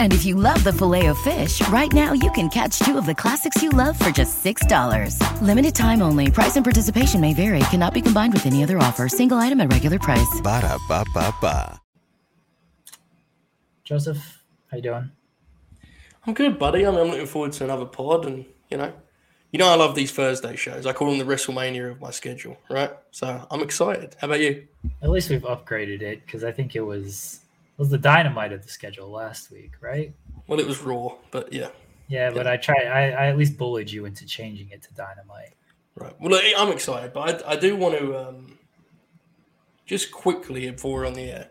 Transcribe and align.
And 0.00 0.14
if 0.14 0.24
you 0.24 0.34
love 0.34 0.64
the 0.64 0.72
filet 0.72 1.06
of 1.06 1.18
fish, 1.18 1.60
right 1.68 1.92
now 1.92 2.14
you 2.14 2.30
can 2.30 2.48
catch 2.48 2.78
two 2.78 2.96
of 2.96 3.04
the 3.04 3.14
classics 3.14 3.62
you 3.62 3.68
love 3.68 3.98
for 3.98 4.10
just 4.10 4.42
$6. 4.42 5.20
Limited 5.42 5.74
time 5.74 6.00
only. 6.00 6.30
Price 6.30 6.56
and 6.56 6.64
participation 6.64 7.20
may 7.20 7.34
vary. 7.34 7.58
Cannot 7.70 7.92
be 7.92 8.00
combined 8.00 8.32
with 8.32 8.46
any 8.46 8.62
other 8.62 8.78
offer. 8.78 9.08
Single 9.08 9.36
item 9.36 9.60
at 9.60 9.70
regular 9.70 9.98
price. 9.98 10.40
Ba 10.42 10.62
da 10.62 10.78
ba 10.88 11.04
ba 11.12 11.34
ba. 11.42 11.80
Joseph, 13.84 14.42
how 14.68 14.78
you 14.78 14.82
doing? 14.82 15.10
I'm 16.26 16.34
good, 16.34 16.58
buddy. 16.58 16.84
I 16.84 16.90
mean, 16.90 17.00
I'm 17.00 17.06
looking 17.06 17.26
forward 17.26 17.52
to 17.52 17.64
another 17.64 17.84
pod, 17.84 18.26
and 18.26 18.44
you 18.68 18.76
know, 18.76 18.92
you 19.52 19.60
know, 19.60 19.68
I 19.68 19.76
love 19.76 19.94
these 19.94 20.10
Thursday 20.10 20.56
shows. 20.56 20.86
I 20.86 20.92
call 20.92 21.08
them 21.08 21.24
the 21.24 21.24
WrestleMania 21.24 21.92
of 21.92 22.00
my 22.00 22.10
schedule, 22.10 22.56
right? 22.68 22.90
So 23.12 23.46
I'm 23.48 23.62
excited. 23.62 24.16
How 24.20 24.26
about 24.26 24.40
you? 24.40 24.66
At 25.02 25.10
least 25.10 25.30
we've 25.30 25.42
upgraded 25.42 26.02
it 26.02 26.26
because 26.26 26.42
I 26.42 26.50
think 26.50 26.74
it 26.74 26.80
was 26.80 27.40
it 27.44 27.45
was 27.76 27.90
the 27.90 27.98
dynamite 27.98 28.52
of 28.52 28.62
the 28.62 28.68
schedule 28.68 29.10
last 29.10 29.50
week, 29.50 29.72
right? 29.80 30.14
Well, 30.46 30.60
it 30.60 30.66
was 30.66 30.80
Raw, 30.80 31.16
but 31.30 31.52
yeah. 31.52 31.68
Yeah, 32.08 32.30
but 32.30 32.46
I 32.46 32.56
tried. 32.56 32.86
I, 32.86 33.10
I 33.10 33.26
at 33.26 33.36
least 33.36 33.58
bullied 33.58 33.90
you 33.90 34.04
into 34.04 34.24
changing 34.26 34.70
it 34.70 34.82
to 34.82 34.94
dynamite. 34.94 35.54
Right. 35.96 36.14
Well, 36.20 36.40
I'm 36.56 36.72
excited, 36.72 37.12
but 37.12 37.44
I, 37.44 37.52
I 37.52 37.56
do 37.56 37.74
want 37.74 37.98
to 37.98 38.16
um, 38.16 38.58
just 39.86 40.12
quickly 40.12 40.70
before 40.70 41.00
we're 41.00 41.06
on 41.06 41.14
the 41.14 41.22
air. 41.22 41.48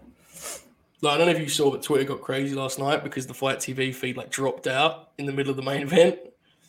Like, 1.02 1.16
I 1.16 1.18
don't 1.18 1.28
know 1.28 1.34
if 1.34 1.40
you 1.40 1.50
saw, 1.50 1.72
but 1.72 1.84
Twitter 1.84 2.06
got 2.06 2.22
crazy 2.22 2.56
last 2.56 2.80
night 2.80 3.04
because 3.04 3.28
the 3.28 3.34
FITE 3.34 3.60
TV 3.60 3.94
feed 3.94 4.18
like 4.18 4.30
dropped 4.30 4.68
out 4.68 5.12
in 5.18 5.26
the 5.26 5.34
middle 5.34 5.52
of 5.52 5.58
the 5.58 5.64
main 5.64 5.82
event. 5.84 6.20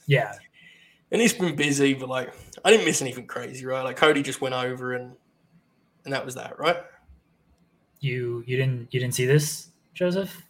Yeah. 0.06 0.32
And 1.12 1.22
it's 1.22 1.32
been 1.32 1.54
busy, 1.54 1.94
but 1.94 2.08
like 2.08 2.34
I 2.64 2.70
didn't 2.70 2.86
miss 2.86 3.02
anything 3.02 3.26
crazy, 3.26 3.64
right? 3.64 3.82
Like 3.82 3.96
Cody 3.96 4.22
just 4.22 4.40
went 4.40 4.54
over 4.54 4.94
and 4.94 5.12
and 6.04 6.12
that 6.12 6.24
was 6.24 6.34
that, 6.36 6.58
right? 6.58 6.76
You 8.00 8.42
you 8.46 8.56
didn't 8.56 8.92
you 8.92 9.00
didn't 9.00 9.14
see 9.14 9.26
this, 9.26 9.68
Joseph? 9.94 10.42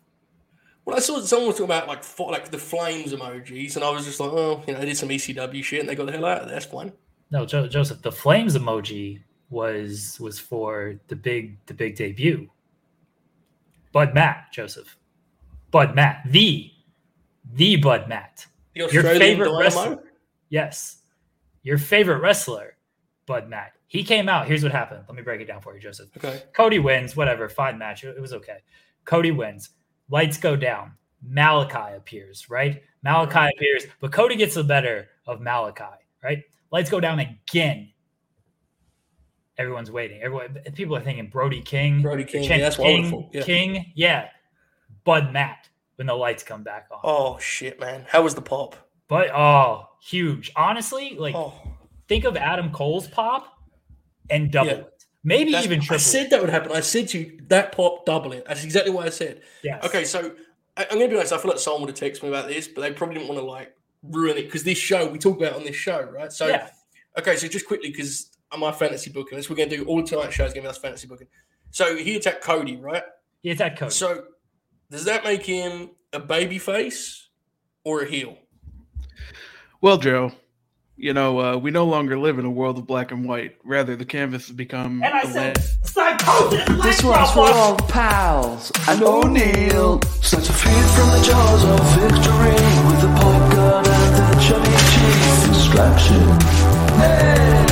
Well, 0.85 0.97
I 0.97 1.01
saw 1.01 1.21
someone 1.21 1.49
was 1.49 1.57
talking 1.57 1.65
about 1.67 1.89
like 1.89 2.05
like 2.19 2.51
the 2.51 2.59
flames 2.59 3.13
emojis, 3.13 3.75
and 3.77 3.85
I 3.85 3.91
was 3.91 4.05
just 4.05 4.21
like, 4.21 4.31
oh, 4.33 4.63
you 4.67 4.73
know, 4.73 4.81
they 4.81 4.87
did 4.87 4.97
some 4.97 5.09
ECW 5.09 5.63
shit, 5.65 5.81
and 5.81 5.89
they 5.89 5.95
got 5.95 6.07
the 6.07 6.13
hell 6.13 6.25
out 6.25 6.43
of 6.43 6.49
there. 6.49 6.55
That's 6.55 6.67
fine. 6.67 6.93
No, 7.31 7.45
jo- 7.45 7.67
Joseph, 7.67 8.03
the 8.03 8.13
flames 8.13 8.57
emoji 8.57 9.23
was 9.51 10.19
was 10.21 10.39
for 10.39 10.95
the 11.09 11.17
big 11.17 11.59
the 11.67 11.75
big 11.75 11.97
debut. 11.97 12.49
Bud 13.93 14.15
Matt, 14.15 14.53
Joseph. 14.53 14.97
Bud 15.71 15.95
Matt, 15.95 16.23
the 16.31 16.71
the 17.55 17.77
Bud 17.77 18.09
Matt. 18.09 18.47
The 18.75 18.83
Australian 18.83 19.11
Your 19.13 19.21
favorite 19.21 19.45
Dynamo? 19.47 19.61
wrestler. 19.61 20.05
Yes. 20.51 20.99
Your 21.63 21.79
favorite 21.79 22.21
wrestler, 22.21 22.77
Bud 23.27 23.49
Matt. 23.49 23.73
He 23.89 24.03
came 24.03 24.29
out. 24.29 24.47
Here's 24.49 24.63
what 24.63 24.73
happened. 24.73 25.05
Let 25.09 25.17
me 25.17 25.23
break 25.23 25.41
it 25.41 25.47
down 25.47 25.61
for 25.61 25.75
you, 25.75 25.81
Joseph. 25.81 26.09
Okay. 26.17 26.43
Cody 26.53 26.79
wins, 26.79 27.17
whatever, 27.17 27.49
fine 27.49 27.79
match. 27.79 28.05
It 28.05 28.17
it 28.17 28.21
was 28.21 28.33
okay. 28.33 28.59
Cody 29.05 29.31
wins. 29.31 29.71
Lights 30.11 30.39
go 30.39 30.57
down. 30.57 30.93
Malakai 31.29 31.97
appears, 31.97 32.49
right? 32.51 32.83
Malakai 33.05 33.51
appears, 33.57 33.87
but 34.01 34.13
Cody 34.13 34.37
gets 34.37 34.55
the 34.55 34.65
better 34.65 35.09
of 35.27 35.41
Malakai, 35.41 35.95
right? 36.23 36.43
Lights 36.71 36.91
go 36.91 37.01
down 37.01 37.19
again. 37.21 37.91
Everyone's 39.59 39.91
waiting. 39.91 40.21
Everyone, 40.21 40.59
people 40.75 40.97
are 40.97 41.01
thinking 41.01 41.29
Brody 41.29 41.63
King, 41.63 42.03
Brody 42.03 42.25
King, 42.25 42.47
Chen- 42.47 42.59
yeah, 42.59 42.65
that's 42.65 42.77
King, 42.77 43.03
wonderful. 43.03 43.31
Yeah. 43.33 43.43
King, 43.43 43.93
yeah. 43.95 44.29
Bud 45.05 45.33
Matt 45.33 45.69
when 45.95 46.07
the 46.07 46.15
lights 46.15 46.43
come 46.43 46.63
back 46.63 46.89
on. 46.91 47.01
Oh 47.03 47.39
shit, 47.39 47.81
man! 47.81 48.05
How 48.09 48.23
was 48.23 48.35
the 48.35 48.43
pop? 48.43 48.77
But 49.09 49.31
oh, 49.35 49.89
huge. 50.03 50.53
Honestly, 50.57 51.17
like 51.19 51.35
Oh, 51.35 51.55
think 52.09 52.25
of 52.25 52.37
Adam 52.37 52.71
Cole's 52.71 53.07
pop 53.09 53.56
and 54.31 54.51
double 54.51 54.71
Yeah. 54.71 54.77
it. 54.79 54.93
Maybe 55.25 55.51
that's- 55.51 55.65
even 55.65 55.81
triple. 55.81 55.95
I 55.97 55.99
said 55.99 56.31
that 56.31 56.41
would 56.41 56.51
happen. 56.51 56.73
I 56.73 56.81
said 56.81 57.09
to 57.09 57.19
you 57.19 57.41
that 57.49 57.73
pop 57.73 58.07
double 58.07 58.33
it. 58.33 58.45
That's 58.47 58.65
exactly 58.65 58.93
what 58.93 59.07
I 59.07 59.11
said. 59.11 59.43
Yes. 59.63 59.85
Okay, 59.85 60.05
so 60.05 60.35
I, 60.77 60.85
I'm 60.85 60.99
gonna 60.99 61.09
be 61.09 61.17
honest. 61.17 61.33
I 61.33 61.39
feel 61.39 61.51
like 61.51 61.61
someone 61.61 61.83
would 61.83 61.99
have 61.99 62.13
texted 62.13 62.23
me 62.23 62.29
about 62.29 62.49
this, 62.49 62.69
but 62.69 62.83
they 62.83 62.93
probably 62.93 63.17
didn't 63.17 63.29
want 63.29 63.41
to 63.41 63.45
like 63.47 63.75
ruin 64.03 64.37
it 64.37 64.45
because 64.45 64.63
this 64.63 64.79
show 64.79 65.09
we 65.09 65.19
talk 65.19 65.37
about 65.37 65.53
it 65.53 65.57
on 65.57 65.65
this 65.65 65.75
show, 65.77 66.01
right? 66.03 66.33
So 66.33 66.47
yeah. 66.47 66.69
okay, 67.19 67.35
so 67.37 67.49
just 67.49 67.67
quickly 67.67 67.91
because 67.91 68.31
I'm 68.53 68.61
my 68.61 68.71
fantasy 68.71 69.11
booking, 69.11 69.37
this 69.37 69.51
we're 69.51 69.57
gonna 69.57 69.71
do 69.71 69.85
all 69.85 70.03
tonight's 70.03 70.35
show 70.35 70.45
is 70.45 70.53
gonna 70.53 70.63
be 70.63 70.69
us 70.69 70.79
fantasy 70.79 71.09
booking. 71.09 71.27
So 71.71 71.97
he 71.97 72.17
attacked 72.17 72.43
Cody, 72.43 72.77
right? 72.77 73.03
He 73.43 73.51
attacked 73.51 73.79
Cody. 73.81 73.91
So 73.91 74.25
does 74.91 75.05
that 75.07 75.25
make 75.25 75.45
him 75.45 75.91
a 76.13 76.21
baby 76.21 76.59
face 76.59 77.29
or 77.83 78.03
a 78.03 78.07
heel? 78.09 78.39
Well, 79.81 79.99
Joe, 79.99 80.33
you 80.97 81.13
know, 81.13 81.39
uh, 81.41 81.57
we 81.57 81.71
no 81.71 81.85
longer 81.85 82.19
live 82.19 82.39
in 82.39 82.45
a 82.45 82.51
world 82.51 82.79
of 82.79 82.87
black 82.87 83.13
and 83.13 83.29
white. 83.29 83.57
Rather, 83.65 83.97
the 83.97 84.05
canvas 84.05 84.47
has 84.49 84.57
become 84.57 85.03
and 85.03 85.15
I 85.15 85.21
a 85.21 85.27
said, 85.27 85.35
land- 85.59 85.59
psychosis. 85.85 86.83
This 86.83 87.03
one's 87.05 87.31
for 87.33 87.49
all 87.49 87.77
pals 87.77 88.73
and 88.89 89.03
O'Neill. 89.03 90.01
Such 90.23 90.49
a 90.49 90.53
feed 90.53 90.87
from 90.97 91.09
the 91.11 91.23
jaws 91.27 91.65
of 91.65 91.81
victory 92.01 92.57
with 92.89 93.01
the 93.03 93.13
pop 93.21 93.53
gun 93.53 93.85
and 93.87 94.15
the 94.17 94.41
chubby 94.41 94.73
cheese. 94.91 95.49
Distraction. 95.49 96.23
Hey, 96.97 97.67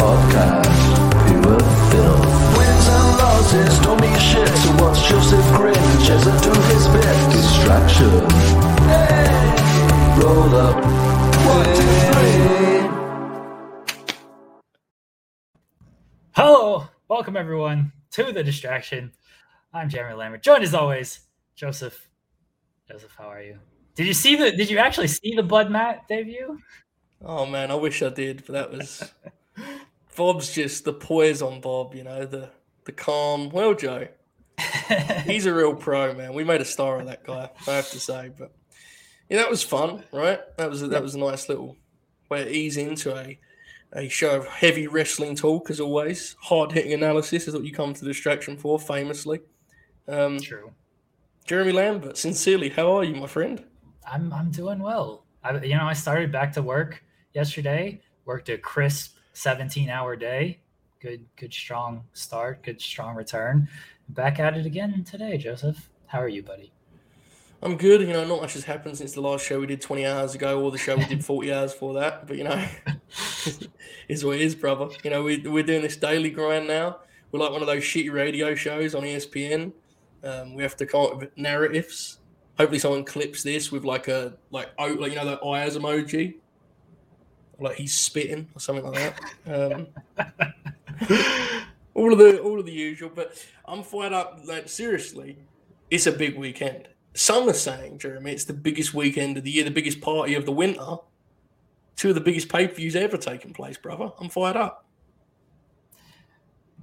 podcast. 0.00 0.94
Pure 1.28 1.60
filth. 1.90 2.56
Wins 2.56 2.86
and 2.88 3.18
losses 3.18 3.78
don't 3.80 4.00
mean 4.00 4.18
shit. 4.18 4.48
So 4.48 4.70
watch 4.82 5.04
Joseph 5.08 5.46
Grin 5.56 5.76
and 5.76 6.00
Chesa 6.00 6.32
do 6.42 6.52
his 6.72 6.88
bit. 6.88 7.32
Distraction. 7.32 8.10
Hey, 8.88 10.18
roll 10.18 10.54
up. 10.56 10.82
One, 11.44 11.64
two, 11.76 12.53
Hello, 16.36 16.88
welcome 17.06 17.36
everyone 17.36 17.92
to 18.10 18.32
the 18.32 18.42
distraction. 18.42 19.12
I'm 19.72 19.88
Jeremy 19.88 20.16
Lambert, 20.16 20.42
joined 20.42 20.64
as 20.64 20.74
always, 20.74 21.20
Joseph. 21.54 22.08
Joseph, 22.90 23.12
how 23.16 23.26
are 23.26 23.40
you? 23.40 23.60
Did 23.94 24.08
you 24.08 24.14
see 24.14 24.34
the? 24.34 24.50
Did 24.50 24.68
you 24.68 24.78
actually 24.78 25.06
see 25.06 25.36
the 25.36 25.44
Bud 25.44 25.70
Matt 25.70 26.08
debut? 26.08 26.58
Oh 27.24 27.46
man, 27.46 27.70
I 27.70 27.76
wish 27.76 28.02
I 28.02 28.08
did, 28.08 28.42
but 28.44 28.52
that 28.52 28.72
was 28.72 29.14
Bob's 30.16 30.52
just 30.52 30.84
the 30.84 30.92
poise 30.92 31.40
on 31.40 31.60
Bob, 31.60 31.94
you 31.94 32.02
know, 32.02 32.26
the 32.26 32.50
the 32.84 32.90
calm. 32.90 33.48
Well, 33.50 33.74
Joe, 33.74 34.08
he's 35.26 35.46
a 35.46 35.54
real 35.54 35.76
pro, 35.76 36.14
man. 36.14 36.34
We 36.34 36.42
made 36.42 36.60
a 36.60 36.64
star 36.64 36.98
of 36.98 37.06
that 37.06 37.22
guy, 37.22 37.48
I 37.68 37.70
have 37.70 37.90
to 37.90 38.00
say. 38.00 38.32
But 38.36 38.50
yeah, 39.30 39.36
that 39.36 39.50
was 39.50 39.62
fun, 39.62 40.02
right? 40.10 40.40
That 40.56 40.68
was 40.68 40.80
that 40.80 41.00
was 41.00 41.14
a 41.14 41.18
nice 41.20 41.48
little 41.48 41.76
way 42.28 42.42
to 42.42 42.50
ease 42.50 42.76
into 42.76 43.16
a 43.16 43.38
a 43.94 44.08
show 44.08 44.36
of 44.36 44.46
heavy 44.46 44.86
wrestling 44.86 45.36
talk, 45.36 45.70
as 45.70 45.80
always. 45.80 46.36
Hard 46.40 46.72
hitting 46.72 46.92
analysis 46.92 47.46
is 47.46 47.54
what 47.54 47.64
you 47.64 47.72
come 47.72 47.94
to 47.94 48.04
distraction 48.04 48.56
for, 48.56 48.78
famously. 48.78 49.40
Um, 50.08 50.38
True. 50.38 50.72
Jeremy 51.46 51.72
Lambert, 51.72 52.16
sincerely, 52.16 52.70
how 52.70 52.96
are 52.96 53.04
you, 53.04 53.14
my 53.14 53.26
friend? 53.26 53.62
I'm 54.10 54.32
I'm 54.32 54.50
doing 54.50 54.80
well. 54.80 55.24
I 55.42 55.58
you 55.62 55.76
know 55.76 55.84
I 55.84 55.92
started 55.92 56.32
back 56.32 56.52
to 56.54 56.62
work 56.62 57.02
yesterday. 57.34 58.00
Worked 58.24 58.48
a 58.48 58.58
crisp 58.58 59.16
17 59.34 59.88
hour 59.90 60.16
day. 60.16 60.60
Good 61.00 61.24
good 61.36 61.52
strong 61.52 62.04
start. 62.12 62.62
Good 62.62 62.80
strong 62.80 63.14
return. 63.14 63.68
Back 64.10 64.40
at 64.40 64.56
it 64.56 64.66
again 64.66 65.04
today, 65.04 65.38
Joseph. 65.38 65.88
How 66.06 66.20
are 66.20 66.28
you, 66.28 66.42
buddy? 66.42 66.72
I'm 67.62 67.76
good. 67.76 68.02
You 68.02 68.12
know, 68.12 68.26
not 68.26 68.42
much 68.42 68.54
has 68.54 68.64
happened 68.64 68.98
since 68.98 69.12
the 69.12 69.22
last 69.22 69.46
show 69.46 69.58
we 69.58 69.66
did 69.66 69.80
20 69.80 70.04
hours 70.06 70.34
ago, 70.34 70.62
or 70.62 70.70
the 70.70 70.78
show 70.78 70.96
we 70.96 71.04
did 71.06 71.24
40 71.24 71.52
hours 71.52 71.72
for 71.72 71.94
that. 71.94 72.26
But 72.26 72.36
you 72.36 72.44
know, 72.44 72.62
is 74.08 74.24
what 74.24 74.36
it 74.36 74.42
is, 74.42 74.54
brother. 74.54 74.88
You 75.02 75.10
know, 75.10 75.22
we, 75.22 75.38
we're 75.38 75.62
doing 75.62 75.82
this 75.82 75.96
daily 75.96 76.30
grind 76.30 76.66
now. 76.66 76.98
We're 77.30 77.40
like 77.40 77.50
one 77.50 77.62
of 77.62 77.66
those 77.66 77.82
shitty 77.82 78.12
radio 78.12 78.54
shows 78.54 78.94
on 78.94 79.02
ESPN. 79.02 79.72
Um, 80.22 80.54
we 80.54 80.62
have 80.62 80.76
to 80.76 80.86
come 80.86 81.02
up 81.02 81.18
with 81.18 81.36
narratives. 81.36 82.18
Hopefully, 82.58 82.78
someone 82.78 83.04
clips 83.04 83.42
this 83.42 83.72
with 83.72 83.84
like 83.84 84.08
a 84.08 84.34
like 84.50 84.70
oh, 84.78 84.86
like 84.86 85.12
you 85.12 85.18
know 85.18 85.26
the 85.26 85.44
eyes 85.44 85.76
emoji, 85.76 86.36
like 87.58 87.76
he's 87.76 87.94
spitting 87.94 88.48
or 88.54 88.60
something 88.60 88.86
like 88.86 89.16
that. 89.46 89.64
Um, 89.66 89.86
all 91.94 92.12
of 92.12 92.18
the 92.18 92.38
all 92.40 92.60
of 92.60 92.66
the 92.66 92.72
usual. 92.72 93.10
But 93.14 93.44
I'm 93.64 93.82
fired 93.82 94.12
up. 94.12 94.40
Like 94.44 94.68
seriously, 94.68 95.36
it's 95.90 96.06
a 96.06 96.12
big 96.12 96.38
weekend. 96.38 96.88
Some 97.14 97.48
are 97.48 97.52
saying, 97.52 97.98
Jeremy, 97.98 98.32
it's 98.32 98.44
the 98.44 98.52
biggest 98.52 98.94
weekend 98.94 99.36
of 99.36 99.44
the 99.44 99.50
year, 99.50 99.64
the 99.64 99.70
biggest 99.70 100.00
party 100.00 100.34
of 100.34 100.46
the 100.46 100.52
winter. 100.52 100.96
Two 101.96 102.10
of 102.10 102.14
the 102.14 102.20
biggest 102.20 102.48
pay 102.48 102.66
per 102.66 102.74
views 102.74 102.96
ever 102.96 103.16
taken 103.16 103.52
place, 103.52 103.76
brother. 103.76 104.10
I'm 104.20 104.28
fired 104.28 104.56
up. 104.56 104.84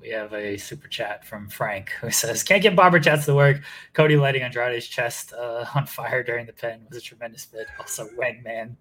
We 0.01 0.09
have 0.09 0.33
a 0.33 0.57
super 0.57 0.87
chat 0.87 1.25
from 1.25 1.47
Frank 1.49 1.91
who 2.01 2.09
says, 2.11 2.43
"Can't 2.43 2.63
get 2.63 2.75
barber 2.75 2.99
chats 2.99 3.25
to 3.25 3.35
work. 3.35 3.61
Cody 3.93 4.15
lighting 4.15 4.41
Andrade's 4.41 4.87
chest 4.87 5.33
uh, 5.33 5.65
on 5.75 5.85
fire 5.85 6.23
during 6.23 6.45
the 6.45 6.53
pin 6.53 6.81
was 6.89 6.97
a 6.97 7.01
tremendous 7.01 7.45
bit. 7.45 7.67
Also, 7.79 8.07
Hangman, 8.19 8.77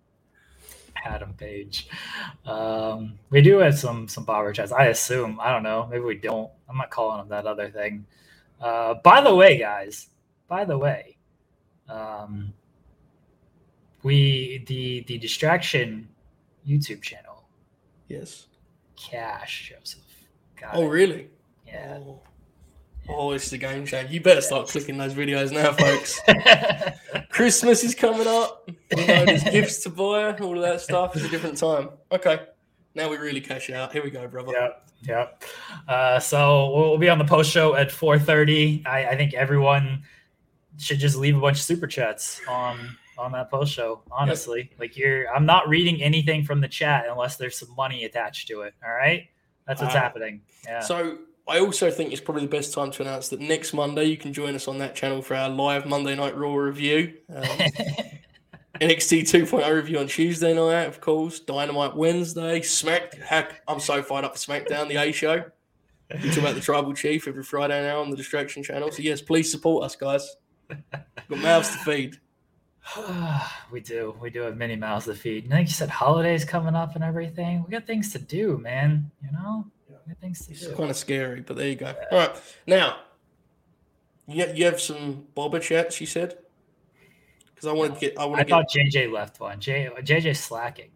Adam 1.04 1.34
Page. 1.34 1.88
Um, 2.46 3.18
we 3.30 3.42
do 3.42 3.58
have 3.58 3.78
some 3.78 4.08
some 4.08 4.24
barber 4.24 4.52
chats. 4.52 4.72
I 4.72 4.86
assume. 4.86 5.38
I 5.40 5.52
don't 5.52 5.62
know. 5.62 5.86
Maybe 5.90 6.04
we 6.04 6.16
don't. 6.16 6.50
I'm 6.68 6.76
not 6.76 6.90
calling 6.90 7.18
them 7.18 7.28
that 7.28 7.46
other 7.46 7.70
thing. 7.70 8.06
Uh, 8.60 8.94
by 8.94 9.20
the 9.20 9.34
way, 9.34 9.58
guys. 9.58 10.08
By 10.48 10.64
the 10.64 10.76
way, 10.76 11.16
um, 11.88 12.52
we 14.02 14.64
the 14.66 15.04
the 15.06 15.18
distraction 15.18 16.08
YouTube 16.70 17.02
channel 17.02 17.44
Yes. 18.08 18.46
cash 18.96 19.70
Joseph. 19.74 20.02
Got 20.60 20.74
Oh, 20.74 20.84
it. 20.84 20.88
really? 20.88 21.28
Yeah. 21.66 21.98
Oh. 22.00 22.20
Oh, 23.08 23.32
it's 23.32 23.50
the 23.50 23.58
game 23.58 23.86
change. 23.86 24.10
You 24.10 24.20
better 24.20 24.40
start 24.40 24.68
clicking 24.68 24.96
those 24.98 25.14
videos 25.14 25.50
now, 25.50 25.72
folks. 25.72 26.20
Christmas 27.30 27.82
is 27.82 27.94
coming 27.94 28.26
up. 28.26 28.68
You 28.96 29.06
know, 29.06 29.24
there's 29.24 29.42
gifts 29.44 29.82
to 29.84 29.90
buy, 29.90 30.32
all 30.38 30.56
of 30.56 30.62
that 30.62 30.80
stuff. 30.80 31.16
It's 31.16 31.24
a 31.24 31.28
different 31.28 31.58
time. 31.58 31.90
Okay. 32.12 32.40
Now 32.94 33.08
we 33.08 33.16
really 33.16 33.40
cash 33.40 33.70
out. 33.70 33.92
Here 33.92 34.02
we 34.04 34.10
go, 34.10 34.26
brother. 34.28 34.52
Yep. 34.52 34.86
Yep. 35.02 35.44
Uh, 35.88 36.18
so 36.20 36.70
we'll 36.74 36.98
be 36.98 37.08
on 37.08 37.18
the 37.18 37.24
post 37.24 37.50
show 37.50 37.74
at 37.74 37.88
4:30. 37.90 38.86
I, 38.86 39.06
I 39.06 39.16
think 39.16 39.32
everyone 39.34 40.02
should 40.78 40.98
just 40.98 41.16
leave 41.16 41.36
a 41.36 41.40
bunch 41.40 41.56
of 41.58 41.62
super 41.62 41.86
chats 41.86 42.40
on 42.48 42.96
on 43.20 43.32
that 43.32 43.50
post 43.50 43.72
show. 43.72 44.02
Honestly, 44.10 44.70
like 44.78 44.96
you're, 44.96 45.32
I'm 45.34 45.46
not 45.46 45.68
reading 45.68 46.02
anything 46.02 46.44
from 46.44 46.60
the 46.60 46.68
chat 46.68 47.06
unless 47.10 47.36
there's 47.36 47.58
some 47.58 47.74
money 47.76 48.04
attached 48.04 48.48
to 48.48 48.62
it. 48.62 48.74
All 48.84 48.92
right, 48.92 49.28
that's 49.66 49.80
what's 49.82 49.94
Uh, 49.94 49.98
happening. 50.00 50.40
Yeah. 50.64 50.80
So 50.80 51.18
I 51.48 51.58
also 51.60 51.90
think 51.90 52.12
it's 52.12 52.20
probably 52.20 52.42
the 52.42 52.48
best 52.48 52.72
time 52.72 52.90
to 52.92 53.02
announce 53.02 53.28
that 53.28 53.40
next 53.40 53.72
Monday 53.74 54.04
you 54.04 54.16
can 54.16 54.32
join 54.32 54.54
us 54.54 54.68
on 54.68 54.78
that 54.78 54.94
channel 54.94 55.20
for 55.22 55.34
our 55.34 55.48
live 55.48 55.86
Monday 55.86 56.14
Night 56.14 56.36
Raw 56.36 56.54
review. 56.54 57.14
Um, 57.34 57.42
NXT 58.80 59.22
2.0 59.22 59.74
review 59.74 59.98
on 59.98 60.06
Tuesday 60.06 60.54
night, 60.54 60.84
of 60.84 61.00
course. 61.02 61.40
Dynamite 61.40 61.94
Wednesday. 61.94 62.62
Smack. 62.62 63.14
Heck, 63.14 63.60
I'm 63.68 63.78
so 63.80 64.02
fired 64.02 64.24
up 64.24 64.36
for 64.36 64.38
SmackDown, 64.38 64.88
the 64.88 64.96
A 64.96 65.12
show. 65.12 65.44
We 66.22 66.28
talk 66.30 66.38
about 66.38 66.54
the 66.54 66.60
Tribal 66.60 66.94
Chief 66.94 67.28
every 67.28 67.42
Friday 67.44 67.82
now 67.82 68.00
on 68.00 68.10
the 68.10 68.16
Distraction 68.16 68.62
channel. 68.62 68.90
So, 68.90 69.02
yes, 69.02 69.20
please 69.20 69.50
support 69.50 69.84
us, 69.84 69.96
guys. 69.96 70.34
Got 70.92 71.38
mouths 71.38 71.70
to 71.72 71.78
feed. 71.78 72.16
we 73.70 73.80
do. 73.80 74.16
We 74.20 74.30
do 74.30 74.40
have 74.42 74.56
many 74.56 74.76
mouths 74.76 75.06
to 75.06 75.14
feed. 75.14 75.44
And 75.44 75.52
like 75.52 75.66
you 75.66 75.72
said, 75.72 75.90
holidays 75.90 76.44
coming 76.44 76.74
up 76.74 76.94
and 76.94 77.04
everything. 77.04 77.62
We 77.64 77.70
got 77.70 77.86
things 77.86 78.12
to 78.12 78.18
do, 78.18 78.58
man. 78.58 79.10
You 79.22 79.30
know, 79.32 79.66
we 79.88 79.94
got 80.12 80.20
things 80.20 80.46
to 80.46 80.52
It's 80.52 80.66
do. 80.66 80.74
kind 80.74 80.90
of 80.90 80.96
scary, 80.96 81.40
but 81.40 81.56
there 81.56 81.68
you 81.68 81.76
go. 81.76 81.94
All 82.10 82.18
right. 82.18 82.42
Now, 82.66 83.00
you, 84.26 84.46
you 84.54 84.64
have 84.64 84.80
some 84.80 85.26
bobber 85.34 85.58
chats, 85.60 86.00
you 86.00 86.06
said? 86.06 86.38
Because 87.54 87.68
I 87.68 87.72
want 87.72 87.94
to 87.94 88.00
get. 88.00 88.18
I 88.18 88.24
want 88.24 88.40
I 88.40 88.44
to 88.44 88.48
get. 88.48 88.54
thought 88.54 88.70
JJ 88.70 89.12
left 89.12 89.38
one. 89.40 89.60
J 89.60 89.88
JJ 90.02 90.36
slacking, 90.36 90.90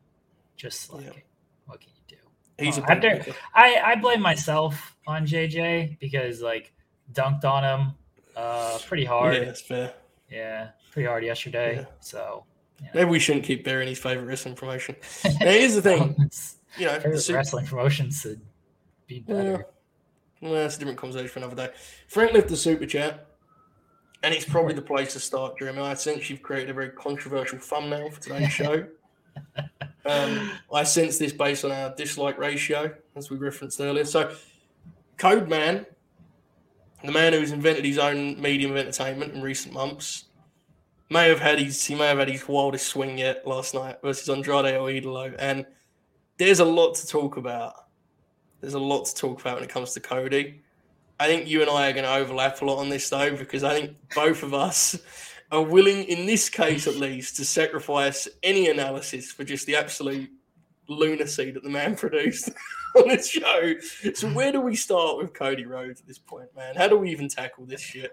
just 0.57 0.81
slacking. 0.81 1.23
What 1.67 1.81
can 1.81 1.91
you 1.95 2.17
do? 2.17 2.65
He's 2.65 2.79
Oh, 2.79 2.83
a 2.83 2.91
after- 2.91 3.35
I 3.55 3.77
I 3.85 3.95
blame 3.97 4.23
myself 4.23 4.97
on 5.07 5.27
JJ 5.27 5.99
because 5.99 6.41
like 6.41 6.73
dunked 7.13 7.45
on 7.45 7.65
him 7.65 7.93
uh 8.37 8.79
pretty 8.87 9.05
hard. 9.05 9.35
Yeah, 9.35 9.41
Yeah, 9.41 9.45
that's 9.47 9.61
fair. 9.61 9.95
Pretty 10.91 11.07
hard 11.09 11.25
yesterday. 11.25 11.77
Yeah. 11.77 11.85
So 12.01 12.45
Maybe 12.93 13.09
we 13.09 13.19
shouldn't 13.19 13.45
keep 13.45 13.65
burying 13.65 13.89
his 13.89 13.99
favorite 13.99 14.27
wrestling 14.27 14.55
promotion. 14.55 14.97
Here's 15.41 15.75
the 15.75 15.83
thing. 15.83 16.17
You 16.77 16.87
know, 16.87 16.99
favorite 16.99 17.29
wrestling 17.29 17.67
promotions 17.67 18.21
should 18.21 18.41
be 19.07 19.23
Yeah. 19.29 19.35
better. 19.35 19.67
Well, 20.43 20.55
that's 20.55 20.75
a 20.75 20.79
different 20.81 20.99
conversation 20.99 21.29
for 21.29 21.39
another 21.39 21.55
day. 21.55 21.73
Frank 22.09 22.33
left 22.33 22.49
the 22.49 22.57
super 22.57 22.85
chat, 22.85 23.29
and 24.25 24.35
it's 24.35 24.45
probably 24.45 24.75
the 24.75 24.83
place 24.83 25.13
to 25.13 25.21
start, 25.21 25.57
Jeremy. 25.57 25.79
I 25.83 25.95
sense 25.95 26.29
you've 26.29 26.43
created 26.43 26.71
a 26.71 26.75
very 26.75 26.91
controversial 26.91 27.61
thumbnail 27.61 28.11
for 28.11 28.21
today's 28.21 28.51
show. 28.51 28.87
um, 30.05 30.51
I 30.73 30.83
sense 30.83 31.17
this 31.17 31.33
based 31.33 31.65
on 31.65 31.71
our 31.71 31.95
dislike 31.95 32.39
ratio, 32.39 32.93
as 33.15 33.31
we 33.31 33.37
referenced 33.37 33.81
earlier. 33.81 34.05
So, 34.05 34.35
Code 35.17 35.49
Man, 35.49 35.87
the 37.05 37.13
man 37.13 37.35
who's 37.35 37.53
invented 37.53 37.85
his 37.85 37.99
own 37.99 38.41
medium 38.43 38.73
of 38.73 38.79
entertainment 38.79 39.33
in 39.33 39.43
recent 39.43 39.73
months, 39.73 40.24
may 41.11 41.29
have 41.29 41.41
had 41.41 41.59
his 41.59 41.85
he 41.85 41.95
may 41.95 42.07
have 42.07 42.19
had 42.19 42.29
his 42.29 42.49
wildest 42.49 42.87
swing 42.87 43.19
yet 43.19 43.47
last 43.47 43.75
night 43.75 43.99
versus 44.03 44.29
Andrade 44.29 44.77
or 44.77 44.89
Idolo, 44.89 45.35
and 45.39 45.67
there's 46.39 46.61
a 46.61 46.65
lot 46.65 46.95
to 46.97 47.07
talk 47.07 47.37
about. 47.37 47.75
There's 48.61 48.75
a 48.75 48.79
lot 48.79 49.05
to 49.07 49.15
talk 49.15 49.41
about 49.41 49.57
when 49.57 49.65
it 49.65 49.71
comes 49.71 49.93
to 49.93 50.01
Cody. 50.01 50.63
I 51.21 51.27
think 51.27 51.49
you 51.49 51.61
and 51.61 51.71
I 51.71 51.89
are 51.91 51.93
going 51.93 52.05
to 52.05 52.15
overlap 52.15 52.61
a 52.61 52.65
lot 52.65 52.79
on 52.79 52.89
this 52.89 53.09
though, 53.09 53.37
because 53.37 53.63
I 53.63 53.79
think 53.79 53.97
both 54.15 54.43
of 54.43 54.55
us 54.55 54.99
are 55.53 55.63
willing, 55.63 56.05
in 56.05 56.27
this 56.27 56.49
case 56.49 56.87
at 56.87 56.97
least, 56.97 57.37
to 57.37 57.45
sacrifice 57.45 58.27
any 58.43 58.69
analysis 58.69 59.31
for 59.31 59.45
just 59.45 59.67
the 59.67 59.77
absolute 59.77 60.31
lunacy 60.89 61.51
that 61.51 61.63
the 61.63 61.71
man 61.71 61.95
produced 62.05 62.51
on 62.97 63.09
this 63.09 63.31
show. 63.31 63.75
So 64.15 64.29
where 64.31 64.53
do 64.53 64.61
we 64.61 64.75
start 64.75 65.19
with 65.19 65.35
Cody 65.35 65.67
Rhodes 65.67 66.01
at 66.01 66.07
this 66.07 66.19
point, 66.19 66.49
man? 66.57 66.75
How 66.75 66.89
do 66.89 66.97
we 66.97 67.11
even 67.11 67.29
tackle 67.29 67.67
this 67.67 67.81
shit? 67.81 68.13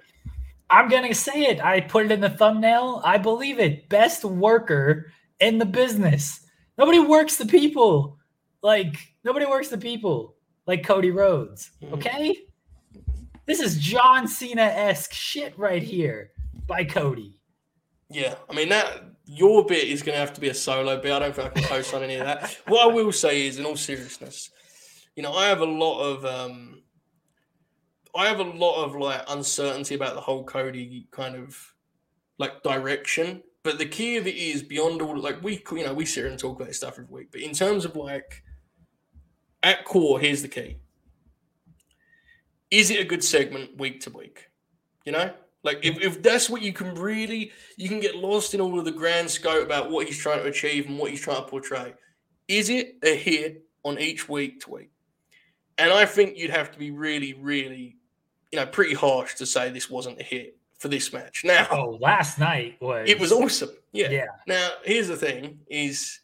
I'm 0.72 0.88
gonna 0.88 1.14
say 1.14 1.44
it. 1.44 1.60
I 1.60 1.82
put 1.82 2.06
it 2.06 2.12
in 2.12 2.22
the 2.22 2.30
thumbnail. 2.30 3.02
I 3.04 3.18
believe 3.18 3.60
it. 3.60 3.90
Best 3.90 4.24
worker 4.24 5.12
in 5.40 5.58
the 5.58 5.66
business. 5.66 6.40
Nobody 6.78 7.00
works 7.00 7.36
the 7.36 7.46
people. 7.46 8.18
Like 8.64 8.96
nobody 9.24 9.46
works 9.46 9.68
the 9.68 9.78
people 9.78 10.36
like 10.66 10.86
Cody 10.86 11.12
Rhodes. 11.12 11.72
Mhm. 11.84 11.94
Okay? 11.94 12.38
This 13.46 13.60
is 13.60 13.78
John 13.78 14.28
Cena 14.28 14.62
esque 14.62 15.14
shit 15.14 15.58
right 15.58 15.84
here 15.84 16.32
by 16.68 16.86
Cody. 16.86 17.36
Yeah, 18.10 18.36
I 18.50 18.54
mean 18.54 18.70
that 18.70 19.04
your 19.26 19.66
bit 19.66 19.86
is 19.88 20.02
going 20.04 20.14
to 20.16 20.20
have 20.20 20.34
to 20.34 20.42
be 20.42 20.50
a 20.50 20.54
solo 20.54 21.00
bit. 21.00 21.12
I 21.12 21.20
don't 21.20 21.34
think 21.34 21.48
I 21.48 21.52
can 21.52 21.64
post 21.64 21.94
on 21.94 22.04
any 22.04 22.16
of 22.16 22.26
that. 22.26 22.58
What 22.68 22.84
I 22.90 22.94
will 22.94 23.12
say 23.14 23.48
is, 23.48 23.58
in 23.60 23.66
all 23.66 23.78
seriousness, 23.78 24.50
you 25.16 25.24
know, 25.24 25.34
I 25.34 25.46
have 25.48 25.62
a 25.62 25.66
lot 25.66 26.02
of, 26.02 26.26
um 26.26 26.81
I 28.16 28.28
have 28.28 28.40
a 28.40 28.44
lot 28.44 28.84
of 28.84 28.96
like 28.96 29.24
uncertainty 29.30 29.96
about 29.96 30.16
the 30.16 30.22
whole 30.22 30.44
Cody 30.44 31.08
kind 31.12 31.36
of 31.36 31.74
like 32.38 32.64
direction. 32.64 33.44
But 33.64 33.78
the 33.78 33.86
key 33.86 34.18
of 34.18 34.26
it 34.26 34.36
is 34.36 34.64
beyond 34.64 35.02
all 35.02 35.18
like 35.18 35.42
we, 35.44 35.64
you 35.72 35.86
know, 35.86 35.94
we 35.94 36.06
sit 36.06 36.22
here 36.22 36.30
and 36.30 36.40
talk 36.40 36.60
about 36.60 36.74
stuff 36.74 36.94
every 36.94 37.06
week. 37.06 37.32
But 37.32 37.42
in 37.42 37.54
terms 37.54 37.86
of 37.86 37.96
like 37.96 38.44
at 39.64 39.86
core, 39.86 40.20
here's 40.20 40.42
the 40.42 40.48
key: 40.48 40.78
is 42.72 42.90
it 42.90 43.00
a 43.00 43.06
good 43.06 43.24
segment 43.24 43.78
week 43.78 44.02
to 44.02 44.10
week? 44.10 44.50
You 45.06 45.12
know, 45.12 45.32
like 45.64 45.86
if, 45.86 46.02
if 46.02 46.24
that's 46.24 46.50
what 46.50 46.62
you 46.62 46.74
can 46.74 46.96
really, 46.96 47.52
you 47.78 47.88
can 47.88 48.00
get 48.00 48.16
lost 48.16 48.54
in 48.54 48.62
all 48.62 48.80
of 48.80 48.86
the 48.86 48.92
grand 48.92 49.30
scope 49.30 49.64
about 49.64 49.92
what 49.92 50.08
he's 50.08 50.18
trying 50.18 50.40
to 50.40 50.50
achieve 50.50 50.88
and 50.88 50.98
what 50.98 51.12
he's 51.12 51.22
trying 51.22 51.44
to 51.44 51.50
portray. 51.50 51.94
Is 52.48 52.70
it 52.70 52.98
a 53.04 53.16
hit 53.16 53.64
on 53.84 54.00
each 54.00 54.28
week 54.28 54.62
to 54.62 54.72
week? 54.72 54.92
And 55.78 55.92
I 55.92 56.06
think 56.06 56.38
you'd 56.38 56.52
have 56.52 56.72
to 56.72 56.80
be 56.80 56.92
really, 56.92 57.34
really, 57.34 57.98
you 58.52 58.60
know, 58.60 58.66
pretty 58.66 58.94
harsh 58.94 59.36
to 59.36 59.46
say 59.46 59.70
this 59.70 59.90
wasn't 59.90 60.20
a 60.20 60.24
hit 60.24 60.58
for 60.80 60.88
this 60.88 61.14
match. 61.14 61.44
Now, 61.46 61.68
Oh, 61.72 61.98
last 62.02 62.40
night 62.40 62.78
was 62.82 63.10
it 63.10 63.20
was 63.20 63.32
awesome. 63.32 63.70
Yeah. 63.92 64.10
Yeah. 64.10 64.26
Now, 64.48 64.70
here's 64.84 65.08
the 65.08 65.16
thing: 65.18 65.60
is 65.70 66.20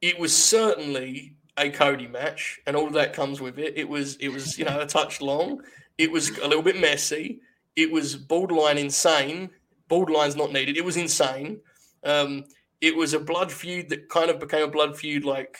it 0.00 0.18
was 0.18 0.34
certainly 0.34 1.34
a 1.56 1.70
Cody 1.70 2.06
match, 2.06 2.60
and 2.66 2.76
all 2.76 2.86
of 2.86 2.92
that 2.92 3.12
comes 3.12 3.40
with 3.40 3.58
it. 3.58 3.76
It 3.76 3.88
was, 3.88 4.16
it 4.16 4.28
was, 4.28 4.56
you 4.58 4.64
know, 4.64 4.80
a 4.80 4.86
touch 4.86 5.20
long. 5.20 5.60
It 5.98 6.12
was 6.12 6.30
a 6.38 6.46
little 6.46 6.62
bit 6.62 6.80
messy. 6.80 7.40
It 7.74 7.90
was 7.90 8.14
borderline 8.16 8.78
insane. 8.78 9.50
Borderline's 9.90 10.36
not 10.36 10.52
needed. 10.52 10.76
It 10.76 10.84
was 10.84 10.96
insane. 10.96 11.60
Um, 12.04 12.44
it 12.80 12.94
was 12.94 13.12
a 13.12 13.18
blood 13.18 13.50
feud 13.50 13.88
that 13.88 14.08
kind 14.08 14.30
of 14.30 14.38
became 14.38 14.62
a 14.62 14.70
blood 14.70 14.96
feud 14.96 15.24
like 15.24 15.56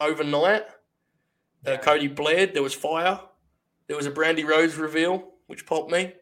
overnight. 0.00 0.64
Uh, 1.66 1.78
Cody 1.78 2.08
bled. 2.08 2.52
There 2.52 2.62
was 2.62 2.74
fire. 2.74 3.18
There 3.86 3.96
was 3.96 4.06
a 4.06 4.10
Brandi 4.10 4.44
Rhodes 4.44 4.76
reveal, 4.76 5.31
which 5.52 5.66
popped 5.66 5.92
me. 5.92 6.14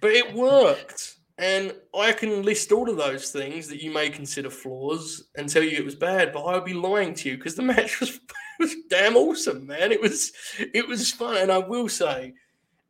but 0.00 0.12
it 0.12 0.32
worked. 0.34 1.16
And 1.36 1.74
I 1.94 2.12
can 2.12 2.42
list 2.42 2.72
all 2.72 2.88
of 2.88 2.96
those 2.96 3.30
things 3.30 3.68
that 3.68 3.82
you 3.82 3.90
may 3.90 4.08
consider 4.08 4.48
flaws 4.48 5.28
and 5.36 5.48
tell 5.48 5.62
you 5.62 5.76
it 5.76 5.84
was 5.84 5.94
bad, 5.94 6.32
but 6.32 6.44
I 6.44 6.54
would 6.54 6.64
be 6.64 6.72
lying 6.72 7.12
to 7.12 7.28
you 7.28 7.36
because 7.36 7.56
the 7.56 7.62
match 7.62 8.00
was, 8.00 8.18
was 8.58 8.74
damn 8.88 9.16
awesome, 9.16 9.66
man. 9.66 9.92
It 9.92 10.00
was 10.00 10.32
it 10.58 10.88
was 10.88 11.10
fun. 11.10 11.36
And 11.36 11.52
I 11.52 11.58
will 11.58 11.90
say, 11.90 12.32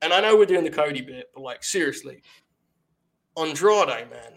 and 0.01 0.13
I 0.13 0.21
know 0.21 0.37
we're 0.37 0.47
doing 0.47 0.63
the 0.63 0.71
Cody 0.71 1.01
bit, 1.01 1.31
but 1.35 1.43
like 1.43 1.65
seriously, 1.65 2.23
Andrade, 3.37 4.11
man. 4.11 4.35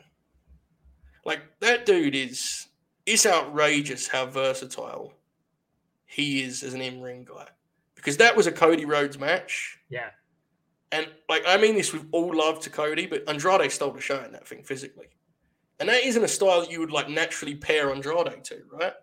Like 1.23 1.41
that 1.59 1.85
dude 1.85 2.15
is 2.15 2.67
it's 3.05 3.27
outrageous 3.27 4.07
how 4.07 4.25
versatile 4.25 5.13
he 6.07 6.41
is 6.41 6.63
as 6.63 6.73
an 6.73 6.81
in-ring 6.81 7.25
guy. 7.25 7.47
Because 7.93 8.17
that 8.17 8.35
was 8.35 8.47
a 8.47 8.51
Cody 8.51 8.85
Rhodes 8.85 9.19
match. 9.19 9.77
Yeah. 9.89 10.09
And 10.93 11.07
like 11.27 11.43
I 11.47 11.57
mean 11.57 11.75
this 11.75 11.91
with 11.91 12.05
all 12.11 12.33
love 12.35 12.59
to 12.61 12.69
Cody, 12.69 13.07
but 13.07 13.27
Andrade 13.27 13.71
stole 13.71 13.91
the 13.91 13.99
show 13.99 14.23
in 14.23 14.31
that 14.33 14.47
thing 14.47 14.63
physically. 14.63 15.07
And 15.79 15.89
that 15.89 16.03
isn't 16.03 16.23
a 16.23 16.27
style 16.27 16.61
that 16.61 16.71
you 16.71 16.79
would 16.79 16.91
like 16.91 17.09
naturally 17.09 17.55
pair 17.55 17.91
Andrade 17.91 18.43
to, 18.43 18.61
right? 18.71 18.93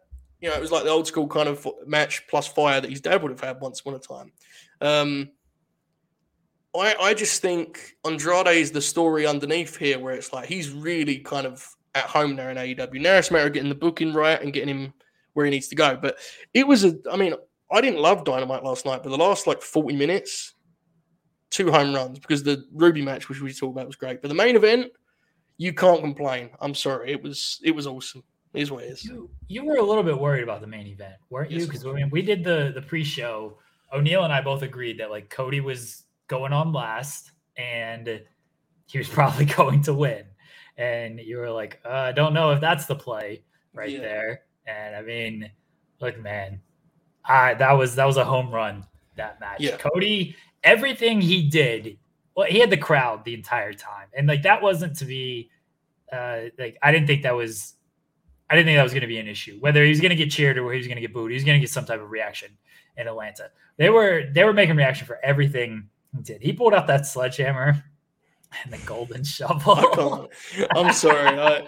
You 0.40 0.48
know, 0.48 0.54
it 0.54 0.60
was 0.60 0.70
like 0.70 0.84
the 0.84 0.90
old 0.90 1.08
school 1.08 1.26
kind 1.26 1.48
of 1.48 1.66
match 1.86 2.26
plus 2.28 2.46
fire 2.46 2.80
that 2.80 2.88
his 2.88 3.00
dad 3.00 3.22
would 3.22 3.32
have 3.32 3.40
had 3.40 3.60
once 3.60 3.80
upon 3.80 3.94
a 3.94 3.98
time. 3.98 4.32
Um, 4.80 5.30
I 6.74 6.94
I 7.00 7.14
just 7.14 7.42
think 7.42 7.96
Andrade 8.06 8.46
is 8.56 8.70
the 8.70 8.80
story 8.80 9.26
underneath 9.26 9.76
here, 9.76 9.98
where 9.98 10.14
it's 10.14 10.32
like 10.32 10.48
he's 10.48 10.70
really 10.70 11.18
kind 11.18 11.44
of 11.44 11.68
at 11.96 12.04
home 12.04 12.36
there 12.36 12.50
in 12.50 12.56
AEW. 12.56 13.00
Now 13.00 13.16
it's 13.16 13.30
a 13.30 13.32
matter 13.32 13.48
of 13.48 13.52
getting 13.52 13.68
the 13.68 13.74
booking 13.74 14.12
right 14.12 14.40
and 14.40 14.52
getting 14.52 14.68
him 14.68 14.92
where 15.32 15.44
he 15.44 15.50
needs 15.50 15.66
to 15.68 15.74
go. 15.74 15.96
But 16.00 16.18
it 16.54 16.68
was 16.68 16.84
a, 16.84 16.96
I 17.10 17.16
mean, 17.16 17.34
I 17.72 17.80
didn't 17.80 18.00
love 18.00 18.24
Dynamite 18.24 18.62
last 18.62 18.86
night, 18.86 19.02
but 19.02 19.10
the 19.10 19.18
last 19.18 19.48
like 19.48 19.60
40 19.60 19.96
minutes, 19.96 20.54
two 21.50 21.70
home 21.70 21.94
runs 21.94 22.18
because 22.18 22.42
the 22.42 22.64
Ruby 22.72 23.02
match, 23.02 23.28
which 23.28 23.40
we 23.40 23.52
talked 23.52 23.72
about, 23.74 23.86
was 23.86 23.96
great. 23.96 24.22
But 24.22 24.28
the 24.28 24.34
main 24.34 24.56
event, 24.56 24.92
you 25.58 25.74
can't 25.74 26.00
complain. 26.00 26.50
I'm 26.60 26.74
sorry, 26.74 27.12
it 27.12 27.22
was 27.22 27.60
it 27.62 27.72
was 27.72 27.86
awesome. 27.86 28.22
It 28.54 28.62
is 28.62 28.70
what 28.70 28.82
it 28.84 28.88
is. 28.88 29.04
You, 29.04 29.30
you 29.46 29.64
were 29.64 29.76
a 29.76 29.82
little 29.82 30.02
bit 30.02 30.18
worried 30.18 30.42
about 30.42 30.60
the 30.60 30.66
main 30.66 30.86
event, 30.88 31.14
weren't 31.28 31.50
you? 31.52 31.58
Yes. 31.58 31.66
Because 31.66 31.86
I 31.86 31.92
mean, 31.92 32.10
we 32.10 32.22
did 32.22 32.42
the 32.42 32.72
the 32.74 32.82
pre-show. 32.82 33.58
O'Neill 33.92 34.22
and 34.24 34.32
I 34.32 34.40
both 34.40 34.62
agreed 34.62 34.98
that 35.00 35.10
like 35.10 35.30
Cody 35.30 35.60
was 35.60 36.04
going 36.28 36.52
on 36.52 36.72
last, 36.72 37.32
and 37.56 38.22
he 38.86 38.98
was 38.98 39.08
probably 39.18 39.44
going 39.44 39.82
to 39.82 39.94
win. 39.94 40.24
And 40.76 41.20
you 41.20 41.36
were 41.38 41.50
like, 41.50 41.80
uh, 41.84 41.90
I 41.90 42.12
don't 42.12 42.32
know 42.32 42.50
if 42.52 42.60
that's 42.60 42.86
the 42.86 42.94
play 42.94 43.42
right 43.74 43.90
Yeah. 43.90 44.00
there. 44.00 44.42
And 44.66 44.96
I 44.96 45.02
mean, 45.02 45.50
look, 46.00 46.18
man, 46.20 46.60
I 47.24 47.54
that 47.54 47.72
was 47.72 47.94
that 47.96 48.06
was 48.06 48.16
a 48.16 48.24
home 48.24 48.50
run 48.50 48.86
that 49.16 49.38
match. 49.40 49.60
Yeah. 49.60 49.76
Cody, 49.76 50.34
everything 50.62 51.20
he 51.20 51.48
did, 51.48 51.98
well, 52.34 52.46
he 52.46 52.58
had 52.58 52.70
the 52.70 52.76
crowd 52.76 53.24
the 53.24 53.34
entire 53.34 53.72
time, 53.72 54.08
and 54.14 54.26
like 54.28 54.42
that 54.42 54.62
wasn't 54.62 54.96
to 54.98 55.04
be, 55.04 55.50
uh, 56.12 56.42
like 56.58 56.78
I 56.82 56.92
didn't 56.92 57.06
think 57.06 57.22
that 57.22 57.34
was, 57.34 57.74
I 58.48 58.56
didn't 58.56 58.66
think 58.66 58.78
that 58.78 58.82
was 58.82 58.92
going 58.92 59.02
to 59.02 59.06
be 59.06 59.18
an 59.18 59.28
issue. 59.28 59.58
Whether 59.60 59.84
he 59.84 59.90
was 59.90 60.00
going 60.00 60.10
to 60.10 60.16
get 60.16 60.30
cheered 60.30 60.58
or 60.58 60.72
he 60.72 60.78
was 60.78 60.86
going 60.86 60.96
to 60.96 61.02
get 61.02 61.12
booed, 61.12 61.30
he 61.30 61.34
was 61.34 61.44
going 61.44 61.56
to 61.56 61.60
get 61.60 61.70
some 61.70 61.84
type 61.84 62.00
of 62.00 62.10
reaction 62.10 62.56
in 62.96 63.06
Atlanta. 63.06 63.50
They 63.76 63.90
were 63.90 64.24
they 64.32 64.44
were 64.44 64.52
making 64.52 64.76
reaction 64.76 65.06
for 65.06 65.18
everything 65.22 65.88
he 66.14 66.22
did. 66.22 66.42
He 66.42 66.52
pulled 66.52 66.74
out 66.74 66.86
that 66.88 67.06
sledgehammer 67.06 67.84
and 68.64 68.72
the 68.72 68.78
golden 68.86 69.24
shovel. 69.24 69.76
Can't. 69.76 70.30
Oh, 70.74 70.84
I'm 70.84 70.92
sorry. 70.92 71.38
I, 71.38 71.66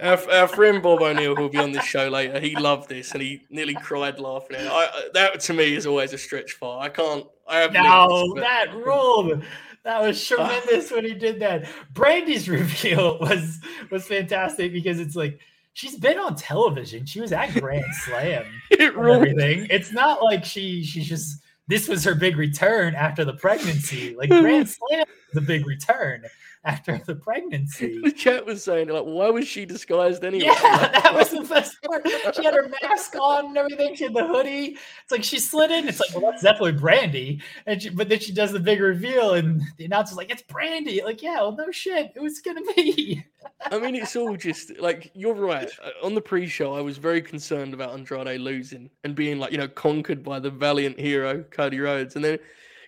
our, 0.00 0.30
our 0.32 0.48
friend 0.48 0.82
Bob 0.82 1.02
O'Neill, 1.02 1.34
who'll 1.34 1.48
be 1.48 1.58
on 1.58 1.72
this 1.72 1.84
show 1.84 2.08
later, 2.08 2.38
he 2.40 2.56
loved 2.56 2.88
this 2.88 3.12
and 3.12 3.22
he 3.22 3.44
nearly 3.50 3.74
cried 3.74 4.18
laughing. 4.18 4.56
I, 4.60 5.08
that 5.14 5.40
to 5.40 5.52
me 5.52 5.74
is 5.74 5.86
always 5.86 6.12
a 6.12 6.18
stretch 6.18 6.52
far. 6.52 6.82
I 6.82 6.88
can't. 6.88 7.26
I 7.48 7.58
have 7.58 7.72
No, 7.72 8.32
but- 8.34 8.40
that 8.40 8.74
ruled. 8.74 9.42
That 9.84 10.00
was 10.00 10.32
ah. 10.32 10.36
tremendous 10.36 10.90
when 10.90 11.04
he 11.04 11.14
did 11.14 11.40
that. 11.40 11.66
Brandi's 11.92 12.48
reveal 12.48 13.18
was 13.20 13.60
was 13.90 14.06
fantastic 14.06 14.72
because 14.72 14.98
it's 14.98 15.14
like 15.14 15.38
she's 15.74 15.96
been 15.96 16.18
on 16.18 16.36
television. 16.36 17.04
She 17.04 17.20
was 17.20 17.32
at 17.32 17.52
Grand 17.54 17.84
Slam 18.04 18.44
it 18.70 18.96
everything. 18.96 19.66
It's 19.70 19.92
not 19.92 20.22
like 20.22 20.44
she 20.44 20.82
she's 20.82 21.06
just 21.06 21.42
this 21.68 21.88
was 21.88 22.04
her 22.04 22.14
big 22.14 22.36
return 22.36 22.94
after 22.94 23.24
the 23.24 23.34
pregnancy. 23.34 24.14
Like 24.14 24.28
Grand 24.30 24.68
Slam 24.68 25.04
the 25.32 25.40
big 25.40 25.66
return 25.66 26.24
after 26.64 26.98
the 26.98 27.14
pregnancy. 27.14 28.00
The 28.02 28.10
chat 28.12 28.46
was 28.46 28.64
saying 28.64 28.88
like, 28.88 29.04
why 29.04 29.30
was 29.30 29.46
she 29.46 29.66
disguised 29.66 30.24
anyway? 30.24 30.46
Yeah, 30.46 30.88
that 31.02 31.14
was 31.14 31.30
the 31.30 31.42
best 31.42 31.80
part. 31.82 32.06
She 32.34 32.44
had 32.44 32.54
her 32.54 32.70
mask 32.82 33.14
on 33.20 33.46
and 33.46 33.58
everything. 33.58 33.94
She 33.94 34.04
had 34.04 34.14
the 34.14 34.26
hoodie. 34.26 34.78
It's 35.02 35.12
like 35.12 35.24
she 35.24 35.38
slid 35.38 35.70
in. 35.70 35.88
It's 35.88 36.00
like, 36.00 36.10
well, 36.14 36.30
that's 36.30 36.42
definitely 36.42 36.80
Brandi. 36.80 37.42
And 37.66 37.82
she, 37.82 37.90
but 37.90 38.08
then 38.08 38.18
she 38.18 38.32
does 38.32 38.52
the 38.52 38.60
big 38.60 38.80
reveal, 38.80 39.34
and 39.34 39.62
the 39.76 39.84
announcer's 39.84 40.16
like, 40.16 40.30
it's 40.30 40.42
Brandi. 40.42 41.04
Like, 41.04 41.22
yeah, 41.22 41.36
well, 41.36 41.54
no 41.56 41.70
shit, 41.70 42.12
it 42.14 42.20
was 42.20 42.40
gonna 42.40 42.62
be. 42.76 43.24
I 43.70 43.78
mean, 43.78 43.94
it's 43.94 44.16
all 44.16 44.36
just 44.36 44.78
like 44.78 45.10
you're 45.14 45.34
right. 45.34 45.70
Uh, 45.82 46.06
On 46.06 46.14
the 46.14 46.20
pre-show, 46.20 46.74
I 46.74 46.80
was 46.80 46.98
very 46.98 47.20
concerned 47.20 47.74
about 47.74 47.92
Andrade 47.92 48.40
losing 48.40 48.90
and 49.04 49.14
being 49.14 49.38
like, 49.38 49.52
you 49.52 49.58
know, 49.58 49.68
conquered 49.68 50.22
by 50.22 50.38
the 50.38 50.50
valiant 50.50 50.98
hero 50.98 51.42
Cody 51.50 51.80
Rhodes. 51.80 52.16
And 52.16 52.24
then, 52.24 52.38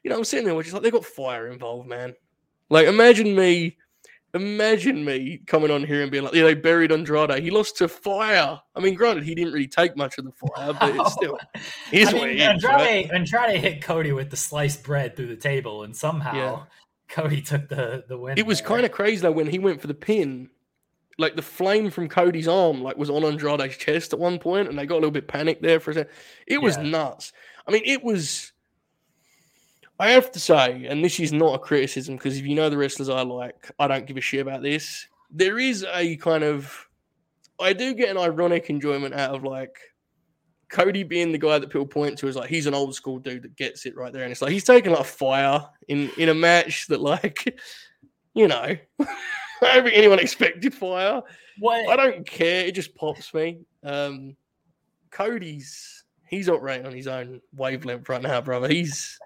you 0.02 0.11
know, 0.11 0.16
I'm 0.16 0.25
sitting 0.25 0.47
there, 0.47 0.54
which 0.54 0.68
is 0.68 0.73
like 0.73 0.83
they 0.83 0.90
got 0.90 1.04
fire 1.04 1.49
involved, 1.49 1.88
man. 1.88 2.14
Like, 2.68 2.87
imagine 2.87 3.35
me, 3.35 3.76
imagine 4.35 5.04
me 5.04 5.40
coming 5.46 5.70
on 5.70 5.85
here 5.85 6.02
and 6.02 6.11
being 6.11 6.25
like, 6.25 6.35
yeah, 6.35 6.42
they 6.44 6.54
buried 6.54 6.92
Andrade. 6.92 7.42
He 7.42 7.50
lost 7.50 7.76
to 7.78 7.88
fire. 7.88 8.61
I 8.75 8.80
mean, 8.80 8.94
granted, 8.94 9.25
he 9.25 9.35
didn't 9.35 9.52
really 9.52 9.68
take 9.68 9.96
much 9.96 10.18
of 10.18 10.25
the 10.25 10.32
fire, 10.32 10.73
but 10.73 10.94
it's 10.96 11.12
still, 11.14 11.38
here's 11.90 12.08
I 12.08 12.12
what 12.14 12.23
mean, 12.28 12.37
is, 12.38 12.42
Andrade, 12.42 12.73
right? 12.75 13.11
Andrade 13.12 13.61
hit 13.61 13.82
Cody 13.82 14.12
with 14.12 14.30
the 14.30 14.37
sliced 14.37 14.82
bread 14.82 15.16
through 15.16 15.28
the 15.28 15.37
table, 15.37 15.85
and 15.85 15.96
somehow 15.96 16.35
Yeah. 16.35 16.62
Cody 17.08 17.40
took 17.40 17.68
the 17.68 18.04
the 18.08 18.18
win. 18.18 18.37
It 18.37 18.46
was 18.46 18.61
kind 18.61 18.85
of 18.85 18.90
crazy 18.90 19.23
though 19.23 19.30
when 19.30 19.46
he 19.46 19.61
went 19.61 19.80
for 19.80 19.87
the 19.87 19.94
pin. 19.94 20.50
Like 21.18 21.35
the 21.37 21.40
flame 21.40 21.88
from 21.88 22.08
Cody's 22.08 22.49
arm, 22.49 22.82
like 22.82 22.99
was 22.99 23.08
on 23.08 23.25
Andrade's 23.25 23.76
chest 23.78 24.12
at 24.12 24.18
one 24.18 24.38
point, 24.40 24.68
and 24.68 24.76
they 24.76 24.85
got 24.87 24.96
a 24.96 24.96
little 24.96 25.11
bit 25.12 25.28
panicked 25.28 25.62
there 25.62 25.78
for 25.80 25.92
a 25.92 25.94
second. 25.94 26.12
It 26.49 26.61
was 26.61 26.76
Yeah. 26.76 26.82
nuts. 26.82 27.32
I 27.66 27.70
mean, 27.70 27.82
it 27.87 28.02
was. 28.02 28.52
I 29.99 30.11
have 30.11 30.31
to 30.33 30.41
say, 30.41 30.87
and 30.87 31.05
this 31.05 31.19
is 31.21 31.33
not 31.33 31.55
a 31.55 31.59
criticism 31.59 32.17
because 32.17 32.37
if 32.37 32.47
you 32.47 32.55
know 32.55 32.69
the 32.69 32.76
wrestlers 32.76 33.09
I 33.09 33.23
like, 33.23 33.71
I 33.79 33.88
don't 33.88 34.07
give 34.07 34.17
a 34.17 34.21
shit 34.21 34.41
about 34.41 34.62
this. 34.62 35.07
There 35.31 35.59
is 35.59 35.87
a 35.93 36.17
kind 36.17 36.45
of, 36.45 36.87
I 37.59 37.73
do 37.73 37.95
get 37.95 38.11
an 38.11 38.19
ironic 38.19 38.69
enjoyment 38.69 39.15
out 39.15 39.35
of 39.35 39.43
like 39.43 39.76
Cody 40.69 41.03
being 41.03 41.33
the 41.33 41.38
guy 41.38 41.59
that 41.59 41.71
people 41.71 41.87
point 41.87 42.19
to 42.19 42.29
as 42.29 42.37
like 42.37 42.50
he's 42.50 42.67
an 42.67 42.75
old 42.75 42.95
school 42.95 43.19
dude 43.19 43.43
that 43.43 43.57
gets 43.57 43.87
it 43.87 43.97
right 43.97 44.12
there, 44.12 44.25
and 44.25 44.33
it's 44.33 44.43
like 44.43 44.53
he's 44.53 44.65
taking 44.65 44.93
like 44.93 45.07
fire 45.07 45.65
in 45.88 46.11
in 46.19 46.29
a 46.29 46.35
match 46.35 46.87
that 46.88 47.00
like, 47.00 47.59
you 48.35 48.49
know, 48.49 48.57
I 48.62 48.76
don't 49.61 49.85
think 49.85 49.97
anyone 49.97 50.19
expected 50.19 50.75
fire. 50.75 51.23
what 51.59 51.88
I 51.88 51.97
don't 51.97 52.26
care. 52.26 52.67
It 52.67 52.75
just 52.75 52.95
pops 52.95 53.33
me. 53.33 53.61
Um, 53.83 54.37
Cody's 55.11 56.05
he's 56.29 56.49
operating 56.49 56.87
on 56.87 56.93
his 56.93 57.07
own 57.07 57.41
wavelength 57.55 58.09
right 58.09 58.21
now, 58.21 58.41
brother. 58.41 58.69
He's 58.69 59.19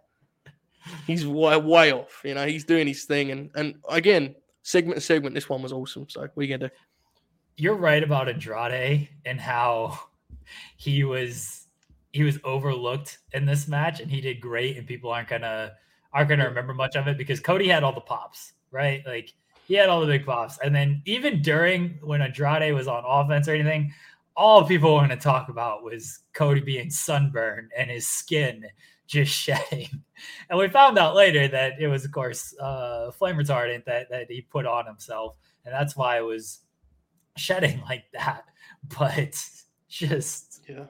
he's 1.06 1.26
way, 1.26 1.56
way 1.56 1.92
off. 1.92 2.20
You 2.24 2.34
know, 2.34 2.46
he's 2.46 2.64
doing 2.64 2.86
his 2.86 3.04
thing, 3.04 3.30
and 3.30 3.50
and 3.54 3.76
again, 3.88 4.34
segment 4.62 4.96
to 4.96 5.00
segment, 5.00 5.34
this 5.34 5.48
one 5.48 5.62
was 5.62 5.72
awesome. 5.72 6.08
So 6.08 6.28
you 6.36 6.46
gonna 6.46 6.70
you're 7.56 7.74
right 7.74 8.02
about 8.02 8.28
Andrade 8.28 9.08
and 9.26 9.38
how 9.38 9.98
he 10.76 11.04
was 11.04 11.66
he 12.12 12.24
was 12.24 12.38
overlooked 12.42 13.18
in 13.32 13.44
this 13.44 13.68
match 13.68 14.00
and 14.00 14.10
he 14.10 14.20
did 14.20 14.40
great 14.40 14.76
and 14.76 14.86
people 14.86 15.10
aren't 15.10 15.28
gonna 15.28 15.72
aren't 16.12 16.30
gonna 16.30 16.48
remember 16.48 16.74
much 16.74 16.96
of 16.96 17.06
it 17.06 17.18
because 17.18 17.38
Cody 17.38 17.68
had 17.68 17.84
all 17.84 17.92
the 17.92 18.00
pops, 18.00 18.54
right? 18.70 19.02
Like 19.06 19.34
he 19.66 19.74
had 19.74 19.88
all 19.88 20.00
the 20.00 20.06
big 20.06 20.24
pops. 20.24 20.58
And 20.58 20.74
then 20.74 21.02
even 21.04 21.42
during 21.42 21.98
when 22.02 22.22
Andrade 22.22 22.74
was 22.74 22.88
on 22.88 23.04
offense 23.06 23.46
or 23.46 23.54
anything, 23.54 23.92
all 24.36 24.64
people 24.64 24.94
want 24.94 25.10
to 25.10 25.16
talk 25.16 25.50
about 25.50 25.84
was 25.84 26.20
Cody 26.32 26.60
being 26.60 26.90
sunburned 26.90 27.70
and 27.76 27.90
his 27.90 28.06
skin 28.06 28.64
just 29.10 29.32
shedding. 29.36 29.88
And 30.48 30.58
we 30.58 30.68
found 30.68 30.98
out 30.98 31.14
later 31.14 31.48
that 31.48 31.80
it 31.80 31.88
was, 31.88 32.04
of 32.04 32.12
course, 32.12 32.54
uh, 32.58 33.10
flame 33.10 33.36
retardant 33.36 33.84
that, 33.84 34.08
that 34.10 34.30
he 34.30 34.42
put 34.42 34.66
on 34.66 34.86
himself. 34.86 35.36
And 35.64 35.74
that's 35.74 35.96
why 35.96 36.18
it 36.18 36.24
was 36.24 36.60
shedding 37.36 37.82
like 37.88 38.04
that. 38.12 38.44
But 38.98 39.36
just, 39.88 40.64
Yeah. 40.68 40.86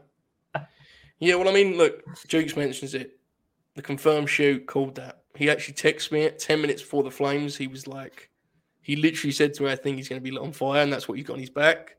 Yeah, 1.19 1.35
well, 1.35 1.51
I 1.51 1.53
mean, 1.53 1.77
look, 1.77 2.03
Jukes 2.29 2.57
mentions 2.57 2.95
it. 2.95 3.19
The 3.75 3.83
confirmed 3.83 4.31
shoot 4.31 4.67
called 4.67 4.95
that. 4.95 5.25
He 5.37 5.51
actually 5.51 5.75
texted 5.75 6.13
me 6.13 6.25
at 6.25 6.39
10 6.39 6.61
minutes 6.61 6.81
before 6.81 7.03
the 7.03 7.11
Flames. 7.11 7.57
He 7.57 7.67
was 7.67 7.87
like, 7.87 8.31
he 8.81 8.97
literally 8.97 9.33
said 9.33 9.53
to 9.55 9.65
me, 9.65 9.71
I 9.71 9.77
think 9.77 9.99
he's 9.99 10.09
going 10.09 10.21
to 10.21 10.25
be 10.25 10.31
lit 10.31 10.43
on 10.43 10.53
fire, 10.53 10.83
and 10.83 10.91
that's 10.91 11.07
what 11.09 11.19
he's 11.19 11.27
got 11.27 11.35
on 11.35 11.41
his 11.41 11.51
back. 11.51 11.97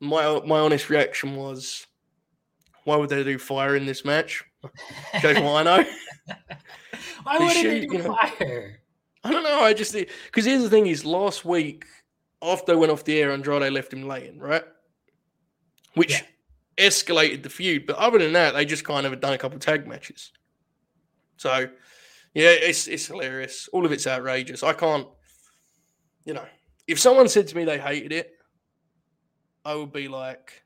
My 0.00 0.40
my 0.46 0.58
honest 0.58 0.88
reaction 0.88 1.36
was, 1.36 1.86
why 2.84 2.96
would 2.96 3.10
they 3.10 3.22
do 3.22 3.38
fire 3.38 3.76
in 3.76 3.84
this 3.84 4.04
match? 4.04 4.42
What 4.62 5.66
I 5.66 5.86
why 7.24 7.38
would 7.38 7.52
shoot, 7.52 7.68
they 7.68 7.86
do 7.86 7.92
you 7.96 8.02
know. 8.02 8.14
fire? 8.16 8.80
I 9.24 9.30
don't 9.30 9.44
know. 9.44 9.60
I 9.60 9.72
just 9.72 9.92
because 9.94 10.44
here's 10.44 10.62
the 10.62 10.70
thing: 10.70 10.86
is 10.86 11.04
last 11.04 11.44
week 11.44 11.84
after 12.42 12.72
they 12.72 12.76
went 12.78 12.92
off 12.92 13.04
the 13.04 13.18
air, 13.20 13.30
Andrade 13.32 13.72
left 13.72 13.92
him 13.92 14.06
laying, 14.08 14.38
right? 14.38 14.64
Which 15.94 16.10
Yeah. 16.10 16.22
escalated 16.88 17.42
the 17.42 17.50
feud. 17.50 17.86
But 17.86 17.96
other 17.96 18.18
than 18.18 18.32
that, 18.32 18.54
they 18.54 18.64
just 18.64 18.84
kind 18.84 19.06
of 19.06 19.12
had 19.12 19.20
done 19.20 19.32
a 19.34 19.38
couple 19.38 19.58
tag 19.58 19.86
matches. 19.86 20.32
So 21.36 21.68
Yeah, 22.34 22.50
it's 22.50 22.88
it's 22.88 23.06
hilarious. 23.06 23.68
All 23.72 23.84
of 23.84 23.92
it's 23.92 24.06
outrageous. 24.06 24.62
I 24.62 24.72
can't, 24.72 25.06
you 26.24 26.34
know, 26.34 26.46
if 26.86 26.98
someone 26.98 27.28
said 27.28 27.48
to 27.48 27.56
me 27.56 27.64
they 27.64 27.78
hated 27.78 28.12
it, 28.12 28.32
I 29.64 29.74
would 29.74 29.92
be 29.92 30.08
like, 30.08 30.64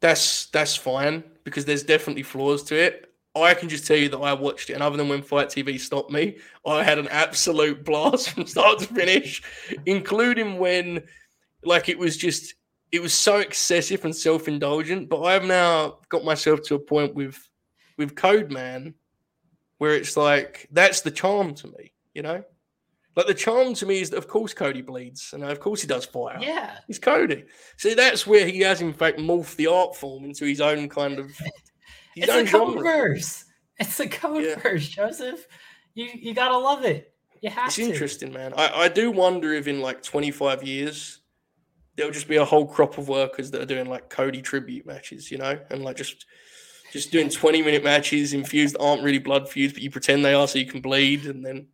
that's 0.00 0.46
that's 0.46 0.74
fine 0.76 1.22
because 1.44 1.64
there's 1.64 1.84
definitely 1.84 2.24
flaws 2.24 2.64
to 2.64 2.76
it. 2.76 3.13
I 3.36 3.54
can 3.54 3.68
just 3.68 3.86
tell 3.86 3.96
you 3.96 4.08
that 4.10 4.18
I 4.18 4.32
watched 4.32 4.70
it, 4.70 4.74
and 4.74 4.82
other 4.82 4.96
than 4.96 5.08
when 5.08 5.22
FITE 5.22 5.48
TV 5.48 5.80
stopped 5.80 6.10
me, 6.10 6.38
I 6.66 6.84
had 6.84 6.98
an 6.98 7.08
absolute 7.08 7.84
blast 7.84 8.30
from 8.34 8.46
start 8.46 8.78
to 8.80 8.86
finish, 8.86 9.42
including 9.86 10.58
when, 10.58 11.02
like, 11.64 11.88
it 11.88 11.98
was 11.98 12.16
just 12.16 12.54
it 12.92 13.02
was 13.02 13.12
so 13.12 13.38
excessive 13.38 14.04
and 14.04 14.14
self 14.14 14.46
indulgent. 14.46 15.08
But 15.08 15.22
I've 15.22 15.44
now 15.44 15.98
got 16.10 16.24
myself 16.24 16.62
to 16.64 16.76
a 16.76 16.78
point 16.78 17.14
with 17.14 17.36
with 17.96 18.14
Code 18.14 18.52
Man 18.52 18.94
where 19.78 19.94
it's 19.94 20.16
like 20.16 20.68
that's 20.70 21.00
the 21.00 21.10
charm 21.10 21.54
to 21.56 21.66
me, 21.66 21.92
you 22.14 22.22
know. 22.22 22.42
Like 23.16 23.26
the 23.26 23.34
charm 23.34 23.74
to 23.74 23.86
me 23.86 24.00
is 24.00 24.10
that 24.10 24.18
of 24.18 24.28
course 24.28 24.54
Cody 24.54 24.80
bleeds, 24.82 25.32
and 25.32 25.42
of 25.44 25.60
course 25.60 25.80
he 25.80 25.86
does 25.86 26.04
fire. 26.04 26.38
Yeah. 26.40 26.78
He's 26.86 26.98
Cody. 26.98 27.44
See, 27.76 27.94
that's 27.94 28.26
where 28.26 28.46
he 28.46 28.60
has 28.60 28.80
in 28.80 28.92
fact 28.92 29.18
morphed 29.18 29.56
the 29.56 29.66
art 29.66 29.96
form 29.96 30.24
into 30.24 30.44
his 30.44 30.60
own 30.60 30.88
kind 30.88 31.18
of 31.18 31.30
It's 32.16 32.32
a 32.32 32.44
code 32.44 32.74
genre. 32.74 32.82
verse. 32.82 33.44
It's 33.78 33.98
a 34.00 34.08
code 34.08 34.44
Yeah. 34.44 34.58
verse, 34.60 34.88
Joseph. 34.88 35.46
You 35.94 36.08
you 36.14 36.34
gotta 36.34 36.56
love 36.58 36.84
it. 36.84 37.12
You 37.40 37.50
have 37.50 37.66
It's 37.66 37.76
to. 37.76 37.82
interesting, 37.82 38.32
man. 38.32 38.52
I, 38.56 38.72
I 38.82 38.88
do 38.88 39.10
wonder 39.10 39.52
if 39.52 39.66
in 39.66 39.80
like 39.80 40.02
25 40.02 40.62
years 40.62 41.20
there'll 41.96 42.12
just 42.12 42.28
be 42.28 42.36
a 42.36 42.44
whole 42.44 42.66
crop 42.66 42.98
of 42.98 43.08
workers 43.08 43.50
that 43.52 43.60
are 43.62 43.66
doing 43.66 43.88
like 43.88 44.08
Cody 44.10 44.42
tribute 44.42 44.86
matches, 44.86 45.30
you 45.30 45.38
know, 45.38 45.58
and 45.70 45.84
like 45.84 45.96
just 45.96 46.26
just 46.92 47.10
doing 47.10 47.28
20 47.28 47.62
minute 47.62 47.82
matches 47.84 48.32
infused 48.32 48.76
aren't 48.78 49.02
really 49.02 49.18
blood 49.18 49.48
feuds, 49.48 49.72
but 49.72 49.82
you 49.82 49.90
pretend 49.90 50.24
they 50.24 50.34
are 50.34 50.46
so 50.48 50.58
you 50.58 50.66
can 50.66 50.80
bleed, 50.80 51.26
and 51.26 51.44
then 51.44 51.66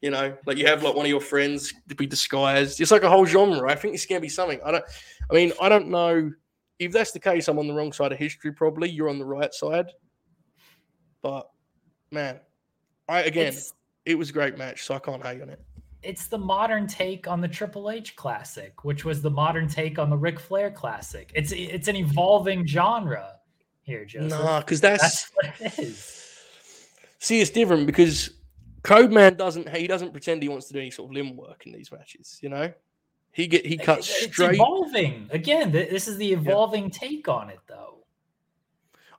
you 0.00 0.10
know, 0.10 0.36
like 0.46 0.58
you 0.58 0.66
have 0.66 0.82
like 0.82 0.96
one 0.96 1.06
of 1.06 1.10
your 1.10 1.20
friends 1.20 1.72
to 1.88 1.94
be 1.94 2.06
disguised. 2.06 2.80
It's 2.80 2.90
like 2.90 3.04
a 3.04 3.10
whole 3.10 3.24
genre. 3.24 3.70
I 3.70 3.76
think 3.76 3.94
it's 3.94 4.04
gonna 4.06 4.20
be 4.20 4.28
something. 4.28 4.60
I 4.64 4.72
don't. 4.72 4.84
I 5.30 5.34
mean, 5.34 5.52
I 5.60 5.68
don't 5.68 5.88
know 5.88 6.32
if 6.78 6.92
that's 6.92 7.12
the 7.12 7.20
case. 7.20 7.48
I'm 7.48 7.58
on 7.58 7.66
the 7.68 7.74
wrong 7.74 7.92
side 7.92 8.12
of 8.12 8.18
history. 8.18 8.52
Probably 8.52 8.88
you're 8.90 9.08
on 9.08 9.18
the 9.18 9.24
right 9.24 9.52
side. 9.54 9.86
But 11.22 11.48
man, 12.10 12.40
I 13.08 13.22
again, 13.22 13.48
It's, 13.48 13.74
it 14.04 14.16
was 14.16 14.30
a 14.30 14.32
great 14.32 14.58
match, 14.58 14.84
so 14.84 14.94
I 14.94 14.98
can't 14.98 15.24
hate 15.24 15.42
on 15.42 15.48
it. 15.50 15.60
it's 16.02 16.26
the 16.26 16.38
modern 16.38 16.86
take 16.88 17.28
on 17.28 17.40
the 17.40 17.46
Triple 17.48 17.90
H 17.90 18.16
classic, 18.16 18.84
which 18.84 19.04
was 19.04 19.22
the 19.22 19.30
modern 19.30 19.68
take 19.68 19.98
on 19.98 20.10
the 20.10 20.16
Ric 20.16 20.40
Flair 20.40 20.70
classic. 20.70 21.30
It's 21.34 21.52
it's 21.52 21.88
an 21.88 21.96
evolving 21.96 22.66
genre 22.66 23.34
here, 23.82 24.04
Joseph. 24.04 24.30
Nah, 24.30 24.60
because 24.60 24.80
that's, 24.80 25.30
That's 25.30 25.30
what 25.34 25.60
it 25.60 25.78
is. 25.78 26.26
see, 27.20 27.40
it's 27.40 27.50
different 27.50 27.86
because 27.86 28.30
Codeman 28.82 29.36
doesn't 29.36 29.68
he 29.76 29.86
doesn't 29.86 30.10
pretend 30.10 30.42
he 30.42 30.48
wants 30.48 30.66
to 30.66 30.72
do 30.72 30.80
any 30.80 30.90
sort 30.90 31.10
of 31.10 31.14
limb 31.14 31.36
work 31.36 31.62
in 31.66 31.72
these 31.72 31.92
matches. 31.92 32.38
You 32.42 32.48
know, 32.48 32.72
he 33.32 33.46
get 33.46 33.64
he 33.66 33.76
cuts 33.76 34.08
It- 34.10 34.24
it's 34.24 34.32
straight. 34.34 34.54
evolving. 34.54 35.28
Again, 35.30 35.72
this 35.72 36.06
is 36.08 36.16
the 36.18 36.32
evolving 36.32 36.90
take 36.90 37.28
on 37.28 37.50
it, 37.50 37.60
though. 37.66 38.04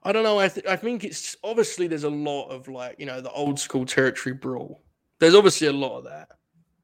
I 0.02 0.12
don't 0.12 0.22
know. 0.22 0.38
I 0.38 0.48
th- 0.48 0.66
I 0.66 0.76
think 0.76 1.02
it's 1.04 1.36
obviously 1.42 1.86
there's 1.86 2.04
a 2.04 2.10
lot 2.10 2.48
of 2.48 2.68
like 2.68 2.96
you 2.98 3.06
know 3.06 3.20
the 3.20 3.30
old 3.30 3.58
school 3.58 3.86
territory 3.86 4.34
brawl. 4.34 4.82
There's 5.18 5.34
obviously 5.34 5.66
a 5.68 5.72
lot 5.72 5.98
of 5.98 6.04
that, 6.04 6.28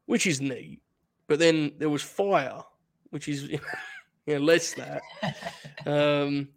which 0.06 0.26
is 0.26 0.40
neat. 0.40 0.80
But 1.26 1.38
then 1.38 1.72
there 1.78 1.90
was 1.90 2.02
fire, 2.02 2.62
which 3.10 3.28
is 3.28 3.42
you 3.50 3.60
know 4.26 4.38
less 4.38 4.74
that. 4.74 5.02
Um, 5.86 6.48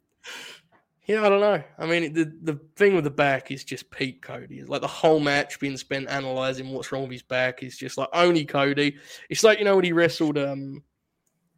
yeah, 1.05 1.25
I 1.25 1.29
don't 1.29 1.41
know. 1.41 1.61
I 1.77 1.85
mean, 1.85 2.13
the 2.13 2.31
the 2.41 2.59
thing 2.75 2.95
with 2.95 3.03
the 3.03 3.09
back 3.11 3.51
is 3.51 3.63
just 3.63 3.89
peak 3.91 4.21
Cody. 4.21 4.59
It's 4.59 4.69
like 4.69 4.81
the 4.81 4.87
whole 4.87 5.19
match 5.19 5.59
being 5.59 5.77
spent 5.77 6.09
analyzing 6.09 6.69
what's 6.69 6.91
wrong 6.91 7.03
with 7.03 7.11
his 7.11 7.21
back 7.23 7.61
is 7.63 7.77
just 7.77 7.97
like 7.97 8.09
only 8.13 8.45
Cody. 8.45 8.95
It's 9.29 9.43
like 9.43 9.59
you 9.59 9.65
know 9.65 9.75
when 9.75 9.85
he 9.85 9.91
wrestled 9.91 10.37
um 10.37 10.81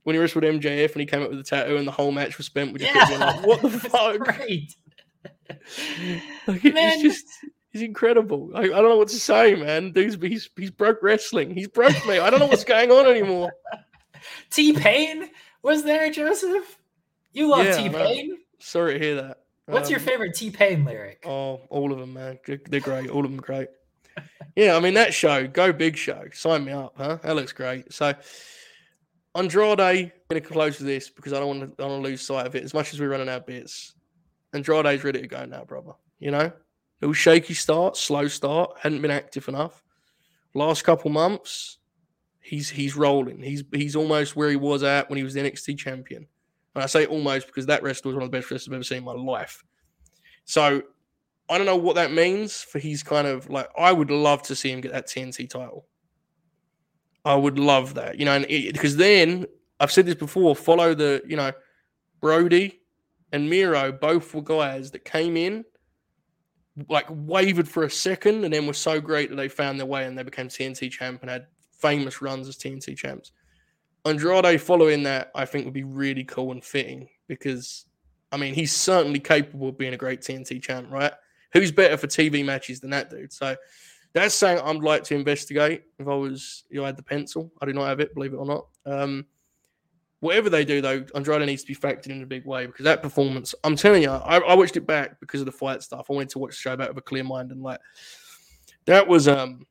when 0.03 0.15
he 0.15 0.19
wrestled 0.19 0.43
MJF 0.43 0.91
and 0.91 0.99
he 1.01 1.05
came 1.05 1.21
up 1.23 1.29
with 1.29 1.39
the 1.39 1.43
tattoo 1.43 1.77
and 1.77 1.87
the 1.87 1.91
whole 1.91 2.11
match 2.11 2.37
was 2.37 2.45
spent 2.45 2.71
with 2.73 2.81
just 2.83 2.93
Yeah, 3.11 3.17
like, 3.17 3.45
what 3.45 3.61
the 3.61 3.69
fuck? 3.89 4.19
Great. 4.19 4.75
Like, 6.47 6.63
it- 6.65 6.75
it's 6.75 7.01
just 7.01 7.25
he's 7.71 7.81
incredible. 7.81 8.51
I, 8.55 8.61
I 8.61 8.67
don't 8.67 8.89
know 8.89 8.97
what 8.97 9.07
to 9.09 9.15
say, 9.19 9.55
man. 9.55 9.91
Dude's 9.91 10.15
he's 10.21 10.49
he's 10.55 10.71
broke 10.71 11.01
wrestling. 11.01 11.55
He's 11.55 11.67
broke 11.67 11.93
me. 12.07 12.19
I 12.19 12.29
don't 12.29 12.39
know 12.39 12.45
what's 12.47 12.63
going 12.63 12.91
on 12.91 13.05
anymore. 13.07 13.51
T 14.51 14.73
Pain 14.73 15.29
was 15.63 15.83
there, 15.83 16.09
Joseph. 16.11 16.77
You 17.33 17.49
love 17.49 17.65
Yeah, 17.65 17.77
T. 17.77 17.89
Pain. 17.89 18.37
Sorry 18.59 18.93
to 18.93 18.99
hear 18.99 19.15
that. 19.21 19.41
What's 19.67 19.89
your 19.89 19.99
Um, 19.99 20.05
favorite 20.05 20.35
T 20.35 20.51
Pain 20.51 20.85
lyric? 20.85 21.23
Oh, 21.25 21.61
all 21.69 21.91
of 21.91 21.99
them, 21.99 22.13
man. 22.13 22.39
They're- 22.45 22.57
great. 22.79 23.09
All 23.09 23.25
of 23.25 23.31
them 23.31 23.39
great. 23.39 23.69
Yeah, 24.55 24.77
I 24.77 24.79
mean 24.79 24.93
that 24.93 25.13
show, 25.13 25.45
go 25.47 25.73
big 25.73 25.97
show. 25.97 26.25
Sign 26.31 26.63
me 26.63 26.71
up, 26.71 26.93
huh? 26.95 27.17
That 27.23 27.35
looks 27.35 27.51
great. 27.51 27.91
So 27.91 28.13
Andrade, 29.35 29.79
I'm 29.81 30.11
gonna 30.29 30.41
close 30.41 30.77
with 30.79 30.87
this 30.87 31.09
because 31.09 31.33
I 31.33 31.39
don't 31.39 31.47
want 31.59 31.77
to 31.77 31.83
I 31.83 31.87
don't 31.87 31.91
want 31.95 32.03
to 32.05 32.09
lose 32.09 32.21
sight 32.21 32.45
of 32.47 32.55
it. 32.55 32.63
As 32.63 32.73
much 32.73 32.93
as 32.93 32.99
we're 32.99 33.09
running 33.09 33.27
out 33.27 33.45
bits, 33.45 33.93
Andrade's 34.53 35.03
ready 35.03 35.21
to 35.21 35.27
go 35.27 35.43
now, 35.45 35.65
brother. 35.65 35.91
You 36.19 36.31
know, 36.31 36.51
little 37.01 37.13
shaky 37.13 37.53
start, 37.53 37.97
slow 37.97 38.27
start, 38.29 38.77
hadn't 38.79 39.01
been 39.01 39.11
active 39.11 39.49
enough. 39.49 39.83
Last 40.53 40.83
couple 40.83 41.11
months, 41.11 41.79
he's 42.39 42.69
he's 42.69 42.95
rolling. 42.95 43.41
He's 43.41 43.63
he's 43.73 43.95
almost 43.97 44.37
where 44.37 44.49
he 44.49 44.55
was 44.55 44.83
at 44.83 45.09
when 45.09 45.17
he 45.17 45.23
was 45.23 45.33
the 45.33 45.41
NXT 45.41 45.77
champion. 45.77 46.27
And 46.75 46.83
I 46.83 46.87
say 46.87 47.05
almost 47.05 47.47
because 47.47 47.65
that 47.67 47.81
wrestler 47.83 48.09
was 48.09 48.15
one 48.15 48.23
of 48.23 48.31
the 48.31 48.37
best 48.37 48.51
wrestlers 48.51 48.67
I've 48.67 48.73
ever 48.73 48.83
seen 48.83 48.99
in 48.99 49.03
my 49.05 49.13
life. 49.13 49.63
So 50.43 50.83
I 51.49 51.57
don't 51.57 51.65
know 51.65 51.75
what 51.75 51.95
that 51.95 52.11
means 52.11 52.61
for 52.61 52.79
his 52.79 53.01
kind 53.01 53.27
of 53.27 53.49
like. 53.49 53.69
I 53.77 53.91
would 53.91 54.11
love 54.11 54.41
to 54.43 54.55
see 54.55 54.71
him 54.71 54.81
get 54.81 54.91
that 54.91 55.07
TNT 55.07 55.49
title. 55.49 55.85
I 57.23 57.35
would 57.35 57.57
love 57.57 57.95
that, 57.95 58.19
you 58.19 58.25
know, 58.25 58.33
and 58.33 58.45
it, 58.49 58.73
because 58.73 58.97
then 58.97 59.45
I've 59.79 59.91
said 59.91 60.05
this 60.05 60.15
before. 60.15 60.55
Follow 60.55 60.93
the, 60.93 61.23
you 61.25 61.35
know, 61.35 61.51
Brody 62.21 62.81
and 63.31 63.49
Miro 63.49 63.91
both 63.91 64.33
were 64.33 64.41
guys 64.41 64.91
that 64.91 65.05
came 65.05 65.35
in, 65.35 65.65
like 66.89 67.05
wavered 67.09 67.67
for 67.67 67.83
a 67.83 67.89
second, 67.89 68.43
and 68.43 68.53
then 68.53 68.67
were 68.67 68.73
so 68.73 69.01
great 69.01 69.29
that 69.29 69.37
they 69.37 69.47
found 69.47 69.79
their 69.79 69.87
way 69.87 70.05
and 70.05 70.17
they 70.17 70.23
became 70.23 70.49
TNT 70.49 70.91
champ 70.91 71.21
and 71.21 71.29
had 71.31 71.47
famous 71.71 72.21
runs 72.21 72.47
as 72.47 72.57
TNT 72.57 72.95
champs. 72.95 73.31
Andrade 74.05 74.61
following 74.61 75.03
that, 75.03 75.31
I 75.33 75.45
think, 75.45 75.65
would 75.65 75.73
be 75.73 75.83
really 75.83 76.23
cool 76.23 76.51
and 76.51 76.63
fitting 76.63 77.09
because, 77.27 77.85
I 78.31 78.37
mean, 78.37 78.53
he's 78.53 78.73
certainly 78.73 79.19
capable 79.19 79.69
of 79.69 79.77
being 79.77 79.93
a 79.93 79.97
great 79.97 80.21
TNT 80.21 80.61
champ, 80.61 80.87
right? 80.91 81.13
Who's 81.53 81.71
better 81.71 81.97
for 81.97 82.07
TV 82.07 82.45
matches 82.45 82.79
than 82.79 82.91
that 82.91 83.09
dude? 83.09 83.33
So 83.33 83.55
that's 84.13 84.35
something 84.35 84.63
I'd 84.63 84.83
like 84.83 85.03
to 85.05 85.15
investigate 85.15 85.83
if 85.97 86.07
I 86.07 86.13
was, 86.13 86.63
you 86.69 86.77
know, 86.77 86.83
I 86.83 86.87
had 86.87 86.97
the 86.97 87.03
pencil. 87.03 87.51
I 87.61 87.65
do 87.65 87.73
not 87.73 87.87
have 87.87 87.99
it, 87.99 88.13
believe 88.13 88.33
it 88.33 88.37
or 88.37 88.45
not. 88.45 88.67
Um, 88.85 89.25
whatever 90.19 90.49
they 90.49 90.65
do, 90.65 90.81
though, 90.81 91.03
Andrade 91.15 91.45
needs 91.45 91.63
to 91.63 91.67
be 91.67 91.75
factored 91.75 92.07
in 92.07 92.21
a 92.21 92.27
big 92.27 92.45
way 92.45 92.67
because 92.67 92.83
that 92.83 93.01
performance, 93.01 93.55
I'm 93.63 93.75
telling 93.75 94.03
you, 94.03 94.09
I, 94.09 94.37
I 94.37 94.53
watched 94.53 94.77
it 94.77 94.85
back 94.85 95.19
because 95.19 95.41
of 95.41 95.45
the 95.45 95.51
fight 95.51 95.81
stuff. 95.81 96.07
I 96.09 96.13
wanted 96.13 96.29
to 96.29 96.39
watch 96.39 96.51
the 96.51 96.61
show 96.61 96.77
back 96.77 96.89
with 96.89 96.97
a 96.97 97.01
clear 97.01 97.23
mind 97.23 97.51
and 97.51 97.63
like 97.63 97.79
that 98.85 99.07
was 99.07 99.27
um 99.27 99.65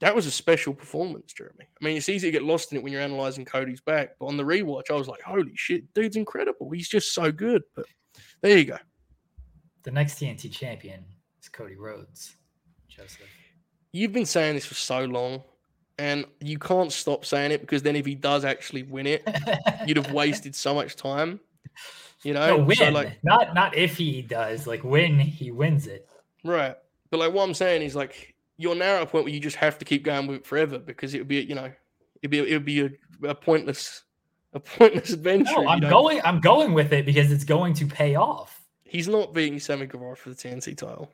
that 0.00 0.14
was 0.14 0.26
a 0.26 0.30
special 0.30 0.74
performance, 0.74 1.32
Jeremy. 1.32 1.64
I 1.80 1.84
mean, 1.84 1.96
it's 1.96 2.08
easy 2.08 2.28
to 2.28 2.32
get 2.32 2.42
lost 2.42 2.72
in 2.72 2.78
it 2.78 2.84
when 2.84 2.92
you're 2.92 3.02
analyzing 3.02 3.44
Cody's 3.44 3.80
back, 3.80 4.10
but 4.20 4.26
on 4.26 4.36
the 4.36 4.44
rewatch, 4.44 4.90
I 4.90 4.94
was 4.94 5.08
like, 5.08 5.22
holy 5.22 5.52
shit, 5.54 5.92
dude's 5.94 6.16
incredible. 6.16 6.70
He's 6.70 6.88
just 6.88 7.14
so 7.14 7.32
good. 7.32 7.62
But 7.74 7.86
there 8.42 8.58
you 8.58 8.64
go. 8.64 8.78
The 9.84 9.90
next 9.90 10.18
TNT 10.18 10.52
champion 10.52 11.04
is 11.40 11.48
Cody 11.48 11.76
Rhodes. 11.76 12.36
Joseph. 12.88 13.22
You've 13.92 14.12
been 14.12 14.26
saying 14.26 14.54
this 14.54 14.66
for 14.66 14.74
so 14.74 15.04
long, 15.04 15.42
and 15.98 16.26
you 16.40 16.58
can't 16.58 16.92
stop 16.92 17.24
saying 17.24 17.52
it 17.52 17.62
because 17.62 17.82
then 17.82 17.96
if 17.96 18.04
he 18.04 18.14
does 18.14 18.44
actually 18.44 18.82
win 18.82 19.06
it, 19.06 19.26
you'd 19.86 19.96
have 19.96 20.12
wasted 20.12 20.54
so 20.54 20.74
much 20.74 20.96
time. 20.96 21.40
You 22.22 22.34
know, 22.34 22.56
no, 22.58 22.64
win. 22.64 22.76
So 22.76 22.88
like, 22.90 23.18
not 23.22 23.54
not 23.54 23.76
if 23.76 23.96
he 23.96 24.22
does, 24.22 24.66
like 24.66 24.84
when 24.84 25.18
he 25.18 25.50
wins 25.50 25.86
it. 25.86 26.08
right. 26.44 26.76
But 27.10 27.20
like, 27.20 27.32
what 27.32 27.44
I'm 27.44 27.54
saying 27.54 27.82
is 27.82 27.94
like, 27.94 28.34
you're 28.56 28.74
now 28.74 28.96
at 28.96 29.02
a 29.02 29.06
point 29.06 29.24
where 29.24 29.34
you 29.34 29.40
just 29.40 29.56
have 29.56 29.78
to 29.78 29.84
keep 29.84 30.04
going 30.04 30.26
with 30.26 30.38
it 30.38 30.46
forever 30.46 30.78
because 30.78 31.14
it 31.14 31.18
would 31.18 31.28
be, 31.28 31.42
you 31.42 31.54
know, 31.54 31.70
it'd 32.22 32.30
be, 32.30 32.38
it 32.38 32.52
would 32.52 32.64
be 32.64 32.80
a, 32.82 32.90
a 33.24 33.34
pointless, 33.34 34.04
a 34.52 34.60
pointless 34.60 35.10
adventure. 35.10 35.52
No, 35.62 35.68
I'm 35.68 35.80
going. 35.80 36.20
I'm 36.24 36.40
going 36.40 36.72
with 36.72 36.92
it 36.92 37.04
because 37.04 37.30
it's 37.30 37.44
going 37.44 37.74
to 37.74 37.86
pay 37.86 38.14
off. 38.14 38.62
He's 38.84 39.08
not 39.08 39.34
beating 39.34 39.58
Sammy 39.58 39.86
Guevara 39.86 40.16
for 40.16 40.30
the 40.30 40.36
TNT 40.36 40.76
title. 40.76 41.10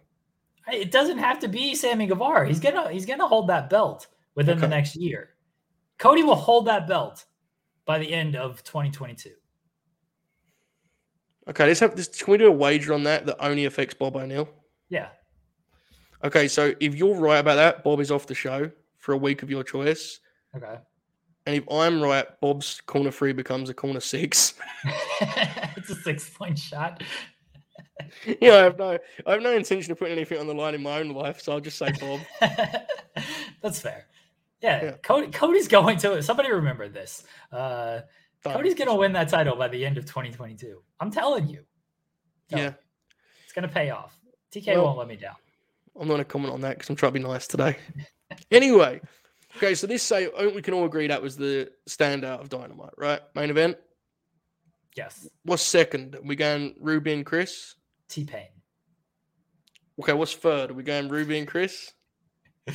It 0.73 0.93
doesn't 0.93 1.19
have 1.19 1.41
to 1.41 1.49
be 1.49 1.75
Sammy 1.75 2.07
Guevara. 2.07 2.47
He's 2.47 2.61
gonna 2.61 2.91
he's 2.91 3.07
gonna 3.07 3.27
hold 3.27 3.49
that 3.49 3.69
belt 3.69 4.07
within 4.37 4.59
the 4.59 4.69
next 4.69 4.95
year. 4.95 5.31
Cody 5.99 6.23
will 6.23 6.37
hold 6.37 6.67
that 6.67 6.87
belt 6.87 7.25
by 7.85 7.99
the 7.99 8.13
end 8.13 8.37
of 8.37 8.63
2022. 8.63 9.31
Okay, 11.49 11.67
let's 11.67 11.81
have 11.81 11.97
this. 11.97 12.09
Can 12.09 12.31
we 12.31 12.39
do 12.39 12.47
a 12.47 12.53
wager 12.53 12.95
on 12.95 13.03
that 13.05 13.27
that 13.27 13.45
only 13.45 13.65
affects 13.65 13.95
Bob 13.95 14.17
O'Neill? 14.17 14.49
Yeah. 14.89 15.09
Okay, 16.25 16.49
so 16.49 16.73
if 16.81 16.95
you're 16.95 17.15
right 17.17 17.39
about 17.39 17.57
that, 17.57 17.83
Bob 17.85 18.01
is 18.01 18.11
off 18.11 18.27
the 18.27 18.35
show 18.35 18.71
for 18.99 19.13
a 19.13 19.17
week 19.17 19.43
of 19.43 19.51
your 19.51 19.65
choice. 19.65 20.21
Okay. 20.57 20.77
And 21.47 21.57
if 21.57 21.65
I'm 21.71 22.01
right, 22.01 22.27
Bob's 22.41 22.81
corner 22.87 23.11
three 23.11 23.33
becomes 23.33 23.69
a 23.69 23.75
corner 23.75 23.99
six. 24.01 24.55
it's 25.77 25.91
a 25.91 25.97
six 25.97 26.31
point 26.31 26.57
shot. 26.59 27.03
yeah, 28.41 28.53
I 28.55 28.57
have 28.59 28.79
no, 28.79 28.99
I 29.27 29.33
have 29.33 29.43
no 29.43 29.53
intention 29.53 29.91
of 29.91 29.99
putting 29.99 30.13
anything 30.17 30.39
on 30.39 30.47
the 30.47 30.55
line 30.55 30.75
in 30.75 30.83
my 30.83 31.01
own 31.01 31.09
life, 31.11 31.41
so 31.41 31.53
I'll 31.53 31.61
just 31.61 31.79
say 31.79 31.91
Bob. 32.01 32.21
That's 33.63 33.81
fair. 33.81 34.07
Yeah, 34.61 34.85
Yeah. 34.85 34.91
Cody, 35.03 35.29
Cody's 35.33 35.67
going 35.67 35.97
to. 35.99 36.23
Somebody 36.23 36.53
remember 36.53 36.89
this. 36.89 37.25
Uh, 37.51 38.03
Fine. 38.41 38.55
Cody's 38.55 38.75
going 38.75 38.89
to 38.89 38.95
win 38.95 39.13
that 39.15 39.29
title 39.29 39.57
by 39.57 39.67
the 39.69 39.85
end 39.85 39.99
of 39.99 40.05
2022. 40.05 40.81
I'm 41.01 41.11
telling 41.11 41.49
you. 41.49 41.65
Yeah. 42.49 42.73
it's 43.45 43.53
going 43.53 43.67
to 43.67 43.73
pay 43.73 43.91
off. 43.91 44.15
TK 44.55 44.69
Well- 44.77 44.85
won't 44.85 44.99
let 44.99 45.09
me 45.09 45.17
down. 45.17 45.35
I'm 45.95 46.09
not 46.09 46.15
going 46.15 46.19
to 46.19 46.25
comment 46.25 46.55
on 46.55 46.61
that 46.63 46.77
because 46.79 46.89
I'm 46.91 46.97
trying 46.97 47.13
to 47.13 47.19
be 47.21 47.25
nice 47.27 47.47
today. 47.47 47.77
anyway, 48.51 49.01
okay, 49.57 49.75
so 49.75 49.87
this 49.87 50.03
say 50.03 50.29
we 50.55 50.63
can 50.63 50.75
all 50.75 50.85
agree 50.85 51.07
that 51.07 51.21
was 51.23 51.37
the 51.37 51.71
standout 51.89 52.41
of 52.41 52.49
Dynamite, 52.49 52.95
right? 52.97 53.21
Main 53.35 53.51
event. 53.51 53.77
Yes, 54.97 55.27
What's 55.45 55.63
second? 55.63 56.17
Are 56.17 56.23
we 56.23 56.37
going 56.37 56.75
Ruby 56.79 57.13
and 57.15 57.25
Kris? 57.25 57.77
T 58.09 58.25
Pain. 58.25 58.49
Okay, 60.01 60.13
what's 60.13 60.35
third? 60.35 60.71
Are 60.71 60.75
we 60.75 60.83
going 60.83 61.09
Ruby 61.09 61.39
and 61.39 61.49
Kris? 61.49 61.93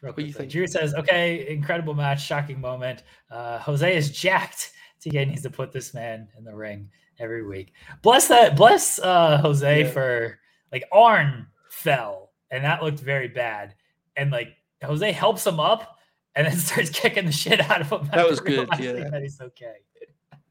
Real 0.00 0.12
do 0.12 0.22
you 0.24 0.32
think? 0.32 0.50
Drew 0.50 0.66
says, 0.66 0.94
"Okay, 0.94 1.48
incredible 1.48 1.92
match, 1.92 2.24
shocking 2.24 2.60
moment. 2.60 3.02
Uh, 3.30 3.58
Jose 3.58 3.96
is 3.96 4.10
jacked. 4.10 4.72
TK 5.04 5.28
needs 5.28 5.42
to 5.42 5.50
put 5.50 5.72
this 5.72 5.92
man 5.94 6.28
in 6.36 6.44
the 6.44 6.54
ring 6.54 6.90
every 7.18 7.44
week. 7.46 7.72
Bless 8.02 8.28
that. 8.28 8.56
Bless 8.56 8.98
uh, 8.98 9.38
Jose 9.38 9.80
Yeah. 9.82 9.90
for 9.90 10.38
like 10.72 10.84
Arn 10.92 11.46
fell, 11.78 12.32
and 12.50 12.64
that 12.64 12.82
looked 12.82 13.00
very 13.00 13.28
bad. 13.28 13.74
And 14.16 14.30
like 14.30 14.48
Jose 14.82 15.12
helps 15.12 15.46
him 15.46 15.60
up, 15.60 15.98
and 16.34 16.46
then 16.46 16.56
starts 16.68 16.90
kicking 16.90 17.26
the 17.26 17.32
shit 17.32 17.60
out 17.70 17.80
of 17.80 17.90
him. 17.90 18.08
That 18.12 18.28
was 18.28 18.40
good, 18.40 18.68
yeah. 18.78 19.08
that 19.10 19.22
he's 19.22 19.40
okay. 19.40 19.74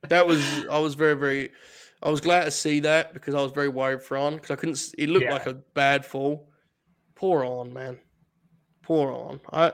That 0.10 0.26
was 0.28 0.42
I 0.70 0.80
was 0.80 0.96
very 0.96 1.16
very 1.16 1.50
I 2.02 2.10
was 2.10 2.22
glad 2.22 2.46
to 2.46 2.52
see 2.52 2.80
that 2.82 3.14
because 3.14 3.34
I 3.36 3.42
was 3.42 3.52
very 3.52 3.70
worried 3.70 4.02
for 4.04 4.18
Arn 4.18 4.36
because 4.36 4.52
I 4.52 4.56
couldn't. 4.56 4.80
It 4.98 5.10
looked 5.10 5.26
Yeah. 5.26 5.34
like 5.34 5.48
a 5.48 5.54
bad 5.54 6.06
fall. 6.06 6.50
Poor 7.16 7.44
Arn 7.44 7.74
man, 7.74 7.98
poor 8.84 9.12
Arn. 9.12 9.42
I 9.52 9.74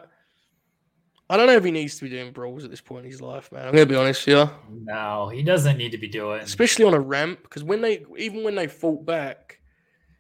I 1.30 1.38
don't 1.38 1.48
know 1.48 1.54
if 1.56 1.64
he 1.64 1.72
needs 1.72 1.96
to 1.98 2.04
be 2.04 2.10
doing 2.10 2.32
brawls 2.32 2.64
at 2.64 2.70
this 2.72 2.82
point 2.82 3.06
in 3.06 3.12
his 3.12 3.22
life, 3.22 3.52
man. 3.52 3.66
I'm 3.68 3.74
gonna 3.74 3.86
be 3.86 3.96
honest 3.96 4.24
here, 4.26 4.50
No, 4.70 5.30
he 5.30 5.42
doesn't 5.44 5.78
need 5.78 5.92
to 5.92 5.98
be 5.98 6.08
doing. 6.08 6.42
especially 6.42 6.86
on 6.86 6.94
a 6.94 7.00
ramp 7.00 7.40
because 7.44 7.64
when 7.64 7.82
they 7.82 8.06
even 8.18 8.44
when 8.44 8.56
they 8.56 8.68
fought 8.68 9.06
back 9.06 9.60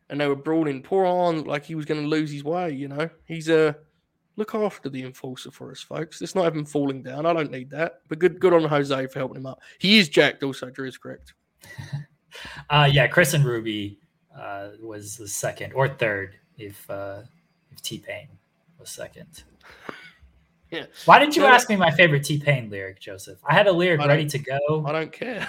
and 0.09 0.19
they 0.19 0.27
were 0.27 0.35
brawling, 0.35 0.81
poor 0.81 1.05
Arn 1.05 1.43
like 1.43 1.65
he 1.65 1.75
was 1.75 1.85
gonna 1.85 2.01
lose 2.01 2.31
his 2.31 2.43
way. 2.43 2.71
You 2.71 2.87
know, 2.87 3.09
he's 3.25 3.49
a 3.49 3.75
look 4.35 4.55
after 4.55 4.89
the 4.89 5.03
enforcer 5.03 5.51
for 5.51 5.71
us, 5.71 5.81
folks. 5.81 6.21
Let's 6.21 6.35
not 6.35 6.55
him 6.55 6.65
falling 6.65 7.03
down. 7.03 7.25
I 7.25 7.33
don't 7.33 7.51
need 7.51 7.69
that. 7.71 8.01
But 8.09 8.19
good 8.19 8.39
good 8.39 8.53
on 8.53 8.63
Jose 8.63 9.07
for 9.07 9.19
helping 9.19 9.37
him 9.37 9.45
up. 9.45 9.61
He 9.79 9.99
is 9.99 10.09
jacked. 10.09 10.43
Also, 10.43 10.69
Drew 10.69 10.87
is 10.87 10.97
correct. 10.97 11.33
Uh, 12.69 12.89
yeah, 12.91 13.05
Kris 13.05 13.35
and 13.35 13.45
Ruby 13.45 13.99
uh, 14.35 14.69
was 14.81 15.17
the 15.17 15.27
second 15.27 15.71
or 15.73 15.87
third 15.87 16.35
if 16.57 16.89
uh, 16.89 17.21
if 17.71 17.81
T 17.81 17.99
Pain 17.99 18.27
was 18.79 18.89
second. 18.89 19.43
Yeah. 20.71 20.85
Why 21.05 21.19
didn't 21.19 21.35
you 21.35 21.45
ask 21.45 21.69
me 21.69 21.75
my 21.75 21.91
favorite 21.91 22.23
T 22.23 22.39
Pain 22.39 22.69
lyric, 22.69 22.99
Joseph? 22.99 23.39
I 23.45 23.53
had 23.53 23.67
a 23.67 23.71
lyric 23.71 24.01
ready 24.01 24.25
to 24.25 24.39
go. 24.39 24.83
I 24.87 24.91
don't 24.91 25.11
care. 25.11 25.47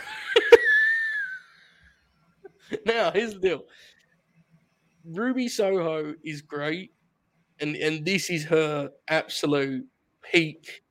now, 2.87 3.11
here's 3.11 3.33
the 3.33 3.41
deal. 3.41 3.65
Ruby 5.05 5.49
Soho 5.49 6.15
is 6.25 6.41
great, 6.43 6.93
and 7.61 7.77
and 7.77 8.05
this 8.05 8.31
is 8.31 8.45
her 8.45 8.91
absolute 9.09 9.87
peak. 10.31 10.83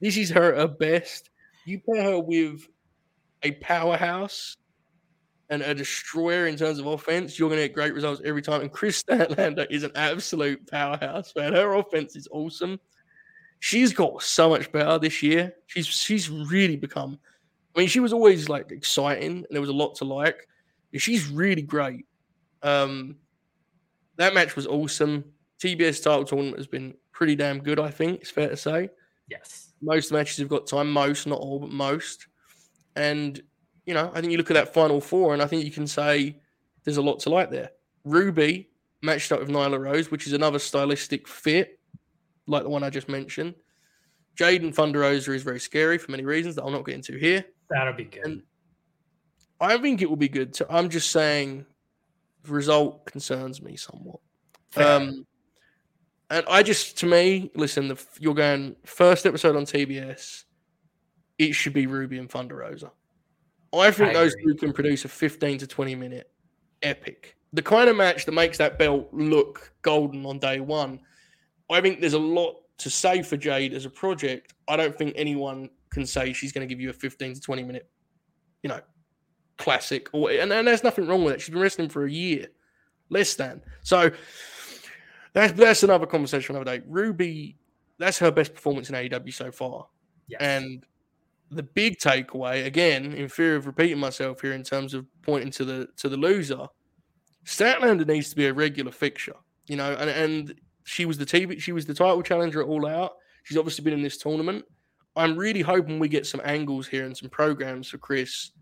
This 0.00 0.16
is 0.16 0.30
her 0.30 0.54
at 0.54 0.78
best. 0.78 1.30
You 1.66 1.80
pair 1.80 2.02
her 2.02 2.20
with 2.20 2.66
a 3.42 3.52
powerhouse 3.52 4.56
and 5.50 5.62
a 5.62 5.74
destroyer 5.74 6.46
in 6.46 6.56
terms 6.56 6.78
of 6.78 6.86
offense, 6.86 7.38
you're 7.38 7.48
going 7.48 7.60
to 7.60 7.68
get 7.68 7.74
great 7.74 7.94
results 7.94 8.20
every 8.24 8.42
time. 8.42 8.60
And 8.60 8.72
Kris 8.72 9.02
Statlander 9.02 9.66
is 9.70 9.82
an 9.82 9.92
absolute 9.94 10.66
powerhouse, 10.70 11.32
man. 11.34 11.54
Her 11.54 11.74
offense 11.74 12.16
is 12.16 12.28
awesome. 12.30 12.78
She's 13.60 13.92
got 13.92 14.22
so 14.22 14.50
much 14.50 14.70
better 14.70 14.98
this 14.98 15.22
year. 15.22 15.52
She's 15.66 15.86
she's 15.86 16.30
really 16.30 16.76
become. 16.76 17.18
I 17.74 17.80
mean, 17.80 17.88
she 17.88 18.00
was 18.00 18.12
always 18.12 18.48
like 18.48 18.70
exciting, 18.70 19.38
and 19.38 19.46
there 19.50 19.60
was 19.60 19.70
a 19.70 19.74
lot 19.74 19.94
to 19.96 20.04
like. 20.04 20.46
She's 20.94 21.28
really 21.28 21.62
great. 21.62 22.06
Um, 22.62 23.16
that 24.18 24.34
match 24.34 24.54
was 24.56 24.66
awesome. 24.66 25.24
TBS 25.62 26.02
title 26.02 26.24
tournament 26.24 26.58
has 26.58 26.66
been 26.66 26.94
pretty 27.12 27.34
damn 27.34 27.58
good. 27.60 27.80
I 27.80 27.90
think 27.90 28.20
it's 28.20 28.30
fair 28.30 28.48
to 28.48 28.56
say 28.56 28.90
Yes. 29.28 29.72
most 29.80 30.12
matches 30.12 30.36
have 30.38 30.48
got 30.48 30.66
time, 30.66 30.90
most, 30.92 31.26
not 31.26 31.40
all, 31.40 31.58
but 31.60 31.70
most. 31.70 32.26
And, 32.94 33.40
you 33.86 33.94
know, 33.94 34.10
I 34.14 34.20
think 34.20 34.30
you 34.32 34.38
look 34.38 34.50
at 34.50 34.54
that 34.54 34.74
final 34.74 35.00
four, 35.00 35.32
and 35.32 35.42
I 35.42 35.46
think 35.46 35.64
you 35.64 35.70
can 35.70 35.86
say 35.86 36.40
there's 36.84 36.96
a 36.96 37.02
lot 37.02 37.20
to 37.20 37.30
like 37.30 37.50
there. 37.50 37.70
Ruby 38.04 38.68
matched 39.02 39.32
up 39.32 39.40
with 39.40 39.48
Nyla 39.48 39.78
Rose, 39.80 40.10
which 40.10 40.26
is 40.26 40.32
another 40.32 40.58
stylistic 40.58 41.26
fit, 41.28 41.78
like 42.46 42.62
the 42.62 42.68
one 42.70 42.82
I 42.82 42.90
just 42.90 43.08
mentioned. 43.08 43.54
Jaden 44.36 44.72
Thunder 44.74 45.00
Rosa 45.00 45.32
is 45.32 45.42
very 45.42 45.58
scary 45.60 45.98
for 45.98 46.10
many 46.12 46.24
reasons 46.24 46.54
that 46.54 46.62
I'll 46.62 46.70
not 46.70 46.86
get 46.86 46.94
into 46.94 47.16
here. 47.16 47.44
That'll 47.70 47.92
be 47.92 48.04
good. 48.04 48.24
And 48.24 48.42
I 49.60 49.76
think 49.78 50.00
it 50.00 50.08
will 50.08 50.16
be 50.16 50.28
good. 50.28 50.54
So 50.54 50.64
I'm 50.70 50.88
just 50.88 51.10
saying 51.10 51.66
result 52.50 53.06
concerns 53.06 53.62
me 53.62 53.76
somewhat. 53.76 54.20
Um, 54.76 55.26
and 56.30 56.44
I 56.48 56.62
just, 56.62 56.98
to 56.98 57.06
me, 57.06 57.50
listen, 57.54 57.88
the, 57.88 58.04
you're 58.18 58.34
going 58.34 58.76
first 58.84 59.26
episode 59.26 59.56
on 59.56 59.64
TBS. 59.64 60.44
It 61.38 61.54
should 61.54 61.72
be 61.72 61.86
Ruby 61.86 62.18
and 62.18 62.30
Thunder 62.30 62.56
Rosa. 62.56 62.90
I 63.72 63.90
think 63.90 64.10
I 64.10 64.12
those 64.14 64.34
agree. 64.34 64.54
two 64.54 64.58
can 64.58 64.72
produce 64.72 65.04
a 65.04 65.08
15 65.08 65.58
to 65.58 65.66
20 65.66 65.94
minute 65.94 66.30
epic. 66.82 67.36
The 67.52 67.62
kind 67.62 67.88
of 67.88 67.96
match 67.96 68.24
that 68.26 68.32
makes 68.32 68.58
that 68.58 68.78
belt 68.78 69.08
look 69.12 69.72
golden 69.82 70.26
on 70.26 70.38
day 70.38 70.60
one. 70.60 71.00
I 71.70 71.80
think 71.80 72.00
there's 72.00 72.14
a 72.14 72.18
lot 72.18 72.56
to 72.78 72.90
say 72.90 73.22
for 73.22 73.36
Jade 73.36 73.74
as 73.74 73.84
a 73.84 73.90
project. 73.90 74.54
I 74.68 74.76
don't 74.76 74.96
think 74.96 75.14
anyone 75.16 75.70
can 75.90 76.06
say 76.06 76.32
she's 76.32 76.52
going 76.52 76.66
to 76.66 76.72
give 76.72 76.80
you 76.80 76.90
a 76.90 76.94
15 76.94 77.34
to 77.34 77.40
20 77.40 77.62
minute, 77.62 77.88
you 78.62 78.68
know, 78.68 78.80
classic. 79.58 80.08
Or 80.12 80.30
and, 80.30 80.52
and 80.52 80.66
there's 80.66 80.84
nothing 80.84 81.06
wrong 81.06 81.24
with 81.24 81.34
it. 81.34 81.40
She's 81.40 81.50
been 81.50 81.60
wrestling 81.60 81.88
for 81.88 82.04
a 82.04 82.10
year, 82.10 82.46
less 83.10 83.34
than. 83.34 83.60
So 83.82 84.10
that's 85.34 85.52
that's 85.52 85.82
another 85.82 86.06
conversation 86.06 86.56
another 86.56 86.78
day. 86.78 86.84
Ruby, 86.88 87.56
that's 87.98 88.18
her 88.18 88.30
best 88.30 88.54
performance 88.54 88.88
in 88.88 88.94
AEW 88.94 89.34
so 89.34 89.50
far. 89.52 89.86
yes. 90.28 90.40
And 90.40 90.84
the 91.50 91.62
big 91.62 91.98
takeaway, 91.98 92.66
again, 92.66 93.12
in 93.14 93.28
fear 93.28 93.56
of 93.56 93.66
repeating 93.66 93.98
myself 93.98 94.40
here 94.40 94.52
in 94.52 94.62
terms 94.62 94.94
of 94.94 95.06
pointing 95.22 95.50
to 95.52 95.64
the 95.64 95.88
to 95.96 96.08
the 96.08 96.16
loser, 96.16 96.66
Statlander 97.44 98.06
needs 98.06 98.30
to 98.30 98.36
be 98.36 98.46
a 98.46 98.52
regular 98.52 98.92
fixture. 98.92 99.36
You 99.66 99.76
know, 99.76 99.92
and, 99.94 100.08
and 100.08 100.54
she 100.84 101.04
was 101.04 101.18
the 101.18 101.26
TV, 101.26 101.60
she 101.60 101.72
was 101.72 101.86
the 101.86 101.94
title 101.94 102.22
challenger 102.22 102.60
at 102.60 102.68
All 102.68 102.86
Out. 102.86 103.12
She's 103.44 103.56
obviously 103.56 103.84
been 103.84 103.94
in 103.94 104.02
this 104.02 104.18
tournament. 104.18 104.64
I'm 105.16 105.36
really 105.36 105.62
hoping 105.62 105.98
we 105.98 106.08
get 106.08 106.26
some 106.26 106.40
angles 106.44 106.86
here 106.86 107.04
and 107.04 107.16
some 107.16 107.28
programs 107.28 107.88
for 107.88 107.98
Kris 107.98 108.52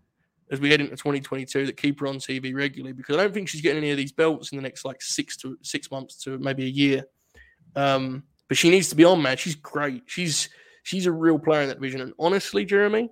as 0.51 0.59
we 0.59 0.69
head 0.69 0.79
into 0.79 0.95
2022 0.95 1.65
that 1.65 1.77
keep 1.77 1.99
her 1.99 2.07
on 2.07 2.17
TV 2.17 2.55
regularly 2.55 2.93
because 2.93 3.17
I 3.17 3.23
don't 3.23 3.33
think 3.33 3.49
she's 3.49 3.61
getting 3.61 3.79
any 3.79 3.91
of 3.91 3.97
these 3.97 4.11
belts 4.11 4.51
in 4.51 4.57
the 4.57 4.61
next 4.61 4.85
like 4.85 5.01
six 5.01 5.35
to 5.37 5.57
six 5.61 5.91
months 5.91 6.15
to 6.23 6.37
maybe 6.39 6.63
a 6.63 6.69
year. 6.69 7.03
Um, 7.75 8.23
but 8.47 8.57
she 8.57 8.69
needs 8.69 8.89
to 8.89 8.95
be 8.95 9.03
on, 9.03 9.21
man. 9.21 9.37
She's 9.37 9.55
great. 9.55 10.03
She's 10.05 10.49
she's 10.83 11.05
a 11.05 11.11
real 11.11 11.37
player 11.37 11.61
in 11.61 11.67
that 11.67 11.75
division. 11.75 12.01
And 12.01 12.13
honestly, 12.17 12.63
Jeremy, 12.63 13.09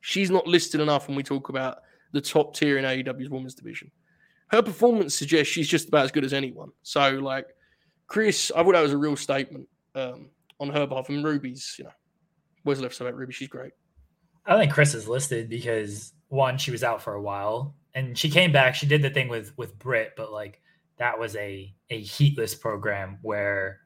she's 0.00 0.30
not 0.30 0.46
listed 0.46 0.80
enough 0.80 1.08
when 1.08 1.16
we 1.16 1.22
talk 1.22 1.48
about 1.48 1.78
the 2.12 2.20
top 2.20 2.54
tier 2.54 2.78
in 2.78 2.84
AEW's 2.84 3.30
women's 3.30 3.54
division. 3.54 3.90
Her 4.48 4.62
performance 4.62 5.14
suggests 5.14 5.52
she's 5.52 5.68
just 5.68 5.88
about 5.88 6.04
as 6.04 6.12
good 6.12 6.24
as 6.24 6.32
anyone. 6.32 6.70
So, 6.82 7.10
like, 7.16 7.46
Kris, 8.06 8.50
I 8.54 8.62
thought 8.62 8.72
that 8.72 8.80
was 8.80 8.92
a 8.92 8.98
real 8.98 9.16
statement 9.16 9.68
um, 9.94 10.30
on 10.58 10.70
her 10.70 10.86
behalf. 10.86 11.08
And 11.10 11.24
Ruby's, 11.24 11.76
you 11.78 11.84
know, 11.84 11.90
where's 12.62 12.80
left 12.80 13.00
about 13.00 13.14
Ruby? 13.14 13.32
She's 13.32 13.48
great. 13.48 13.72
I 14.46 14.58
think 14.58 14.72
Kris 14.72 14.94
is 14.94 15.06
listed 15.06 15.50
because 15.50 16.14
one, 16.28 16.58
she 16.58 16.70
was 16.70 16.84
out 16.84 17.02
for 17.02 17.14
a 17.14 17.22
while, 17.22 17.74
and 17.94 18.16
she 18.16 18.30
came 18.30 18.52
back. 18.52 18.74
She 18.74 18.86
did 18.86 19.02
the 19.02 19.10
thing 19.10 19.28
with 19.28 19.56
with 19.56 19.78
Britt, 19.78 20.12
but 20.16 20.32
like 20.32 20.60
that 20.98 21.18
was 21.18 21.36
a 21.36 21.74
a 21.90 22.00
heatless 22.00 22.54
program 22.54 23.18
where 23.22 23.80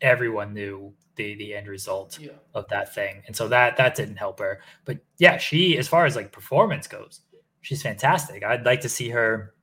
everyone 0.00 0.54
knew 0.54 0.94
the 1.16 1.34
the 1.34 1.54
end 1.54 1.66
result 1.66 2.18
Yeah. 2.20 2.32
of 2.54 2.68
that 2.68 2.94
thing, 2.94 3.22
and 3.26 3.34
so 3.34 3.48
that 3.48 3.76
that 3.76 3.94
didn't 3.94 4.16
help 4.16 4.38
her. 4.38 4.60
But 4.84 4.98
yeah, 5.18 5.38
she 5.38 5.76
as 5.78 5.88
far 5.88 6.06
as 6.06 6.16
like 6.16 6.32
performance 6.32 6.86
goes, 6.86 7.20
she's 7.60 7.82
fantastic. 7.82 8.44
I'd 8.44 8.64
like 8.64 8.80
to 8.82 8.88
see 8.88 9.08
her 9.10 9.54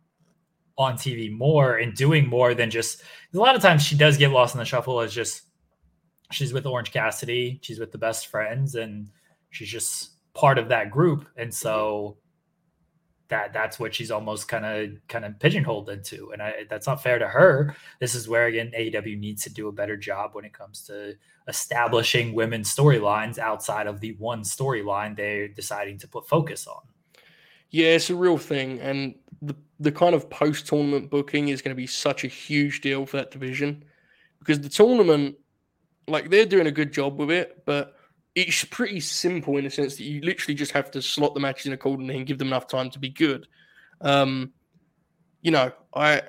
on 0.78 0.96
TV 0.96 1.32
more 1.32 1.78
and 1.78 1.94
doing 1.96 2.28
more 2.28 2.54
than 2.54 2.70
just 2.70 3.02
a 3.34 3.38
lot 3.38 3.56
of 3.56 3.62
times 3.62 3.82
she 3.82 3.96
does 3.96 4.18
get 4.18 4.32
lost 4.32 4.56
in 4.56 4.60
the 4.60 4.66
shuffle 4.66 5.00
as 5.00 5.14
just 5.14 5.44
she's 6.32 6.52
with 6.54 6.66
Orange 6.66 6.92
Cassidy, 6.92 7.60
she's 7.62 7.80
with 7.80 7.92
the 7.92 7.98
best 7.98 8.28
friends, 8.28 8.76
and 8.76 9.10
she's 9.52 9.70
just 9.70 10.12
part 10.34 10.58
of 10.58 10.68
that 10.70 10.92
group. 10.92 11.28
And 11.38 11.54
so 11.54 12.18
mm-hmm. 12.18 12.25
That 13.28 13.54
that's 13.54 13.80
what 13.80 13.94
she's 13.94 14.12
almost 14.12 14.48
kind 14.48 14.66
of 14.66 15.08
kind 15.08 15.26
of 15.26 15.40
pigeonholed 15.40 15.90
into. 15.90 16.32
And 16.32 16.42
I 16.42 16.66
that's 16.70 16.88
not 16.88 17.02
fair 17.02 17.20
to 17.20 17.28
her. 17.28 17.76
This 18.00 18.16
is 18.16 18.28
where 18.28 18.46
again 18.46 18.72
AEW 18.78 19.20
needs 19.20 19.44
to 19.44 19.50
do 19.50 19.68
a 19.68 19.72
better 19.72 19.98
job 19.98 20.32
when 20.34 20.46
it 20.46 20.54
comes 20.54 20.82
to 20.84 21.16
establishing 21.48 22.34
women's 22.34 22.74
storylines 22.74 23.38
outside 23.38 23.88
of 23.88 24.00
the 24.00 24.14
one 24.14 24.42
storyline 24.42 25.16
they're 25.16 25.48
deciding 25.48 25.98
to 26.00 26.08
put 26.08 26.28
focus 26.28 26.68
on. 26.68 26.82
Yeah, 27.72 27.90
it's 27.90 28.10
a 28.10 28.16
real 28.16 28.38
thing. 28.38 28.80
And 28.80 29.16
the 29.42 29.56
the 29.80 29.92
kind 29.92 30.16
of 30.16 30.30
post 30.30 30.68
tournament 30.68 31.10
booking 31.10 31.50
is 31.50 31.62
going 31.62 31.76
to 31.76 31.76
be 31.76 31.88
such 31.88 32.24
a 32.24 32.28
huge 32.28 32.82
deal 32.82 33.06
for 33.06 33.18
that 33.18 33.32
division 33.32 33.84
because 34.40 34.60
the 34.60 34.70
tournament, 34.70 35.36
like 36.08 36.30
they're 36.30 36.46
doing 36.46 36.68
a 36.68 36.72
good 36.72 36.94
job 36.94 37.18
with 37.20 37.32
it, 37.32 37.64
but 37.66 37.95
it's 38.36 38.66
pretty 38.66 39.00
simple 39.00 39.58
in 39.58 39.64
the 39.64 39.70
sense 39.70 39.96
that 39.96 40.04
you 40.04 40.22
literally 40.22 40.56
just 40.56 40.74
have 40.74 40.92
to 40.92 41.02
slot 41.02 41.34
the 41.34 41.40
matches 41.40 41.68
in 41.68 41.74
accordingly 41.74 42.18
and 42.18 42.28
give 42.28 42.38
them 42.38 42.50
enough 42.50 42.68
time 42.68 42.90
to 42.92 43.00
be 43.00 43.10
good. 43.10 43.48
Um, 44.02 44.52
you 45.42 45.52
know, 45.52 45.72
I 45.94 46.22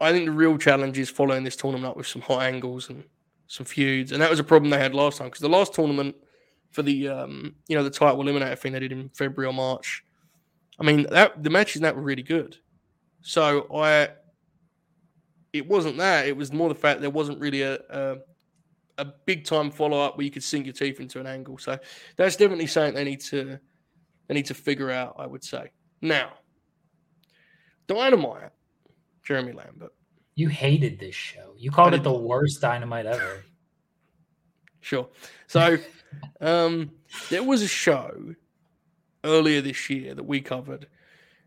I 0.00 0.12
think 0.12 0.26
the 0.26 0.32
real 0.32 0.58
challenge 0.58 0.98
is 0.98 1.10
following 1.10 1.44
this 1.44 1.56
tournament 1.56 1.86
up 1.86 1.96
with 1.96 2.06
some 2.06 2.22
hot 2.22 2.42
angles 2.42 2.88
and 2.88 3.04
some 3.48 3.66
feuds, 3.66 4.12
and 4.12 4.22
that 4.22 4.30
was 4.30 4.38
a 4.38 4.44
problem 4.44 4.70
they 4.70 4.78
had 4.78 4.94
last 4.94 5.18
time 5.18 5.26
because 5.26 5.40
the 5.40 5.48
last 5.48 5.74
tournament 5.74 6.14
for 6.70 6.82
the 6.82 7.08
um, 7.08 7.56
you 7.68 7.76
know 7.76 7.82
the 7.82 7.90
title 7.90 8.22
eliminator 8.22 8.58
thing 8.58 8.72
they 8.72 8.80
did 8.80 8.92
in 8.92 9.08
February 9.10 9.48
or 9.48 9.54
March. 9.54 10.04
I 10.78 10.84
mean 10.84 11.06
that 11.10 11.42
the 11.42 11.50
matches 11.50 11.76
in 11.76 11.82
that 11.82 11.96
were 11.96 12.02
really 12.02 12.22
good. 12.22 12.56
So 13.22 13.72
I, 13.72 14.08
it 15.52 15.68
wasn't 15.68 15.96
that. 15.98 16.26
It 16.26 16.36
was 16.36 16.52
more 16.52 16.68
the 16.68 16.74
fact 16.74 17.00
there 17.00 17.10
wasn't 17.10 17.40
really 17.40 17.62
a 17.62 17.78
a, 17.90 18.16
a 18.98 19.06
big 19.26 19.44
time 19.44 19.70
follow 19.70 20.00
up 20.00 20.16
where 20.16 20.24
you 20.24 20.30
could 20.30 20.42
sink 20.42 20.66
your 20.66 20.74
teeth 20.74 21.00
into 21.00 21.18
an 21.20 21.26
angle. 21.26 21.58
So 21.58 21.78
that's 22.16 22.36
definitely 22.36 22.66
something 22.66 22.94
they 22.94 23.04
need 23.04 23.20
to 23.22 23.58
they 24.28 24.34
need 24.34 24.46
to 24.46 24.54
figure 24.54 24.90
out. 24.90 25.16
I 25.18 25.26
would 25.26 25.42
say 25.44 25.70
now. 26.00 26.32
Dynamite, 27.88 28.50
Jeremy 29.24 29.52
Lambert. 29.52 29.92
You 30.34 30.48
hated 30.48 30.98
this 30.98 31.14
show. 31.14 31.54
You 31.58 31.70
called 31.70 31.94
it 31.94 32.02
the 32.02 32.12
worst 32.12 32.60
dynamite 32.60 33.06
ever. 33.06 33.44
Sure. 34.84 35.08
So 35.46 35.78
um, 36.40 36.90
there 37.30 37.44
was 37.44 37.62
a 37.62 37.68
show 37.68 38.34
earlier 39.22 39.60
this 39.60 39.88
year 39.88 40.12
that 40.12 40.24
we 40.24 40.40
covered 40.40 40.88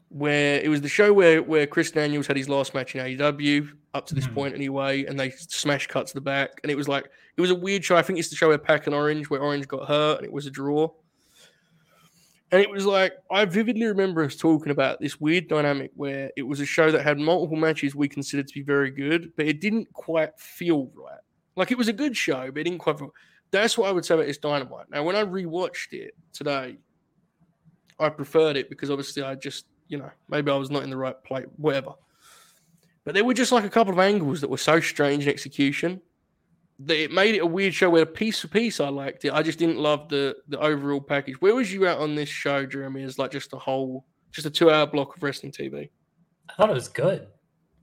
where 0.08 0.62
it 0.62 0.69
was 0.69 0.79
the 0.79 0.88
show 0.88 1.12
where, 1.12 1.43
where 1.43 1.67
Chris 1.67 1.91
Daniels 1.91 2.27
had 2.27 2.38
his 2.38 2.47
last 2.47 2.73
match 2.73 2.95
in 2.95 3.01
AEW 3.05 3.71
up 3.93 4.05
to 4.05 4.15
this 4.15 4.25
Mhm. 4.25 4.34
point 4.34 4.55
anyway, 4.55 5.03
and 5.03 5.19
they 5.19 5.31
smash 5.31 5.86
cut 5.88 6.08
to 6.08 6.13
the 6.13 6.21
back, 6.21 6.62
and 6.63 6.71
it 6.71 6.75
was 6.75 6.88
like 6.88 7.10
it 7.37 7.41
was 7.41 7.51
a 7.51 7.55
weird 7.55 7.83
show. 7.83 7.95
I 7.95 8.01
think 8.01 8.19
it's 8.19 8.29
the 8.29 8.35
show 8.35 8.47
where 8.47 8.57
PAC 8.57 8.87
and 8.87 8.95
Orange, 8.95 9.29
where 9.29 9.41
Orange 9.41 9.67
got 9.67 9.87
hurt, 9.87 10.17
and 10.17 10.25
it 10.25 10.31
was 10.31 10.45
a 10.45 10.51
draw. 10.51 10.89
And 12.51 12.61
it 12.61 12.69
was 12.69 12.85
like 12.85 13.13
I 13.29 13.43
vividly 13.45 13.85
remember 13.85 14.23
us 14.23 14.35
talking 14.35 14.71
about 14.71 15.01
this 15.01 15.19
weird 15.19 15.47
dynamic 15.47 15.91
where 15.95 16.31
it 16.37 16.43
was 16.43 16.59
a 16.59 16.65
show 16.65 16.91
that 16.91 17.01
had 17.01 17.17
multiple 17.17 17.57
matches 17.57 17.95
we 17.95 18.07
considered 18.07 18.47
to 18.47 18.53
be 18.53 18.61
very 18.61 18.91
good, 18.91 19.33
but 19.35 19.47
it 19.47 19.59
didn't 19.59 19.91
quite 19.93 20.39
feel 20.39 20.89
right. 20.95 21.19
Like 21.55 21.71
it 21.71 21.77
was 21.77 21.87
a 21.87 21.93
good 21.93 22.15
show, 22.15 22.51
but 22.51 22.59
it 22.59 22.63
didn't 22.65 22.79
quite 22.79 22.99
feel. 22.99 23.13
That's 23.51 23.77
what 23.77 23.89
I 23.89 23.91
would 23.91 24.05
say 24.05 24.13
about 24.13 24.27
this 24.27 24.37
dynamite. 24.37 24.89
Now, 24.89 25.03
when 25.03 25.15
I 25.15 25.23
rewatched 25.23 25.93
it 25.93 26.13
today, 26.33 26.77
I 27.99 28.09
preferred 28.09 28.57
it 28.57 28.69
because 28.69 28.89
obviously 28.89 29.23
I 29.23 29.35
just, 29.35 29.65
you 29.87 29.97
know, 29.97 30.11
maybe 30.29 30.51
I 30.51 30.55
was 30.55 30.69
not 30.69 30.83
in 30.83 30.89
the 30.89 30.97
right 30.97 31.21
place, 31.23 31.45
whatever. 31.57 31.93
But 33.05 33.13
there 33.13 33.23
were 33.23 33.33
just 33.33 33.51
like 33.51 33.63
a 33.63 33.69
couple 33.69 33.93
of 33.93 33.99
angles 33.99 34.41
that 34.41 34.49
were 34.49 34.57
so 34.57 34.79
strange 34.79 35.23
in 35.23 35.29
execution 35.29 36.01
it 36.88 37.11
made 37.11 37.35
it 37.35 37.39
a 37.39 37.45
weird 37.45 37.73
show 37.73 37.89
where 37.89 38.05
piece 38.05 38.39
for 38.39 38.47
piece 38.47 38.79
I 38.79 38.89
liked 38.89 39.25
it. 39.25 39.33
I 39.33 39.41
just 39.41 39.59
didn't 39.59 39.77
love 39.77 40.09
the 40.09 40.35
the 40.47 40.59
overall 40.59 41.01
package. 41.01 41.39
Where 41.41 41.55
was 41.55 41.71
you 41.71 41.88
at 41.88 41.97
on 41.97 42.15
this 42.15 42.29
show, 42.29 42.65
Jeremy? 42.65 43.03
As 43.03 43.17
like 43.17 43.31
just 43.31 43.53
a 43.53 43.57
whole, 43.57 44.05
just 44.31 44.47
a 44.47 44.51
two 44.51 44.69
hour 44.69 44.85
block 44.85 45.15
of 45.15 45.23
wrestling 45.23 45.51
TV? 45.51 45.89
I 46.49 46.53
thought 46.53 46.69
it 46.69 46.73
was 46.73 46.88
good. 46.88 47.27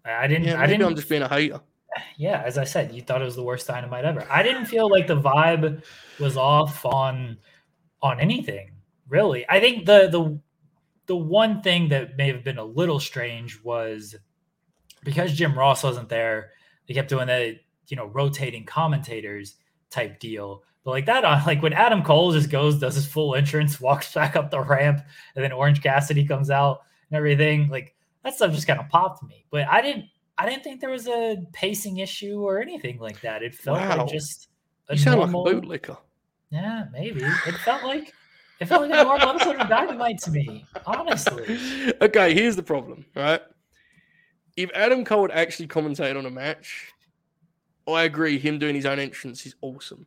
I 0.05 0.27
didn't. 0.27 0.45
Yeah, 0.45 0.61
I 0.61 0.67
didn't. 0.67 0.81
Know 0.81 0.89
I'm 0.89 0.97
just 0.97 1.09
being 1.09 1.23
a 1.23 1.29
hater. 1.29 1.61
yeah, 2.17 2.43
as 2.45 2.59
I 2.59 2.65
said, 2.65 2.93
you 2.93 3.03
thought 3.03 3.23
it 3.23 3.25
was 3.25 3.37
the 3.37 3.43
worst 3.43 3.67
dynamite 3.67 4.05
ever. 4.05 4.27
I 4.31 4.43
didn't 4.43 4.67
feel 4.67 4.91
like 4.91 5.07
the 5.07 5.21
vibe 5.21 5.83
was 6.19 6.37
off 6.37 6.85
on 6.85 7.39
on 8.03 8.21
anything 8.21 8.73
really. 9.13 9.45
I 9.49 9.61
think 9.61 9.87
the 9.87 10.09
the 10.09 10.41
the 11.07 11.17
one 11.17 11.63
thing 11.63 11.91
that 11.91 12.17
may 12.17 12.29
have 12.29 12.43
been 12.43 12.59
a 12.59 12.65
little 12.65 12.99
strange 12.99 13.63
was 13.63 14.17
because 15.05 15.35
Jim 15.35 15.57
Ross 15.57 15.85
wasn't 15.85 16.09
there. 16.09 16.51
They 16.89 16.95
kept 16.95 17.11
doing 17.11 17.27
the 17.29 17.59
you 17.89 17.97
know 17.97 18.07
rotating 18.07 18.65
commentators 18.65 19.57
type 19.91 20.19
deal. 20.21 20.63
But 20.85 20.91
like 20.93 21.07
that, 21.07 21.25
on 21.25 21.39
uh, 21.41 21.43
like 21.47 21.63
when 21.63 21.73
Adam 21.73 22.03
Cole 22.03 22.33
just 22.33 22.51
goes, 22.51 22.79
does 22.81 22.95
his 22.95 23.07
full 23.07 23.35
entrance, 23.35 23.81
walks 23.81 24.13
back 24.15 24.37
up 24.37 24.51
the 24.51 24.61
ramp, 24.61 25.01
and 25.37 25.45
then 25.45 25.53
Orange 25.53 25.83
Cassidy 25.83 26.27
comes 26.27 26.51
out 26.51 26.81
and 27.11 27.17
everything, 27.17 27.69
like 27.69 27.95
that 28.25 28.35
stuff 28.35 28.53
just 28.53 28.67
kind 28.67 28.81
of 28.81 28.89
popped 28.89 29.23
me. 29.23 29.45
But 29.51 29.67
I 29.69 29.81
didn't 29.83 30.07
I 30.39 30.49
didn't 30.49 30.65
think 30.65 30.81
there 30.81 30.91
was 30.91 31.07
a 31.07 31.37
pacing 31.53 31.99
issue 31.99 32.41
or 32.41 32.61
anything 32.61 32.99
like 32.99 33.21
that. 33.21 33.43
It 33.43 33.55
felt 33.55 33.79
Wow. 33.79 33.99
like 33.99 34.09
just 34.13 34.49
a 34.89 34.95
You 34.95 34.99
sound 35.01 35.19
normal. 35.21 35.45
like 35.45 35.55
a 35.55 35.61
bootlicker. 35.61 35.99
yeah, 36.51 36.85
maybe 36.93 37.21
it 37.23 37.55
felt 37.65 37.85
like 37.85 38.13
it 38.61 38.67
felt 38.67 38.83
like 38.89 38.91
a 38.99 39.05
normal 39.05 39.29
episode 39.29 39.57
of 39.57 39.69
Dynamite 39.69 40.19
to 40.21 40.31
me. 40.31 40.65
Honestly, 40.87 41.93
okay, 42.01 42.33
here's 42.35 42.57
the 42.57 42.63
problem, 42.63 43.05
right? 43.15 43.43
If 44.57 44.71
Adam 44.75 45.05
Cole 45.05 45.23
had 45.23 45.31
actually 45.33 45.69
commentated 45.69 46.17
on 46.17 46.27
a 46.27 46.31
match, 46.31 46.93
I 47.89 48.05
agree, 48.05 48.39
him 48.39 48.59
doing 48.59 48.75
his 48.75 48.87
own 48.87 48.99
entrance 48.99 49.45
is 49.47 49.55
awesome. 49.61 50.07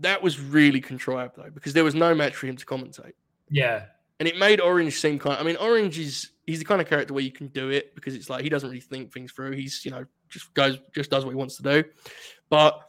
That 0.00 0.22
was 0.22 0.40
really 0.40 0.80
contrived 0.80 1.36
though, 1.36 1.50
because 1.52 1.72
there 1.72 1.84
was 1.84 1.94
no 1.94 2.14
match 2.14 2.34
for 2.34 2.46
him 2.46 2.56
to 2.56 2.66
commentate. 2.66 3.12
yeah, 3.50 3.84
And 4.18 4.28
it 4.28 4.36
made 4.36 4.60
Orange 4.60 4.98
seem 4.98 5.18
kind 5.18 5.38
I 5.38 5.42
mean, 5.42 5.56
Orange 5.56 5.98
is 5.98 6.30
he's 6.46 6.58
the 6.58 6.64
kind 6.64 6.80
of 6.80 6.88
character 6.88 7.14
where 7.14 7.22
you 7.22 7.32
can 7.32 7.48
do 7.48 7.70
it 7.70 7.94
because 7.94 8.14
it's 8.14 8.28
like 8.28 8.42
he 8.42 8.48
doesn't 8.48 8.68
really 8.68 8.80
think 8.80 9.12
things 9.12 9.32
through. 9.32 9.52
He's, 9.52 9.84
you 9.84 9.90
know, 9.90 10.04
just 10.28 10.52
goes 10.54 10.78
just 10.94 11.10
does 11.10 11.24
what 11.24 11.30
he 11.30 11.36
wants 11.36 11.56
to 11.56 11.62
do. 11.62 11.84
But 12.50 12.80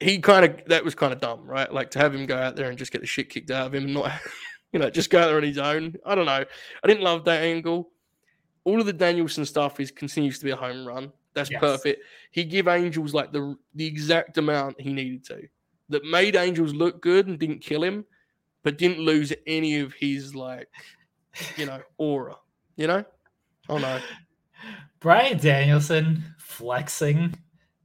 he 0.00 0.18
kind 0.18 0.44
of 0.44 0.64
that 0.66 0.84
was 0.84 0.94
kind 0.94 1.12
of 1.12 1.20
dumb, 1.20 1.44
right? 1.44 1.72
Like 1.72 1.90
to 1.92 1.98
have 1.98 2.14
him 2.14 2.26
go 2.26 2.36
out 2.36 2.56
there 2.56 2.68
and 2.68 2.78
just 2.78 2.90
get 2.90 3.00
the 3.00 3.06
shit 3.06 3.28
kicked 3.28 3.50
out 3.50 3.66
of 3.66 3.74
him 3.74 3.84
and 3.84 3.94
not 3.94 4.10
you 4.72 4.78
know, 4.78 4.90
just 4.90 5.10
go 5.10 5.20
out 5.20 5.26
there 5.26 5.36
on 5.36 5.42
his 5.42 5.58
own. 5.58 5.96
I 6.04 6.14
don't 6.14 6.26
know. 6.26 6.44
I 6.82 6.86
didn't 6.86 7.02
love 7.02 7.24
that 7.24 7.42
angle. 7.42 7.90
All 8.64 8.80
of 8.80 8.86
the 8.86 8.92
Danielson 8.92 9.44
stuff 9.44 9.80
is 9.80 9.90
continues 9.90 10.38
to 10.38 10.44
be 10.44 10.50
a 10.50 10.56
home 10.56 10.86
run. 10.86 11.12
That's 11.34 11.50
Yes. 11.50 11.60
perfect. 11.60 12.02
He 12.30 12.44
give 12.44 12.66
Angels 12.68 13.14
like 13.14 13.32
the 13.32 13.56
the 13.74 13.86
exact 13.86 14.38
amount 14.38 14.80
he 14.80 14.92
needed 14.92 15.24
to. 15.26 15.42
That 15.88 16.04
made 16.04 16.36
Angels 16.36 16.72
look 16.74 17.00
good 17.02 17.26
and 17.26 17.38
didn't 17.38 17.60
kill 17.60 17.82
him, 17.82 18.04
but 18.62 18.78
didn't 18.78 18.98
lose 19.00 19.32
any 19.46 19.78
of 19.80 19.92
his 19.94 20.34
like, 20.34 20.68
you 21.56 21.66
know, 21.66 21.80
aura. 21.98 22.36
You 22.76 22.86
know? 22.88 23.04
Oh 23.68 23.78
no. 23.78 24.00
Bryan 25.00 25.38
Danielson 25.38 26.22
flexing 26.38 27.34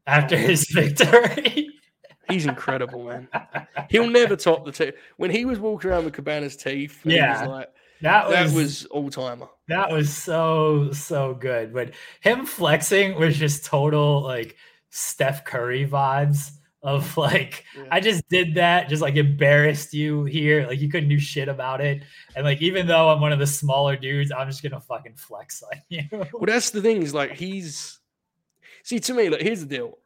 after 0.07 0.35
his 0.37 0.67
victory. 0.73 1.69
He's 2.29 2.45
incredible, 2.47 3.03
man. 3.05 3.27
He'll 3.89 4.09
never 4.09 4.35
top 4.35 4.65
the 4.65 4.71
two. 4.71 4.91
When 5.17 5.29
he 5.29 5.45
was 5.45 5.59
walking 5.59 5.91
around 5.91 6.05
with 6.05 6.13
Cabana's 6.15 6.55
teeth, 6.55 6.99
Yeah. 7.05 7.45
like 7.45 7.69
that 8.01 8.27
was 8.27 8.53
that 8.53 8.57
was 8.57 8.85
all 8.87 9.09
timer. 9.09 9.47
That 9.67 9.91
was 9.91 10.13
so 10.13 10.91
so 10.91 11.33
good. 11.33 11.73
But 11.73 11.91
him 12.21 12.45
flexing 12.45 13.19
was 13.19 13.37
just 13.37 13.65
total 13.65 14.21
like 14.21 14.55
Steph 14.89 15.45
Curry 15.45 15.87
vibes 15.87 16.51
of 16.83 17.17
like 17.17 17.65
Yeah. 17.75 17.87
I 17.91 17.99
just 17.99 18.27
did 18.29 18.55
that, 18.55 18.89
just 18.89 19.01
like 19.01 19.15
embarrassed 19.15 19.93
you 19.93 20.23
here. 20.25 20.67
Like 20.67 20.79
you 20.79 20.89
couldn't 20.89 21.09
do 21.09 21.19
shit 21.19 21.47
about 21.47 21.81
it. 21.81 22.03
And 22.35 22.45
like 22.45 22.61
even 22.61 22.87
though 22.87 23.09
I'm 23.09 23.21
one 23.21 23.31
of 23.31 23.39
the 23.39 23.47
smaller 23.47 23.95
dudes, 23.95 24.31
I'm 24.31 24.47
just 24.47 24.63
gonna 24.63 24.79
fucking 24.79 25.15
flex 25.15 25.63
on 25.73 25.81
you. 25.89 26.03
Well, 26.11 26.45
that's 26.45 26.69
the 26.69 26.81
thing 26.81 27.01
is 27.01 27.13
like 27.13 27.31
he's 27.31 27.99
see 28.83 28.99
to 28.99 29.13
me. 29.13 29.29
Like 29.29 29.41
here's 29.41 29.61
the 29.61 29.65
deal. 29.65 29.97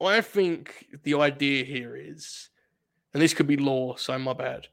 I 0.00 0.20
think 0.20 0.86
the 1.02 1.14
idea 1.14 1.64
here 1.64 1.96
is, 1.96 2.50
and 3.14 3.22
this 3.22 3.32
could 3.32 3.46
be 3.46 3.56
law, 3.56 3.96
so 3.96 4.18
my 4.18 4.34
bad. 4.34 4.68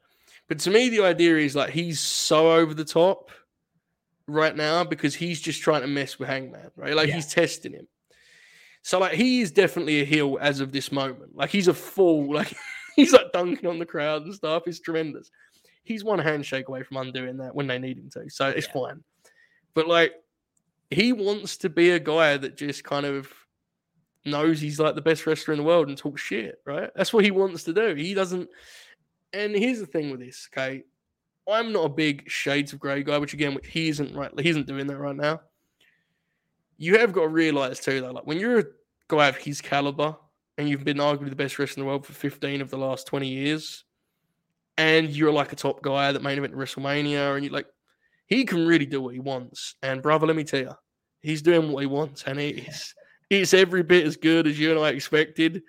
But 0.51 0.59
to 0.59 0.69
me, 0.69 0.89
the 0.89 0.99
idea 1.05 1.37
is 1.37 1.55
like 1.55 1.69
he's 1.69 2.01
so 2.01 2.51
over 2.51 2.73
the 2.73 2.83
top 2.83 3.31
right 4.27 4.53
now 4.53 4.83
because 4.83 5.15
he's 5.15 5.39
just 5.39 5.61
trying 5.61 5.79
to 5.79 5.87
mess 5.87 6.19
with 6.19 6.27
Hangman, 6.27 6.71
right? 6.75 6.93
Like 6.93 7.07
Yeah. 7.07 7.15
he's 7.15 7.27
testing 7.33 7.71
him. 7.71 7.87
So 8.81 8.99
like 8.99 9.13
he 9.13 9.39
is 9.39 9.49
definitely 9.53 10.01
a 10.01 10.03
heel 10.03 10.37
as 10.41 10.59
of 10.59 10.73
this 10.73 10.91
moment. 10.91 11.37
Like 11.37 11.51
he's 11.51 11.69
a 11.69 11.73
fool. 11.73 12.33
Like 12.33 12.53
he's 12.97 13.13
like 13.13 13.31
dunking 13.31 13.69
on 13.69 13.79
the 13.79 13.85
crowd 13.85 14.23
and 14.23 14.33
stuff. 14.35 14.63
It's 14.67 14.81
tremendous. 14.81 15.31
He's 15.85 16.03
one 16.03 16.19
handshake 16.19 16.67
away 16.67 16.83
from 16.83 16.97
undoing 16.97 17.37
that 17.37 17.55
when 17.55 17.67
they 17.67 17.79
need 17.79 17.97
him 17.97 18.09
to. 18.15 18.29
So 18.29 18.49
it's 18.49 18.67
Yeah. 18.67 18.73
fine. 18.73 19.03
But 19.73 19.87
like 19.87 20.15
he 20.89 21.13
wants 21.13 21.55
to 21.59 21.69
be 21.69 21.91
a 21.91 21.99
guy 21.99 22.35
that 22.35 22.57
just 22.57 22.83
kind 22.83 23.05
of 23.05 23.31
knows 24.25 24.59
he's 24.59 24.81
like 24.81 24.95
the 24.95 25.01
best 25.01 25.25
wrestler 25.25 25.53
in 25.53 25.59
the 25.59 25.65
world 25.65 25.87
and 25.87 25.97
talks 25.97 26.19
shit, 26.21 26.55
right? 26.65 26.89
That's 26.93 27.13
what 27.13 27.23
he 27.23 27.31
wants 27.31 27.63
to 27.63 27.73
do. 27.73 27.95
He 27.95 28.13
doesn't. 28.13 28.49
And 29.33 29.55
here's 29.55 29.79
the 29.79 29.85
thing 29.85 30.11
with 30.11 30.19
this, 30.19 30.49
okay? 30.51 30.83
I'm 31.49 31.71
not 31.71 31.85
a 31.85 31.89
big 31.89 32.29
shades 32.29 32.73
of 32.73 32.79
grey 32.79 33.03
guy, 33.03 33.17
which 33.17 33.33
again, 33.33 33.57
he 33.63 33.89
isn't 33.89 34.15
right. 34.15 34.31
He 34.39 34.49
isn't 34.49 34.67
doing 34.67 34.87
that 34.87 34.97
right 34.97 35.15
now. 35.15 35.41
You 36.77 36.97
have 36.99 37.13
got 37.13 37.21
to 37.21 37.27
realize 37.27 37.79
too, 37.79 38.01
though, 38.01 38.11
like 38.11 38.25
when 38.25 38.39
you're 38.39 38.59
a 38.59 38.65
guy 39.07 39.27
of 39.27 39.37
his 39.37 39.61
caliber 39.61 40.15
and 40.57 40.67
you've 40.69 40.83
been 40.83 40.97
arguably 40.97 41.29
the 41.29 41.35
best 41.35 41.57
wrestler 41.59 41.81
in 41.81 41.85
the 41.85 41.87
world 41.87 42.05
for 42.05 42.13
15 42.13 42.61
of 42.61 42.69
the 42.69 42.77
last 42.77 43.07
20 43.07 43.27
years, 43.27 43.83
and 44.77 45.09
you're 45.09 45.31
like 45.31 45.53
a 45.53 45.55
top 45.55 45.81
guy 45.81 46.11
that 46.11 46.23
main 46.23 46.37
event 46.37 46.55
WrestleMania, 46.55 47.35
and 47.35 47.43
you're 47.43 47.53
like, 47.53 47.67
he 48.25 48.45
can 48.45 48.65
really 48.65 48.85
do 48.85 49.01
what 49.01 49.13
he 49.13 49.19
wants. 49.19 49.75
And 49.83 50.01
brother, 50.01 50.25
let 50.25 50.35
me 50.35 50.43
tell 50.43 50.61
you, 50.61 50.71
he's 51.21 51.41
doing 51.41 51.71
what 51.71 51.81
he 51.81 51.87
wants, 51.87 52.23
and 52.25 52.39
it's 52.39 52.95
it's 53.29 53.53
every 53.53 53.83
bit 53.83 54.05
as 54.05 54.17
good 54.17 54.47
as 54.47 54.59
you 54.59 54.71
and 54.71 54.79
I 54.79 54.89
expected. 54.89 55.63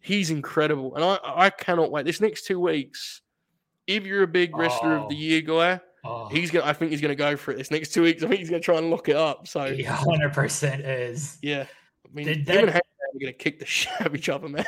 He's 0.00 0.30
incredible, 0.30 0.94
and 0.94 1.04
I 1.04 1.18
I 1.24 1.50
cannot 1.50 1.90
wait. 1.90 2.06
This 2.06 2.20
next 2.20 2.46
two 2.46 2.58
weeks, 2.58 3.20
if 3.86 4.04
you're 4.04 4.22
a 4.22 4.26
big 4.28 4.56
wrestler 4.56 4.96
of 4.96 5.08
the 5.10 5.16
Oh. 5.16 5.18
year 5.18 5.40
guy, 5.42 5.80
Oh, 6.02 6.28
he's 6.28 6.50
gonna. 6.50 6.64
I 6.64 6.72
think 6.72 6.90
he's 6.90 7.00
gonna 7.02 7.14
go 7.14 7.36
for 7.36 7.50
it 7.52 7.58
this 7.58 7.70
next 7.70 7.92
two 7.92 8.02
weeks. 8.02 8.22
I 8.22 8.28
think 8.28 8.40
he's 8.40 8.48
gonna 8.48 8.60
try 8.60 8.78
and 8.78 8.90
lock 8.90 9.08
it 9.10 9.16
up. 9.16 9.46
So 9.46 9.72
he 9.74 9.82
100% 9.84 10.80
is. 10.84 11.36
yeah, 11.42 11.66
I 12.06 12.08
mean, 12.14 12.24
Did 12.26 12.38
him 12.38 12.44
that, 12.46 12.58
and 12.64 12.70
are 12.76 12.80
gonna 13.20 13.32
kick 13.34 13.58
the 13.58 13.66
shit 13.66 13.92
out 14.00 14.06
of 14.06 14.14
each 14.14 14.28
other, 14.30 14.48
man. 14.48 14.64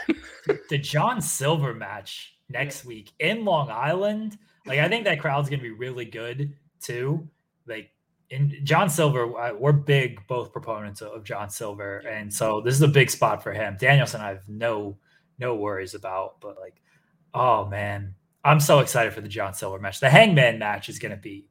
the 0.68 0.76
John 0.78 1.22
Silver 1.22 1.72
match 1.72 2.34
next 2.50 2.84
week 2.84 3.12
in 3.18 3.44
Long 3.46 3.70
Island. 3.70 4.36
Like 4.66 4.78
I 4.80 4.88
think 4.88 5.04
that 5.06 5.18
crowd's 5.20 5.48
gonna 5.48 5.62
be 5.62 5.70
really 5.70 6.04
good 6.04 6.52
too. 6.82 7.26
Like 7.66 7.90
in 8.28 8.54
John 8.64 8.90
Silver, 8.90 9.26
we're 9.56 9.72
big 9.72 10.20
both 10.26 10.52
proponents 10.52 11.00
of, 11.00 11.12
of 11.12 11.24
John 11.24 11.48
Silver, 11.48 11.98
and 12.00 12.30
so 12.32 12.60
this 12.60 12.74
is 12.74 12.82
a 12.82 12.88
big 12.88 13.08
spot 13.08 13.42
for 13.42 13.52
him. 13.54 13.76
Danielson, 13.80 14.20
I 14.20 14.28
have 14.28 14.46
no 14.48 14.98
no 15.42 15.56
worries 15.56 15.94
about, 15.94 16.40
but 16.40 16.58
like, 16.58 16.80
oh 17.34 17.66
man, 17.66 18.14
I'm 18.44 18.60
so 18.60 18.78
excited 18.78 19.12
for 19.12 19.20
the 19.20 19.28
John 19.28 19.52
Silver 19.52 19.78
match. 19.78 20.00
The 20.00 20.08
Hangman 20.08 20.58
match 20.58 20.88
is 20.88 20.98
gonna 20.98 21.16
be 21.16 21.46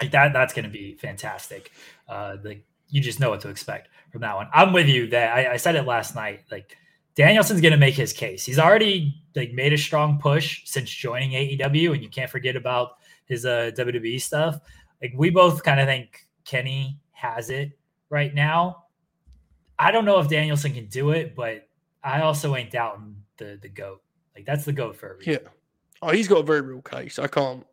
like 0.00 0.12
that. 0.12 0.32
That's 0.32 0.52
gonna 0.52 0.68
be 0.68 0.94
fantastic. 0.94 1.72
Uh, 2.08 2.36
like 2.44 2.64
you 2.90 3.00
just 3.00 3.20
know 3.20 3.30
what 3.30 3.40
to 3.40 3.48
expect 3.48 3.88
from 4.12 4.20
that 4.20 4.36
one. 4.36 4.48
I'm 4.52 4.72
with 4.72 4.88
you. 4.88 5.08
That 5.08 5.34
I, 5.36 5.54
I 5.54 5.56
said 5.56 5.74
it 5.74 5.86
last 5.86 6.14
night. 6.14 6.44
Like 6.50 6.76
Danielson's 7.18 7.60
going 7.60 7.72
to 7.72 7.78
make 7.78 7.96
his 7.96 8.12
case. 8.12 8.44
He's 8.44 8.60
already 8.60 9.22
like 9.34 9.52
made 9.52 9.72
a 9.72 9.78
strong 9.78 10.20
push 10.20 10.62
since 10.66 10.88
joining 10.88 11.32
AEW, 11.32 11.92
and 11.92 12.02
you 12.02 12.08
can't 12.08 12.30
forget 12.30 12.56
about 12.56 12.92
his 13.26 13.44
uh, 13.44 13.72
WWE 13.76 14.20
stuff. 14.20 14.60
Like 15.02 15.12
we 15.16 15.30
both 15.30 15.62
kind 15.64 15.80
of 15.80 15.86
think 15.86 16.26
Kenny 16.44 17.00
has 17.10 17.50
it 17.50 17.76
right 18.08 18.34
now. 18.34 18.84
I 19.78 19.90
don't 19.90 20.04
know 20.04 20.18
if 20.18 20.28
Danielson 20.28 20.72
can 20.72 20.86
do 20.86 21.10
it, 21.10 21.34
but 21.34 21.67
I 22.02 22.22
also 22.22 22.54
ain't 22.56 22.70
doubting 22.70 23.16
the 23.36 23.58
the 23.60 23.68
goat. 23.68 24.02
Like 24.34 24.46
that's 24.46 24.64
the 24.64 24.72
goat 24.72 24.96
for 24.96 25.12
a 25.12 25.16
reason. 25.16 25.32
Yeah. 25.32 25.48
Oh, 26.00 26.10
he's 26.10 26.28
got 26.28 26.40
a 26.40 26.44
very 26.44 26.60
real 26.60 26.82
case. 26.82 27.18
I 27.18 27.26
can't. 27.26 27.66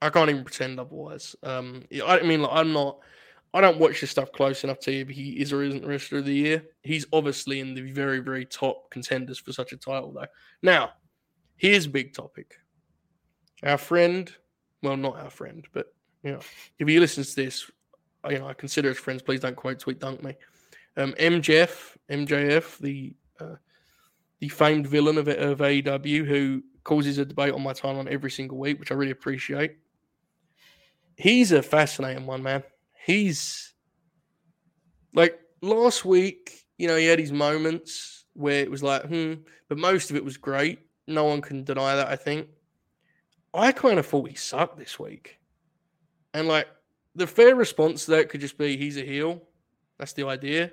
I 0.00 0.10
can't 0.10 0.28
even 0.28 0.44
pretend 0.44 0.78
otherwise. 0.78 1.34
Um, 1.42 1.84
I 2.04 2.22
mean, 2.22 2.42
like, 2.42 2.52
I'm 2.52 2.72
not. 2.72 2.98
I 3.52 3.60
don't 3.60 3.78
watch 3.78 4.00
this 4.00 4.10
stuff 4.10 4.32
close 4.32 4.64
enough 4.64 4.80
to 4.80 4.92
if 4.92 5.08
he 5.08 5.40
is 5.40 5.52
or 5.52 5.62
isn't 5.62 5.82
the 5.82 5.88
wrestler 5.88 6.18
of 6.18 6.24
the 6.24 6.34
year. 6.34 6.64
He's 6.82 7.06
obviously 7.12 7.60
in 7.60 7.74
the 7.74 7.92
very, 7.92 8.18
very 8.18 8.44
top 8.44 8.90
contenders 8.90 9.38
for 9.38 9.52
such 9.52 9.72
a 9.72 9.76
title, 9.76 10.12
though. 10.12 10.26
Now, 10.60 10.90
here's 11.56 11.86
a 11.86 11.90
big 11.90 12.14
topic. 12.14 12.56
Our 13.62 13.78
friend, 13.78 14.30
well, 14.82 14.96
not 14.96 15.16
our 15.16 15.30
friend, 15.30 15.66
but 15.72 15.94
you 16.24 16.32
know, 16.32 16.40
if 16.78 16.88
he 16.88 16.98
listens 16.98 17.34
to 17.34 17.44
this, 17.44 17.70
you 18.28 18.40
know, 18.40 18.48
I 18.48 18.54
consider 18.54 18.90
us 18.90 18.98
friends. 18.98 19.22
Please 19.22 19.40
don't 19.40 19.56
quote 19.56 19.78
tweet 19.78 20.00
dunk 20.00 20.22
me. 20.22 20.34
Um, 20.96 21.12
MJF, 21.18 21.96
MJF, 22.10 22.78
the 22.78 23.14
the 24.40 24.48
famed 24.48 24.86
villain 24.86 25.18
of, 25.18 25.28
of 25.28 25.58
AEW, 25.58 26.26
who 26.26 26.62
causes 26.82 27.18
a 27.18 27.24
debate 27.24 27.54
on 27.54 27.62
my 27.62 27.72
timeline 27.72 28.08
every 28.08 28.30
single 28.30 28.58
week, 28.58 28.78
which 28.78 28.90
I 28.90 28.94
really 28.94 29.10
appreciate. 29.10 29.76
He's 31.16 31.52
a 31.52 31.62
fascinating 31.62 32.26
one, 32.26 32.42
man. 32.42 32.62
He's 33.06 33.72
like 35.14 35.38
last 35.62 36.04
week, 36.04 36.66
you 36.78 36.88
know, 36.88 36.96
he 36.96 37.06
had 37.06 37.18
his 37.18 37.32
moments 37.32 38.24
where 38.34 38.60
it 38.60 38.70
was 38.70 38.82
like, 38.82 39.04
hmm, 39.04 39.34
but 39.68 39.78
most 39.78 40.10
of 40.10 40.16
it 40.16 40.24
was 40.24 40.36
great. 40.36 40.80
No 41.06 41.24
one 41.24 41.40
can 41.40 41.64
deny 41.64 41.94
that, 41.94 42.08
I 42.08 42.16
think. 42.16 42.48
I 43.52 43.70
kind 43.72 43.98
of 43.98 44.06
thought 44.06 44.28
he 44.28 44.34
sucked 44.34 44.78
this 44.78 44.98
week. 44.98 45.38
And 46.32 46.48
like 46.48 46.66
the 47.14 47.26
fair 47.26 47.54
response 47.54 48.04
to 48.04 48.12
that 48.12 48.28
could 48.28 48.40
just 48.40 48.58
be 48.58 48.76
he's 48.76 48.96
a 48.96 49.04
heel. 49.04 49.42
That's 49.98 50.12
the 50.12 50.26
idea. 50.26 50.72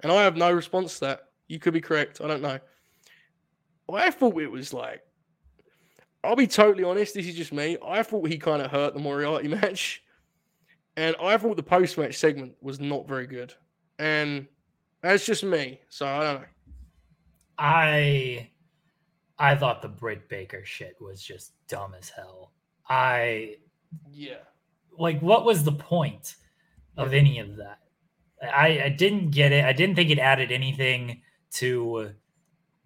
And 0.00 0.12
I 0.12 0.22
have 0.22 0.36
no 0.36 0.52
response 0.52 0.94
to 0.94 1.00
that. 1.06 1.20
You 1.50 1.58
could 1.58 1.74
be 1.74 1.80
correct. 1.80 2.20
I 2.22 2.28
don't 2.28 2.42
know. 2.42 2.60
I 3.92 4.10
thought 4.12 4.40
it 4.40 4.50
was 4.50 4.72
like, 4.72 5.02
I'll 6.22 6.36
be 6.36 6.46
totally 6.46 6.84
honest. 6.84 7.14
This 7.14 7.26
is 7.26 7.34
just 7.34 7.52
me. 7.52 7.76
I 7.84 8.04
thought 8.04 8.28
he 8.28 8.38
kind 8.38 8.62
of 8.62 8.70
hurt 8.70 8.94
the 8.94 9.00
Moriarty 9.00 9.48
match. 9.60 10.00
And 10.96 11.16
I 11.20 11.36
thought 11.38 11.56
the 11.56 11.62
post 11.64 11.98
match 11.98 12.16
segment 12.16 12.52
was 12.60 12.78
not 12.78 13.08
very 13.08 13.26
good. 13.26 13.52
And 13.98 14.46
that's 15.02 15.26
just 15.26 15.42
me. 15.42 15.80
So 15.88 16.06
I 16.06 16.22
don't 16.22 16.40
know. 16.42 16.46
I 17.58 18.48
I 19.40 19.56
thought 19.56 19.82
the 19.82 19.88
Britt 19.88 20.28
Baker 20.28 20.64
shit 20.64 20.94
was 21.00 21.20
just 21.20 21.52
dumb 21.66 21.94
as 21.98 22.08
hell. 22.10 22.52
I 22.88 23.56
Yeah. 24.08 24.44
like 24.96 25.20
what 25.20 25.44
was 25.44 25.64
the 25.64 25.72
point 25.72 26.36
of 26.96 27.12
any 27.12 27.40
of 27.40 27.56
that? 27.56 27.78
I, 28.42 28.82
I 28.84 28.88
didn't 28.90 29.30
get 29.30 29.50
it. 29.52 29.64
I 29.64 29.72
didn't 29.72 29.96
think 29.96 30.10
it 30.10 30.18
added 30.18 30.52
anything 30.52 31.22
to 31.54 31.94
uh, 31.96 32.08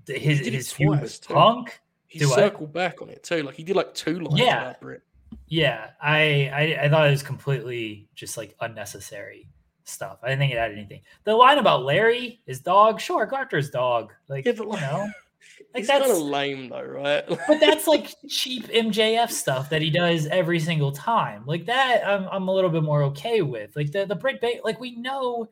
the- 0.07 0.19
his 0.19 0.41
his 0.47 0.73
feud 0.73 1.01
with 1.01 1.21
too. 1.21 1.35
Punk. 1.35 1.81
He 2.07 2.19
Do 2.21 2.31
I? 2.33 2.37
circled 2.37 2.73
back 2.73 3.03
on 3.03 3.09
it 3.09 3.23
too. 3.25 3.43
Like 3.43 3.55
he 3.57 3.65
did 3.65 3.75
like 3.77 3.93
two 3.95 4.21
lines 4.21 4.39
Yeah. 4.39 4.61
about 4.63 4.81
Britt. 4.81 5.03
Yeah, 5.49 5.91
I, 6.01 6.49
I 6.55 6.85
I 6.85 6.89
thought 6.89 7.09
it 7.09 7.11
was 7.11 7.23
completely 7.25 8.09
just 8.15 8.37
like 8.37 8.55
unnecessary 8.61 9.49
stuff. 9.83 10.19
I 10.23 10.29
didn't 10.29 10.39
think 10.41 10.53
it 10.53 10.59
had 10.59 10.71
anything. 10.73 11.01
The 11.25 11.35
line 11.35 11.59
about 11.59 11.83
Larry, 11.85 12.41
his 12.47 12.61
dog, 12.61 13.01
sure, 13.01 13.27
go 13.27 13.37
after 13.37 13.57
his 13.57 13.69
dog. 13.71 14.13
Like 14.29 14.45
Yeah, 14.45 14.53
but 14.53 14.65
you 14.65 14.71
like- 14.71 14.81
know, 14.83 14.99
like 15.75 15.81
it's 15.83 15.89
kind 15.91 16.05
that's 16.05 16.13
of 16.13 16.19
lame 16.25 16.69
though, 16.69 16.83
right? 16.83 17.25
but 17.49 17.59
that's 17.61 17.89
like 17.89 18.15
cheap 18.29 18.69
MJF 18.69 19.31
stuff 19.31 19.69
that 19.71 19.83
he 19.83 19.91
does 19.91 20.27
every 20.29 20.61
single 20.61 20.93
time. 20.93 21.43
Like 21.47 21.67
that, 21.67 22.07
I'm, 22.07 22.29
I'm 22.31 22.47
a 22.47 22.55
little 22.55 22.71
bit 22.71 22.85
more 22.85 23.03
okay 23.05 23.43
with. 23.43 23.75
Like 23.75 23.91
the 23.91 24.07
the 24.07 24.15
Britt 24.15 24.41
Baker, 24.41 24.61
like 24.65 24.79
we 24.79 24.93
know 24.95 25.49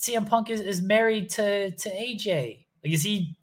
CM 0.00 0.28
Punk 0.28 0.50
is, 0.50 0.60
is 0.60 0.82
married 0.82 1.30
to 1.30 1.70
to 1.70 1.90
AJ. 1.90 2.64
Like 2.84 2.92
is 2.92 3.02
he? 3.02 3.36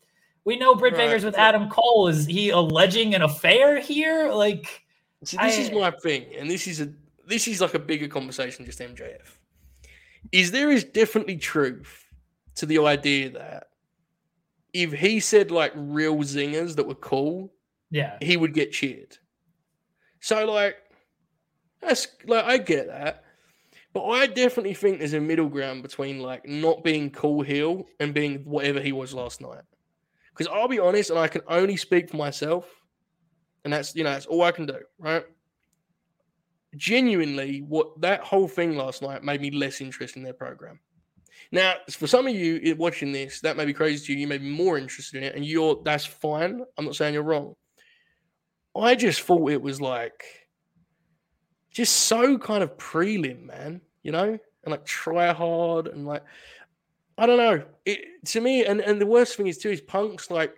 We 0.46 0.58
know 0.58 0.76
Britt 0.76 0.94
Right, 0.94 1.08
Baker's 1.08 1.24
with 1.24 1.38
Adam 1.38 1.70
Cole. 1.70 2.10
Is 2.10 2.26
he 2.26 2.50
alleging 2.50 3.16
an 3.16 3.22
affair 3.22 3.80
here? 3.80 4.30
Like 4.32 4.84
See, 5.24 5.38
this 5.38 5.58
is 5.58 5.72
my 5.72 5.92
thing, 5.92 6.26
and 6.38 6.50
this 6.50 6.68
is 6.68 6.82
a 6.82 6.92
this 7.26 7.48
is 7.48 7.62
like 7.62 7.74
a 7.74 7.80
bigger 7.80 8.08
conversation, 8.08 8.66
just 8.66 8.80
MJF. 8.80 9.38
Is 10.32 10.52
there 10.52 10.70
is 10.70 10.84
definitely 10.84 11.38
truth 11.38 12.06
to 12.56 12.66
the 12.66 12.80
idea 12.80 13.30
that 13.32 13.68
if 14.74 14.92
he 14.92 15.20
said 15.20 15.52
like 15.52 15.72
real 15.76 16.18
zingers 16.18 16.76
that 16.76 16.86
were 16.86 16.96
cool, 16.96 17.54
yeah, 17.90 18.18
he 18.22 18.36
would 18.36 18.54
get 18.54 18.72
cheered. 18.74 19.18
So 20.20 20.46
like 20.52 20.78
that's 21.82 22.08
like 22.26 22.46
I 22.46 22.58
get 22.58 22.88
that. 22.88 23.23
But 23.94 24.06
I 24.06 24.26
definitely 24.26 24.74
think 24.74 24.98
there's 24.98 25.14
a 25.14 25.22
middle 25.22 25.48
ground 25.48 25.84
between 25.84 26.20
like 26.20 26.48
not 26.48 26.84
being 26.84 27.12
cool 27.12 27.44
heel 27.44 27.86
and 28.00 28.14
being 28.14 28.40
whatever 28.40 28.80
he 28.80 28.92
was 28.92 29.14
last 29.14 29.40
night. 29.40 29.62
Because 30.32 30.52
I'll 30.52 30.68
be 30.68 30.80
honest, 30.80 31.12
and 31.12 31.20
I 31.20 31.28
can 31.28 31.42
only 31.48 31.78
speak 31.78 32.10
for 32.10 32.18
myself, 32.18 32.66
and 33.64 33.72
that's 33.72 33.96
you 33.96 34.04
know 34.04 34.10
that's 34.12 34.26
all 34.26 34.42
I 34.42 34.52
can 34.52 34.66
do, 34.66 34.80
right? 34.98 35.24
Genuinely, 36.76 37.60
what 37.60 38.02
that 38.02 38.22
whole 38.22 38.48
thing 38.48 38.76
last 38.76 39.04
night 39.04 39.24
made 39.24 39.42
me 39.42 39.52
less 39.52 39.80
interested 39.80 40.18
in 40.18 40.24
their 40.24 40.34
program. 40.34 40.80
Now, 41.52 41.76
for 41.92 42.08
some 42.08 42.26
of 42.26 42.34
you 42.34 42.76
watching 42.80 43.12
this, 43.12 43.42
that 43.42 43.58
may 43.58 43.66
be 43.66 43.74
crazy 43.74 44.08
to 44.08 44.14
you. 44.14 44.20
You 44.20 44.28
may 44.28 44.40
be 44.40 44.50
more 44.50 44.80
interested 44.80 45.18
in 45.18 45.24
it, 45.24 45.36
and 45.36 45.46
you're 45.46 45.80
that's 45.84 46.06
fine. 46.06 46.64
I'm 46.80 46.86
not 46.86 46.96
saying 46.96 47.14
you're 47.14 47.22
wrong. 47.22 47.54
I 48.76 48.96
just 48.96 49.22
thought 49.22 49.52
it 49.52 49.62
was 49.62 49.80
like 49.80 50.24
just 51.74 51.94
so 51.94 52.38
kind 52.38 52.64
of 52.64 52.78
prelim, 52.78 53.46
man, 53.46 53.82
you 54.04 54.12
know, 54.12 54.40
and 54.64 54.72
like 54.72 54.86
try 54.86 55.34
hard 55.34 55.88
and 55.88 56.06
like 56.06 56.24
I 57.18 57.26
don't 57.26 57.38
know. 57.38 57.64
It 57.86 58.26
to 58.28 58.42
me, 58.42 58.66
and 58.66 58.80
and 58.80 59.00
the 59.00 59.06
worst 59.06 59.36
thing 59.36 59.48
is 59.48 59.58
too 59.58 59.70
is 59.70 59.82
Punk's 59.82 60.32
like 60.32 60.56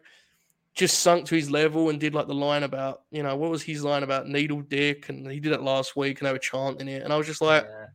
just 0.73 0.99
sunk 0.99 1.25
to 1.25 1.35
his 1.35 1.49
level 1.49 1.89
and 1.89 1.99
did 1.99 2.13
like 2.13 2.27
the 2.27 2.33
line 2.33 2.63
about 2.63 3.03
you 3.09 3.23
know 3.23 3.35
what 3.35 3.49
was 3.49 3.63
his 3.63 3.83
line 3.83 4.03
about 4.03 4.27
needle 4.27 4.61
dick 4.61 5.07
and 5.07 5.29
he 5.31 5.39
did 5.39 5.53
it 5.53 5.61
last 5.61 5.95
week 5.95 6.19
and 6.19 6.27
they 6.27 6.33
were 6.33 6.37
chanting 6.37 6.89
it 6.89 7.01
and 7.01 7.13
I 7.13 7.17
was 7.17 7.25
just 7.25 7.41
like 7.41 7.63
yeah. 7.63 7.85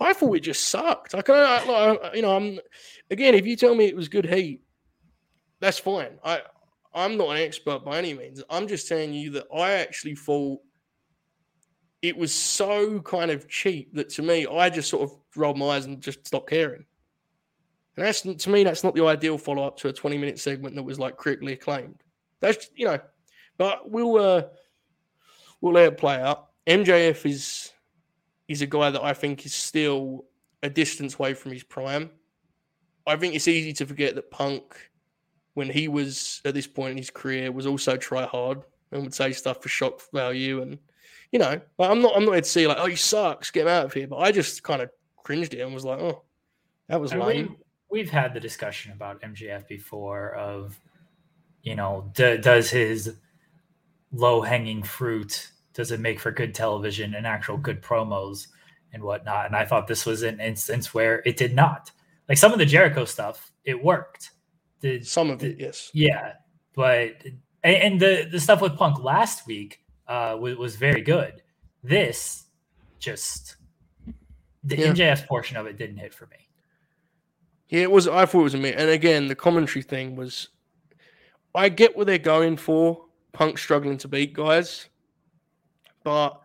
I 0.00 0.12
thought 0.12 0.36
it 0.36 0.40
just 0.40 0.68
sucked. 0.68 1.14
I 1.14 1.22
can, 1.22 1.36
I, 1.36 1.64
like, 1.64 2.16
you 2.16 2.22
know, 2.22 2.36
I'm 2.36 2.58
again. 3.10 3.34
If 3.34 3.46
you 3.46 3.56
tell 3.56 3.74
me 3.74 3.84
it 3.84 3.96
was 3.96 4.08
good 4.08 4.26
heat, 4.26 4.60
that's 5.60 5.78
fine. 5.78 6.18
I, 6.24 6.40
I'm 6.92 7.16
not 7.16 7.30
an 7.30 7.42
expert 7.42 7.84
by 7.84 7.98
any 7.98 8.12
means. 8.12 8.42
I'm 8.50 8.66
just 8.66 8.88
telling 8.88 9.14
you 9.14 9.30
that 9.30 9.46
I 9.54 9.72
actually 9.72 10.16
thought 10.16 10.60
it 12.04 12.18
was 12.18 12.34
so 12.34 13.00
kind 13.00 13.30
of 13.30 13.48
cheap 13.48 13.94
that 13.94 14.10
to 14.10 14.20
me, 14.20 14.46
I 14.46 14.68
just 14.68 14.90
sort 14.90 15.04
of 15.04 15.16
rolled 15.34 15.56
my 15.56 15.68
eyes 15.76 15.86
and 15.86 16.02
just 16.02 16.26
stopped 16.26 16.50
caring. 16.50 16.84
And 17.96 18.04
that's 18.04 18.20
to 18.20 18.50
me, 18.50 18.62
that's 18.62 18.84
not 18.84 18.94
the 18.94 19.06
ideal 19.06 19.38
follow 19.38 19.66
up 19.66 19.78
to 19.78 19.88
a 19.88 19.92
20 19.92 20.18
minute 20.18 20.38
segment 20.38 20.74
that 20.74 20.82
was 20.82 20.98
like 20.98 21.16
critically 21.16 21.54
acclaimed. 21.54 22.02
That's 22.40 22.68
you 22.76 22.84
know, 22.84 22.98
but 23.56 23.90
we'll 23.90 24.16
uh, 24.18 24.42
we'll 25.62 25.72
let 25.72 25.86
it 25.86 25.96
play 25.96 26.20
out. 26.20 26.48
MJF 26.66 27.24
is 27.24 27.72
is 28.48 28.60
a 28.60 28.66
guy 28.66 28.90
that 28.90 29.02
I 29.02 29.14
think 29.14 29.46
is 29.46 29.54
still 29.54 30.26
a 30.62 30.68
distance 30.68 31.14
away 31.14 31.32
from 31.32 31.52
his 31.52 31.62
prime. 31.62 32.10
I 33.06 33.16
think 33.16 33.34
it's 33.34 33.48
easy 33.48 33.72
to 33.74 33.86
forget 33.86 34.14
that 34.14 34.30
Punk, 34.30 34.90
when 35.54 35.70
he 35.70 35.88
was 35.88 36.42
at 36.44 36.52
this 36.52 36.66
point 36.66 36.92
in 36.92 36.98
his 36.98 37.10
career, 37.10 37.50
was 37.50 37.66
also 37.66 37.96
try 37.96 38.26
hard 38.26 38.60
and 38.92 39.02
would 39.02 39.14
say 39.14 39.32
stuff 39.32 39.62
for 39.62 39.70
shock 39.70 40.02
value. 40.12 40.60
And 40.60 40.78
you 41.34 41.40
know, 41.40 41.60
like, 41.78 41.90
I'm 41.90 42.00
not 42.00 42.16
I'm 42.16 42.24
not 42.24 42.32
here 42.34 42.40
to 42.42 42.48
see 42.48 42.66
like, 42.68 42.76
oh, 42.78 42.86
he 42.86 42.94
sucks, 42.94 43.50
get 43.50 43.62
him 43.62 43.68
out 43.68 43.86
of 43.86 43.92
here. 43.92 44.06
But 44.06 44.18
I 44.18 44.30
just 44.30 44.62
kind 44.62 44.80
of 44.80 44.88
cringed 45.24 45.52
him 45.52 45.66
and 45.66 45.74
was 45.74 45.84
like, 45.84 45.98
oh, 45.98 46.22
that 46.86 47.00
was 47.00 47.10
And 47.10 47.20
lame. 47.22 47.56
we, 47.90 47.98
we've 47.98 48.10
had 48.10 48.32
the 48.32 48.38
discussion 48.38 48.92
about 48.92 49.20
MJF 49.20 49.66
before 49.66 50.34
of, 50.36 50.78
you 51.64 51.74
know, 51.74 52.08
d- 52.14 52.36
does 52.36 52.70
his 52.70 53.16
low 54.12 54.42
hanging 54.42 54.80
fruit 54.84 55.50
does 55.72 55.90
it 55.90 55.98
make 55.98 56.20
for 56.20 56.30
good 56.30 56.54
television 56.54 57.16
and 57.16 57.26
actual 57.26 57.56
good 57.56 57.82
promos 57.82 58.46
and 58.92 59.02
whatnot? 59.02 59.46
And 59.46 59.56
I 59.56 59.64
thought 59.64 59.88
this 59.88 60.06
was 60.06 60.22
an 60.22 60.38
instance 60.38 60.94
where 60.94 61.20
it 61.26 61.36
did 61.36 61.52
not. 61.52 61.90
Like 62.28 62.38
some 62.38 62.52
of 62.52 62.60
the 62.60 62.64
Jericho 62.64 63.04
stuff, 63.04 63.50
it 63.64 63.82
worked. 63.82 64.30
The, 64.82 65.02
Some 65.02 65.30
of 65.30 65.42
it, 65.42 65.58
yes. 65.58 65.90
yeah, 65.94 66.34
but 66.76 67.16
and, 67.64 67.76
and 67.76 68.00
the 68.00 68.28
the 68.30 68.38
stuff 68.38 68.60
with 68.60 68.76
Punk 68.76 69.02
last 69.02 69.48
week 69.48 69.80
uh, 70.08 70.36
was 70.38 70.56
was 70.56 70.76
very 70.76 71.02
good. 71.02 71.42
This 71.82 72.44
just 72.98 73.56
the 74.64 74.76
Yeah. 74.76 74.92
MJF 74.92 75.26
portion 75.26 75.56
of 75.56 75.66
it 75.66 75.76
didn't 75.76 75.98
hit 75.98 76.14
for 76.14 76.26
me. 76.26 76.36
Yeah, 77.68 77.82
it 77.82 77.90
was. 77.90 78.06
I 78.08 78.26
thought 78.26 78.40
it 78.40 78.44
was 78.44 78.54
a 78.54 78.58
me. 78.58 78.72
And 78.72 78.90
again, 78.90 79.28
the 79.28 79.34
commentary 79.34 79.82
thing 79.82 80.16
was. 80.16 80.48
I 81.54 81.68
get 81.68 81.96
what 81.96 82.06
they're 82.08 82.18
going 82.18 82.56
for. 82.56 83.04
Punk 83.32 83.58
struggling 83.58 83.98
to 83.98 84.08
beat 84.08 84.32
guys, 84.32 84.88
but 86.04 86.40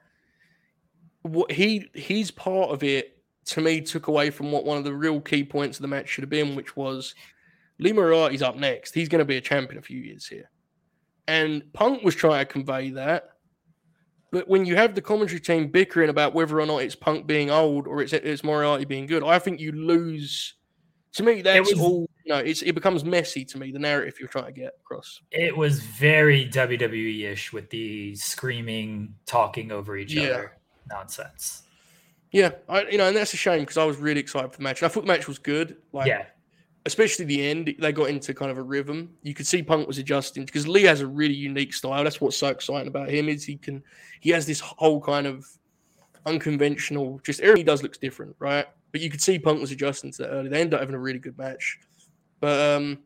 what 1.24 1.52
he 1.52 1.88
he's 1.94 2.32
part 2.32 2.72
of 2.72 2.84
it 2.84 3.18
to 3.46 3.62
me 3.62 3.82
took 3.82 4.08
away 4.08 4.30
from 4.30 4.52
what 4.52 4.66
one 4.66 4.78
of 4.78 4.84
the 4.84 4.94
real 4.94 5.20
key 5.20 5.44
points 5.44 5.78
of 5.78 5.82
the 5.82 5.88
match 5.88 6.08
should 6.10 6.24
have 6.24 6.30
been, 6.30 6.56
which 6.56 6.76
was 6.76 7.14
Lee 7.80 7.94
Moriarty's 7.94 8.42
up 8.42 8.56
next. 8.56 8.94
He's 8.94 9.10
going 9.10 9.20
to 9.20 9.26
be 9.26 9.38
a 9.38 9.42
champion 9.42 9.78
a 9.78 9.82
few 9.84 10.00
years 10.00 10.26
here, 10.26 10.50
and 11.28 11.62
Punk 11.74 12.04
was 12.04 12.16
trying 12.16 12.46
to 12.46 12.52
convey 12.52 12.90
that. 12.92 13.29
But 14.32 14.48
when 14.48 14.66
you 14.66 14.76
have 14.76 14.94
the 14.96 15.02
commentary 15.02 15.40
team 15.40 15.68
bickering 15.70 16.10
about 16.10 16.34
whether 16.34 16.60
or 16.60 16.66
not 16.66 16.80
it's 16.80 16.96
Punk 16.96 17.26
being 17.26 17.50
old 17.50 17.88
or 17.88 18.02
it's 18.02 18.14
it's 18.14 18.44
Moriarty 18.44 18.86
being 18.86 19.06
good, 19.08 19.24
I 19.24 19.40
think 19.40 19.60
you 19.60 19.72
lose. 19.72 20.54
To 21.14 21.24
me, 21.24 21.42
that's 21.42 21.72
was- 21.74 21.80
all. 21.82 22.10
You 22.26 22.36
know, 22.36 22.42
it's 22.42 22.62
it 22.62 22.74
becomes 22.74 23.04
messy 23.04 23.44
to 23.46 23.58
me. 23.58 23.72
The 23.72 23.80
narrative 23.80 24.20
you're 24.20 24.30
trying 24.30 24.46
to 24.46 24.52
get 24.52 24.74
across. 24.82 25.20
It 25.32 25.58
was 25.58 25.80
very 25.80 26.48
WWE 26.48 27.24
ish 27.32 27.52
with 27.52 27.72
the 27.72 28.16
screaming, 28.16 29.16
talking 29.26 29.72
over 29.72 29.98
each 29.98 30.14
Yeah. 30.14 30.24
other 30.26 30.58
nonsense. 30.88 31.64
Yeah, 32.32 32.52
I, 32.68 32.84
you 32.84 33.00
know, 33.00 33.08
and 33.08 33.18
that's 33.18 33.34
a 33.34 33.38
shame 33.38 33.62
because 33.62 33.78
I 33.78 33.86
was 33.86 33.98
really 33.98 34.20
excited 34.20 34.52
for 34.52 34.58
the 34.58 34.64
match. 34.64 34.84
And 34.84 34.92
I 34.92 34.94
thought 34.94 35.02
the 35.02 35.08
match 35.08 35.28
was 35.28 35.40
good. 35.40 35.78
Like, 35.92 36.06
yeah, 36.06 36.26
especially 36.86 37.26
the 37.26 37.48
end, 37.48 37.76
they 37.80 37.92
got 37.92 38.10
into 38.10 38.34
kind 38.34 38.52
of 38.52 38.58
a 38.58 38.64
rhythm. 38.64 39.10
You 39.22 39.34
could 39.34 39.48
see 39.48 39.62
Punk 39.62 39.88
was 39.88 39.98
adjusting 39.98 40.46
because 40.46 40.68
Lee 40.68 40.84
has 40.84 41.02
a 41.02 41.08
really 41.08 41.34
unique 41.34 41.74
style. 41.74 42.04
That's 42.04 42.22
what's 42.22 42.38
so 42.38 42.48
exciting 42.48 42.88
about 42.88 43.10
him 43.10 43.30
is 43.30 43.44
he 43.44 43.58
can 43.58 43.84
he 44.20 44.30
has 44.32 44.46
this 44.46 44.60
whole 44.60 45.02
kind 45.02 45.28
of 45.28 45.46
unconventional. 46.26 47.20
Just 47.24 47.42
everything 47.42 47.62
he 47.62 47.64
does 47.64 47.84
looks 47.84 47.98
different, 47.98 48.36
right? 48.40 48.66
But 48.92 49.02
you 49.02 49.10
could 49.10 49.22
see 49.22 49.38
Punk 49.38 49.60
was 49.60 49.72
adjusting 49.72 50.12
to 50.14 50.24
that 50.24 50.30
early. 50.30 50.50
They 50.50 50.62
ended 50.62 50.76
up 50.76 50.80
having 50.80 50.96
a 50.96 51.00
really 51.00 51.20
good 51.20 51.38
match. 51.38 51.80
But 52.40 52.76
um, 52.76 53.00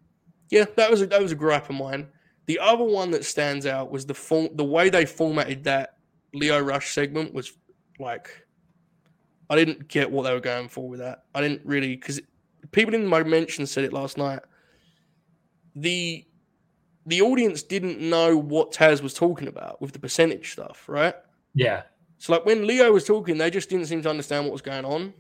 yeah, 0.50 0.66
that 0.76 0.90
was 0.90 1.02
a, 1.02 1.08
that 1.08 1.22
was 1.22 1.32
a 1.32 1.36
gripe 1.36 1.70
of 1.70 1.76
mine. 1.76 2.08
The 2.46 2.60
other 2.60 2.84
one 2.84 3.12
that 3.12 3.26
stands 3.26 3.66
out 3.66 3.90
was 3.90 4.06
the 4.06 4.14
form, 4.14 4.50
the 4.56 4.64
way 4.64 4.90
they 4.90 5.06
formatted 5.06 5.64
that 5.64 5.98
Lio 6.34 6.60
Rush 6.60 6.94
segment 6.94 7.34
was 7.34 7.54
like 8.00 8.30
I 9.50 9.56
didn't 9.56 9.88
get 9.88 10.10
what 10.10 10.24
they 10.24 10.34
were 10.34 10.40
going 10.40 10.70
for 10.70 10.88
with 10.88 11.00
that. 11.00 11.26
I 11.36 11.42
didn't 11.42 11.62
really 11.66 11.96
because 11.96 12.22
people 12.74 12.94
in 12.94 13.06
my 13.06 13.24
mention 13.24 13.66
said 13.66 13.86
it 13.86 13.94
last 13.94 14.18
night. 14.18 14.40
The 15.76 16.26
the 17.06 17.22
audience 17.22 17.64
didn't 17.64 18.00
know 18.00 18.38
what 18.38 18.72
Taz 18.72 19.02
was 19.02 19.14
talking 19.14 19.48
about 19.48 19.82
with 19.82 19.92
the 19.92 20.00
percentage 20.00 20.52
stuff, 20.52 20.88
right? 20.88 21.16
yeah. 21.54 21.84
So 22.18 22.32
like 22.32 22.46
when 22.46 22.66
Lio 22.66 22.92
was 22.92 23.04
talking, 23.04 23.38
they 23.38 23.50
just 23.50 23.70
didn't 23.70 23.88
seem 23.88 24.02
to 24.04 24.10
understand 24.10 24.46
what 24.46 24.54
was 24.54 24.62
going 24.62 24.86
on. 24.86 25.14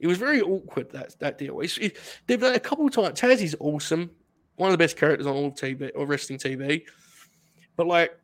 It 0.00 0.08
was 0.08 0.18
very 0.18 0.40
awkward 0.40 0.90
that 0.90 1.18
that 1.20 1.38
deal. 1.38 1.60
It's, 1.60 1.78
it, 1.78 1.96
they've 2.26 2.40
done 2.40 2.54
a 2.54 2.60
couple 2.60 2.86
of 2.86 2.92
times. 2.92 3.20
Taz 3.20 3.40
is 3.40 3.56
awesome, 3.60 4.10
one 4.56 4.68
of 4.68 4.72
the 4.72 4.82
best 4.82 4.96
characters 4.96 5.26
on 5.26 5.34
all 5.34 5.52
TV 5.52 5.90
or 5.94 6.06
wrestling 6.06 6.38
TV. 6.38 6.82
But 7.76 7.86
like, 7.86 8.18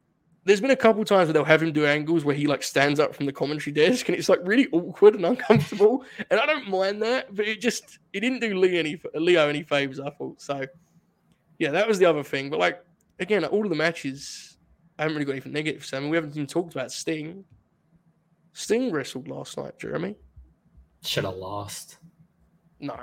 there's 0.45 0.61
been 0.61 0.71
a 0.71 0.77
couple 0.77 1.01
of 1.01 1.09
times 1.09 1.27
where 1.27 1.33
they'll 1.33 1.45
have 1.45 1.63
him 1.63 1.73
do 1.73 1.87
angles 1.87 2.25
where 2.25 2.35
he 2.35 2.47
like 2.47 2.63
stands 2.63 3.01
up 3.01 3.15
from 3.15 3.27
the 3.27 3.33
commentary 3.33 3.73
desk, 3.73 4.09
and 4.09 4.17
it's 4.17 4.29
like 4.29 4.41
really 4.45 4.69
awkward 4.73 5.15
and 5.15 5.25
uncomfortable. 5.25 6.05
and 6.31 6.39
I 6.39 6.47
don't 6.47 6.69
mind 6.69 7.03
that, 7.03 7.35
but 7.35 7.47
it 7.47 7.61
just 7.61 7.99
it 8.13 8.21
didn't 8.21 8.41
do 8.41 8.59
Lee 8.59 8.79
any 8.79 9.01
Lio 9.15 9.49
any 9.49 9.63
favors. 9.63 10.01
I 10.01 10.11
thought 10.11 10.41
so. 10.41 10.67
Yeah, 11.59 11.71
that 11.71 11.89
was 11.89 11.99
the 11.99 12.05
other 12.05 12.23
thing. 12.23 12.51
But 12.51 12.59
like 12.59 12.85
again, 13.19 13.45
all 13.45 13.65
of 13.65 13.71
the 13.71 13.77
matches, 13.77 14.59
I 14.99 15.03
haven't 15.03 15.17
really 15.17 15.27
got 15.27 15.33
anything 15.33 15.53
negative 15.53 15.85
say. 15.85 15.97
I 15.97 16.01
mean, 16.01 16.11
we 16.11 16.17
haven't 16.17 16.33
even 16.33 16.47
talked 16.47 16.75
about 16.75 16.93
Sting. 16.93 17.45
Sting 18.53 18.93
wrestled 18.93 19.29
last 19.29 19.57
night, 19.57 19.79
Jeremy. 19.79 20.15
Should 21.03 21.25
have 21.25 21.37
lost. 21.37 21.99
No, 22.81 22.97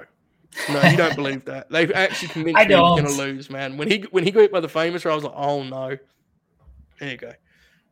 no, 0.69 0.81
you 0.83 0.97
don't 0.97 1.15
believe 1.15 1.45
that. 1.45 1.69
They've 1.69 1.91
actually 1.91 2.27
convinced 2.29 2.67
me 2.67 2.75
he's 2.75 2.75
going 2.75 3.05
to 3.05 3.11
lose, 3.11 3.49
man. 3.49 3.77
When 3.77 3.89
he 3.89 4.05
when 4.11 4.23
he 4.23 4.31
got 4.31 4.41
hit 4.41 4.51
by 4.51 4.59
the 4.59 4.69
famous, 4.69 5.05
I 5.05 5.15
was 5.15 5.23
like, 5.23 5.33
oh 5.35 5.63
no. 5.63 5.97
There 7.01 7.09
you 7.09 7.17
go. 7.17 7.33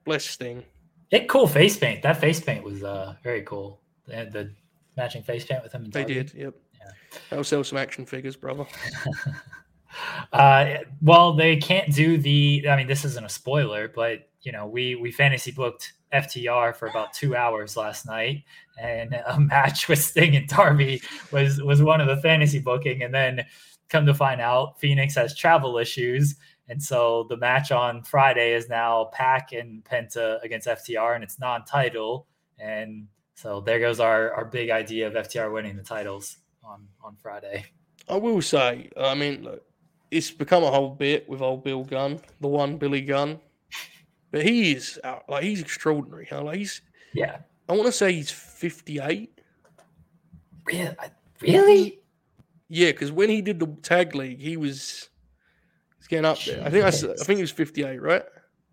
Bless 0.05 0.23
Sting. 0.23 0.63
It 1.09 1.27
cool 1.27 1.47
face 1.47 1.75
paint. 1.77 2.03
That 2.03 2.17
face 2.21 2.39
paint 2.39 2.63
was 2.63 2.83
uh 2.83 3.15
very 3.23 3.41
cool. 3.41 3.81
They 4.07 4.15
had 4.15 4.31
the 4.31 4.53
matching 4.95 5.23
face 5.23 5.43
paint 5.45 5.63
with 5.63 5.71
him. 5.73 5.85
And 5.85 5.91
They 5.91 6.01
Darby. 6.01 6.13
did. 6.13 6.33
Yep. 6.35 6.53
Yeah. 6.79 6.91
They'll 7.31 7.43
sell 7.43 7.63
some 7.63 7.79
action 7.79 8.05
figures, 8.05 8.35
brother. 8.35 8.65
Uh, 10.31 10.77
well, 11.01 11.33
they 11.33 11.57
can't 11.57 11.91
do 11.93 12.17
the. 12.19 12.63
I 12.69 12.75
mean, 12.75 12.85
this 12.85 13.03
isn't 13.05 13.25
a 13.25 13.29
spoiler, 13.29 13.87
but 13.87 14.29
you 14.41 14.51
know, 14.51 14.67
we 14.67 14.93
we 14.95 15.11
fantasy 15.11 15.51
booked 15.51 15.93
FTR 16.13 16.75
for 16.75 16.87
about 16.87 17.11
two 17.11 17.35
hours 17.35 17.75
last 17.75 18.05
night, 18.05 18.43
and 18.79 19.15
a 19.25 19.39
match 19.39 19.89
with 19.89 19.97
Sting 19.99 20.35
and 20.35 20.47
Darby 20.47 21.01
was 21.31 21.59
was 21.63 21.81
one 21.81 22.01
of 22.01 22.07
the 22.07 22.17
fantasy 22.21 22.59
booking, 22.59 23.01
and 23.01 23.11
then 23.13 23.43
come 23.89 24.05
to 24.05 24.13
find 24.13 24.39
out, 24.39 24.79
Fenix 24.79 25.15
has 25.15 25.35
travel 25.35 25.79
issues, 25.79 26.35
and 26.69 26.81
so 26.81 27.25
the 27.29 27.37
match 27.37 27.71
on 27.71 28.03
Friday 28.03 28.53
is 28.53 28.69
now 28.69 29.05
PAC 29.13 29.51
and 29.53 29.83
Penta 29.83 30.41
against 30.43 30.67
FTR, 30.67 31.15
and 31.15 31.23
it's 31.23 31.39
non-title, 31.39 32.27
and 32.59 33.07
so 33.35 33.59
there 33.61 33.79
goes 33.79 33.99
our 33.99 34.31
our 34.33 34.45
big 34.45 34.69
idea 34.69 35.07
of 35.07 35.13
FTR 35.13 35.51
winning 35.51 35.75
the 35.75 35.83
titles 35.83 36.37
on 36.63 36.87
on 37.03 37.15
Friday. 37.15 37.65
I 38.07 38.15
will 38.15 38.41
say, 38.41 38.89
I 38.97 39.13
mean, 39.15 39.43
look, 39.43 39.63
it's 40.11 40.31
become 40.31 40.63
a 40.63 40.71
whole 40.71 40.89
bit 40.89 41.27
with 41.29 41.41
old 41.41 41.63
Bill 41.63 41.83
Gunn, 41.83 42.19
the 42.41 42.47
one 42.47 42.77
Billy 42.77 43.01
Gunn. 43.01 43.39
But 44.31 44.43
he 44.43 44.73
is 44.73 44.99
out, 45.03 45.25
like 45.27 45.43
he's 45.43 45.61
extraordinary. 45.61 46.27
Huh? 46.29 46.43
Like 46.43 46.57
he's, 46.57 46.81
Yeah, 47.13 47.37
I 47.67 47.73
want 47.73 47.85
to 47.85 47.91
say 47.91 48.13
he's 48.13 48.31
fifty-eight. 48.31 49.39
really, 50.65 50.95
really. 51.41 51.99
Yeah, 52.67 52.91
because 52.91 53.11
when 53.11 53.29
he 53.29 53.41
did 53.41 53.59
the 53.59 53.67
tag 53.81 54.13
league, 54.13 54.39
he 54.39 54.55
was 54.57 55.08
getting 56.09 56.25
up 56.25 56.39
there. 56.43 56.61
I 56.65 56.69
think 56.69 56.83
I, 56.83 56.87
s- 56.89 57.03
I 57.03 57.13
think 57.23 57.37
he 57.37 57.43
was 57.43 57.51
fifty-eight, 57.51 58.01
right? 58.01 58.23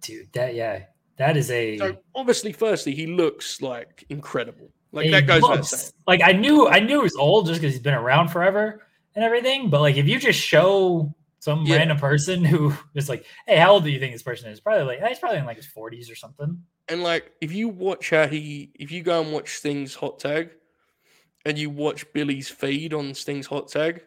dude 0.03 0.31
that 0.35 0.55
yeah 0.55 0.83
that 1.17 1.37
is 1.39 1.51
a 1.51 1.79
So 1.79 1.97
obviously, 2.15 2.53
firstly, 2.53 2.95
he 2.95 3.07
looks 3.07 3.63
like 3.63 4.05
incredible. 4.11 4.69
Like 4.93 5.11
that 5.11 5.27
goes 5.27 5.43
looks- 5.43 5.93
like 6.07 6.21
i 6.23 6.33
knew 6.33 6.69
i 6.69 6.81
knew 6.81 6.99
he 6.99 7.03
was 7.03 7.17
old 7.17 7.47
just 7.49 7.61
because 7.61 7.75
he's 7.75 7.83
been 7.83 7.93
around 7.95 8.29
forever 8.29 8.83
and 9.15 9.25
everything 9.25 9.69
but 9.69 9.81
like 9.83 9.97
if 9.97 10.07
you 10.07 10.19
just 10.19 10.41
show 10.41 11.15
some 11.41 11.67
Yeah. 11.67 11.77
random 11.77 11.99
person 11.99 12.45
who 12.45 12.73
is 12.95 13.09
like 13.09 13.27
hey 13.47 13.57
how 13.59 13.73
old 13.73 13.85
do 13.85 13.91
you 13.91 13.99
think 13.99 14.13
this 14.15 14.23
person 14.23 14.51
is 14.51 14.61
probably 14.61 14.85
like 14.85 15.03
he's 15.07 15.19
probably 15.19 15.39
in 15.39 15.45
like 15.45 15.57
his 15.59 15.67
40s 15.67 16.11
or 16.11 16.15
something 16.15 16.63
And 16.89 17.03
like, 17.03 17.33
if 17.41 17.53
you 17.53 17.69
watch 17.69 18.11
how 18.11 18.27
he, 18.29 18.71
if 18.75 18.91
you 18.93 19.03
go 19.03 19.21
and 19.21 19.33
watch 19.33 19.57
Sting's 19.57 19.95
hot 19.95 20.19
tag, 20.21 20.51
and 21.45 21.59
you 21.59 21.69
watch 21.69 22.07
Billy's 22.15 22.49
feed 22.49 22.95
on 22.95 23.13
Sting's 23.15 23.47
hot 23.47 23.69
tag, 23.69 24.03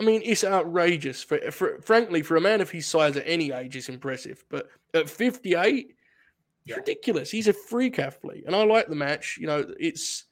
I 0.00 0.04
mean, 0.04 0.22
it's 0.24 0.42
outrageous. 0.44 1.22
For, 1.22 1.38
for 1.50 1.80
frankly, 1.80 2.22
for 2.22 2.36
a 2.36 2.40
man 2.40 2.60
of 2.60 2.70
his 2.70 2.86
size 2.86 3.16
at 3.16 3.24
any 3.26 3.52
age, 3.52 3.76
it's 3.76 3.88
impressive. 3.88 4.44
But 4.48 4.68
at 4.92 5.08
fifty-eight, 5.08 5.94
Yeah. 6.64 6.76
ridiculous. 6.76 7.30
He's 7.30 7.48
a 7.48 7.52
freak 7.52 7.98
athlete, 7.98 8.44
and 8.46 8.56
I 8.56 8.64
like 8.64 8.88
the 8.88 8.96
match. 8.96 9.38
You 9.40 9.46
know, 9.46 9.64
it's 9.78 10.24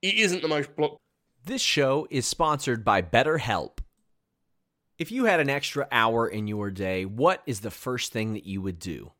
it 0.00 0.14
isn't 0.14 0.42
the 0.42 0.48
most 0.48 0.74
block. 0.74 0.96
This 1.44 1.60
show 1.60 2.06
is 2.10 2.26
sponsored 2.26 2.84
by 2.84 3.02
BetterHelp. 3.02 3.78
If 4.98 5.10
you 5.10 5.24
had 5.24 5.40
an 5.40 5.50
extra 5.50 5.88
hour 5.90 6.28
in 6.28 6.46
your 6.46 6.70
day, 6.70 7.04
what 7.04 7.42
is 7.46 7.60
the 7.60 7.70
first 7.70 8.12
thing 8.12 8.34
that 8.34 8.46
you 8.46 8.62
would 8.62 8.78
do? 8.78 9.12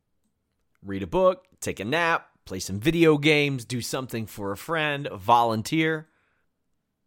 Read 0.81 1.03
a 1.03 1.07
book, 1.07 1.45
take 1.59 1.79
a 1.79 1.85
nap, 1.85 2.27
play 2.45 2.59
some 2.59 2.79
video 2.79 3.17
games, 3.17 3.65
do 3.65 3.81
something 3.81 4.25
for 4.25 4.51
a 4.51 4.57
friend, 4.57 5.09
volunteer. 5.13 6.07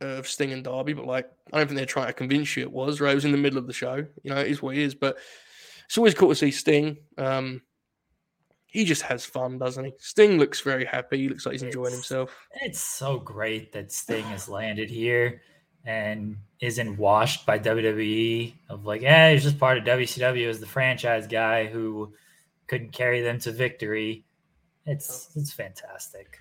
of 0.00 0.26
Sting 0.28 0.52
and 0.52 0.64
Darby, 0.64 0.92
but 0.92 1.06
like 1.06 1.30
I 1.52 1.58
don't 1.58 1.66
think 1.68 1.76
they're 1.76 1.86
trying 1.86 2.06
to 2.08 2.12
convince 2.12 2.56
you 2.56 2.62
it 2.62 2.72
was. 2.72 3.00
Right, 3.00 3.12
it 3.12 3.14
was 3.16 3.24
in 3.24 3.32
the 3.32 3.38
middle 3.38 3.58
of 3.58 3.66
the 3.66 3.72
show. 3.72 3.96
You 4.22 4.30
know, 4.30 4.38
it 4.40 4.48
is 4.48 4.62
what 4.62 4.76
it 4.76 4.82
is. 4.82 4.94
But 4.94 5.18
it's 5.86 5.98
always 5.98 6.14
cool 6.14 6.28
to 6.30 6.34
see 6.34 6.50
Sting. 6.50 6.98
Um, 7.18 7.62
he 8.66 8.84
just 8.84 9.02
has 9.02 9.24
fun, 9.24 9.58
doesn't 9.58 9.84
he? 9.84 9.92
Sting 9.98 10.38
looks 10.38 10.60
very 10.60 10.84
happy. 10.84 11.18
He 11.18 11.28
looks 11.28 11.44
like 11.44 11.54
he's 11.54 11.62
enjoying 11.62 11.86
It's- 11.86 11.96
himself. 12.08 12.36
It's 12.62 12.80
so 12.80 13.18
great 13.18 13.72
that 13.72 13.90
Sting 13.90 14.24
has 14.26 14.48
landed 14.48 14.88
here 14.90 15.42
and 15.84 16.36
isn't 16.60 16.96
washed 16.98 17.46
by 17.46 17.58
WWE 17.58 18.54
of 18.68 18.84
like, 18.84 19.02
eh, 19.02 19.32
he's 19.32 19.42
just 19.42 19.58
part 19.58 19.78
of 19.78 19.84
WCW 19.84 20.48
as 20.48 20.60
the 20.60 20.66
franchise 20.66 21.26
guy 21.26 21.66
who 21.66 22.12
couldn't 22.68 22.92
carry 22.92 23.22
them 23.22 23.38
to 23.40 23.50
victory. 23.50 24.24
It's 24.86 25.30
it's 25.34 25.52
fantastic. 25.52 26.38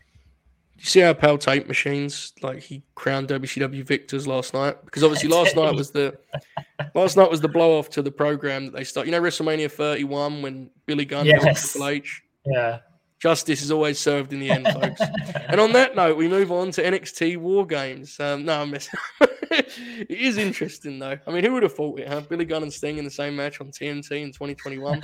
You 0.80 0.86
see 0.86 1.00
how 1.02 1.14
Pal 1.14 1.38
Tape 1.38 1.68
Machines 1.68 2.32
like 2.42 2.62
he 2.62 2.84
crowned 2.96 3.28
WCW 3.28 3.84
victors 3.84 4.26
last 4.26 4.54
night 4.54 4.78
because 4.86 5.04
obviously 5.04 5.28
last 5.28 5.56
night 5.56 5.76
was 5.76 5.92
the 5.92 6.18
last 6.96 7.18
night 7.18 7.30
was 7.30 7.42
the 7.42 7.50
blow 7.50 7.78
off 7.78 7.90
to 7.92 8.02
the 8.02 8.12
program 8.12 8.66
that 8.66 8.74
they 8.74 8.86
start. 8.86 9.06
You 9.06 9.12
know 9.12 9.22
WrestleMania 9.22 9.70
31 9.70 10.42
when 10.42 10.70
Billy 10.86 11.04
Gunn 11.04 11.26
Yes. 11.26 11.72
Triple 11.74 11.88
H. 11.90 12.22
Yeah. 12.46 12.80
Justice 13.20 13.62
is 13.62 13.72
always 13.72 14.00
served 14.00 14.32
in 14.32 14.40
the 14.40 14.50
end, 14.50 14.66
folks. 14.68 15.02
and 15.50 15.60
on 15.60 15.74
that 15.74 15.94
note, 15.98 16.16
we 16.16 16.30
move 16.30 16.54
on 16.54 16.72
to 16.72 16.82
NXT 16.82 17.36
War 17.36 17.68
Games. 17.68 18.18
Um, 18.18 18.46
no, 18.46 18.62
I'm 18.62 18.72
messing. 18.72 18.98
it 19.52 20.10
is 20.10 20.38
interesting 20.38 21.00
though. 21.00 21.18
I 21.28 21.32
mean, 21.32 21.44
who 21.44 21.52
would 21.52 21.64
have 21.64 21.76
thought 21.76 22.00
it? 22.00 22.08
Huh? 22.08 22.22
Billy 22.22 22.46
Gunn 22.46 22.64
and 22.64 22.72
Sting 22.72 22.98
in 22.98 23.04
the 23.04 23.12
same 23.12 23.36
match 23.36 23.60
on 23.60 23.68
TNT 23.68 24.22
in 24.22 24.32
2021. 24.32 25.02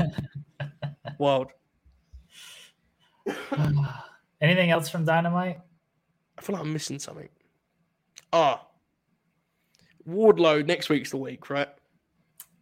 Wild. 1.19 1.51
Anything 4.41 4.69
else 4.71 4.89
from 4.89 5.05
Dynamite? 5.05 5.59
I 6.37 6.41
feel 6.41 6.55
like 6.55 6.63
I'm 6.65 6.73
missing 6.73 6.99
something. 6.99 7.29
Ah, 8.33 8.65
Wardlow 10.07 10.65
next 10.65 10.89
week's 10.89 11.11
the 11.11 11.17
week, 11.17 11.49
right? 11.49 11.69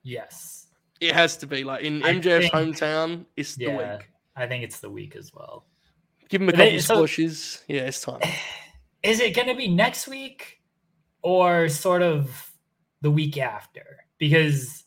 Yes. 0.04 0.68
It 1.02 1.14
has 1.14 1.38
to 1.38 1.48
be 1.48 1.64
like 1.64 1.84
in 1.84 2.02
MJF's 2.02 2.50
think- 2.50 2.54
hometown. 2.54 3.26
It's 3.36 3.56
the 3.56 3.68
week. 3.70 4.10
I 4.36 4.48
think 4.48 4.64
it's 4.64 4.80
the 4.80 4.90
week 4.90 5.16
as 5.16 5.32
well. 5.34 5.66
Give 6.30 6.42
him 6.42 6.50
a 6.50 6.52
But 6.52 6.58
they- 6.58 6.66
couple 6.72 6.82
so- 6.82 6.96
squashes. 6.96 7.64
Yeah, 7.68 7.82
it's 7.82 8.02
time. 8.02 8.22
Is 9.04 9.20
it 9.20 9.36
going 9.36 9.50
to 9.50 9.56
be 9.56 9.68
next 9.68 10.08
week 10.08 10.60
or 11.22 11.68
sort 11.68 12.02
of 12.02 12.52
the 13.02 13.12
week 13.12 13.38
after? 13.38 14.06
Because 14.18 14.86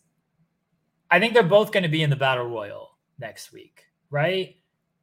I 1.11 1.20
think 1.20 1.34
they're 1.34 1.43
both 1.43 1.70
going 1.70 1.82
to 1.82 1.91
be 1.91 2.03
in 2.03 2.09
the 2.09 2.16
battle 2.16 2.47
royal 2.47 2.91
next 3.18 3.53
week, 3.53 3.84
right? 4.11 4.57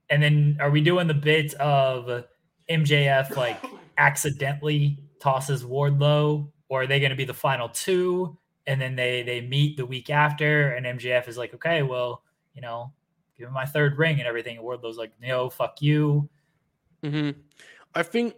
And 0.10 0.22
then 0.22 0.58
are 0.60 0.70
we 0.70 0.82
doing 0.82 1.08
the 1.08 1.14
bit 1.14 1.54
of 1.56 2.26
MJF 2.70 3.36
like 3.36 3.64
accidentally 3.97 4.99
tosses 5.20 5.64
Wardlow, 5.64 6.49
or 6.70 6.84
are 6.84 6.88
they 6.88 6.99
going 6.99 7.12
to 7.12 7.16
be 7.16 7.26
the 7.26 7.34
final 7.34 7.70
two? 7.70 8.38
And 8.66 8.80
then 8.80 8.95
they 8.95 9.24
they 9.24 9.41
meet 9.41 9.78
the 9.78 9.86
week 9.86 10.10
after, 10.10 10.72
and 10.72 10.86
MJF 10.86 11.28
is 11.28 11.38
like, 11.38 11.54
okay, 11.54 11.84
well, 11.84 12.24
you 12.54 12.62
know, 12.62 12.93
give 13.38 13.47
him 13.47 13.54
my 13.54 13.66
third 13.66 13.97
ring 13.97 14.20
and 14.20 14.28
everything. 14.28 14.58
And 14.58 14.66
Wardlow's 14.66 14.97
like, 14.97 15.12
no, 15.22 15.49
fuck 15.49 15.82
you. 15.82 16.30
hmm 17.04 17.32
I 17.95 18.01
think, 18.01 18.34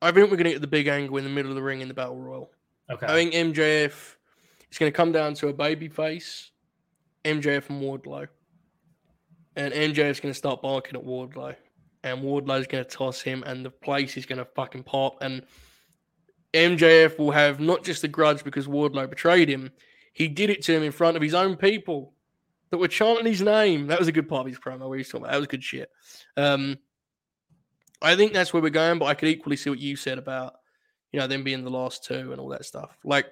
I 0.00 0.10
think 0.12 0.30
we're 0.30 0.38
gonna 0.38 0.50
get 0.50 0.62
the 0.62 0.66
big 0.66 0.86
angle 0.86 1.18
in 1.18 1.24
the 1.24 1.30
middle 1.30 1.50
of 1.50 1.56
the 1.56 1.62
ring 1.62 1.82
in 1.82 1.88
the 1.88 1.94
battle 1.94 2.16
royal. 2.16 2.50
Okay. 2.90 3.06
I 3.06 3.12
think 3.12 3.34
MJF 3.34 4.16
is 4.70 4.78
going 4.78 4.90
to 4.90 4.96
come 4.96 5.12
down 5.12 5.34
to 5.34 5.48
a 5.48 5.52
baby 5.52 5.88
face, 5.88 6.50
MJF 7.24 7.70
and 7.70 7.82
Wardlow. 7.82 8.26
And 9.56 9.74
MJF's 9.74 10.20
going 10.20 10.32
to 10.32 10.38
start 10.38 10.62
barking 10.62 10.96
at 10.96 11.04
Wardlow. 11.04 11.56
And 12.02 12.22
Wardlow's 12.22 12.66
going 12.66 12.84
to 12.84 12.90
toss 12.90 13.20
him, 13.20 13.42
and 13.46 13.64
the 13.64 13.70
place 13.70 14.16
is 14.16 14.24
going 14.24 14.38
to 14.38 14.44
fucking 14.44 14.84
pop. 14.84 15.18
And 15.20 15.42
MJF 16.54 17.18
will 17.18 17.30
have 17.30 17.60
not 17.60 17.84
just 17.84 18.02
the 18.02 18.08
grudge 18.08 18.42
because 18.42 18.66
Wardlow 18.66 19.08
betrayed 19.10 19.48
him, 19.48 19.70
he 20.12 20.28
did 20.28 20.50
it 20.50 20.62
to 20.62 20.74
him 20.74 20.82
in 20.82 20.92
front 20.92 21.16
of 21.16 21.22
his 21.22 21.34
own 21.34 21.56
people 21.56 22.14
that 22.70 22.78
were 22.78 22.88
chanting 22.88 23.26
his 23.26 23.42
name. 23.42 23.86
That 23.88 23.98
was 23.98 24.08
a 24.08 24.12
good 24.12 24.28
part 24.28 24.46
of 24.46 24.52
his 24.52 24.58
promo 24.58 24.88
where 24.88 24.98
he's 24.98 25.08
talking 25.08 25.24
about 25.24 25.32
that 25.32 25.38
was 25.38 25.46
good 25.46 25.62
shit. 25.62 25.90
Um, 26.36 26.78
I 28.02 28.16
think 28.16 28.32
that's 28.32 28.52
where 28.52 28.62
we're 28.62 28.70
going, 28.70 28.98
but 28.98 29.06
I 29.06 29.14
could 29.14 29.28
equally 29.28 29.56
see 29.56 29.70
what 29.70 29.78
you 29.78 29.94
said 29.94 30.18
about 30.18 30.54
you 31.12 31.18
know, 31.18 31.26
them 31.26 31.44
being 31.44 31.64
the 31.64 31.70
last 31.70 32.04
two 32.04 32.32
and 32.32 32.40
all 32.40 32.48
that 32.48 32.64
stuff. 32.64 32.96
Like, 33.04 33.26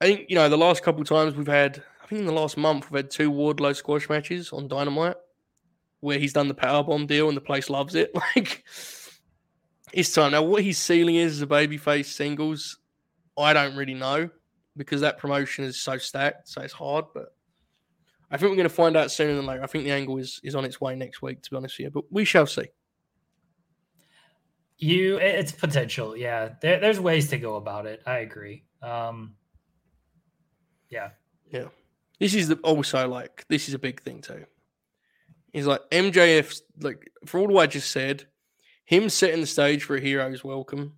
I 0.00 0.06
think, 0.06 0.26
you 0.28 0.36
know, 0.36 0.48
the 0.48 0.58
last 0.58 0.82
couple 0.82 1.04
times 1.04 1.34
we've 1.34 1.46
had, 1.46 1.82
think 2.10 2.20
in 2.20 2.26
the 2.26 2.32
last 2.32 2.56
month, 2.56 2.90
we've 2.90 2.98
had 2.98 3.10
two 3.10 3.30
Wardlow 3.30 3.74
squash 3.74 4.08
matches 4.08 4.52
on 4.52 4.66
Dynamite 4.66 5.16
where 6.00 6.18
he's 6.18 6.32
done 6.32 6.48
the 6.48 6.54
powerbomb 6.54 7.06
deal 7.06 7.28
and 7.28 7.36
the 7.36 7.42
place 7.42 7.70
loves 7.70 7.94
it. 7.94 8.12
Like, 8.36 8.64
it's 9.92 10.12
time. 10.12 10.32
Now, 10.32 10.42
what 10.42 10.62
his 10.62 10.78
ceiling 10.78 11.16
is 11.16 11.34
as 11.34 11.42
a 11.42 11.46
babyface 11.46 12.06
singles, 12.06 12.78
I 13.36 13.52
don't 13.52 13.76
really 13.76 13.94
know 13.94 14.30
because 14.76 15.00
that 15.00 15.18
promotion 15.18 15.64
is 15.64 15.80
so 15.80 15.98
stacked, 15.98 16.48
so 16.48 16.62
it's 16.62 16.72
hard, 16.72 17.06
but. 17.14 17.34
I 18.32 18.36
think 18.36 18.50
we're 18.50 18.56
going 18.56 18.68
to 18.68 18.74
find 18.74 18.96
out 18.96 19.10
sooner 19.10 19.34
than 19.34 19.44
later. 19.44 19.64
I 19.64 19.66
think 19.66 19.82
the 19.82 19.90
angle 19.90 20.16
is, 20.18 20.40
is 20.44 20.54
on 20.54 20.64
its 20.64 20.80
way 20.80 20.94
next 20.94 21.20
week, 21.20 21.42
to 21.42 21.50
be 21.50 21.56
honest 21.56 21.76
with 21.76 21.86
you, 21.86 21.90
but 21.90 22.04
we 22.12 22.24
shall 22.24 22.46
see. 22.46 22.66
You, 24.78 25.16
it's 25.16 25.50
potential. 25.50 26.16
Yeah, 26.16 26.50
there, 26.62 26.78
there's 26.78 27.00
ways 27.00 27.28
to 27.30 27.38
go 27.38 27.56
about 27.56 27.86
it. 27.86 28.02
I 28.06 28.18
agree. 28.18 28.62
Um, 28.82 29.34
yeah, 30.90 31.10
Yeah. 31.50 31.66
This 32.20 32.34
is 32.34 32.48
the, 32.48 32.56
also 32.56 33.08
like 33.08 33.46
this 33.48 33.66
is 33.66 33.74
a 33.74 33.78
big 33.78 34.02
thing 34.02 34.20
too. 34.20 34.44
He's 35.52 35.66
like 35.66 35.80
MJF's 35.90 36.62
like 36.80 37.10
for 37.26 37.40
all 37.40 37.58
I 37.58 37.66
just 37.66 37.90
said, 37.90 38.26
him 38.84 39.08
setting 39.08 39.40
the 39.40 39.46
stage 39.46 39.82
for 39.82 39.96
a 39.96 40.00
hero's 40.00 40.44
welcome 40.44 40.94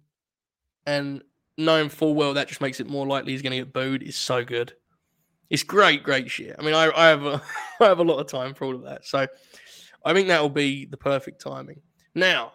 and 0.85 1.23
knowing 1.57 1.89
full 1.89 2.15
well 2.15 2.35
that 2.35 2.49
just 2.49 2.61
makes 2.61 2.81
it 2.81 2.89
more 2.89 3.07
likely 3.07 3.33
he's 3.33 3.43
gonna 3.43 3.57
get 3.57 3.73
booed 3.73 4.03
is 4.03 4.17
so 4.17 4.45
good. 4.45 4.75
It's 5.49 5.63
great, 5.63 6.03
great 6.03 6.31
shit. 6.31 6.57
I 6.59 6.63
mean, 6.63 6.75
I, 6.75 6.91
I 6.95 7.09
have 7.09 7.25
a 7.25 7.43
I 7.81 7.85
have 7.85 8.01
a 8.01 8.05
lot 8.05 8.19
of 8.19 8.27
time 8.27 8.53
for 8.53 8.65
all 8.65 8.75
of 8.75 8.83
that. 8.83 9.07
So 9.07 9.27
I 10.05 10.13
think 10.13 10.29
that 10.29 10.43
will 10.43 10.49
be 10.49 10.87
the 10.87 10.97
perfect 10.97 11.41
timing. 11.41 11.81
Now, 12.17 12.53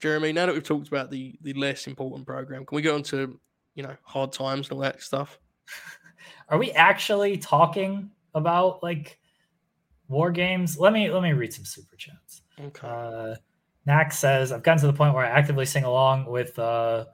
Jeremy, 0.00 0.32
now 0.32 0.46
that 0.46 0.54
we've 0.54 0.62
talked 0.62 0.88
about 0.88 1.10
the 1.10 1.38
the 1.40 1.54
less 1.54 1.86
important 1.86 2.26
program, 2.26 2.66
can 2.66 2.76
we 2.76 2.82
go 2.82 2.94
on 2.94 3.02
to 3.04 3.40
you 3.74 3.82
know 3.82 3.96
hard 4.02 4.32
times 4.32 4.68
and 4.68 4.74
all 4.74 4.82
that 4.82 5.02
stuff? 5.02 5.38
Are 6.50 6.58
we 6.58 6.72
actually 6.72 7.38
talking 7.38 8.10
about 8.34 8.82
like 8.82 9.18
war 10.08 10.30
games? 10.30 10.78
Let 10.78 10.92
me 10.92 11.10
let 11.10 11.22
me 11.22 11.32
read 11.32 11.52
some 11.52 11.64
super 11.64 11.96
chats. 11.96 12.42
Okay. 12.60 12.86
Uh, 12.86 13.36
Nax 13.88 14.14
says, 14.14 14.52
I've 14.52 14.62
gotten 14.62 14.80
to 14.82 14.86
the 14.88 14.92
point 14.92 15.14
where 15.14 15.24
I 15.24 15.28
actively 15.30 15.64
sing 15.64 15.84
along 15.84 16.26
with 16.26 16.58
uh, 16.58 17.06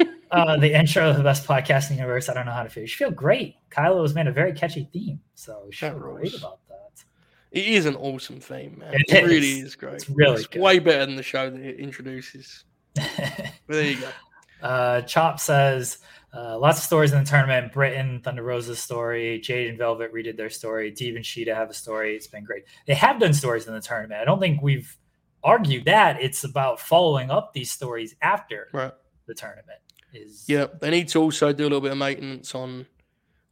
uh, 0.30 0.56
the 0.56 0.72
intro 0.72 1.10
of 1.10 1.16
the 1.18 1.22
best 1.22 1.46
podcast 1.46 1.90
in 1.90 1.96
the 1.96 2.02
universe. 2.02 2.28
I 2.30 2.34
don't 2.34 2.46
know 2.46 2.52
how 2.52 2.62
to 2.62 2.70
feel. 2.70 2.82
You 2.82 2.86
should 2.86 2.98
feel 2.98 3.10
great. 3.10 3.56
Kylo 3.70 4.00
has 4.02 4.14
made 4.14 4.26
a 4.26 4.32
very 4.32 4.52
catchy 4.54 4.88
theme. 4.92 5.20
So 5.34 5.64
you 5.66 5.72
should 5.72 5.90
feel 5.92 5.98
great 6.00 6.34
about 6.34 6.60
that. 6.68 7.04
It 7.50 7.66
is 7.66 7.84
an 7.86 7.94
awesome 7.96 8.40
theme, 8.40 8.78
man. 8.78 8.94
It 8.94 9.04
It, 9.14 9.24
really 9.24 9.58
is. 9.58 9.64
is 9.64 9.76
great. 9.76 9.94
It's 9.94 10.08
really 10.08 10.44
good. 10.50 10.62
way 10.62 10.78
better 10.78 11.04
than 11.06 11.16
the 11.16 11.22
show 11.22 11.50
that 11.50 11.60
it 11.60 11.78
introduces. 11.78 12.64
But 12.96 13.74
there 13.76 13.84
you 13.84 14.00
go. 14.00 14.08
Uh, 14.62 15.02
Chop 15.02 15.40
says, 15.40 15.98
Uh, 16.30 16.58
lots 16.58 16.76
of 16.78 16.84
stories 16.84 17.10
in 17.12 17.18
the 17.24 17.28
tournament. 17.28 17.72
Britain, 17.72 18.20
Thunder 18.22 18.42
Rosa's 18.42 18.78
story, 18.78 19.40
Jade 19.40 19.68
and 19.70 19.78
Velvet 19.78 20.12
redid 20.12 20.36
their 20.36 20.50
story. 20.50 20.92
Deeb 20.92 21.16
and 21.16 21.24
Shida 21.24 21.54
have 21.54 21.70
a 21.70 21.74
story. 21.74 22.14
It's 22.14 22.26
been 22.26 22.44
great. 22.44 22.64
They 22.86 22.94
have 22.94 23.18
done 23.18 23.32
stories 23.32 23.66
in 23.66 23.72
the 23.72 23.80
tournament. 23.80 24.20
I 24.20 24.26
don't 24.26 24.38
think 24.38 24.60
we've 24.60 24.94
argued 25.42 25.86
that. 25.86 26.20
It's 26.20 26.44
about 26.44 26.80
following 26.80 27.30
up 27.30 27.54
these 27.54 27.70
stories 27.70 28.14
after 28.20 28.68
Right. 28.74 28.92
the 29.26 29.32
tournament. 29.34 29.78
Is 30.12 30.44
Yeah, 30.46 30.66
they 30.80 30.90
need 30.90 31.08
to 31.08 31.18
also 31.20 31.50
do 31.54 31.62
a 31.62 31.64
little 31.64 31.80
bit 31.80 31.92
of 31.92 31.98
maintenance 31.98 32.54
on 32.54 32.86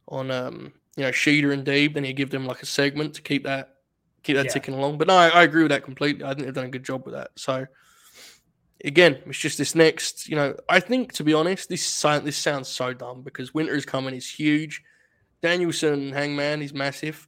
on 0.09 0.29
um 0.29 0.71
you 0.95 1.03
know 1.03 1.09
Shida 1.09 1.51
and 1.51 1.65
Deeb. 1.65 1.95
Need 1.95 2.01
to 2.07 2.13
give 2.13 2.29
them 2.29 2.45
like 2.45 2.61
a 2.61 2.67
segment 2.67 3.15
to 3.15 3.21
keep 3.23 3.43
that 3.45 3.75
keep 4.21 4.35
that 4.35 4.45
Yeah. 4.45 4.51
ticking 4.51 4.75
along. 4.75 4.99
But 4.99 5.07
no, 5.07 5.15
I, 5.15 5.29
I 5.29 5.43
agree 5.43 5.63
with 5.63 5.71
that 5.71 5.83
completely. 5.83 6.23
I 6.25 6.33
think 6.35 6.45
they've 6.45 6.53
done 6.53 6.65
a 6.65 6.69
good 6.69 6.85
job 6.85 7.05
with 7.05 7.15
that. 7.15 7.31
So 7.37 7.65
again, 8.83 9.19
it's 9.25 9.37
just 9.37 9.57
this 9.57 9.75
next. 9.75 10.27
You 10.27 10.35
know, 10.35 10.55
I 10.69 10.79
think 10.79 11.13
to 11.13 11.23
be 11.23 11.33
honest, 11.33 11.69
this 11.69 11.85
sound 11.85 12.25
this 12.25 12.37
sounds 12.37 12.67
so 12.67 12.93
dumb 12.93 13.21
because 13.23 13.53
Winter's 13.53 13.85
coming 13.85 14.13
is 14.15 14.29
huge. 14.29 14.83
Danielson 15.41 16.11
Hangman 16.11 16.61
is 16.61 16.73
massive. 16.73 17.27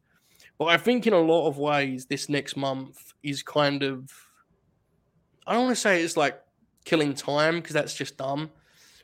But 0.58 0.66
I 0.66 0.78
think 0.78 1.08
in 1.08 1.14
a 1.14 1.20
lot 1.20 1.48
of 1.48 1.58
ways, 1.58 2.06
this 2.06 2.28
next 2.28 2.58
month 2.58 3.14
is 3.24 3.44
kind 3.44 3.84
of 3.84 4.12
I 5.48 5.54
don't 5.54 5.66
want 5.66 5.76
to 5.76 5.82
say 5.82 6.04
it's 6.04 6.18
like 6.18 6.40
killing 6.86 7.14
time 7.14 7.56
because 7.56 7.74
that's 7.74 7.96
just 7.96 8.18
dumb. 8.18 8.52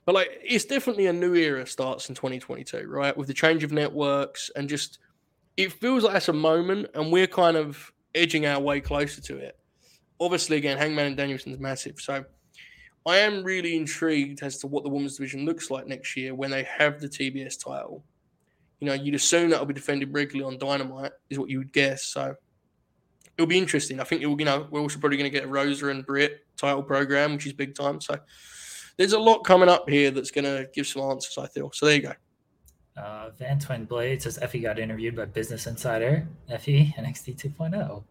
But 0.06 0.14
like, 0.14 0.40
it's 0.44 0.66
definitely 0.66 1.08
a 1.08 1.14
new 1.14 1.34
era 1.34 1.66
starts 1.66 2.10
in 2.10 2.16
2022, 2.16 2.86
right? 2.88 3.18
With 3.18 3.28
the 3.28 3.34
change 3.34 3.64
of 3.64 3.72
networks 3.72 4.52
and 4.56 4.70
just, 4.70 5.00
it 5.58 5.74
feels 5.74 6.04
like 6.04 6.14
that's 6.14 6.30
a 6.30 6.34
moment, 6.34 6.90
and 6.94 7.12
we're 7.12 7.26
kind 7.26 7.58
of 7.58 7.92
edging 8.14 8.46
our 8.46 8.60
way 8.60 8.80
closer 8.80 9.22
to 9.22 9.38
it. 9.38 9.58
Obviously, 10.20 10.58
again, 10.58 10.78
Hangman 10.78 11.08
and 11.08 11.18
Danielson's 11.18 11.60
massive, 11.60 12.00
so 12.00 12.24
I 13.06 13.18
am 13.18 13.44
really 13.44 13.76
intrigued 13.76 14.42
as 14.42 14.58
to 14.60 14.68
what 14.68 14.84
the 14.84 14.90
women's 14.90 15.18
division 15.18 15.46
looks 15.46 15.70
like 15.70 15.86
next 15.86 16.18
year 16.18 16.34
when 16.34 16.50
they 16.50 16.64
have 16.64 17.00
the 17.00 17.08
TBS 17.08 17.64
title. 17.64 18.04
You 18.80 18.88
know, 18.88 18.94
you'd 18.94 19.16
assume 19.16 19.50
that'll 19.50 19.66
be 19.66 19.74
defended 19.74 20.14
regularly 20.14 20.52
on 20.52 20.60
Dynamite, 20.60 21.12
is 21.30 21.38
what 21.38 21.50
you 21.50 21.60
would 21.60 21.72
guess. 21.72 22.04
So 22.06 22.36
it'll 23.38 23.48
be 23.48 23.58
interesting. 23.58 24.00
I 24.00 24.04
think 24.06 24.22
it 24.22 24.26
will, 24.26 24.40
you 24.40 24.46
know, 24.46 24.68
we're 24.72 24.82
also 24.82 25.00
probably 25.00 25.18
going 25.18 25.30
to 25.30 25.38
get 25.38 25.46
a 25.46 25.48
Rosa 25.48 25.90
and 25.90 26.06
Britt 26.06 26.46
title 26.58 26.82
program, 26.82 27.34
which 27.34 27.46
is 27.46 27.54
big 27.54 27.76
time. 27.76 28.02
So 28.02 28.18
there's 28.98 29.14
a 29.14 29.20
lot 29.20 29.40
coming 29.40 29.70
up 29.70 29.88
here 29.88 30.10
that's 30.10 30.32
going 30.32 30.46
to 30.46 30.68
give 30.74 30.88
some 30.88 31.04
answers, 31.04 31.38
I 31.38 31.48
feel. 31.48 31.72
So 31.74 31.86
there 31.86 31.96
you 31.96 32.02
go. 32.02 32.14
Uh, 32.98 33.30
Van 33.38 33.60
Twin 33.60 33.86
Blade 33.86 34.22
says 34.22 34.40
Effy 34.42 34.62
got 34.62 34.80
interviewed 34.80 35.16
by 35.16 35.26
Business 35.26 35.68
Insider. 35.68 36.28
Effy, 36.50 36.96
NXT 36.96 37.54
2.0. 37.58 38.04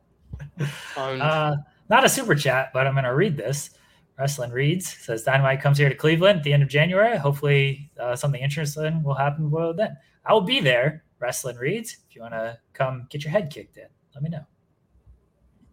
Uh, 0.97 1.57
not 1.89 2.05
a 2.05 2.09
super 2.09 2.35
chat, 2.35 2.71
but 2.73 2.87
I'm 2.87 2.95
going 2.95 3.05
to 3.05 3.15
read 3.15 3.37
this. 3.37 3.71
Wrestling 4.19 4.53
Reads 4.53 4.87
says 4.87 5.25
Dynamite 5.25 5.61
comes 5.61 5.77
here 5.77 5.89
to 5.89 5.95
Cleveland 5.95 6.39
at 6.39 6.45
the 6.45 6.53
end 6.53 6.63
of 6.63 6.69
January. 6.69 7.17
Hopefully, 7.17 7.91
uh, 7.99 8.15
something 8.15 8.41
interesting 8.41 9.03
will 9.03 9.15
happen 9.15 9.51
well, 9.51 9.75
then. 9.75 9.97
I 10.25 10.33
will 10.33 10.41
be 10.41 10.61
there, 10.61 11.05
Wrestling 11.19 11.57
Reads. 11.57 11.97
If 12.09 12.15
you 12.15 12.23
want 12.23 12.35
to 12.35 12.59
come 12.73 13.07
get 13.11 13.25
your 13.25 13.33
head 13.33 13.51
kicked 13.51 13.77
in, 13.77 13.89
let 14.15 14.23
me 14.23 14.31
know. 14.31 14.47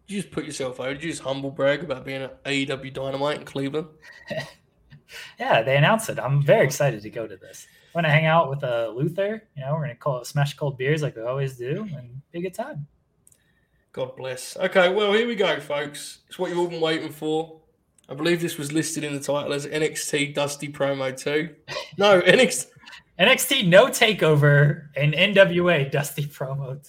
Did 0.06 0.14
you 0.14 0.22
just 0.22 0.32
put 0.32 0.44
yourself 0.44 0.80
out? 0.80 0.88
Did 0.94 1.04
you 1.04 1.10
just 1.10 1.22
humble 1.22 1.52
brag 1.52 1.84
about 1.84 2.04
being 2.04 2.22
at 2.22 2.42
AEW 2.44 2.92
Dynamite 2.92 3.38
in 3.38 3.44
Cleveland? 3.44 3.86
Yeah, 5.38 5.62
they 5.62 5.76
announced 5.76 6.08
it. 6.08 6.18
I'm 6.18 6.42
very 6.42 6.64
excited 6.64 7.02
to 7.02 7.10
go 7.10 7.26
to 7.26 7.36
this. 7.36 7.66
I'm 7.94 8.02
going 8.02 8.04
to 8.04 8.10
hang 8.10 8.26
out 8.26 8.48
with 8.48 8.64
uh, 8.64 8.92
Luther. 8.94 9.42
You 9.56 9.62
know, 9.62 9.72
we're 9.72 9.84
going 9.84 9.90
to 9.90 9.96
call 9.96 10.20
it 10.20 10.26
smash 10.26 10.54
cold 10.54 10.78
beers 10.78 11.02
like 11.02 11.16
we 11.16 11.22
always 11.22 11.56
do 11.56 11.86
and 11.96 12.22
be 12.32 12.38
a 12.38 12.42
good 12.42 12.54
time. 12.54 12.86
God 13.92 14.16
bless. 14.16 14.56
Okay, 14.56 14.92
well, 14.92 15.12
here 15.12 15.26
we 15.26 15.34
go, 15.34 15.60
folks. 15.60 16.20
It's 16.28 16.38
what 16.38 16.48
you've 16.48 16.58
all 16.58 16.68
been 16.68 16.80
waiting 16.80 17.12
for. 17.12 17.60
I 18.08 18.14
believe 18.14 18.40
this 18.40 18.58
was 18.58 18.72
listed 18.72 19.04
in 19.04 19.14
the 19.14 19.20
title 19.20 19.52
as 19.52 19.66
NXT 19.66 20.34
Dusty 20.34 20.68
Promo 20.68 21.16
2. 21.16 21.50
No, 21.98 22.20
NXT. 22.22 22.66
NXT 23.18 23.68
no 23.68 23.86
takeover 23.86 24.88
and 24.96 25.12
NWA 25.12 25.90
Dusty 25.90 26.24
promo 26.24 26.80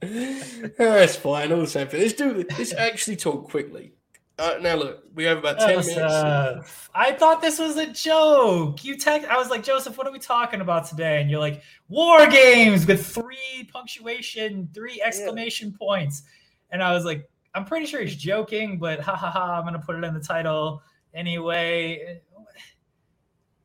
2. 0.00 0.70
That's 0.78 1.16
fine. 1.16 1.52
All 1.52 1.60
the 1.60 1.66
same 1.66 1.88
thing. 1.88 2.00
Let's 2.00 2.14
do 2.14 2.44
Let's 2.56 2.72
actually 2.72 3.16
talk 3.16 3.50
quickly. 3.50 3.92
Uh, 4.38 4.56
now, 4.60 4.76
look, 4.76 5.02
we 5.14 5.24
have 5.24 5.38
about 5.38 5.58
10 5.58 5.68
That 5.68 5.76
was, 5.76 5.86
minutes. 5.88 6.88
I 6.94 7.12
thought 7.12 7.40
this 7.40 7.58
was 7.58 7.76
a 7.76 7.88
joke. 7.88 8.84
You 8.84 8.96
text. 8.96 9.28
I 9.28 9.36
was 9.36 9.50
like, 9.50 9.64
Joseph, 9.64 9.98
what 9.98 10.06
are 10.06 10.12
we 10.12 10.20
talking 10.20 10.60
about 10.60 10.86
today? 10.86 11.20
And 11.20 11.28
you're 11.28 11.40
like, 11.40 11.62
War 11.88 12.24
Games 12.28 12.86
with 12.86 13.04
three 13.04 13.68
punctuation, 13.72 14.68
three 14.72 15.02
exclamation 15.04 15.72
points. 15.72 16.22
And 16.70 16.82
I 16.82 16.92
was 16.92 17.04
like, 17.04 17.28
I'm 17.54 17.64
pretty 17.64 17.86
sure 17.86 18.00
he's 18.00 18.14
joking, 18.14 18.78
but 18.78 19.00
ha 19.00 19.16
ha 19.16 19.30
ha, 19.30 19.58
I'm 19.58 19.64
gonna 19.64 19.80
put 19.80 19.96
it 19.96 20.04
in 20.04 20.14
the 20.14 20.20
title 20.20 20.82
anyway. 21.14 22.20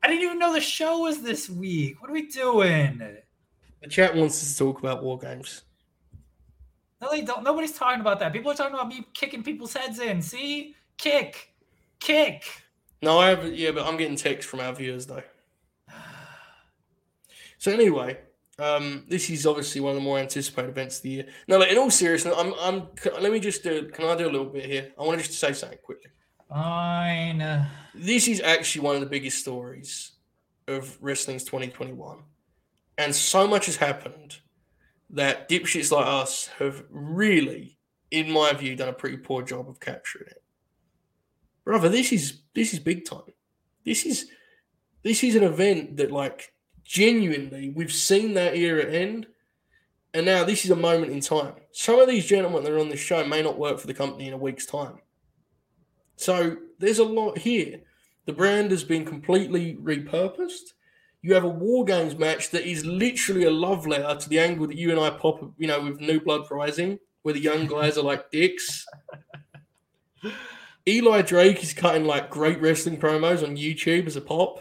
I 0.02 0.08
didn't 0.08 0.24
even 0.24 0.40
know 0.40 0.54
the 0.54 0.62
show 0.62 1.00
was 1.00 1.22
this 1.22 1.50
week. 1.50 2.02
What 2.02 2.10
are 2.10 2.14
we 2.14 2.28
doing? 2.28 3.00
the 3.82 3.88
chat 3.90 4.16
wants 4.16 4.42
us 4.42 4.54
to 4.54 4.58
talk 4.58 4.80
about 4.80 5.04
War 5.04 5.20
Games. 5.20 5.62
No, 7.04 7.10
they 7.12 7.22
don't. 7.22 7.44
Nobody's 7.44 7.74
talking 7.74 8.00
about 8.00 8.22
that. 8.22 8.32
People 8.32 8.50
are 8.52 8.56
talking 8.56 8.76
about 8.76 8.88
me 8.88 9.06
kicking 9.14 9.44
people's 9.44 9.74
heads 9.74 10.00
in. 10.00 10.22
See, 10.22 10.74
kick, 10.98 11.54
kick. 12.00 12.46
No, 13.02 13.20
I 13.20 13.32
have, 13.32 13.54
yeah, 13.54 13.72
but 13.72 13.86
I'm 13.86 13.98
getting 13.98 14.16
texts 14.16 14.50
from 14.50 14.62
our 14.62 14.74
viewers, 14.74 15.06
though. 15.06 15.24
So, 17.58 17.72
anyway, 17.72 18.18
um, 18.60 19.06
this 19.08 19.30
is 19.30 19.46
obviously 19.46 19.80
one 19.80 19.92
of 19.92 19.96
the 19.96 20.02
more 20.02 20.20
anticipated 20.20 20.70
events 20.70 20.98
of 20.98 21.04
the 21.04 21.10
year. 21.10 21.28
No, 21.48 21.58
like, 21.58 21.72
in 21.72 21.78
all 21.78 21.90
seriousness, 21.90 22.36
I'm, 22.38 22.54
I'm, 22.60 22.88
let 23.22 23.32
me 23.32 23.40
just 23.40 23.64
do, 23.64 23.88
can 23.88 24.04
I 24.04 24.18
do 24.18 24.26
a 24.26 24.32
little 24.32 24.48
bit 24.48 24.66
here? 24.66 24.92
I 25.00 25.04
want 25.04 25.18
to 25.18 25.26
just 25.26 25.40
say 25.40 25.54
something 25.54 25.78
quickly. 25.82 26.12
Fine. 26.50 27.66
this 27.96 28.28
is 28.28 28.42
actually 28.42 28.82
one 28.82 28.96
of 28.96 29.02
the 29.02 29.08
biggest 29.08 29.40
stories 29.40 30.12
of 30.68 30.98
wrestling's 31.02 31.46
2021. 31.46 32.18
And 32.98 33.16
so 33.16 33.48
much 33.48 33.68
has 33.68 33.78
happened 33.78 34.40
that 35.14 35.48
dipshits 35.48 35.92
like 35.92 36.06
us 36.06 36.50
have 36.60 36.84
really, 36.90 37.78
in 38.12 38.32
my 38.32 38.54
view, 38.54 38.76
done 38.76 38.90
a 38.90 38.94
pretty 38.94 39.18
poor 39.18 39.44
job 39.44 39.70
of 39.70 39.80
capturing 39.80 40.28
it. 40.28 40.44
Brother, 41.64 41.88
this 41.88 42.12
is 42.12 42.42
this 42.54 42.74
is 42.74 42.80
big 42.80 43.06
time. 43.06 43.22
This 43.86 44.06
is 44.06 44.30
this 45.04 45.24
is 45.24 45.36
an 45.36 45.44
event 45.44 45.98
that 45.98 46.12
like 46.12 46.54
genuinely 46.84 47.70
we've 47.70 47.94
seen 47.94 48.34
that 48.34 48.58
era 48.58 48.86
end. 48.86 49.28
And 50.16 50.26
now 50.26 50.44
this 50.44 50.64
is 50.66 50.72
a 50.72 50.76
moment 50.76 51.12
in 51.12 51.22
time. 51.22 51.56
Some 51.72 52.00
of 52.00 52.08
these 52.08 52.26
gentlemen 52.26 52.64
that 52.64 52.72
are 52.72 52.80
on 52.80 52.90
this 52.90 53.00
show 53.00 53.26
may 53.26 53.42
not 53.42 53.58
work 53.58 53.80
for 53.80 53.88
the 53.88 53.96
company 53.96 54.28
in 54.28 54.34
a 54.34 54.38
week's 54.38 54.66
time. 54.66 55.00
So 56.18 56.58
there's 56.78 57.00
a 57.00 57.04
lot 57.04 57.40
here. 57.40 57.82
The 58.26 58.34
brand 58.34 58.72
has 58.72 58.84
been 58.84 59.06
completely 59.06 59.76
repurposed. 59.76 60.74
You 61.24 61.34
have 61.36 61.46
a 61.46 61.50
War 61.50 61.86
Games 61.86 62.18
match 62.18 62.50
that 62.50 62.70
is 62.70 62.86
literally 62.86 63.46
a 63.46 63.50
love 63.50 63.88
letter 63.88 64.14
to 64.20 64.30
the 64.30 64.40
angle 64.40 64.68
that 64.68 64.78
you 64.78 64.92
and 64.92 65.00
I 65.00 65.10
pop, 65.10 65.42
you 65.58 65.68
know, 65.68 65.82
with 65.82 66.02
New 66.02 66.20
Blood 66.20 66.52
Rising, 66.52 67.00
where 67.22 67.34
the 67.34 67.40
young 67.40 67.66
guys 67.66 67.98
are 67.98 68.04
like 68.04 68.30
dicks. 68.30 68.86
Eli 70.88 71.22
Drake 71.22 71.64
is 71.64 71.74
cutting 71.74 72.04
like 72.04 72.30
great 72.30 72.62
wrestling 72.62 72.98
promos 72.98 73.42
on 73.42 73.56
YouTube 73.56 74.06
as 74.06 74.18
a 74.18 74.22
pop. 74.22 74.60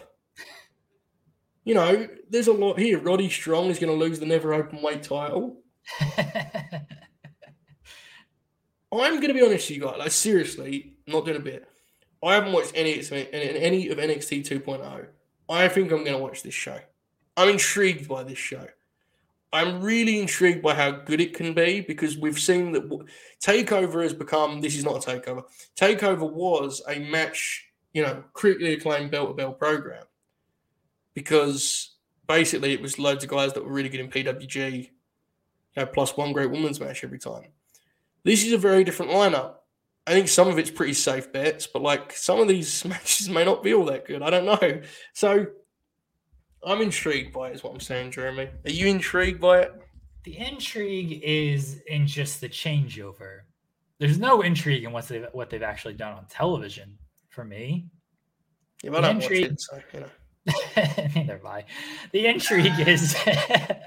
You 1.64 1.74
know, 1.74 2.08
there's 2.30 2.46
a 2.46 2.52
lot 2.52 2.78
here. 2.78 3.00
Roddy 3.00 3.28
Strong 3.28 3.70
is 3.70 3.80
going 3.80 3.92
to 3.92 3.98
lose 3.98 4.20
the 4.20 4.26
never 4.26 4.54
open 4.54 4.82
weight 4.82 5.02
title. 5.02 5.56
I'm 8.92 9.14
going 9.16 9.28
to 9.28 9.34
be 9.34 9.42
honest 9.42 9.68
with 9.68 9.78
you 9.78 9.82
guys. 9.82 9.98
Like 9.98 10.12
seriously, 10.12 10.94
I'm 11.08 11.14
not 11.14 11.24
doing 11.24 11.38
a 11.38 11.40
bit. 11.40 11.66
I 12.22 12.34
haven't 12.34 12.52
watched 12.52 12.72
any 12.76 12.92
any 12.92 13.88
of 13.88 13.98
NXT 13.98 14.46
2.0. 14.46 15.06
I 15.52 15.68
think 15.68 15.92
I'm 15.92 16.04
going 16.04 16.16
to 16.16 16.22
watch 16.22 16.42
this 16.42 16.54
show. 16.54 16.78
I'm 17.36 17.50
intrigued 17.50 18.08
by 18.08 18.24
this 18.24 18.38
show. 18.38 18.66
I'm 19.52 19.82
really 19.82 20.18
intrigued 20.18 20.62
by 20.62 20.74
how 20.74 20.90
good 20.90 21.20
it 21.20 21.34
can 21.34 21.52
be 21.52 21.82
because 21.82 22.16
we've 22.16 22.38
seen 22.38 22.72
that 22.72 22.88
Takeover 23.38 24.02
has 24.02 24.14
become. 24.14 24.62
This 24.62 24.74
is 24.76 24.84
not 24.84 25.06
a 25.06 25.10
takeover. 25.10 25.44
Takeover 25.76 26.30
was 26.30 26.80
a 26.88 26.98
match, 27.00 27.66
you 27.92 28.02
know, 28.02 28.24
critically 28.32 28.72
acclaimed 28.72 29.10
belt 29.10 29.28
to 29.28 29.34
belt 29.34 29.58
program 29.58 30.04
because 31.12 31.96
basically 32.26 32.72
it 32.72 32.80
was 32.80 32.98
loads 32.98 33.22
of 33.24 33.28
guys 33.30 33.52
that 33.52 33.62
were 33.62 33.72
really 33.72 33.90
good 33.90 34.00
in 34.00 34.08
PWG, 34.08 34.84
you 34.84 34.88
know, 35.76 35.86
plus 35.86 36.16
one 36.16 36.32
great 36.32 36.50
women's 36.50 36.80
match 36.80 37.04
every 37.04 37.18
time. 37.18 37.48
This 38.24 38.46
is 38.46 38.54
a 38.54 38.58
very 38.58 38.84
different 38.84 39.12
lineup. 39.12 39.56
I 40.06 40.12
think 40.12 40.28
some 40.28 40.48
of 40.48 40.58
it's 40.58 40.70
pretty 40.70 40.94
safe 40.94 41.32
bets, 41.32 41.66
but 41.66 41.82
like 41.82 42.12
some 42.12 42.40
of 42.40 42.48
these 42.48 42.84
matches 42.84 43.28
may 43.28 43.44
not 43.44 43.62
be 43.62 43.74
all 43.74 43.84
that 43.86 44.06
good. 44.06 44.22
I 44.22 44.30
don't 44.30 44.46
know. 44.46 44.82
So 45.14 45.46
I'm 46.64 46.80
intrigued 46.80 47.32
by 47.32 47.50
it, 47.50 47.54
is 47.54 47.62
what 47.62 47.72
I'm 47.72 47.80
saying, 47.80 48.12
Jeremy. 48.12 48.48
Are 48.64 48.70
you 48.70 48.86
intrigued 48.86 49.40
by 49.40 49.60
it? 49.60 49.82
the 50.24 50.38
intrigue 50.38 51.20
is 51.22 51.80
in 51.86 52.06
just 52.06 52.40
the 52.40 52.48
changeover. 52.48 53.40
There's 53.98 54.18
no 54.18 54.42
intrigue 54.42 54.84
in 54.84 54.92
what 54.92 55.08
they've 55.08 55.26
what 55.32 55.50
they've 55.50 55.62
actually 55.62 55.94
done 55.94 56.12
on 56.14 56.26
television 56.26 56.98
for 57.28 57.44
me. 57.44 57.86
Yeah, 58.82 58.90
but 58.90 59.04
I 59.04 59.12
don't 59.12 59.22
watch 59.22 59.30
it, 59.30 59.60
so 59.60 59.80
you 59.92 60.00
know. 60.00 60.06
Neither 61.14 61.34
have 61.34 61.44
I. 61.44 61.64
The 62.10 62.26
intrigue 62.26 62.80
is 62.80 63.14
the 63.24 63.78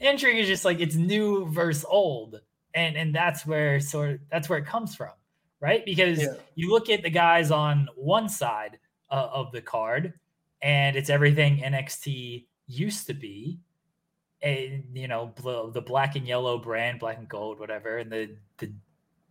intrigue 0.00 0.38
is 0.38 0.48
just 0.48 0.64
like 0.64 0.80
it's 0.80 0.96
new 0.96 1.46
versus 1.50 1.84
old, 1.88 2.40
and 2.74 2.96
and 2.96 3.14
that's 3.14 3.46
where 3.46 3.80
sort 3.80 4.10
of, 4.10 4.20
that's 4.30 4.48
where 4.48 4.58
it 4.58 4.66
comes 4.66 4.94
from, 4.94 5.12
right? 5.62 5.84
Because 5.86 6.20
Yeah. 6.20 6.34
you 6.56 6.70
look 6.70 6.90
at 6.90 7.02
the 7.02 7.08
guys 7.10 7.50
on 7.52 7.88
one 7.96 8.28
side 8.28 8.78
uh, 9.10 9.28
of 9.32 9.52
the 9.52 9.62
card, 9.62 10.12
and 10.60 10.96
it's 10.96 11.08
everything 11.08 11.58
NXT 11.62 12.46
used 12.66 13.06
to 13.06 13.14
be. 13.14 13.58
And 14.42 14.84
you 14.92 15.06
know, 15.06 15.26
bl- 15.40 15.68
the 15.68 15.80
black 15.80 16.16
and 16.16 16.26
yellow 16.26 16.58
brand, 16.58 16.98
black 16.98 17.16
and 17.18 17.28
gold, 17.28 17.60
whatever, 17.60 17.98
and 17.98 18.10
the 18.10 18.36
the 18.58 18.72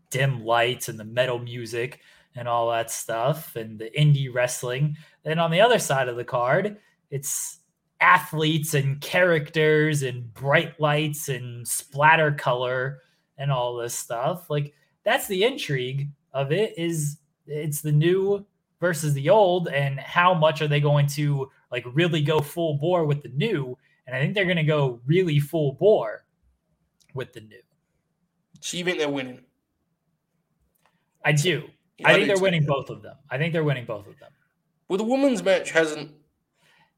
dim 0.10 0.44
lights 0.46 0.88
and 0.90 1.00
the 1.00 1.04
metal 1.06 1.38
music 1.40 2.00
and 2.36 2.48
all 2.48 2.72
that 2.72 2.90
stuff, 2.90 3.56
and 3.58 3.78
the 3.78 3.90
indie 3.92 4.34
wrestling. 4.34 4.96
Then 5.24 5.38
on 5.38 5.52
the 5.52 5.60
other 5.62 5.80
side 5.80 6.08
of 6.08 6.16
the 6.16 6.24
card, 6.24 6.78
it's 7.10 7.60
athletes 8.00 8.74
and 8.74 9.00
characters 9.02 10.02
and 10.04 10.34
bright 10.34 10.80
lights 10.80 11.28
and 11.30 11.68
splatter 11.68 12.32
color 12.32 13.02
and 13.38 13.52
all 13.52 13.76
this 13.76 13.94
stuff. 13.96 14.50
Like 14.50 14.74
that's 15.04 15.28
the 15.28 15.44
intrigue 15.44 16.10
of 16.34 16.52
it 16.52 16.78
is 16.78 17.18
it's 17.48 17.82
the 17.82 17.92
new 17.92 18.46
versus 18.80 19.14
the 19.14 19.30
old 19.30 19.68
and 19.68 20.00
how 20.00 20.34
much 20.34 20.62
are 20.62 20.68
they 20.68 20.80
going 20.80 21.08
to 21.08 21.50
like 21.72 21.86
really 21.94 22.22
go 22.22 22.40
full 22.40 22.76
bore 22.76 23.06
with 23.06 23.22
the 23.22 23.30
new 23.30 23.78
and 24.08 24.16
I 24.16 24.20
think 24.20 24.34
they're 24.34 24.46
going 24.46 24.58
to 24.58 24.64
go 24.64 25.00
really 25.06 25.40
full 25.40 25.74
bore 25.74 26.26
with 27.14 27.34
the 27.34 27.42
new. 27.42 27.62
Think 28.62 29.00
they're 29.00 29.10
winning? 29.10 29.42
I 31.24 31.32
do. 31.32 31.64
Yeah, 31.98 32.10
I 32.10 32.14
think 32.16 32.28
they're 32.28 32.40
winning 32.40 32.66
both 32.66 32.90
of 32.90 33.02
them. 33.02 33.16
I 33.30 33.38
think 33.38 33.54
they're 33.54 33.64
winning 33.64 33.86
both 33.86 34.08
of 34.08 34.20
them. 34.20 34.32
Well, 34.88 34.98
the 34.98 35.04
women's 35.04 35.44
match 35.44 35.72
hasn't. 35.72 36.12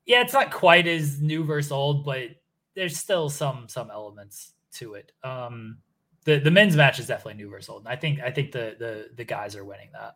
Yeah, 0.05 0.21
it's 0.21 0.33
not 0.33 0.51
quite 0.51 0.87
as 0.87 1.21
new 1.21 1.43
versus 1.43 1.71
old, 1.71 2.05
but 2.05 2.29
there's 2.75 2.97
still 2.97 3.29
some 3.29 3.67
some 3.69 3.91
elements 3.91 4.53
to 4.73 4.95
it. 4.95 5.11
Um 5.23 5.77
the 6.25 6.39
the 6.39 6.51
men's 6.51 6.75
match 6.75 6.99
is 6.99 7.07
definitely 7.07 7.43
new 7.43 7.49
versus 7.49 7.69
old. 7.69 7.83
And 7.83 7.89
I 7.89 7.95
think 7.95 8.19
I 8.21 8.31
think 8.31 8.51
the 8.51 8.75
the 8.79 9.09
the 9.15 9.23
guys 9.23 9.55
are 9.55 9.65
winning 9.65 9.89
that. 9.93 10.15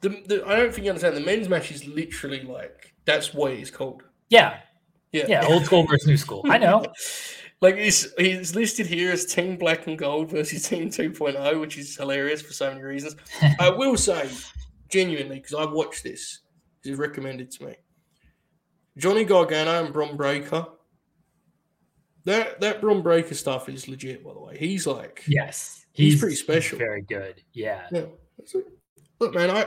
The, 0.00 0.10
the, 0.26 0.46
I 0.46 0.56
don't 0.56 0.72
think 0.72 0.84
you 0.84 0.90
understand. 0.90 1.16
The 1.16 1.20
men's 1.20 1.48
match 1.48 1.72
is 1.72 1.86
literally 1.86 2.42
like 2.42 2.94
that's 3.04 3.34
what 3.34 3.52
it's 3.52 3.70
called. 3.70 4.02
Yeah. 4.28 4.60
Yeah, 5.10 5.24
Yeah, 5.26 5.46
old 5.46 5.64
school 5.64 5.86
versus 5.86 6.06
new 6.06 6.18
school. 6.18 6.44
I 6.48 6.58
know. 6.58 6.84
like 7.60 7.76
he's 7.76 8.12
it's 8.18 8.54
listed 8.54 8.86
here 8.86 9.10
as 9.10 9.24
Team 9.24 9.56
Black 9.56 9.86
and 9.86 9.98
Gold 9.98 10.30
versus 10.30 10.68
Team 10.68 10.90
2.0, 10.90 11.60
which 11.60 11.78
is 11.78 11.96
hilarious 11.96 12.42
for 12.42 12.52
so 12.52 12.68
many 12.70 12.82
reasons. 12.82 13.16
I 13.60 13.70
will 13.70 13.96
say, 13.96 14.28
genuinely, 14.90 15.36
because 15.36 15.54
I've 15.54 15.72
watched 15.72 16.02
this, 16.02 16.40
it 16.84 16.90
was 16.90 16.98
recommended 16.98 17.50
to 17.52 17.66
me. 17.66 17.74
Johnny 18.98 19.24
Gargano 19.24 19.84
and 19.84 19.92
Bron 19.92 20.16
Breakker. 20.16 20.66
That 22.28 22.60
that 22.60 22.82
Bron 22.82 23.00
Breakker 23.00 23.34
stuff 23.34 23.70
is 23.70 23.88
legit, 23.88 24.22
by 24.22 24.34
the 24.34 24.40
way. 24.40 24.58
He's 24.58 24.86
like, 24.86 25.24
Yes. 25.26 25.86
He's 25.92 26.20
pretty 26.20 26.36
special. 26.36 26.76
Very 26.76 27.00
good. 27.00 27.42
Yeah. 27.54 27.86
yeah. 27.90 28.04
Look, 29.18 29.34
man, 29.34 29.50
I 29.50 29.66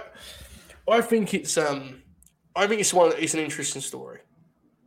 I 0.87 1.01
think 1.01 1.33
it's 1.33 1.57
um 1.57 2.03
I 2.55 2.67
think 2.67 2.79
it's 2.79 2.93
one 2.93 3.13
it's 3.17 3.33
an 3.33 3.39
interesting 3.39 3.81
story. 3.81 4.19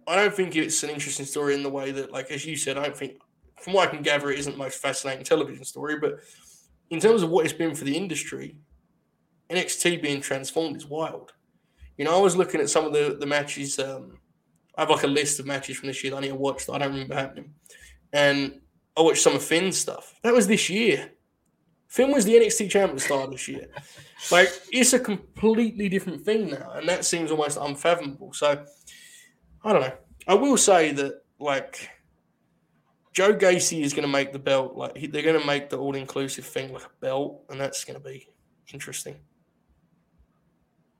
I 0.06 0.14
don't 0.14 0.32
think 0.32 0.54
it's 0.54 0.84
an 0.84 0.90
interesting 0.90 1.26
story 1.26 1.54
in 1.54 1.64
the 1.64 1.68
way 1.68 1.90
that, 1.90 2.12
like 2.12 2.30
as 2.30 2.46
you 2.46 2.56
said, 2.56 2.78
I 2.78 2.84
don't 2.84 2.96
think 2.96 3.14
from 3.60 3.72
what 3.72 3.88
I 3.88 3.90
can 3.90 4.02
gather, 4.02 4.30
it 4.30 4.38
isn't 4.38 4.52
the 4.52 4.58
most 4.58 4.80
fascinating 4.80 5.24
television 5.24 5.64
story, 5.64 5.98
but 5.98 6.20
in 6.90 7.00
terms 7.00 7.24
of 7.24 7.30
what 7.30 7.44
it's 7.44 7.54
been 7.54 7.74
for 7.74 7.84
the 7.84 7.96
industry, 7.96 8.56
NXT 9.50 10.00
being 10.00 10.20
transformed 10.20 10.76
is 10.76 10.86
wild. 10.86 11.32
You 11.96 12.04
know, 12.04 12.16
I 12.16 12.20
was 12.20 12.36
looking 12.36 12.60
at 12.60 12.70
some 12.70 12.84
of 12.84 12.92
the 12.92 13.16
the 13.18 13.26
matches. 13.26 13.80
Um, 13.80 14.18
I 14.76 14.82
have 14.82 14.90
like 14.90 15.04
a 15.04 15.08
list 15.08 15.40
of 15.40 15.46
matches 15.46 15.76
from 15.76 15.88
this 15.88 16.02
year 16.02 16.12
that 16.12 16.18
I 16.18 16.20
need 16.20 16.28
to 16.28 16.34
watch 16.34 16.66
that 16.66 16.72
I 16.72 16.78
don't 16.78 16.92
remember 16.92 17.14
happening, 17.14 17.54
and 18.12 18.60
I 18.96 19.02
watched 19.02 19.22
some 19.22 19.34
of 19.34 19.42
Finn's 19.42 19.78
stuff. 19.78 20.14
That 20.22 20.34
was 20.34 20.46
this 20.46 20.68
year. 20.70 21.10
Finn 21.88 22.10
was 22.10 22.24
the 22.24 22.34
NXT 22.34 22.70
champion 22.70 22.90
at 22.90 22.94
the 22.96 23.00
start 23.00 23.24
of 23.24 23.30
this 23.30 23.48
year. 23.48 23.68
Like 24.30 24.48
it's 24.72 24.94
a 24.94 24.98
completely 24.98 25.90
different 25.90 26.22
thing 26.22 26.48
now, 26.48 26.70
and 26.76 26.88
that 26.88 27.04
seems 27.04 27.30
almost 27.30 27.58
unfathomable. 27.60 28.32
So 28.32 28.64
I 29.62 29.72
don't 29.72 29.82
know. 29.82 29.92
I 30.26 30.32
will 30.32 30.56
say 30.56 30.92
that 30.92 31.20
like 31.38 31.90
Joe 33.12 33.34
Gacy 33.34 33.82
is 33.82 33.92
going 33.92 34.06
to 34.06 34.12
make 34.12 34.32
the 34.32 34.38
belt 34.38 34.76
like 34.76 34.96
he, 34.96 35.06
they're 35.06 35.22
going 35.22 35.38
to 35.38 35.46
make 35.46 35.68
the 35.68 35.76
all 35.76 35.94
inclusive 35.94 36.46
thing 36.46 36.72
like 36.72 36.84
a 36.84 36.90
belt, 37.00 37.44
and 37.50 37.60
that's 37.60 37.84
going 37.84 38.00
to 38.00 38.04
be 38.04 38.28
interesting. 38.72 39.16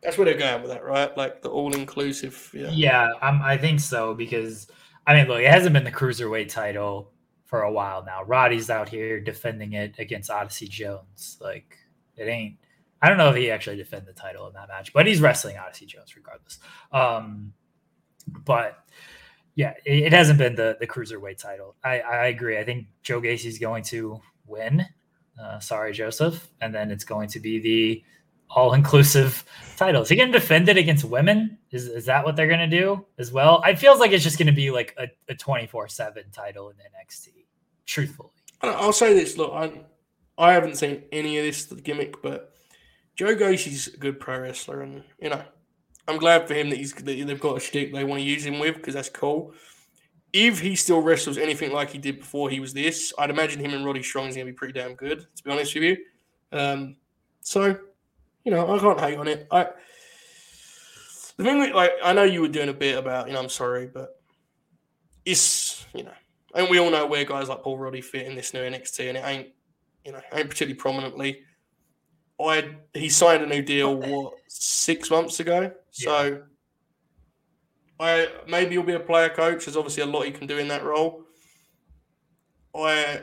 That's 0.05 0.19
where 0.19 0.27
they're 0.27 0.39
going 0.39 0.61
with 0.61 0.71
that, 0.71 0.85
right? 0.85 1.17
Like 1.17 1.41
the 1.41 1.49
all 1.49 1.75
inclusive. 1.75 2.51
Yeah. 2.53 2.69
Yeah, 2.71 3.09
I 3.23 3.57
think 3.57 3.81
so 3.81 4.15
because 4.15 4.69
I 5.07 5.15
mean, 5.15 5.29
look, 5.29 5.41
it 5.41 5.51
hasn't 5.51 5.73
been 5.73 5.85
the 5.85 5.91
cruiserweight 5.91 6.51
title 6.51 7.11
for 7.47 7.63
a 7.63 7.73
while 7.73 8.05
now. 8.05 8.23
Roddy's 8.23 8.69
out 8.69 8.89
here 8.89 9.21
defending 9.21 9.73
it 9.73 9.99
against 9.99 10.31
Odyssey 10.31 10.69
Jones. 10.69 11.39
Like 11.41 11.79
it 12.17 12.25
ain't. 12.25 12.57
I 13.01 13.09
don't 13.09 13.19
know 13.19 13.31
if 13.31 13.37
he 13.37 13.51
actually 13.51 13.77
defended 13.77 14.15
the 14.15 14.21
title 14.21 14.47
in 14.47 14.55
that 14.55 14.69
match, 14.69 14.93
but 14.93 15.07
he's 15.07 15.21
wrestling 15.21 15.57
Odyssey 15.57 15.87
Jones 15.87 16.15
regardless. 16.17 16.59
Um, 16.93 17.53
but 18.45 18.79
yeah, 19.55 19.75
it, 19.85 20.05
it 20.05 20.13
hasn't 20.13 20.39
been 20.39 20.55
the 20.55 20.77
the 20.81 20.87
cruiserweight 20.87 21.39
title. 21.39 21.77
I, 21.83 22.01
I 22.01 22.27
agree. 22.27 22.59
I 22.59 22.65
think 22.65 22.87
Joe 23.03 23.21
Gacy's 23.21 23.59
going 23.59 23.85
to 23.85 24.21
win. 24.47 24.85
Uh, 25.41 25.59
sorry, 25.59 25.93
Joseph, 25.93 26.49
and 26.61 26.75
then 26.75 26.91
it's 26.91 27.05
going 27.05 27.29
to 27.31 27.41
be 27.41 27.59
the 27.59 28.05
all-inclusive 28.55 29.45
title. 29.77 30.03
Is 30.03 30.09
he 30.09 30.17
to 30.17 30.27
defend 30.27 30.69
it 30.69 30.77
against 30.77 31.05
women? 31.05 31.59
Is 31.71 31.89
is 31.89 32.07
that 32.07 32.25
what 32.25 32.37
they're 32.37 32.47
going 32.47 32.69
to 32.71 32.81
do 32.81 33.05
as 33.19 33.33
well? 33.33 33.63
It 33.67 33.79
feels 33.79 33.99
like 33.99 34.13
it's 34.13 34.25
just 34.25 34.39
going 34.39 34.47
to 34.47 34.53
be 34.53 34.71
like 34.71 34.95
a, 34.99 35.09
a 35.31 35.35
24/7 35.35 36.33
title 36.33 36.71
in 36.71 36.77
NXT. 36.77 37.29
Truthfully. 37.87 38.31
I'll 38.63 38.93
say 38.93 39.13
this. 39.13 39.37
Look, 39.37 39.53
I 39.53 39.73
I 40.39 40.53
haven't 40.53 40.77
seen 40.77 41.03
any 41.13 41.39
of 41.39 41.45
this 41.45 41.65
gimmick, 41.67 42.23
but 42.23 42.53
Joe 43.17 43.35
Gacy's 43.35 43.89
a 43.89 43.97
good 43.97 44.19
pro 44.19 44.41
wrestler, 44.41 44.83
and 44.83 45.05
you 45.21 45.31
know, 45.31 45.43
I'm 46.09 46.19
glad 46.19 46.49
for 46.49 46.55
him 46.55 46.71
that 46.71 46.77
he's 46.77 46.93
that 46.95 47.05
they've 47.05 47.41
got 47.41 47.57
a 47.57 47.61
shtick 47.61 47.93
they 47.93 48.05
want 48.05 48.21
to 48.21 48.27
use 48.27 48.45
him 48.45 48.59
with 48.59 48.77
because 48.77 48.95
that's 48.95 49.11
cool. 49.11 49.53
If 50.33 50.59
he 50.59 50.75
still 50.75 51.01
wrestles 51.01 51.39
anything 51.39 51.73
like 51.73 51.91
he 51.91 51.99
did 51.99 52.19
before 52.19 52.51
he 52.51 52.59
was 52.59 52.75
this, 52.75 53.13
I'd 53.19 53.31
imagine 53.31 53.61
him 53.61 53.73
and 53.73 53.85
Roddy 53.85 54.03
Strong 54.03 54.29
is 54.29 54.35
going 54.35 54.47
to 54.49 54.53
be 54.53 54.57
pretty 54.57 54.73
damn 54.73 54.95
good. 54.95 55.21
To 55.21 55.45
be 55.45 55.51
honest 55.53 55.75
with 55.75 55.85
you, 55.85 55.97
um, 56.51 56.97
so 57.41 57.79
you 58.45 58.53
know, 58.53 58.75
I 58.75 58.79
can't 58.79 59.01
hate 59.01 59.19
on 59.19 59.29
it. 59.29 59.47
I 59.51 59.69
the 61.37 61.43
thing, 61.43 61.59
with, 61.59 61.75
like, 61.75 61.93
I 62.03 62.13
know 62.13 62.23
you 62.23 62.43
were 62.43 62.49
doing 62.49 62.69
a 62.69 62.75
bit 62.75 62.97
about, 62.97 63.27
you 63.27 63.33
know, 63.33 63.41
I'm 63.41 63.49
sorry, 63.49 63.89
but 63.93 64.21
it's 65.25 65.85
you 65.95 66.05
know, 66.05 66.13
and 66.55 66.69
we 66.69 66.79
all 66.79 66.91
know 66.91 67.07
where 67.07 67.25
guys 67.25 67.49
like 67.49 67.63
Paul 67.63 67.79
Roddy 67.79 68.01
fit 68.01 68.27
in 68.27 68.35
this 68.35 68.55
new 68.55 68.61
NXT, 68.61 69.09
and 69.09 69.19
it 69.19 69.25
ain't, 69.25 69.49
you 70.05 70.13
know, 70.13 70.21
ain't 70.33 70.49
particularly 70.49 70.79
prominently. 70.79 71.41
I 72.41 72.77
he 72.93 73.09
signed 73.09 73.43
a 73.43 73.47
new 73.47 73.63
deal 73.63 73.97
what 73.97 74.35
six 74.49 75.11
months 75.11 75.41
ago, 75.41 75.73
so 75.91 76.43
I 77.99 78.29
maybe 78.47 78.73
he'll 78.73 78.83
be 78.83 78.95
a 78.95 79.01
player 79.01 79.29
coach. 79.29 79.65
There's 79.65 79.77
obviously 79.77 80.03
a 80.03 80.07
lot 80.07 80.27
he 80.27 80.33
can 80.33 80.47
do 80.47 80.59
in 80.59 80.69
that 80.69 80.85
role. 80.85 81.25
I 82.75 83.23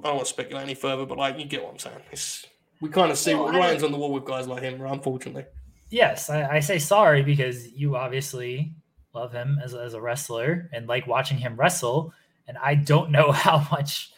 I 0.00 0.02
don't 0.02 0.16
want 0.16 0.26
to 0.26 0.32
speculate 0.32 0.64
any 0.64 0.74
further, 0.74 1.06
but 1.06 1.18
like 1.18 1.38
you 1.38 1.44
get 1.44 1.62
what 1.62 1.72
I'm 1.72 1.78
saying. 1.78 2.00
It's, 2.12 2.46
we 2.80 2.88
kind 2.88 3.10
of 3.10 3.18
see 3.18 3.34
Well, 3.34 3.44
what 3.46 3.54
I- 3.56 3.74
on 3.84 3.92
the 3.92 3.98
wall 3.98 4.12
with 4.12 4.24
guys 4.24 4.46
like 4.48 4.62
him, 4.62 4.80
unfortunately. 4.84 5.44
Yes, 5.90 6.28
I, 6.28 6.56
I 6.56 6.60
say 6.60 6.78
sorry 6.78 7.22
because 7.22 7.68
you 7.72 7.96
obviously 7.96 8.74
love 9.14 9.32
him 9.32 9.58
as, 9.64 9.74
as 9.74 9.94
a 9.94 10.00
wrestler 10.00 10.68
and 10.72 10.86
like 10.86 11.06
watching 11.06 11.38
him 11.38 11.56
wrestle. 11.56 12.12
And 12.46 12.58
I 12.58 12.74
don't 12.74 13.10
know 13.10 13.32
how 13.46 13.66
much 13.70 14.12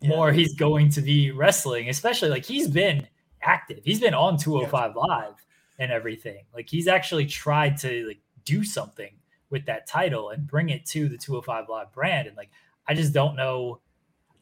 Yeah. 0.00 0.10
more 0.10 0.32
he's 0.32 0.54
going 0.54 0.90
to 0.90 1.00
be 1.00 1.32
wrestling, 1.32 1.88
especially 1.88 2.28
like 2.28 2.44
he's 2.44 2.68
been 2.68 3.06
active. 3.42 3.80
He's 3.84 4.00
been 4.00 4.14
on 4.14 4.38
205 4.38 4.94
Live 4.94 5.34
and 5.80 5.90
everything. 5.90 6.44
Like 6.54 6.68
he's 6.68 6.86
actually 6.88 7.26
tried 7.26 7.76
to 7.78 8.06
like 8.06 8.20
do 8.44 8.62
something 8.64 9.10
with 9.50 9.66
that 9.66 9.86
title 9.88 10.30
and 10.30 10.46
bring 10.46 10.68
it 10.68 10.86
to 10.86 11.08
the 11.08 11.18
205 11.18 11.68
Live 11.68 11.92
brand. 11.92 12.28
And 12.28 12.36
like, 12.36 12.50
I 12.86 12.94
just 12.94 13.12
don't 13.12 13.34
know. 13.34 13.80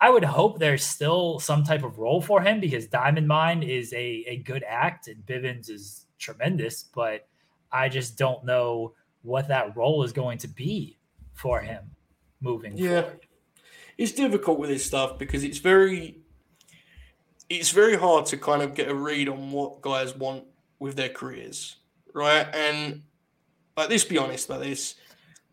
I 0.01 0.11
would 0.11 0.25
hope 0.25 0.59
there's 0.59 0.85
still 0.85 1.39
some 1.39 1.65
type 1.65 1.83
of 1.83 1.99
role 1.99 2.21
for 2.21 2.43
him 2.43 2.61
because 2.61 2.87
Diamond 2.87 3.27
Mine 3.27 3.63
is 3.63 3.93
a, 3.95 4.25
a 4.27 4.37
good 4.39 4.63
act 4.69 5.09
and 5.09 5.25
Bivens 5.25 5.71
is 5.71 6.07
tremendous, 6.19 6.85
but 6.95 7.27
I 7.73 7.89
just 7.89 8.19
don't 8.19 8.45
know 8.45 8.95
what 9.23 9.49
that 9.49 9.77
role 9.77 10.03
is 10.03 10.13
going 10.13 10.39
to 10.39 10.49
be 10.49 10.99
for 11.33 11.61
him 11.61 11.85
moving 12.41 12.77
Yeah. 12.77 13.03
forward. 13.03 13.21
It's 13.99 14.13
difficult 14.13 14.59
with 14.59 14.69
this 14.71 14.85
stuff 14.85 15.19
because 15.19 15.43
it's 15.45 15.59
very 15.59 16.19
it's 17.49 17.71
very 17.71 17.97
hard 17.97 18.27
to 18.27 18.37
kind 18.37 18.61
of 18.61 18.75
get 18.75 18.89
a 18.89 18.95
read 18.95 19.29
on 19.29 19.53
what 19.53 19.81
guys 19.81 20.15
want 20.17 20.45
with 20.79 20.97
their 20.97 21.09
careers. 21.09 21.77
Right? 22.13 22.47
And 22.55 23.03
like 23.77 23.89
let's 23.91 24.05
be 24.05 24.19
honest 24.19 24.49
about 24.49 24.61
this. 24.63 24.95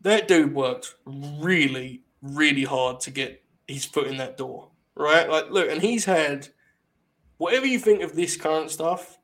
That 0.02 0.28
dude 0.28 0.54
worked 0.54 0.94
really, 1.06 2.02
really 2.20 2.64
hard 2.64 3.00
to 3.00 3.10
get 3.10 3.42
his 3.66 3.84
foot 3.84 4.06
in 4.06 4.16
that 4.18 4.36
door. 4.36 4.70
Right? 4.96 5.28
Like 5.28 5.50
look, 5.50 5.68
and 5.70 5.82
he's 5.82 6.04
had 6.04 6.48
whatever 7.38 7.66
you 7.66 7.78
think 7.78 8.02
of 8.02 8.14
this 8.14 8.36
current 8.36 8.70
stuff, 8.70 9.18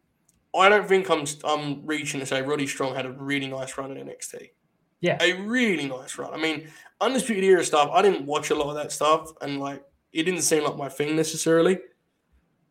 I 0.55 0.69
don't 0.69 0.89
think 0.89 1.09
I'm 1.11 1.25
I'm 1.45 1.87
reaching 1.87 2.21
to 2.21 2.27
say 2.27 2.43
Roddy 2.43 2.67
Strong 2.67 2.95
had 2.95 3.07
a 3.07 3.13
really 3.13 3.47
nice 3.47 3.77
run 3.79 3.97
in 3.97 4.07
NXT. 4.07 4.51
Yeah. 5.01 5.19
A 5.21 5.33
really 5.43 5.87
nice 5.87 6.19
run. 6.19 6.35
I 6.35 6.37
mean, 6.37 6.69
Undisputed 7.01 7.45
Era 7.45 7.65
stuff, 7.65 7.91
I 7.93 8.03
didn't 8.03 8.27
watch 8.27 8.51
a 8.51 8.55
lot 8.55 8.69
of 8.69 8.75
that 8.75 8.93
stuff 8.93 9.33
and 9.41 9.61
like 9.61 9.83
it 10.13 10.25
didn't 10.25 10.43
seem 10.43 10.65
like 10.65 10.77
my 10.77 10.89
thing 10.89 11.17
necessarily. 11.17 11.79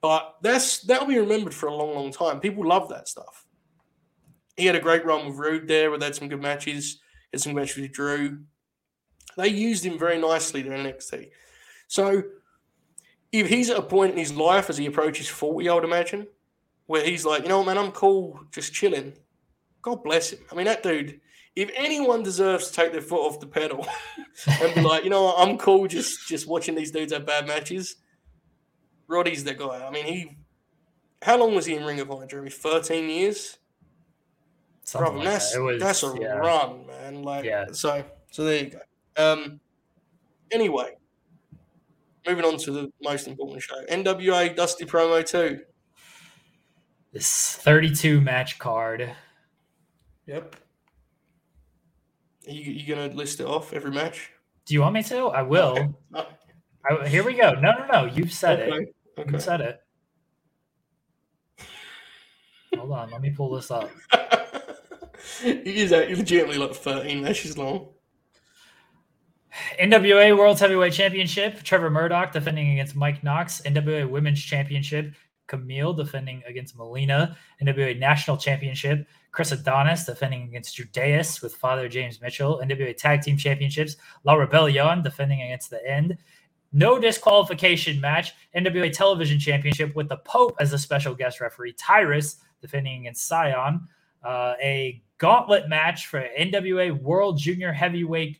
But 0.01 0.35
that's 0.41 0.79
that'll 0.81 1.07
be 1.07 1.17
remembered 1.17 1.53
for 1.53 1.67
a 1.67 1.75
long, 1.75 1.93
long 1.93 2.11
time. 2.11 2.39
People 2.39 2.67
love 2.67 2.89
that 2.89 3.07
stuff. 3.07 3.45
He 4.55 4.65
had 4.65 4.75
a 4.75 4.79
great 4.79 5.05
run 5.05 5.25
with 5.25 5.37
Rude 5.37 5.67
there, 5.67 5.89
where 5.89 5.99
they 5.99 6.05
had 6.05 6.15
some 6.15 6.29
good 6.29 6.41
matches. 6.41 6.99
Had 7.33 7.41
some 7.41 7.53
matches 7.53 7.77
with 7.77 7.91
Drew. 7.91 8.39
They 9.37 9.49
used 9.49 9.85
him 9.85 9.99
very 9.99 10.19
nicely 10.19 10.61
in 10.61 10.67
NXT. 10.67 11.29
So 11.89 12.21
if 13.31 13.49
he's 13.49 13.71
at 13.71 13.77
a 13.77 13.81
point 13.81 14.11
in 14.11 14.17
his 14.17 14.33
life 14.33 14.69
as 14.69 14.77
he 14.77 14.85
approaches 14.85 15.27
40, 15.27 15.67
I 15.67 15.73
would 15.73 15.83
imagine, 15.83 16.27
where 16.85 17.03
he's 17.03 17.25
like, 17.25 17.43
you 17.43 17.49
know 17.49 17.57
what, 17.57 17.65
man, 17.65 17.79
I'm 17.79 17.91
cool, 17.91 18.39
just 18.51 18.73
chilling. 18.73 19.13
God 19.81 20.03
bless 20.03 20.31
him. 20.31 20.39
I 20.51 20.55
mean, 20.55 20.65
that 20.65 20.83
dude, 20.83 21.19
if 21.55 21.71
anyone 21.75 22.21
deserves 22.21 22.67
to 22.67 22.73
take 22.73 22.91
their 22.91 23.01
foot 23.01 23.25
off 23.25 23.39
the 23.39 23.47
pedal 23.47 23.87
and 24.61 24.75
be 24.75 24.81
like, 24.81 25.03
you 25.03 25.09
know 25.09 25.23
what, 25.23 25.35
I'm 25.39 25.57
cool 25.57 25.87
just 25.87 26.27
just 26.27 26.47
watching 26.47 26.75
these 26.75 26.91
dudes 26.91 27.11
have 27.11 27.25
bad 27.25 27.47
matches, 27.47 27.95
Roddy's 29.07 29.43
the 29.43 29.55
guy. 29.55 29.83
I 29.85 29.89
mean, 29.89 30.05
he, 30.05 30.37
how 31.23 31.39
long 31.39 31.55
was 31.55 31.65
he 31.65 31.75
in 31.75 31.83
Ring 31.83 31.99
of 31.99 32.11
Honor, 32.11 32.27
Jeremy? 32.27 32.51
13 32.51 33.09
years? 33.09 33.57
Something 34.83 35.13
Brother, 35.13 35.17
like 35.17 35.27
that's, 35.27 35.53
that. 35.53 35.61
Was, 35.61 35.79
that's 35.79 36.03
a 36.03 36.15
yeah. 36.21 36.33
run, 36.35 36.85
man. 36.85 37.23
Like, 37.23 37.45
Yeah. 37.45 37.65
so, 37.71 38.03
so 38.29 38.43
there 38.43 38.63
you 38.63 38.69
go. 38.69 38.79
Um, 39.17 39.59
anyway, 40.51 40.95
moving 42.27 42.45
on 42.45 42.57
to 42.57 42.71
the 42.71 42.91
most 43.01 43.27
important 43.27 43.61
show 43.61 43.75
NWA 43.89 44.55
Dusty 44.55 44.85
Promo 44.85 45.25
2. 45.25 45.59
This 47.11 47.55
32 47.55 48.21
match 48.21 48.59
card. 48.59 49.11
Yep. 50.27 50.55
Are 52.47 52.51
you, 52.51 52.71
you 52.71 52.95
going 52.95 53.09
to 53.09 53.15
list 53.15 53.39
it 53.39 53.45
off 53.47 53.73
every 53.73 53.91
match? 53.91 54.31
Do 54.65 54.73
you 54.73 54.81
want 54.81 54.93
me 54.93 55.03
to? 55.03 55.27
I 55.27 55.41
will. 55.41 55.95
Okay. 56.15 56.27
I, 56.89 57.07
here 57.07 57.23
we 57.23 57.33
go. 57.33 57.53
No, 57.53 57.71
no, 57.71 57.85
no. 57.91 58.05
You've 58.05 58.31
said 58.31 58.59
it. 58.59 58.71
Okay. 58.73 58.85
You 59.17 59.23
Okay. 59.23 59.39
said 59.39 59.61
it. 59.61 59.79
Hold 62.77 62.91
on. 62.91 63.11
Let 63.11 63.21
me 63.21 63.31
pull 63.31 63.55
this 63.55 63.71
up. 63.71 63.89
it 65.43 65.67
is 65.67 65.91
legitimately 65.91 66.57
like 66.57 66.75
13 66.75 67.21
matches 67.23 67.57
long. 67.57 67.89
NWA 69.79 70.37
World 70.37 70.59
Heavyweight 70.59 70.93
Championship, 70.93 71.63
Trevor 71.63 71.89
Murdoch 71.89 72.31
defending 72.31 72.71
against 72.71 72.95
Mike 72.95 73.23
Knox. 73.23 73.61
NWA 73.61 74.09
Women's 74.09 74.41
Championship, 74.41 75.13
Kamille 75.47 75.95
defending 75.95 76.43
against 76.47 76.77
Melina. 76.77 77.37
NWA 77.61 77.97
National 77.97 78.37
Championship, 78.37 79.07
Chris 79.31 79.51
Adonis 79.51 80.05
defending 80.05 80.43
against 80.43 80.77
Judais 80.77 81.41
with 81.41 81.55
Father 81.55 81.87
James 81.87 82.21
Mitchell. 82.21 82.61
NWA 82.63 82.95
Tag 82.95 83.21
Team 83.21 83.37
Championships, 83.37 83.95
La 84.23 84.33
Rebellion 84.33 85.01
defending 85.03 85.41
against 85.41 85.69
the 85.69 85.85
End. 85.89 86.17
No 86.71 86.99
disqualification 86.99 87.99
match, 87.99 88.33
NWA 88.55 88.93
Television 88.93 89.39
Championship 89.39 89.95
with 89.95 90.07
the 90.07 90.17
Pope 90.17 90.55
as 90.59 90.71
a 90.71 90.77
special 90.77 91.15
guest 91.15 91.41
referee. 91.41 91.73
Tyrus 91.73 92.37
defending 92.61 93.01
against 93.01 93.29
Cyon. 93.29 93.81
Uh, 94.23 94.53
a 94.61 95.01
gauntlet 95.17 95.69
match 95.69 96.07
for 96.07 96.27
NWA 96.37 96.91
World 97.01 97.39
Junior 97.39 97.71
Heavyweight 97.71 98.39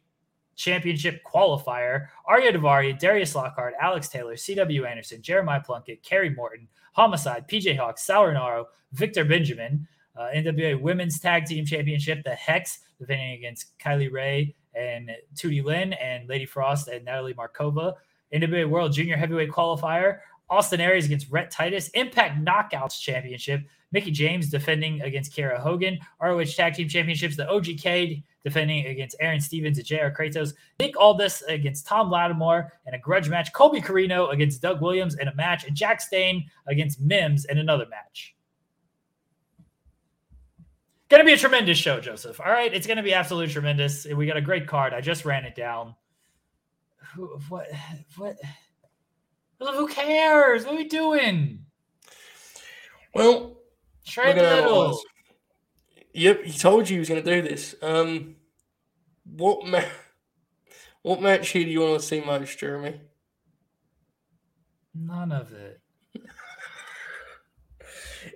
Championship 0.59 1.23
qualifier. 1.23 2.07
Ariya 2.29 2.53
Daivari, 2.53 2.99
Darius 2.99 3.33
Lockhart, 3.33 3.73
Alex 3.81 4.09
Taylor, 4.09 4.35
C.W. 4.35 4.85
Anderson, 4.85 5.21
Jeremiah 5.21 5.61
Plunkett, 5.61 6.03
Kerry 6.03 6.29
Morton, 6.31 6.67
Homicide, 6.91 7.47
PJ 7.47 7.77
Hawx, 7.77 7.99
Sauronaro, 7.99 8.65
Victor 8.91 9.23
Benjamin. 9.23 9.87
Uh, 10.17 10.27
NWA 10.35 10.79
Women's 10.81 11.17
Tag 11.17 11.45
Team 11.45 11.65
Championship, 11.65 12.25
the 12.25 12.35
Hex, 12.35 12.79
defending 12.99 13.31
against 13.31 13.79
Kylie 13.79 14.11
Rae 14.11 14.53
and 14.75 15.09
Tootie 15.33 15.63
Lynn 15.63 15.93
and 15.93 16.27
Lady 16.27 16.45
Frost 16.45 16.89
and 16.89 17.05
Natalie 17.05 17.33
Markova. 17.33 17.93
NWA 18.33 18.69
World 18.69 18.91
Junior 18.91 19.15
Heavyweight 19.15 19.49
Qualifier, 19.49 20.19
Austin 20.49 20.81
Aries 20.81 21.05
against 21.05 21.29
Rhett 21.29 21.51
Titus. 21.51 21.89
Impact 21.89 22.43
Knockouts 22.43 22.99
Championship, 22.99 23.61
Mickie 23.91 24.11
James 24.11 24.49
defending 24.49 25.01
against 25.01 25.35
Kiera 25.35 25.59
Hogan. 25.59 25.99
ROH 26.21 26.45
Tag 26.45 26.73
Team 26.73 26.87
Championships, 26.87 27.35
the 27.35 27.45
OGK 27.45 28.23
defending 28.43 28.87
against 28.87 29.15
Aron 29.19 29.39
Stevens 29.39 29.77
and 29.77 29.85
JR 29.85 30.07
Kratos. 30.07 30.53
Nick 30.79 30.97
Aldis 30.99 31.41
against 31.43 31.87
Tom 31.87 32.09
Latimer 32.09 32.71
in 32.87 32.93
a 32.93 32.99
grudge 32.99 33.29
match. 33.29 33.51
Colby 33.53 33.81
Corino 33.81 34.31
against 34.31 34.61
Doug 34.61 34.81
Williams 34.81 35.15
in 35.17 35.27
a 35.27 35.35
match. 35.35 35.65
And 35.65 35.75
Jack 35.75 36.01
Stain 36.01 36.49
against 36.67 37.01
Mims 37.01 37.45
in 37.45 37.57
another 37.57 37.85
match. 37.89 38.35
Gonna 41.09 41.23
be 41.23 41.33
a 41.33 41.37
tremendous 41.37 41.77
show, 41.77 41.99
Joseph. 41.99 42.39
All 42.39 42.51
right, 42.51 42.71
it's 42.71 42.85
gonna 42.85 43.01
be 43.01 43.15
absolutely 43.15 43.51
tremendous. 43.51 44.05
We 44.05 44.27
got 44.27 44.37
a 44.37 44.41
great 44.41 44.67
card. 44.67 44.93
I 44.93 45.01
just 45.01 45.25
ran 45.25 45.43
it 45.43 45.55
down. 45.55 45.95
Who, 47.15 47.39
what? 47.49 47.65
Who 49.59 49.87
cares? 49.87 50.65
What 50.65 50.75
are 50.75 50.77
we 50.77 50.87
doing? 50.87 51.65
Well, 53.13 53.57
Straight 54.03 54.35
Look 54.35 54.37
at 54.37 54.41
that 54.49 54.63
middle. 54.63 54.87
was. 54.87 55.03
Yep, 56.13 56.43
he 56.45 56.57
told 56.57 56.89
you 56.89 56.95
he 56.95 56.99
was 56.99 57.09
going 57.09 57.23
to 57.23 57.35
do 57.41 57.47
this. 57.47 57.75
Um, 57.81 58.35
what 59.25 59.67
ma- 59.67 59.83
what 61.03 61.21
match 61.21 61.49
here 61.49 61.63
do 61.63 61.69
you 61.69 61.81
want 61.81 61.99
to 62.01 62.05
see 62.05 62.21
most, 62.21 62.57
Jeremy? 62.57 62.99
None 64.95 65.31
of 65.31 65.53
it. 65.53 65.79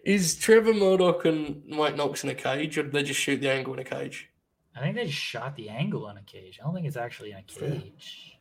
Is 0.06 0.36
Trevor 0.36 0.74
Murdoch 0.74 1.26
and 1.26 1.64
Mike 1.68 1.96
Knox 1.96 2.24
in 2.24 2.30
a 2.30 2.36
cage, 2.36 2.78
or 2.78 2.84
did 2.84 2.92
they 2.92 3.04
just 3.04 3.20
shoot 3.20 3.42
the 3.42 3.50
angle 3.50 3.74
in 3.74 3.80
a 3.80 3.84
cage? 3.84 4.30
I 4.76 4.80
think 4.80 4.96
they 4.96 5.06
just 5.06 5.18
shot 5.18 5.56
the 5.56 5.70
angle 5.70 6.08
in 6.10 6.18
a 6.18 6.24
cage. 6.24 6.60
I 6.62 6.66
don't 6.66 6.74
think 6.74 6.88
it's 6.88 6.98
actually 6.98 7.32
in 7.32 7.38
a 7.38 7.44
cage. 7.44 8.38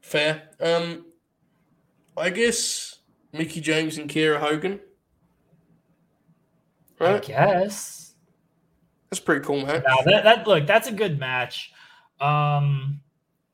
Fair. 0.00 0.50
Um, 0.60 1.06
I 2.16 2.30
guess 2.30 2.98
Mickie 3.32 3.60
James 3.60 3.98
and 3.98 4.10
Kiera 4.10 4.38
Hogan. 4.38 4.80
Right? 6.98 7.14
I 7.14 7.18
guess. 7.18 8.14
that's 9.08 9.20
pretty 9.20 9.44
cool 9.44 9.64
man. 9.64 9.82
Now 9.86 9.96
that, 10.04 10.24
that 10.24 10.46
look, 10.46 10.66
that's 10.66 10.88
a 10.88 10.92
good 10.92 11.18
match. 11.18 11.72
Um, 12.20 13.00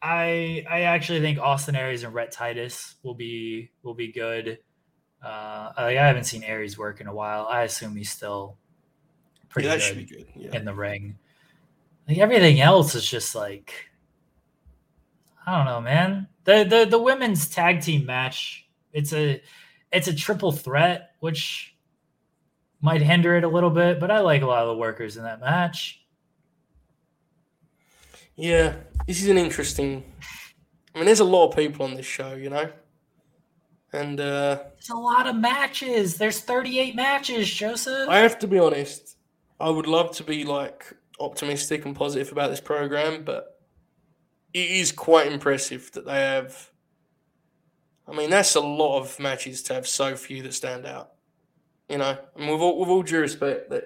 I 0.03 0.65
I 0.69 0.83
actually 0.83 1.21
think 1.21 1.39
Austin 1.39 1.77
Aries 1.77 2.03
and 2.03 2.13
Rhett 2.13 2.33
Titus 2.33 2.97
will 3.03 3.15
be 3.15 3.71
will 3.83 3.95
be 3.95 4.11
good. 4.11 4.59
Uh, 5.23 5.73
I, 5.77 5.87
I 5.87 5.93
haven't 5.93 6.25
seen 6.25 6.43
Aries 6.43 6.77
work 6.77 7.01
in 7.01 7.07
a 7.07 7.15
while. 7.15 7.47
I 7.49 7.63
assume 7.63 7.97
he's 7.97 8.11
still 8.11 8.59
pretty 9.49 9.69
yeah, 9.69 9.75
that 9.75 9.81
good, 9.81 9.87
should 9.87 9.97
be 9.97 10.05
good. 10.05 10.27
Yeah. 10.35 10.57
in 10.57 10.65
the 10.65 10.75
ring. 10.75 11.17
Like 12.09 12.19
everything 12.19 12.61
else 12.61 12.95
is 12.95 13.09
just 13.09 13.35
like 13.35 13.91
I 15.47 15.57
don't 15.57 15.67
know, 15.67 15.81
man. 15.81 16.29
The 16.47 16.65
the 16.65 16.87
the 16.89 16.99
women's 16.99 17.49
tag 17.49 17.83
team 17.83 18.07
match. 18.07 18.67
It's 18.93 19.13
a 19.13 19.43
it's 19.93 20.09
a 20.09 20.15
triple 20.15 20.53
threat, 20.53 21.11
which 21.21 21.77
might 22.81 23.03
hinder 23.03 23.37
it 23.37 23.45
a 23.45 23.49
little 23.49 23.71
bit, 23.71 24.01
but 24.01 24.11
I 24.11 24.21
like 24.21 24.43
a 24.43 24.47
lot 24.47 24.63
of 24.63 24.69
the 24.69 24.77
workers 24.77 25.17
in 25.17 25.25
that 25.25 25.41
match. 25.41 26.01
Yeah, 28.37 28.77
this 29.07 29.23
is 29.23 29.29
an 29.29 29.39
interesting. 29.39 30.05
I 30.95 30.99
mean, 30.99 31.07
there's 31.07 31.21
a 31.21 31.25
lot 31.25 31.49
of 31.49 31.57
people 31.57 31.85
on 31.85 31.95
this 31.95 32.07
show, 32.07 32.35
you 32.35 32.49
know, 32.49 32.71
and 33.93 34.21
uh, 34.21 34.61
There's 34.75 34.91
a 34.91 34.97
lot 34.97 35.27
of 35.27 35.37
matches. 35.37 36.17
There's 36.17 36.41
38 36.41 36.95
matches, 36.95 37.51
Joseph. 37.51 38.09
I 38.09 38.19
have 38.19 38.39
to 38.41 38.47
be 38.47 38.59
honest. 38.59 39.17
I 39.59 39.71
would 39.71 39.87
love 39.87 40.15
to 40.17 40.25
be 40.25 40.45
like 40.45 40.95
optimistic 41.19 41.85
and 41.85 41.97
positive 41.97 42.31
about 42.31 42.51
this 42.51 42.61
program, 42.61 43.25
but 43.25 43.56
it 44.57 44.71
is 44.71 44.91
quite 44.91 45.31
impressive 45.31 45.93
that 45.93 46.07
they 46.07 46.19
have. 46.19 46.71
I 48.09 48.17
mean, 48.17 48.31
that's 48.31 48.55
a 48.55 48.61
lot 48.61 49.01
of 49.01 49.21
matches 49.21 49.63
to 49.65 49.75
have 49.75 49.87
so 49.87 50.17
few 50.17 50.43
that 50.45 50.55
stand 50.55 50.87
out. 50.87 51.11
You 51.91 51.99
know, 51.99 52.17
and 52.35 52.51
with 52.51 52.63
all, 52.63 52.81
with 52.81 52.89
all 52.89 53.03
due 53.03 53.21
respect, 53.21 53.69
that 53.69 53.85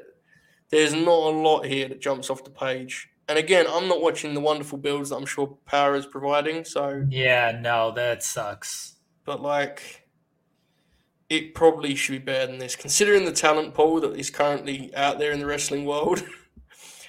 there's 0.70 0.94
not 0.94 1.08
a 1.08 1.36
lot 1.36 1.66
here 1.66 1.88
that 1.88 2.00
jumps 2.00 2.30
off 2.30 2.44
the 2.44 2.50
page. 2.50 3.08
And 3.28 3.36
again, 3.36 3.66
I'm 3.68 3.88
not 3.88 4.00
watching 4.00 4.32
the 4.32 4.40
wonderful 4.40 4.78
builds 4.78 5.10
that 5.10 5.16
I'm 5.16 5.26
sure 5.26 5.58
Power 5.66 5.96
is 5.96 6.06
providing. 6.06 6.64
So, 6.64 7.04
yeah, 7.10 7.58
no, 7.60 7.90
that 7.92 8.22
sucks. 8.22 8.94
but 9.24 9.42
like, 9.42 10.06
it 11.28 11.54
probably 11.54 11.96
should 11.96 12.12
be 12.12 12.18
better 12.18 12.46
than 12.46 12.58
this, 12.58 12.76
considering 12.76 13.24
the 13.24 13.32
talent 13.32 13.74
pool 13.74 14.00
that 14.02 14.16
is 14.16 14.30
currently 14.30 14.94
out 14.94 15.18
there 15.18 15.32
in 15.32 15.40
the 15.40 15.46
wrestling 15.46 15.84
world. 15.84 16.22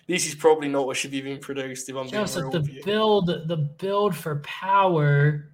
this 0.07 0.27
is 0.27 0.35
probably 0.35 0.67
not 0.67 0.85
what 0.85 0.97
should 0.97 1.11
be 1.11 1.21
being 1.21 1.39
produced. 1.39 1.89
If 1.89 1.95
I'm 1.95 2.03
being 2.03 2.13
Joseph, 2.13 2.43
real 2.43 2.51
the 2.51 2.81
build, 2.83 3.27
the 3.47 3.57
build 3.57 4.15
for 4.15 4.37
power 4.39 5.51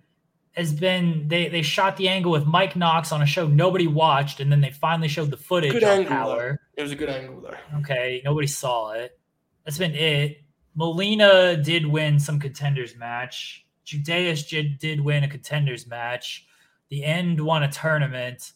has 0.54 0.74
been 0.74 1.28
they 1.28 1.50
they 1.50 1.62
shot 1.62 1.98
the 1.98 2.10
angle 2.10 2.32
with 2.32 2.46
Mike 2.46 2.76
Knox 2.76 3.12
on 3.12 3.22
a 3.22 3.26
show 3.26 3.48
nobody 3.48 3.88
watched, 3.88 4.40
and 4.40 4.52
then 4.52 4.62
they 4.62 4.72
finally 4.72 5.08
showed 5.08 5.30
the 5.30 5.38
footage 5.38 5.72
Good 5.72 5.84
on 5.84 6.00
angle, 6.00 6.12
power. 6.12 6.60
It 6.76 6.82
was 6.82 6.92
a 6.92 6.96
good 6.96 7.10
angle 7.10 7.42
though. 7.42 7.78
Okay, 7.80 8.22
nobody 8.26 8.48
saw 8.48 8.92
it. 8.92 9.20
That's 9.66 9.78
been 9.78 9.94
it. 9.94 10.42
Melina 10.76 11.58
did 11.58 11.86
win 11.86 12.20
some 12.20 12.40
contenders 12.40 12.96
match. 12.96 13.66
Judais 13.86 14.48
did, 14.48 14.78
did 14.80 15.02
win 15.02 15.24
a 15.24 15.28
contenders 15.28 15.88
match. 15.88 16.46
The 16.90 17.04
End 17.04 17.42
won 17.42 17.64
a 17.64 17.72
tournament. 17.72 18.52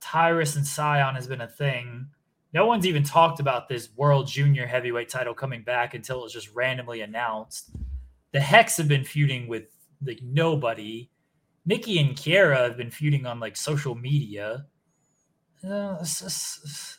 Tyrus 0.00 0.54
and 0.54 0.64
Cyon 0.64 1.14
has 1.14 1.26
been 1.26 1.40
a 1.40 1.48
thing. 1.48 2.08
No 2.54 2.66
one's 2.66 2.86
even 2.86 3.02
talked 3.02 3.40
about 3.40 3.68
this 3.68 3.88
World 3.96 4.28
Junior 4.28 4.64
Heavyweight 4.66 5.08
title 5.08 5.34
coming 5.34 5.62
back 5.62 5.92
until 5.94 6.20
it 6.20 6.22
was 6.22 6.32
just 6.32 6.54
randomly 6.54 7.00
announced. 7.00 7.70
The 8.32 8.38
Hex 8.40 8.76
have 8.76 8.86
been 8.88 9.04
feuding 9.04 9.48
with 9.48 9.64
like 10.04 10.20
nobody. 10.22 11.10
Nikki 11.66 11.98
and 11.98 12.10
Kiera 12.16 12.58
have 12.58 12.76
been 12.76 12.90
feuding 12.90 13.26
on 13.26 13.40
like 13.40 13.56
social 13.56 13.94
media. 13.96 14.66
Uh, 15.68 15.96
it's 16.00 16.20
just- 16.20 16.58
it's- 16.64 16.98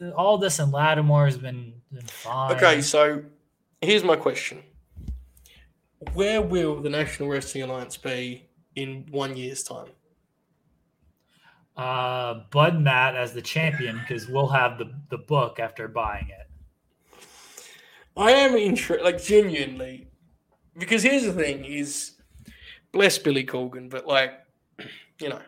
it's- 0.00 0.12
all 0.16 0.36
this 0.36 0.58
and 0.58 0.70
Latimer 0.72 1.24
has 1.26 1.38
been, 1.38 1.80
been 1.92 2.06
fine. 2.06 2.52
Okay, 2.56 2.80
so 2.82 3.24
here's 3.80 4.02
my 4.04 4.16
question: 4.16 4.62
Where 6.12 6.42
will 6.42 6.80
the 6.82 6.90
National 6.90 7.28
Wrestling 7.28 7.64
Alliance 7.64 7.96
be 7.96 8.48
in 8.74 9.06
one 9.10 9.36
year's 9.36 9.62
time? 9.62 9.88
Uh, 11.76 12.42
Bud 12.50 12.80
Matt 12.80 13.16
as 13.16 13.32
the 13.32 13.42
champion 13.42 13.98
because 13.98 14.28
we'll 14.28 14.48
have 14.48 14.78
the 14.78 14.92
the 15.10 15.18
book 15.18 15.58
after 15.58 15.88
buying 15.88 16.28
it. 16.28 16.48
I 18.16 18.30
am 18.30 18.54
interested, 18.54 19.02
like 19.02 19.22
genuinely, 19.22 20.06
because 20.78 21.02
here's 21.02 21.24
the 21.24 21.32
thing: 21.32 21.64
is 21.64 22.12
bless 22.92 23.18
Billy 23.18 23.44
Corgan, 23.44 23.90
but 23.90 24.06
like, 24.06 24.34
you 25.20 25.28
know, 25.28 25.42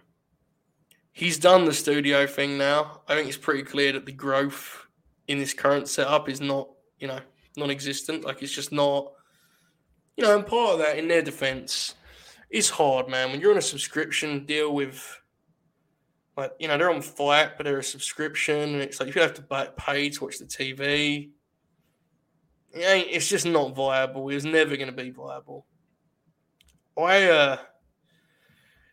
he's 1.12 1.38
done 1.38 1.64
the 1.64 1.72
studio 1.72 2.26
thing 2.26 2.58
now. 2.58 3.02
I 3.08 3.14
think 3.14 3.28
it's 3.28 3.38
pretty 3.38 3.62
clear 3.62 3.92
that 3.92 4.04
the 4.04 4.12
growth 4.12 4.86
in 5.28 5.38
this 5.38 5.54
current 5.54 5.88
setup 5.88 6.28
is 6.28 6.40
not, 6.40 6.68
you 6.98 7.06
know, 7.06 7.20
non-existent. 7.56 8.24
Like 8.24 8.42
it's 8.42 8.52
just 8.52 8.72
not, 8.72 9.12
you 10.16 10.24
know, 10.24 10.36
and 10.36 10.46
part 10.46 10.74
of 10.74 10.78
that, 10.80 10.98
in 10.98 11.08
their 11.08 11.22
defense, 11.22 11.94
is 12.50 12.68
hard, 12.68 13.08
man. 13.08 13.30
When 13.30 13.40
you're 13.40 13.52
on 13.52 13.58
a 13.58 13.62
subscription 13.62 14.44
deal 14.44 14.74
with, 14.74 15.22
like, 16.36 16.52
you 16.58 16.68
know, 16.68 16.76
they're 16.76 16.90
on 16.90 17.00
flat, 17.02 17.56
but 17.56 17.64
they're 17.64 17.78
a 17.78 17.82
subscription, 17.84 18.56
and 18.74 18.82
it's 18.82 19.00
like 19.00 19.14
you 19.14 19.20
have 19.22 19.34
to 19.34 19.42
buy, 19.42 19.68
pay 19.76 20.10
to 20.10 20.24
watch 20.24 20.38
the 20.38 20.44
TV. 20.44 21.30
It 22.72 22.80
ain't, 22.80 23.08
it's 23.10 23.28
just 23.28 23.46
not 23.46 23.74
viable. 23.74 24.28
It's 24.28 24.44
never 24.44 24.76
going 24.76 24.90
to 24.90 24.92
be 25.02 25.10
viable. 25.10 25.66
I 26.98 27.24
uh, 27.28 27.56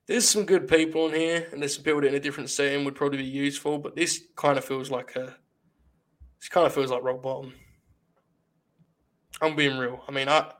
there's 0.08 0.28
some 0.28 0.46
good 0.46 0.68
people 0.68 1.08
in 1.10 1.16
here, 1.16 1.48
and 1.52 1.62
there's 1.62 1.76
some 1.76 1.84
people 1.84 2.02
that 2.02 2.08
in 2.08 2.16
a 2.16 2.20
different 2.20 2.50
setting 2.50 2.84
would 2.86 2.96
probably 2.96 3.18
be 3.20 3.24
useful, 3.26 3.78
but 3.78 3.96
this 3.96 4.24
kind 4.36 4.58
of 4.58 4.66
feels 4.66 4.90
like 4.92 5.16
a, 5.16 5.36
this 6.40 6.50
kind 6.50 6.66
of 6.66 6.74
feels 6.74 6.92
like 6.92 7.04
rock 7.04 7.22
bottom. 7.22 7.54
I'm 9.42 9.56
being 9.56 9.78
real. 9.78 10.02
I 10.08 10.12
mean, 10.12 10.30
I 10.30 10.52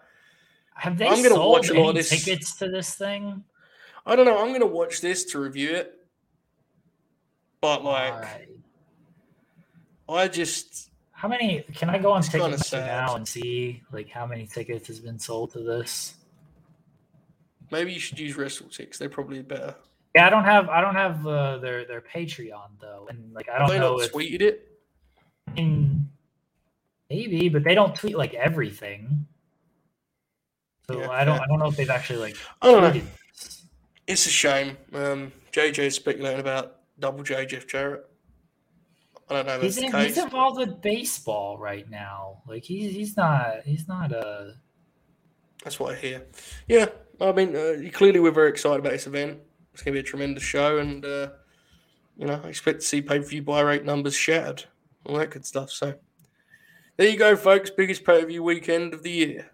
Have 0.76 0.98
they 0.98 1.08
I'm 1.08 1.18
gonna 1.24 1.30
sold 1.36 1.52
watch 1.52 1.70
a 1.70 1.74
lot 1.80 1.90
of 1.90 1.96
this- 1.96 2.10
tickets 2.10 2.56
to 2.58 2.70
this 2.70 2.96
thing? 2.96 3.44
I 4.06 4.16
don't 4.18 4.26
know. 4.26 4.38
I'm 4.44 4.52
gonna 4.52 4.66
watch 4.66 5.00
this 5.00 5.24
to 5.32 5.40
review 5.40 5.72
it, 5.72 5.94
but 7.64 7.82
like. 7.86 8.50
I 10.10 10.28
just 10.28 10.90
How 11.14 11.30
many? 11.30 11.64
Can 11.74 11.90
I 11.90 11.98
go 11.98 12.12
on 12.12 12.22
Ticketmaster 12.22 12.86
now 12.86 13.16
and 13.16 13.26
see 13.26 13.82
like 13.94 14.10
how 14.10 14.26
many 14.26 14.46
tickets 14.46 14.90
has 14.90 15.00
been 15.00 15.18
sold 15.18 15.54
to 15.54 15.60
this? 15.60 16.16
maybe 17.72 17.94
you 17.94 18.00
should 18.00 18.20
use 18.20 18.36
WrestleTix. 18.36 18.98
They're 18.98 19.10
probably 19.10 19.42
better. 19.42 19.76
Yeah, 20.14 20.28
I 20.28 20.30
don't 20.30 20.44
have 20.44 20.70
I 20.70 20.82
don't 20.82 20.96
have 20.96 21.26
uh, 21.26 21.58
their 21.60 21.86
their 21.86 22.02
Patreon 22.02 22.70
though, 22.82 23.08
and 23.10 23.34
like 23.34 23.48
I 23.50 23.58
don't 23.58 23.70
they 23.70 23.80
know 23.80 23.96
not 23.96 24.06
if 24.06 24.12
tweeted 24.12 24.42
it. 24.42 24.70
I 25.48 25.52
mean, 25.54 26.10
maybe, 27.10 27.48
but 27.48 27.64
they 27.64 27.74
don't 27.74 27.96
tweet 27.96 28.18
like 28.18 28.34
everything. 28.34 29.26
So 30.88 31.00
Yeah, 31.00 31.10
I 31.10 31.24
don't 31.24 31.38
fair. 31.38 31.46
I 31.46 31.48
don't 31.48 31.60
know 31.60 31.68
if 31.68 31.78
they've 31.78 31.90
actually 31.90 32.20
like 32.20 32.38
I 32.62 32.72
don't 32.72 32.82
know. 32.82 32.92
this. 32.92 33.64
It's 34.06 34.26
a 34.28 34.30
shame. 34.30 34.78
Um, 34.94 35.32
JJ's 35.54 35.96
speculating 35.96 36.42
about 36.42 36.83
double 37.04 37.22
J 37.22 37.46
Jeff 37.46 37.68
Jarrett. 37.68 38.06
I 39.30 39.34
don't 39.36 39.46
know 39.46 39.60
He's, 39.60 39.78
in, 39.78 39.92
he's 39.92 40.18
involved 40.18 40.58
with 40.58 40.82
baseball 40.82 41.58
right 41.58 41.90
now. 41.90 42.42
Like 42.48 42.64
he's 42.64 42.94
he's 42.94 43.18
not 43.18 43.58
he's 43.66 43.90
not 43.90 44.14
a 44.14 44.56
That's 45.66 45.82
what 45.82 45.96
I 45.96 45.98
hear. 45.98 46.26
Yeah, 46.68 46.86
I 47.20 47.34
mean, 47.34 47.56
uh, 47.56 47.90
clearly 47.92 48.22
we're 48.22 48.32
very 48.32 48.50
excited 48.50 48.80
about 48.80 48.94
this 48.94 49.06
event. 49.06 49.40
It's 49.74 49.84
going 49.84 49.94
to 49.94 50.02
be 50.02 50.08
a 50.08 50.10
tremendous 50.10 50.44
show, 50.44 50.78
and 50.78 51.04
uh, 51.04 51.30
you 52.18 52.26
know, 52.26 52.40
I 52.42 52.48
expect 52.48 52.80
to 52.80 52.86
see 52.86 53.02
pay 53.02 53.20
per 53.20 53.26
view 53.26 53.42
buy 53.42 53.62
rate 53.62 53.84
numbers 53.84 54.16
shattered, 54.16 54.64
all 55.06 55.18
that 55.18 55.32
good 55.32 55.46
stuff. 55.46 55.72
So 55.72 55.96
there 56.96 57.10
you 57.10 57.18
go, 57.18 57.36
folks. 57.36 57.70
Biggest 57.70 58.06
pay 58.06 58.22
per 58.22 58.28
view 58.28 58.44
weekend 58.44 58.94
of 58.94 59.04
the 59.04 59.12
year. 59.12 59.52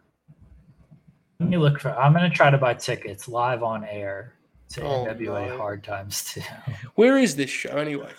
Let 1.40 1.50
me 1.50 1.58
look 1.58 1.80
for. 1.80 1.98
I'm 1.98 2.14
gonna 2.14 2.30
try 2.30 2.52
to 2.52 2.60
buy 2.60 2.76
tickets 2.76 3.28
live 3.28 3.64
on 3.64 3.84
air 3.86 4.36
to 4.70 4.82
Oh, 4.84 5.06
NWA 5.06 5.48
no. 5.50 5.58
Hard 5.58 5.84
Times 5.84 6.24
too. 6.34 6.42
Where 6.96 7.18
is 7.18 7.36
this 7.36 7.50
show 7.50 7.72
anyway? 7.78 8.12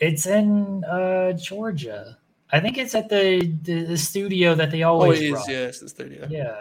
It's 0.00 0.26
in 0.26 0.84
uh, 0.84 1.32
Georgia. 1.32 2.18
I 2.50 2.60
think 2.60 2.78
it's 2.78 2.94
at 2.94 3.08
the, 3.08 3.40
the 3.62 3.84
the 3.84 3.98
studio 3.98 4.54
that 4.54 4.70
they 4.70 4.82
Oh, 4.82 4.92
always 5.00 5.20
it 5.20 5.24
is. 5.26 5.32
run. 5.32 5.44
Yeah, 5.50 5.56
it's 5.66 5.80
the 5.80 5.88
studio. 5.88 6.26
Yeah. 6.30 6.56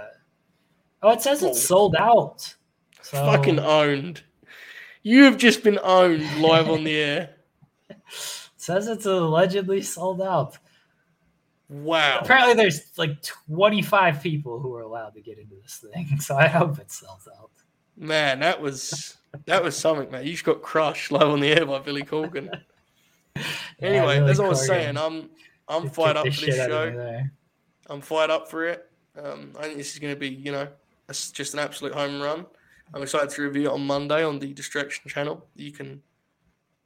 Oh, 1.03 1.11
it 1.11 1.21
says 1.21 1.43
it's 1.43 1.57
Oh. 1.59 1.67
sold 1.75 1.95
out. 1.95 2.53
So 3.03 3.17
Fucking 3.25 3.59
owned. 3.59 4.23
You 5.03 5.23
have 5.23 5.38
just 5.38 5.63
been 5.63 5.80
owned 5.84 6.41
live 6.41 6.69
on 6.69 6.84
the 6.84 6.95
air. 6.97 7.36
it 7.89 7.95
says 8.57 8.88
it's 8.88 9.05
allegedly 9.05 9.82
sold 9.82 10.21
out. 10.21 10.57
Wow. 11.69 12.19
Apparently, 12.21 12.55
there's 12.55 12.82
like 12.97 13.21
25 13.47 14.21
people 14.21 14.59
who 14.59 14.73
are 14.75 14.82
allowed 14.82 15.13
to 15.13 15.21
get 15.21 15.38
into 15.38 15.55
this 15.61 15.84
thing, 15.93 16.17
so 16.19 16.36
I 16.36 16.47
hope 16.47 16.80
it 16.80 16.91
sells 16.91 17.28
out. 17.39 17.51
Man, 17.98 18.39
that 18.41 18.62
was 18.62 19.18
that 19.45 19.64
was 19.64 19.76
something, 19.76 20.10
man. 20.12 20.24
You 20.26 20.32
just 20.32 20.43
got 20.43 20.62
crushed 20.62 21.12
live 21.12 21.28
on 21.28 21.39
the 21.39 21.52
air 21.52 21.66
by 21.66 21.80
Billy 21.80 22.04
Corgan. 22.04 22.50
Anyway, 23.80 24.18
Billy 24.18 24.32
as 24.32 24.39
I 24.39 24.48
was 24.48 24.62
Corgan 24.62 24.68
saying, 24.68 24.98
I'm 24.98 25.30
I'm 25.68 25.84
kicked 25.84 25.95
fired 25.95 26.18
up 26.18 26.26
for 26.28 26.45
this 26.45 26.60
out 26.60 26.72
of 26.72 26.93
me 26.93 27.00
show. 27.00 27.22
I'm 27.89 28.02
fired 28.02 28.30
up 28.32 28.50
for 28.50 28.66
it. 28.66 28.89
Um, 29.22 29.54
I 29.60 29.64
think 29.64 29.78
this 29.78 29.93
is 29.93 30.00
going 30.00 30.14
to 30.14 30.20
be, 30.20 30.30
you 30.30 30.52
know, 30.52 30.68
it's 31.10 31.32
just 31.32 31.54
an 31.54 31.60
absolute 31.60 31.93
home 31.93 32.22
run. 32.22 32.45
I'm 32.93 33.02
excited 33.02 33.30
to 33.30 33.41
review 33.41 33.70
it 33.70 33.74
on 33.74 33.86
Monday 33.86 34.24
on 34.24 34.39
the 34.39 34.54
Distraction 34.54 35.10
channel. 35.10 35.45
You 35.56 35.72
can, 35.72 36.02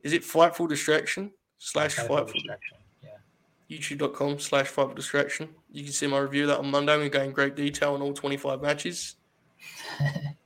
is 0.04 0.14
it 0.14 0.24
Fightful 0.24 0.68
Distraction 0.68 1.32
slash 1.58 1.96
Kind 1.96 2.10
of 2.10 2.18
a 2.18 2.22
Fightful? 2.22 2.34
distraction, 2.34 2.78
Yeah. 3.04 3.78
YouTube.com 3.78 4.40
slash 4.40 4.70
Fightful 4.70 4.96
Distraction. 4.96 5.50
You 5.72 5.84
can 5.84 5.94
see 5.94 6.08
my 6.08 6.20
review 6.20 6.44
of 6.44 6.50
that 6.50 6.60
on 6.60 6.72
Monday. 6.72 6.98
We 6.98 7.10
go 7.10 7.22
in 7.22 7.32
great 7.32 7.56
detail 7.56 7.94
on 7.94 8.02
all 8.02 8.14
25 8.14 8.62
matches. 8.62 9.16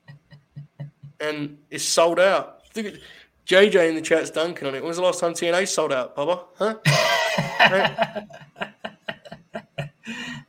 and 1.30 1.58
it's 1.70 1.84
sold 1.84 2.20
out. 2.20 2.62
Look 2.76 2.86
at- 2.86 3.00
JJ 3.46 3.90
in 3.90 3.96
the 3.96 4.02
chat's 4.02 4.32
dunking 4.32 4.68
on 4.68 4.74
it. 4.74 4.80
When 4.80 4.88
was 4.88 4.98
the 4.98 5.04
last 5.04 5.20
time 5.20 5.34
TNA 5.34 5.68
sold 5.68 5.94
out, 5.94 6.16
Bubba? 6.16 6.46
Huh? 6.58 6.76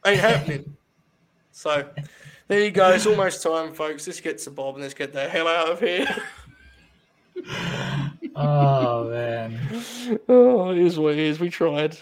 Ain't 0.07 0.20
happening. 0.20 0.77
So 1.53 1.87
there 2.49 2.64
you 2.64 2.70
go. 2.70 2.91
It's 2.91 3.07
almost 3.07 3.43
time, 3.43 3.74
folks. 3.74 4.07
Let's 4.07 4.20
get 4.20 4.39
to 4.39 4.51
Bob 4.51 4.77
and 4.77 4.83
let's 4.83 4.95
get 4.95 5.12
the 5.12 5.29
hell 5.29 5.47
out 5.47 5.68
of 5.68 5.81
here. 5.81 6.07
oh 8.37 9.11
man. 9.11 9.61
oh, 10.29 10.70
it 10.70 10.79
is 10.79 10.99
what 10.99 11.12
it 11.14 11.18
is. 11.18 11.39
We 11.39 11.51
tried. 11.51 11.99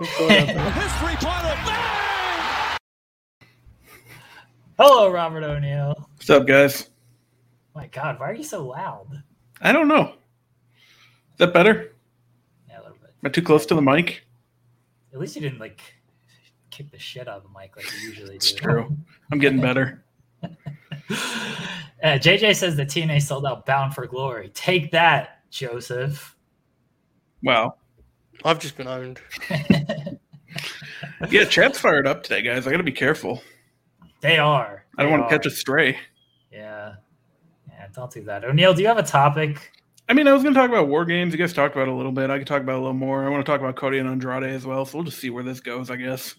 We 0.00 0.06
tried 0.06 0.48
our 0.50 1.66
best. 1.66 2.78
Hello, 4.78 5.10
Robert 5.10 5.42
O'Neill. 5.42 6.08
What's 6.16 6.30
up, 6.30 6.46
guys? 6.46 6.88
My 7.78 7.86
God, 7.86 8.18
why 8.18 8.30
are 8.30 8.34
you 8.34 8.42
so 8.42 8.66
loud? 8.66 9.22
I 9.62 9.70
don't 9.70 9.86
know. 9.86 10.06
Is 10.06 11.38
that 11.38 11.54
better? 11.54 11.94
Yeah, 12.68 12.80
a 12.80 12.82
little 12.82 12.96
bit. 13.00 13.10
Am 13.22 13.26
I 13.26 13.28
too 13.28 13.40
close 13.40 13.66
to 13.66 13.76
the 13.76 13.80
mic? 13.80 14.24
At 15.14 15.20
least 15.20 15.36
you 15.36 15.42
didn't 15.42 15.60
like 15.60 15.80
kick 16.70 16.90
the 16.90 16.98
shit 16.98 17.28
out 17.28 17.36
of 17.36 17.42
the 17.44 17.48
mic 17.56 17.76
like 17.76 17.86
you 17.92 18.08
usually 18.08 18.30
do. 18.30 18.34
It's 18.34 18.50
true. 18.50 18.96
I'm 19.30 19.38
getting 19.38 19.60
better. 19.60 20.04
Uh, 22.00 22.10
JJ 22.10 22.54
says 22.54 22.76
that 22.76 22.86
TNA 22.86 23.20
sold 23.20 23.44
out 23.44 23.66
Bound 23.66 23.92
for 23.92 24.06
Glory. 24.06 24.50
Take 24.54 24.92
that, 24.92 25.40
Joseph. 25.50 26.36
Wow. 27.42 27.74
I've 28.44 28.60
just 28.60 28.76
been 28.76 28.86
owned. 28.86 29.20
Yeah, 31.30 31.44
chat's 31.44 31.80
fired 31.80 32.06
up 32.06 32.22
today, 32.22 32.42
guys. 32.42 32.68
I 32.68 32.70
got 32.70 32.76
to 32.76 32.84
be 32.84 32.92
careful. 32.92 33.42
They 34.20 34.38
are. 34.38 34.84
I 34.96 35.02
don't 35.02 35.10
want 35.10 35.28
to 35.28 35.36
catch 35.36 35.46
a 35.46 35.50
stray. 35.50 35.98
Yeah. 37.88 37.94
Yeah, 37.94 37.94
don't 37.94 38.12
do 38.12 38.22
that. 38.24 38.44
O'Neill, 38.44 38.74
do 38.74 38.82
you 38.82 38.88
have 38.88 38.98
a 38.98 39.02
topic? 39.02 39.72
I 40.08 40.14
mean, 40.14 40.26
I 40.26 40.32
was 40.32 40.42
going 40.42 40.54
to 40.54 40.60
talk 40.60 40.70
about 40.70 40.88
war 40.88 41.04
games. 41.04 41.32
You 41.32 41.38
guys 41.38 41.52
talked 41.52 41.74
about 41.74 41.88
it 41.88 41.92
a 41.92 41.94
little 41.94 42.12
bit. 42.12 42.30
I 42.30 42.38
could 42.38 42.46
talk 42.46 42.62
about 42.62 42.72
it 42.72 42.78
a 42.78 42.80
little 42.80 42.94
more. 42.94 43.24
I 43.24 43.28
want 43.28 43.44
to 43.44 43.50
talk 43.50 43.60
about 43.60 43.76
Cody 43.76 43.98
and 43.98 44.08
Andrade 44.08 44.44
as 44.44 44.64
well. 44.64 44.84
So 44.86 44.98
we'll 44.98 45.04
just 45.04 45.18
see 45.18 45.30
where 45.30 45.42
this 45.42 45.60
goes, 45.60 45.90
I 45.90 45.96
guess. 45.96 46.34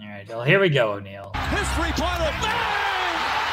All 0.00 0.08
right, 0.08 0.28
well, 0.28 0.44
here 0.44 0.60
we 0.60 0.68
go, 0.68 0.92
O'Neill. 0.92 1.32
History 1.34 1.92
final. 1.92 2.30
Bang! 2.42 3.52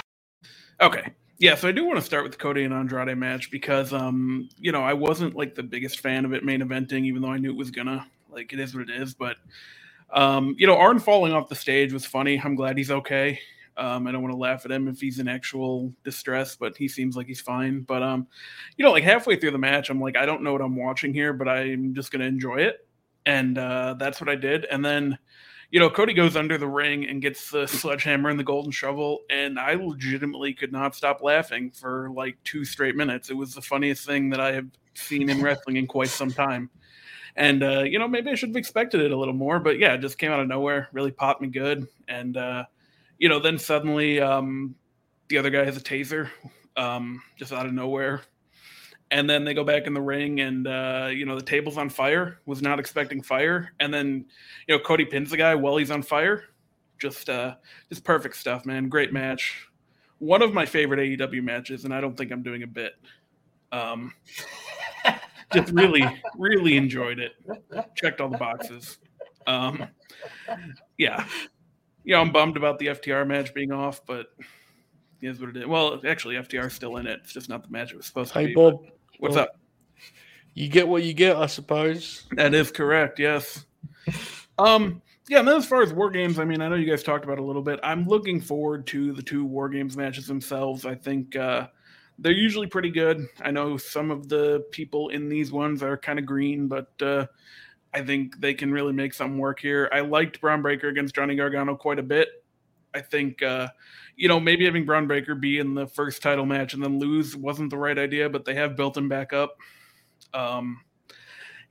Okay. 0.82 1.14
Yeah, 1.40 1.56
so 1.56 1.68
I 1.68 1.72
do 1.72 1.86
want 1.86 1.98
to 1.98 2.06
start 2.06 2.24
with 2.24 2.34
the 2.34 2.38
Cody 2.38 2.64
and 2.64 2.74
Andrade 2.74 3.18
match 3.18 3.50
because, 3.50 3.92
um, 3.92 4.50
you 4.58 4.72
know, 4.72 4.84
I 4.84 4.94
wasn't 4.94 5.36
like 5.36 5.56
the 5.56 5.64
biggest 5.64 6.00
fan 6.00 6.26
of 6.26 6.34
it 6.34 6.44
main 6.44 6.62
eventing, 6.62 7.06
even 7.06 7.22
though 7.22 7.32
I 7.32 7.38
knew 7.38 7.50
it 7.50 7.58
was 7.58 7.72
gonna. 7.72 8.06
Like, 8.30 8.54
it 8.54 8.60
is 8.60 8.76
what 8.76 8.90
it 8.90 9.02
is. 9.02 9.14
But, 9.14 9.38
um, 10.12 10.56
you 10.58 10.68
know, 10.68 10.78
Arn 10.78 11.00
falling 11.00 11.34
off 11.34 11.50
the 11.50 11.56
stage 11.56 11.94
was 11.94 12.06
funny. 12.06 12.40
I'm 12.40 12.56
glad 12.56 12.78
he's 12.78 12.92
okay. 12.92 13.40
Um, 13.78 14.08
I 14.08 14.12
don't 14.12 14.22
want 14.22 14.34
to 14.34 14.38
laugh 14.38 14.66
at 14.66 14.72
him 14.72 14.88
if 14.88 15.00
he's 15.00 15.20
in 15.20 15.28
actual 15.28 15.94
distress, 16.04 16.56
but 16.56 16.78
he 16.78 16.88
seems 16.88 17.16
like 17.16 17.28
he's 17.28 17.42
fine. 17.42 17.82
But, 17.82 18.04
um, 18.04 18.28
you 18.78 18.86
know, 18.86 18.92
like 18.92 19.04
halfway 19.04 19.36
through 19.36 19.52
the 19.52 19.58
match, 19.58 19.90
I'm 19.90 20.00
like, 20.00 20.18
I 20.18 20.26
don't 20.26 20.44
know 20.44 20.52
what 20.52 20.62
I'm 20.62 20.76
watching 20.76 21.14
here, 21.14 21.34
but 21.34 21.48
I'm 21.48 21.94
just 21.94 22.12
gonna 22.12 22.26
enjoy 22.26 22.58
it, 22.58 22.88
and 23.26 23.58
uh, 23.58 23.96
that's 23.98 24.22
what 24.22 24.30
I 24.30 24.36
did. 24.36 24.66
And 24.66 24.84
then 24.84 25.18
you 25.74 25.80
know, 25.80 25.90
Cody 25.90 26.14
goes 26.14 26.36
under 26.36 26.60
the 26.60 26.68
ring 26.68 27.10
and 27.10 27.20
gets 27.20 27.50
the 27.50 27.66
sledgehammer 27.68 28.30
and 28.30 28.40
the 28.40 28.44
golden 28.44 28.72
shovel, 28.72 29.22
and 29.32 29.60
I 29.60 29.74
legitimately 29.74 30.54
could 30.54 30.72
not 30.72 30.94
stop 30.96 31.24
laughing 31.24 31.72
for 31.72 32.12
like 32.12 32.38
two 32.44 32.64
straight 32.64 32.96
minutes. 32.96 33.32
It 33.32 33.34
was 33.34 33.56
the 33.56 33.62
funniest 33.62 34.06
thing 34.06 34.30
that 34.30 34.40
I 34.40 34.52
have 34.52 34.68
seen 34.94 35.32
in 35.32 35.42
wrestling 35.42 35.78
in 35.78 35.88
quite 35.88 36.10
some 36.10 36.32
time. 36.32 36.70
And 37.36 37.64
uh, 37.64 37.82
you 37.82 37.98
know, 37.98 38.08
maybe 38.08 38.30
I 38.30 38.36
should 38.36 38.50
have 38.50 38.56
expected 38.56 39.02
it 39.02 39.10
a 39.10 39.18
little 39.18 39.34
more, 39.34 39.60
but 39.60 39.80
yeah, 39.80 39.96
it 39.96 40.02
just 40.02 40.20
came 40.20 40.32
out 40.32 40.40
of 40.40 40.48
nowhere, 40.48 40.90
really 40.92 41.10
popped 41.10 41.42
me 41.42 41.48
good. 41.48 41.88
And 42.08 42.38
uh, 42.38 42.66
you 43.24 43.30
know, 43.30 43.40
then 43.40 43.58
suddenly 43.58 44.20
um, 44.20 44.76
the 45.30 45.38
other 45.38 45.50
guy 45.50 45.64
has 45.64 45.78
a 45.78 45.80
taser 45.80 46.28
um, 46.76 47.22
just 47.38 47.54
out 47.54 47.66
of 47.66 47.72
nowhere. 47.72 48.20
And 49.12 49.30
then 49.30 49.46
they 49.46 49.54
go 49.54 49.64
back 49.64 49.88
in 49.88 49.94
the 49.94 50.02
ring, 50.02 50.42
and 50.42 50.68
uh, 50.68 51.08
you 51.10 51.26
know 51.26 51.38
the 51.38 51.46
table's 51.46 51.78
on 51.78 51.90
fire. 51.90 52.40
Was 52.46 52.62
not 52.62 52.80
expecting 52.80 53.22
fire, 53.22 53.72
and 53.80 53.94
then 53.94 54.26
you 54.68 54.76
know 54.76 54.84
Cody 54.84 55.06
pins 55.06 55.30
the 55.30 55.38
guy 55.38 55.56
while 55.56 55.78
he's 55.78 55.90
on 55.90 56.02
fire. 56.02 56.44
Just, 57.00 57.30
uh, 57.30 57.56
just 57.90 58.04
perfect 58.04 58.36
stuff, 58.36 58.66
man. 58.66 58.90
Great 58.90 59.14
match. 59.14 59.70
One 60.20 60.42
of 60.42 60.54
my 60.54 60.66
favorite 60.66 61.00
AEW 61.00 61.44
matches, 61.44 61.86
and 61.86 61.94
I 61.94 62.02
don't 62.02 62.18
think 62.18 62.30
I'm 62.30 62.44
doing 62.44 62.64
a 62.64 62.68
bit. 62.68 62.94
Um, 63.72 64.14
just 65.54 65.72
really, 65.72 66.04
really 66.38 66.76
enjoyed 66.76 67.20
it. 67.20 67.36
Checked 67.96 68.20
all 68.20 68.30
the 68.30 68.38
boxes. 68.38 68.98
Um, 69.48 69.86
yeah, 70.98 71.26
yeah. 72.04 72.20
I'm 72.20 72.32
bummed 72.32 72.58
about 72.58 72.80
the 72.80 72.88
FTR 72.88 73.26
match 73.28 73.54
being 73.54 73.72
off, 73.72 74.06
but 74.06 74.28
it 75.22 75.28
is 75.30 75.40
what 75.40 75.50
it 75.50 75.58
is. 75.58 75.66
Well, 75.66 76.02
actually, 76.06 76.36
FTR's 76.36 76.74
still 76.74 76.98
in 76.98 77.08
it. 77.08 77.22
It's 77.24 77.34
just 77.34 77.50
not 77.50 77.64
the 77.64 77.70
match 77.70 77.92
it 77.92 77.98
was 77.98 78.06
supposed 78.06 78.34
to 78.34 78.40
Hey 78.40 78.48
be. 78.48 78.56
Bob, 78.56 78.86
what's 79.20 79.36
Bob. 79.36 79.50
up? 79.50 79.60
you 80.54 80.68
get 80.68 80.88
what 80.88 81.04
you 81.04 81.14
get, 81.14 81.36
I 81.36 81.48
suppose. 81.48 82.24
That 82.34 82.54
is 82.54 82.72
correct. 82.72 83.20
Yes. 83.20 83.66
Um. 84.58 85.02
Yeah. 85.30 85.40
And 85.40 85.48
then 85.48 85.56
as 85.58 85.66
far 85.66 85.82
as 85.82 85.94
war 85.94 86.10
games, 86.10 86.38
I 86.38 86.46
mean, 86.46 86.62
I 86.62 86.68
know 86.68 86.76
you 86.76 86.90
guys 86.90 87.02
talked 87.04 87.24
about 87.24 87.38
it 87.38 87.42
a 87.42 87.46
little 87.46 87.62
bit. 87.62 87.80
I'm 87.82 88.06
looking 88.06 88.42
forward 88.42 88.86
to 88.88 89.14
the 89.14 89.22
two 89.24 89.46
war 89.46 89.70
games 89.70 89.96
matches 89.98 90.28
themselves. 90.28 90.86
I 90.86 90.96
think 90.96 91.36
uh, 91.36 91.68
they're 92.20 92.32
usually 92.34 92.68
pretty 92.68 92.92
good. 92.92 93.26
I 93.42 93.52
know 93.52 93.78
some 93.78 94.12
of 94.12 94.30
the 94.30 94.66
people 94.72 95.10
in 95.10 95.30
these 95.30 95.52
ones 95.52 95.82
are 95.82 95.98
kind 95.98 96.20
of 96.20 96.26
green, 96.26 96.68
but 96.68 96.92
uh, 97.02 97.26
I 97.94 98.02
think 98.02 98.40
they 98.40 98.54
can 98.54 98.72
really 98.72 98.94
make 98.94 99.14
something 99.14 99.38
work 99.38 99.60
here. 99.60 99.90
I 99.92 100.02
liked 100.02 100.42
Bron 100.42 100.62
Breakker 100.62 100.88
against 100.88 101.16
Johnny 101.16 101.36
Gargano 101.36 101.76
quite 101.76 102.00
a 102.00 102.04
bit. 102.04 102.44
I 102.96 103.02
think, 103.02 103.42
uh, 103.42 103.70
you 104.16 104.28
know, 104.28 104.40
maybe 104.40 104.66
having 104.66 104.86
Bron 104.86 105.08
Breakker 105.08 105.36
be 105.36 105.60
in 105.60 105.74
the 105.74 105.88
first 105.88 106.22
title 106.22 106.46
match 106.46 106.74
and 106.74 106.84
then 106.84 107.00
lose 107.00 107.36
wasn't 107.36 107.70
the 107.70 107.78
right 107.78 107.98
idea, 107.98 108.30
but 108.30 108.46
they 108.46 108.56
have 108.56 108.76
built 108.76 108.98
him 108.98 109.10
back 109.10 109.34
up. 109.34 109.58
Um, 110.34 110.82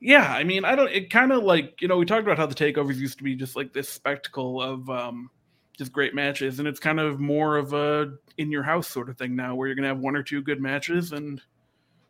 yeah, 0.00 0.32
I 0.32 0.42
mean, 0.42 0.64
I 0.64 0.74
don't. 0.74 0.90
It 0.90 1.10
kind 1.10 1.30
of 1.30 1.44
like 1.44 1.80
you 1.80 1.86
know 1.86 1.96
we 1.96 2.04
talked 2.04 2.24
about 2.24 2.36
how 2.36 2.46
the 2.46 2.56
takeovers 2.56 2.96
used 2.96 3.18
to 3.18 3.24
be 3.24 3.36
just 3.36 3.54
like 3.54 3.72
this 3.72 3.88
spectacle 3.88 4.60
of 4.60 4.90
um, 4.90 5.30
just 5.78 5.92
great 5.92 6.12
matches, 6.12 6.58
and 6.58 6.66
it's 6.66 6.80
kind 6.80 6.98
of 6.98 7.20
more 7.20 7.56
of 7.56 7.72
a 7.72 8.14
in 8.36 8.50
your 8.50 8.64
house 8.64 8.88
sort 8.88 9.08
of 9.08 9.16
thing 9.16 9.36
now, 9.36 9.54
where 9.54 9.68
you're 9.68 9.76
gonna 9.76 9.86
have 9.86 10.00
one 10.00 10.16
or 10.16 10.22
two 10.24 10.42
good 10.42 10.60
matches, 10.60 11.12
and 11.12 11.40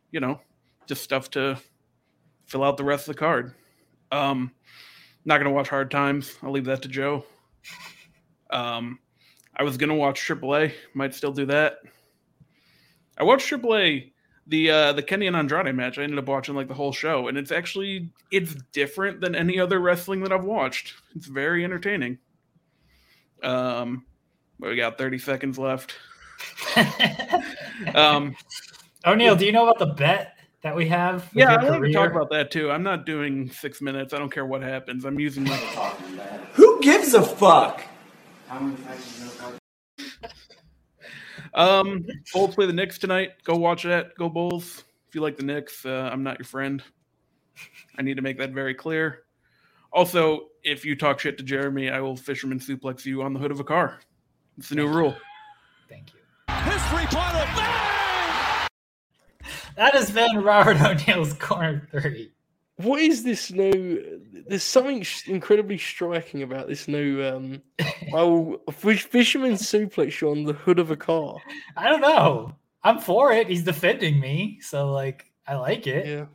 you 0.09 0.19
know, 0.19 0.41
just 0.87 1.03
stuff 1.03 1.29
to 1.31 1.59
fill 2.47 2.63
out 2.63 2.77
the 2.77 2.83
rest 2.83 3.07
of 3.07 3.15
the 3.15 3.19
card. 3.19 3.53
Um, 4.13 4.51
not 5.25 5.39
gonna 5.39 5.51
watch 5.51 5.69
Hard 5.69 5.89
Times. 5.89 6.37
I'll 6.43 6.51
leave 6.51 6.65
that 6.65 6.83
to 6.83 6.87
Joe. 6.87 7.25
Um, 8.51 8.99
I 9.55 9.63
was 9.63 9.77
gonna 9.77 9.95
watch 9.95 10.21
AAA. 10.21 10.73
Might 10.93 11.15
still 11.15 11.31
do 11.31 11.47
that. 11.47 11.77
I 13.17 13.23
watched 13.23 13.49
AAA 13.49 14.11
the 14.47 14.69
uh 14.69 14.93
the 14.93 15.01
Kenny 15.01 15.25
and 15.25 15.35
Andrade 15.35 15.73
match. 15.73 15.97
I 15.97 16.03
ended 16.03 16.19
up 16.19 16.27
watching 16.27 16.53
like 16.53 16.67
the 16.67 16.73
whole 16.75 16.91
show, 16.91 17.27
and 17.27 17.37
it's 17.37 17.51
actually 17.51 18.11
it's 18.31 18.55
different 18.71 19.19
than 19.19 19.33
any 19.33 19.59
other 19.59 19.79
wrestling 19.79 20.21
that 20.21 20.31
I've 20.31 20.45
watched. 20.45 20.93
It's 21.15 21.25
very 21.25 21.63
entertaining. 21.63 22.19
Um, 23.41 24.05
we 24.59 24.75
got 24.75 24.97
thirty 24.99 25.17
seconds 25.17 25.57
left. 25.57 25.95
Um, 27.95 28.35
O'Neill, 29.05 29.35
do 29.35 29.45
you 29.45 29.51
know 29.51 29.67
about 29.67 29.79
the 29.79 29.93
bet 29.93 30.32
that 30.63 30.75
we 30.75 30.87
have? 30.87 31.29
yeah, 31.33 31.51
your 31.51 31.59
I 31.59 31.69
want 31.69 31.85
to 31.85 31.93
talk 31.93 32.11
about 32.11 32.29
that 32.31 32.49
too. 32.49 32.71
I'm 32.71 32.83
not 32.83 33.05
doing 33.05 33.51
six 33.51 33.81
minutes. 33.81 34.13
I 34.13 34.17
don't 34.17 34.31
care 34.31 34.45
what 34.45 34.61
happens. 34.61 35.05
I'm 35.05 35.19
using 35.19 35.43
my. 35.43 35.55
Who 36.53 36.81
gives 36.81 37.13
a 37.13 37.21
fuck? 37.21 37.83
Um, 41.53 42.05
Bulls 42.33 42.55
play 42.55 42.65
the 42.65 42.73
Knicks 42.73 42.97
tonight. 42.97 43.31
Go 43.43 43.55
watch 43.55 43.83
that. 43.83 44.15
Go 44.17 44.29
Bulls. 44.29 44.83
If 45.07 45.15
you 45.15 45.21
like 45.21 45.37
the 45.37 45.43
Knicks, 45.43 45.85
uh, 45.85 46.09
I'm 46.11 46.23
not 46.23 46.39
your 46.39 46.45
friend. 46.45 46.81
I 47.97 48.01
need 48.01 48.15
to 48.15 48.23
make 48.23 48.39
that 48.39 48.51
very 48.51 48.73
clear. 48.73 49.23
Also, 49.91 50.47
if 50.63 50.83
you 50.85 50.95
talk 50.95 51.19
shit 51.19 51.37
to 51.37 51.43
Jeremy, 51.43 51.91
I 51.91 51.99
will 51.99 52.15
fisherman 52.15 52.59
suplex 52.59 53.05
you 53.05 53.21
on 53.21 53.33
the 53.33 53.39
hood 53.39 53.51
of 53.51 53.59
a 53.59 53.63
car. 53.63 53.99
It's 54.57 54.69
the 54.69 54.75
new 54.75 54.87
rule. 54.87 55.15
Thank 55.87 56.13
you. 56.13 56.19
That 59.75 59.93
has 59.93 60.11
been 60.11 60.43
Robert 60.43 60.81
O'Neill's 60.81 61.33
corner 61.33 61.87
three. 61.91 62.31
What 62.77 63.01
is 63.01 63.23
this 63.23 63.51
new? 63.51 64.21
There's 64.47 64.63
something 64.63 65.05
incredibly 65.27 65.77
striking 65.77 66.43
about 66.43 66.67
this 66.67 66.87
new. 66.87 67.23
Um, 67.23 67.61
will 68.11 68.61
fish, 68.71 69.03
fisherman 69.03 69.53
suplex 69.53 70.27
on 70.27 70.43
the 70.43 70.53
hood 70.53 70.79
of 70.79 70.91
a 70.91 70.95
car. 70.95 71.37
I 71.77 71.89
don't 71.89 72.01
know. 72.01 72.55
I'm 72.83 72.99
for 72.99 73.31
it. 73.31 73.47
He's 73.47 73.63
defending 73.63 74.19
me, 74.19 74.59
so 74.61 74.91
like 74.91 75.31
I 75.47 75.55
like 75.55 75.87
it. 75.87 76.05
Yeah. 76.05 76.25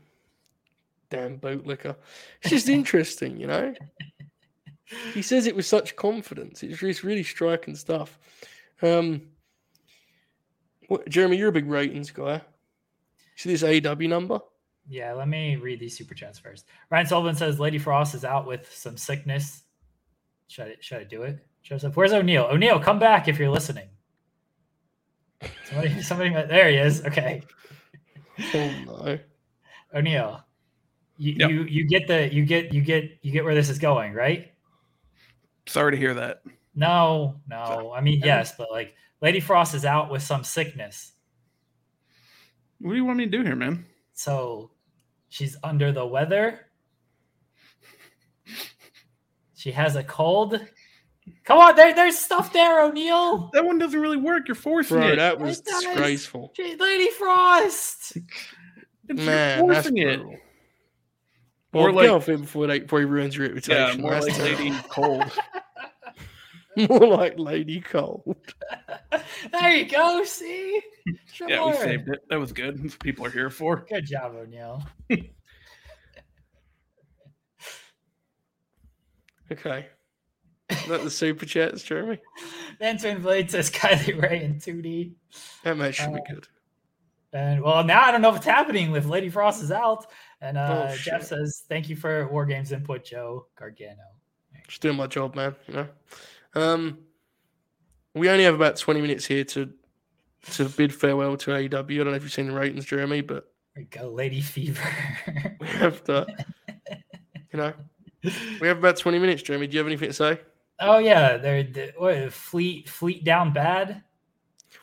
Damn 1.11 1.39
bootlicker. 1.39 1.97
It's 2.43 2.51
just 2.51 2.69
interesting, 2.69 3.41
you 3.41 3.47
know. 3.47 3.75
He 5.13 5.21
says 5.21 5.47
it 5.47 5.55
with 5.55 5.67
such 5.67 5.97
confidence. 5.97 6.63
It's 6.63 6.81
just 6.81 7.03
really 7.03 7.23
striking 7.23 7.77
stuff. 7.77 8.19
Um, 8.81 9.21
what, 10.87 11.07
Jeremy, 11.11 11.37
you're 11.37 11.51
a 11.51 11.53
big 11.53 11.67
ratings 11.69 12.11
guy. 12.11 12.41
See 13.39 13.55
this 13.55 13.63
AW 13.63 13.95
number? 14.09 14.41
Yeah, 14.89 15.13
let 15.13 15.29
me 15.29 15.55
read 15.55 15.79
these 15.79 15.97
super 15.97 16.13
chats 16.15 16.41
first. 16.41 16.67
Ryan 16.91 17.07
Sullivan 17.07 17.37
says 17.37 17.61
Lady 17.61 17.79
Frost 17.79 18.17
is 18.17 18.25
out 18.25 18.49
with 18.49 18.69
some 18.75 18.97
sickness. 18.97 19.63
Should 20.49 20.67
I, 20.67 20.77
should 20.81 20.99
I 20.99 21.05
do 21.05 21.23
it? 21.23 21.47
Joseph, 21.63 21.97
where's 21.97 22.13
O'Neill? 22.13 22.49
O'Neill, 22.51 22.81
come 22.81 22.99
back 22.99 23.29
if 23.29 23.39
you're 23.39 23.51
listening. 23.51 23.87
Somebody, 25.67 26.03
somebody, 26.03 26.31
there 26.31 26.69
he 26.69 26.79
is. 26.79 27.05
Okay, 27.05 27.43
Oh 28.55 28.73
no. 28.87 29.19
O'Neill, 29.95 30.41
you, 31.17 31.35
Yep. 31.39 31.51
you 31.51 31.63
you 31.65 31.85
get 31.89 32.07
the 32.09 32.33
you 32.33 32.45
get 32.45 32.73
you 32.73 32.81
get 32.81 33.19
you 33.23 33.31
get 33.31 33.45
where 33.45 33.55
this 33.55 33.69
is 33.69 33.79
going, 33.79 34.15
right? 34.15 34.53
Sorry 35.67 35.93
to 35.93 35.97
hear 35.99 36.15
that. 36.15 36.43
No, 36.75 37.37
no. 37.49 37.93
I 37.95 38.01
mean, 38.01 38.21
yes, 38.25 38.55
but 38.57 38.71
like 38.73 38.95
Lady 39.21 39.39
Frost 39.41 39.75
is 39.75 39.85
out 39.85 40.11
with 40.11 40.23
some 40.23 40.43
sickness, 40.45 41.13
What 42.81 42.91
do 42.93 42.97
you 42.97 43.05
want 43.05 43.19
me 43.19 43.25
to 43.25 43.31
do 43.31 43.43
here, 43.43 43.57
man? 43.57 43.85
so 44.15 44.71
she's 45.29 45.57
under 45.63 45.93
the 45.93 46.05
weather. 46.07 46.67
She 49.57 49.71
has 49.73 49.97
a 49.97 50.05
cold. 50.05 50.61
Come 51.45 51.59
on, 51.59 51.77
there, 51.77 51.95
there's 51.95 52.17
stuff 52.19 52.53
there, 52.53 52.83
O'Neill. 52.83 53.51
That 53.53 53.65
one 53.65 53.79
doesn't 53.79 54.01
really 54.01 54.17
work. 54.17 54.49
You're 54.49 54.55
forcing 54.55 54.99
Bro, 54.99 55.09
it. 55.09 55.17
that 55.17 55.39
was 55.39 55.59
It 55.59 55.67
disgraceful. 55.67 56.53
Lady 56.59 57.11
Frost. 57.11 58.17
Man, 59.09 59.59
you're 59.65 59.75
that's 59.75 59.87
forcing 59.89 59.99
it. 59.99 60.21
brutal. 60.21 60.35
Or 61.75 61.85
Well, 61.87 61.93
like- 61.95 62.05
get 62.05 62.11
off 62.15 62.29
it 62.29 62.41
before, 62.41 62.67
they, 62.67 62.79
before 62.81 63.01
he 63.01 63.05
ruins 63.05 63.37
your 63.37 63.47
reputation. 63.49 64.01
Yeah, 64.03 64.09
reputation. 64.09 64.41
more 64.41 64.49
like. 64.49 64.59
Lady 64.59 64.77
Cold. 64.89 65.39
more 66.89 67.07
like 67.07 67.39
Lady 67.39 67.81
Cold. 67.81 68.37
There 69.53 69.71
you 69.71 69.87
go. 69.89 70.25
See, 70.25 70.81
yeah, 71.47 71.65
we 71.67 71.73
saved 71.75 72.09
it. 72.09 72.21
That 72.29 72.39
was 72.41 72.53
good. 72.53 72.79
That's 72.83 72.95
what 72.95 73.01
people 73.01 73.25
are 73.27 73.31
here 73.31 73.51
for. 73.51 73.87
Good 73.89 74.07
job, 74.07 74.35
O'Neill. 74.35 74.83
Okay. 79.51 79.87
Is 80.71 80.87
that 80.87 81.03
the 81.05 81.11
super 81.11 81.47
chats, 81.47 81.83
Jeremy? 81.83 82.19
Then 82.79 82.99
Twin 82.99 83.23
Blade 83.23 83.51
says 83.51 83.71
Kylie 83.71 84.21
Rae 84.21 84.45
in 84.45 84.57
2D. 84.57 85.13
That 85.65 85.77
match 85.79 85.97
should 85.97 86.13
be 86.13 86.21
Uh, 86.21 86.35
good. 86.35 86.49
And 87.33 87.63
well, 87.63 87.85
now 87.85 88.03
I 88.03 88.11
don't 88.11 88.23
know 88.23 88.31
if 88.31 88.37
it's 88.37 88.47
happening 88.47 88.91
with 88.91 89.07
Lady 89.07 89.29
Frost 89.31 89.63
is 89.63 89.71
out. 89.73 90.07
And 90.41 90.57
uh, 90.59 90.89
Oh, 90.91 90.97
Jeff 90.97 91.23
says, 91.25 91.65
"Thank 91.69 91.89
you 91.89 91.97
for 91.97 92.29
War 92.29 92.45
Games 92.47 92.73
input, 92.73 93.05
Joe 93.05 93.47
Gargano." 93.59 94.03
Just 94.67 94.81
doing 94.83 94.97
my 94.97 95.07
job, 95.07 95.35
man. 95.35 95.55
You 95.67 95.75
know. 95.75 95.89
Um, 96.55 96.99
we 98.15 98.29
only 98.31 98.45
have 98.45 98.55
about 98.55 98.77
twenty 98.77 99.01
minutes 99.01 99.27
here 99.27 99.45
to 99.45 99.71
to 100.53 100.65
bid 100.71 100.95
farewell 100.95 101.37
to 101.39 101.51
AEW. 101.51 101.71
I 101.71 101.97
don't 101.99 102.07
know 102.07 102.13
if 102.15 102.23
you've 102.23 102.33
seen 102.33 102.47
the 102.49 102.53
ratings, 102.53 102.85
Jeremy, 102.87 103.21
but 103.21 103.51
you 103.77 103.85
go, 103.91 104.09
Lady 104.09 104.41
Fever. 104.41 104.89
we 105.61 105.67
have 105.69 106.03
to. 106.05 106.27
You 107.53 107.59
know, 107.59 107.73
we 108.61 108.67
have 108.69 108.79
about 108.79 108.97
twenty 108.97 109.19
minutes, 109.19 109.43
Jeremy. 109.43 109.67
Do 109.67 109.75
you 109.75 109.79
have 109.79 109.87
anything 109.87 110.09
to 110.09 110.15
say? 110.15 110.41
oh 110.81 110.99
yeah, 110.99 111.37
they're 111.37 111.65
the, 111.65 111.93
what, 111.97 112.33
Fleet 112.33 112.89
Fleet 112.89 113.25
down 113.25 113.53
bad. 113.53 114.03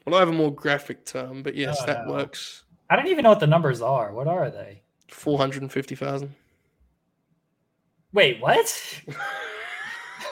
Well, 0.05 0.15
I 0.15 0.19
have 0.19 0.29
a 0.29 0.33
more 0.33 0.53
graphic 0.53 1.05
term, 1.05 1.41
but 1.41 1.55
yes, 1.55 1.77
Oh, 1.81 1.85
that 1.87 2.05
no. 2.05 2.13
works. 2.13 2.63
I 2.89 2.95
don't 2.95 3.07
even 3.07 3.23
know 3.23 3.29
what 3.29 3.39
the 3.39 3.47
numbers 3.47 3.81
are. 3.81 4.13
What 4.13 4.27
are 4.27 4.49
they? 4.51 4.81
Four 5.07 5.37
hundred 5.37 5.61
and 5.63 5.71
fifty 5.71 5.95
thousand. 5.95 6.35
Wait, 8.13 8.39
what? 8.39 9.01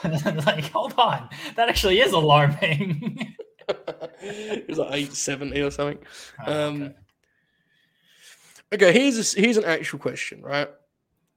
like, 0.46 0.70
hold 0.70 0.94
on. 0.98 1.28
That 1.56 1.68
actually 1.68 2.00
is 2.00 2.12
alarming. 2.12 3.34
it 3.68 4.68
was 4.68 4.78
like 4.78 4.92
eight 4.92 5.12
seventy 5.12 5.60
or 5.62 5.70
something. 5.70 5.98
Oh, 6.46 6.68
Um, 6.68 6.82
okay. 6.82 6.94
Okay, 8.72 8.92
here's 8.92 9.36
a 9.36 9.40
here's 9.40 9.56
an 9.56 9.64
actual 9.64 9.98
question, 9.98 10.42
right? 10.42 10.68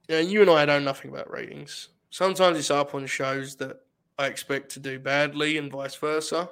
And 0.08 0.28
you 0.30 0.40
and 0.40 0.50
I 0.50 0.64
know 0.64 0.78
nothing 0.78 1.10
about 1.10 1.30
ratings. 1.30 1.88
Sometimes 2.10 2.58
it's 2.58 2.70
up 2.70 2.94
on 2.94 3.06
shows 3.06 3.56
that 3.56 3.80
I 4.18 4.26
expect 4.26 4.70
to 4.72 4.80
do 4.80 4.98
badly 4.98 5.58
and 5.58 5.70
vice 5.70 5.94
versa. 5.94 6.48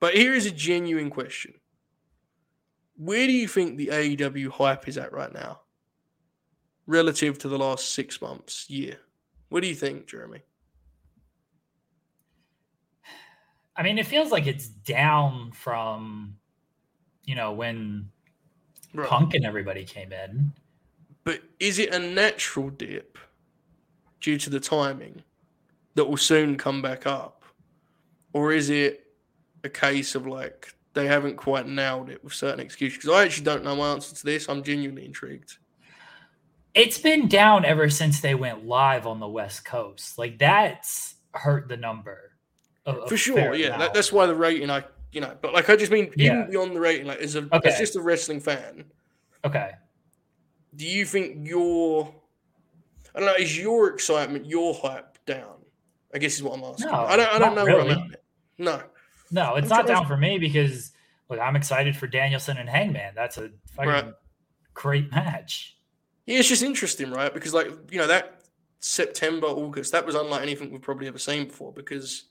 But 0.00 0.14
here 0.14 0.32
is 0.34 0.46
a 0.46 0.50
genuine 0.50 1.10
question. 1.10 1.54
Where 2.96 3.26
do 3.26 3.32
you 3.32 3.48
think 3.48 3.76
the 3.76 3.88
AEW 3.88 4.48
hype 4.50 4.88
is 4.88 4.96
at 4.96 5.12
right 5.12 5.32
now? 5.32 5.60
Relative 6.86 7.38
to 7.38 7.48
the 7.48 7.58
last 7.58 7.90
six 7.94 8.20
months, 8.22 8.70
year. 8.70 8.96
What 9.48 9.62
do 9.62 9.68
you 9.68 9.74
think, 9.74 10.06
Jeremy? 10.06 10.40
I 13.76 13.82
mean, 13.82 13.98
it 13.98 14.06
feels 14.06 14.30
like 14.30 14.46
it's 14.46 14.68
down 14.68 15.52
from, 15.52 16.36
you 17.24 17.34
know, 17.34 17.52
when 17.52 18.10
Right. 18.94 19.08
Punk 19.08 19.34
and 19.34 19.44
everybody 19.44 19.84
came 19.84 20.12
in. 20.12 20.52
But 21.24 21.42
is 21.58 21.78
it 21.78 21.94
a 21.94 21.98
natural 21.98 22.70
dip 22.70 23.16
due 24.20 24.38
to 24.38 24.50
the 24.50 24.60
timing 24.60 25.22
that 25.94 26.04
will 26.04 26.16
soon 26.16 26.56
come 26.56 26.82
back 26.82 27.06
up? 27.06 27.44
Or 28.32 28.52
is 28.52 28.70
it 28.70 29.06
a 29.64 29.68
case 29.68 30.14
of 30.14 30.26
like 30.26 30.74
they 30.94 31.06
haven't 31.06 31.36
quite 31.36 31.66
nailed 31.66 32.10
it 32.10 32.22
with 32.22 32.34
certain 32.34 32.60
excuses? 32.60 32.98
Because 32.98 33.10
I 33.10 33.24
actually 33.24 33.44
don't 33.44 33.64
know 33.64 33.76
my 33.76 33.92
answer 33.92 34.14
to 34.14 34.24
this. 34.24 34.48
I'm 34.48 34.62
genuinely 34.62 35.06
intrigued. 35.06 35.56
It's 36.74 36.98
been 36.98 37.28
down 37.28 37.64
ever 37.64 37.88
since 37.88 38.20
they 38.20 38.34
went 38.34 38.66
live 38.66 39.06
on 39.06 39.20
the 39.20 39.28
West 39.28 39.64
Coast. 39.64 40.18
Like 40.18 40.38
that's 40.38 41.14
hurt 41.32 41.68
the 41.68 41.76
number. 41.76 42.31
Of 42.86 43.08
For 43.08 43.16
sure, 43.16 43.54
yeah. 43.54 43.76
That, 43.78 43.94
that's 43.94 44.12
why 44.12 44.26
the 44.26 44.34
rating, 44.34 44.70
I, 44.70 44.84
you 45.12 45.20
know, 45.20 45.36
but 45.40 45.52
like 45.52 45.68
I 45.70 45.76
just 45.76 45.92
mean 45.92 46.12
Yeah. 46.16 46.32
even 46.40 46.50
beyond 46.50 46.76
the 46.76 46.80
rating, 46.80 47.06
like 47.06 47.18
as 47.18 47.36
a 47.36 47.48
Okay. 47.52 47.68
as 47.70 47.78
just 47.78 47.96
a 47.96 48.00
wrestling 48.02 48.40
fan, 48.40 48.84
okay. 49.44 49.72
do 50.74 50.86
you 50.86 51.04
think 51.04 51.46
your 51.48 52.14
I 53.14 53.20
don't 53.20 53.26
know, 53.26 53.34
is 53.34 53.58
your 53.58 53.88
excitement, 53.92 54.46
your 54.46 54.74
hype 54.74 55.18
down? 55.26 55.56
I 56.14 56.18
guess 56.18 56.34
is 56.34 56.42
what 56.42 56.54
I'm 56.58 56.64
asking. 56.64 56.86
No, 56.90 56.94
I 56.94 57.16
don't 57.16 57.32
I 57.34 57.38
don't 57.38 57.54
know 57.54 57.64
really. 57.64 57.92
I'm 57.92 58.12
at. 58.12 58.22
No. 58.58 58.82
No, 59.30 59.54
it's 59.56 59.70
I'm 59.70 59.78
not 59.78 59.86
down 59.86 60.06
for 60.06 60.16
me 60.16 60.38
because 60.38 60.92
look, 61.30 61.40
I'm 61.40 61.56
excited 61.56 61.96
for 61.96 62.06
Danielson 62.06 62.56
and 62.58 62.68
Hangman. 62.68 63.14
That's 63.14 63.38
a 63.38 63.50
fucking 63.76 63.90
Right. 63.90 64.12
great 64.74 65.10
match. 65.10 65.76
Yeah, 66.26 66.38
it's 66.38 66.48
just 66.48 66.62
interesting, 66.62 67.10
right? 67.10 67.32
Because 67.32 67.52
like 67.54 67.68
you 67.90 67.98
know 67.98 68.06
that 68.06 68.42
September, 68.80 69.46
August, 69.46 69.92
that 69.92 70.04
was 70.04 70.14
unlike 70.14 70.42
anything 70.42 70.70
we've 70.70 70.82
probably 70.82 71.06
ever 71.08 71.18
seen 71.18 71.46
before. 71.46 71.72
Because 71.72 72.24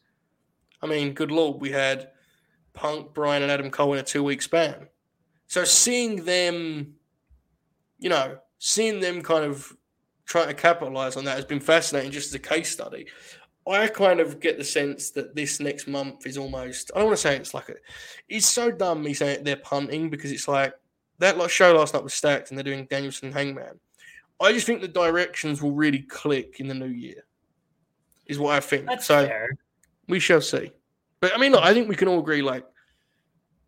I 0.81 0.87
mean, 0.87 1.13
good 1.13 1.31
lord, 1.31 1.61
we 1.61 1.71
had 1.71 2.09
Punk, 2.73 3.13
Bryan, 3.13 3.43
and 3.43 3.51
Adam 3.51 3.69
Cole 3.69 3.93
in 3.93 3.99
a 3.99 4.03
two-week 4.03 4.41
span. 4.41 4.87
So 5.47 5.63
seeing 5.63 6.23
them, 6.25 6.95
you 7.99 8.09
know, 8.09 8.37
seeing 8.57 8.99
them 8.99 9.21
kind 9.21 9.43
of 9.43 9.71
trying 10.25 10.47
to 10.47 10.53
capitalize 10.53 11.17
on 11.17 11.25
that 11.25 11.35
has 11.35 11.45
been 11.45 11.59
fascinating, 11.59 12.11
just 12.11 12.29
as 12.29 12.35
a 12.35 12.39
case 12.39 12.71
study. 12.71 13.07
I 13.67 13.87
kind 13.87 14.19
of 14.19 14.39
get 14.39 14.57
the 14.57 14.63
sense 14.63 15.11
that 15.11 15.35
this 15.35 15.59
next 15.59 15.87
month 15.87 16.25
is 16.25 16.37
almost. 16.37 16.91
I 16.95 16.99
don't 16.99 17.09
want 17.09 17.17
to 17.17 17.21
say 17.21 17.35
it's 17.35 17.53
like 17.53 17.69
a. 17.69 17.75
It's 18.27 18.47
so 18.47 18.71
dumb 18.71 19.03
me 19.03 19.13
saying 19.13 19.43
they're 19.43 19.57
punting 19.57 20.09
because 20.09 20.31
it's 20.31 20.47
like 20.47 20.73
that 21.19 21.37
like 21.37 21.51
show 21.51 21.73
last 21.73 21.93
night 21.93 22.03
was 22.03 22.13
stacked 22.13 22.49
and 22.49 22.57
they're 22.57 22.63
doing 22.63 22.87
Danielson 22.89 23.27
and 23.27 23.35
Hangman. 23.35 23.79
I 24.39 24.51
just 24.51 24.65
think 24.65 24.81
the 24.81 24.87
directions 24.87 25.61
will 25.61 25.73
really 25.73 25.99
click 25.99 26.59
in 26.59 26.67
the 26.67 26.73
new 26.73 26.87
year. 26.87 27.25
Is 28.25 28.39
what 28.39 28.55
I 28.55 28.59
think. 28.61 28.87
That's 28.87 29.05
so 29.05 29.27
fair. 29.27 29.49
We 30.11 30.19
shall 30.19 30.41
see. 30.41 30.71
But 31.19 31.33
I 31.33 31.37
mean, 31.39 31.51
look, 31.53 31.63
I 31.63 31.73
think 31.73 31.89
we 31.89 31.95
can 31.95 32.07
all 32.07 32.19
agree. 32.19 32.41
Like, 32.43 32.65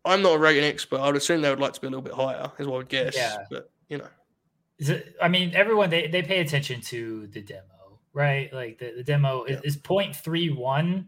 I'm 0.04 0.22
not 0.22 0.36
a 0.36 0.38
rating 0.38 0.64
expert. 0.64 1.00
I 1.00 1.06
would 1.06 1.16
assume 1.16 1.40
they 1.42 1.50
would 1.50 1.58
like 1.60 1.72
to 1.72 1.80
be 1.80 1.86
a 1.88 1.90
little 1.90 2.02
bit 2.02 2.12
higher, 2.14 2.50
is 2.58 2.66
what 2.66 2.74
I 2.74 2.78
would 2.78 2.88
guess. 2.88 3.16
Yeah. 3.16 3.36
But 3.50 3.70
you 3.88 3.98
know, 3.98 4.08
Is 4.78 4.90
it, 4.90 5.16
I 5.20 5.28
mean, 5.28 5.52
everyone 5.54 5.90
they, 5.90 6.06
they 6.06 6.22
pay 6.22 6.40
attention 6.40 6.80
to 6.82 7.26
the 7.28 7.40
demo, 7.40 7.98
right? 8.12 8.52
Like 8.52 8.78
the, 8.78 8.92
the 8.96 9.02
demo 9.02 9.44
is, 9.44 9.56
Yeah. 9.56 9.60
is 9.64 9.76
0.31. 9.78 11.06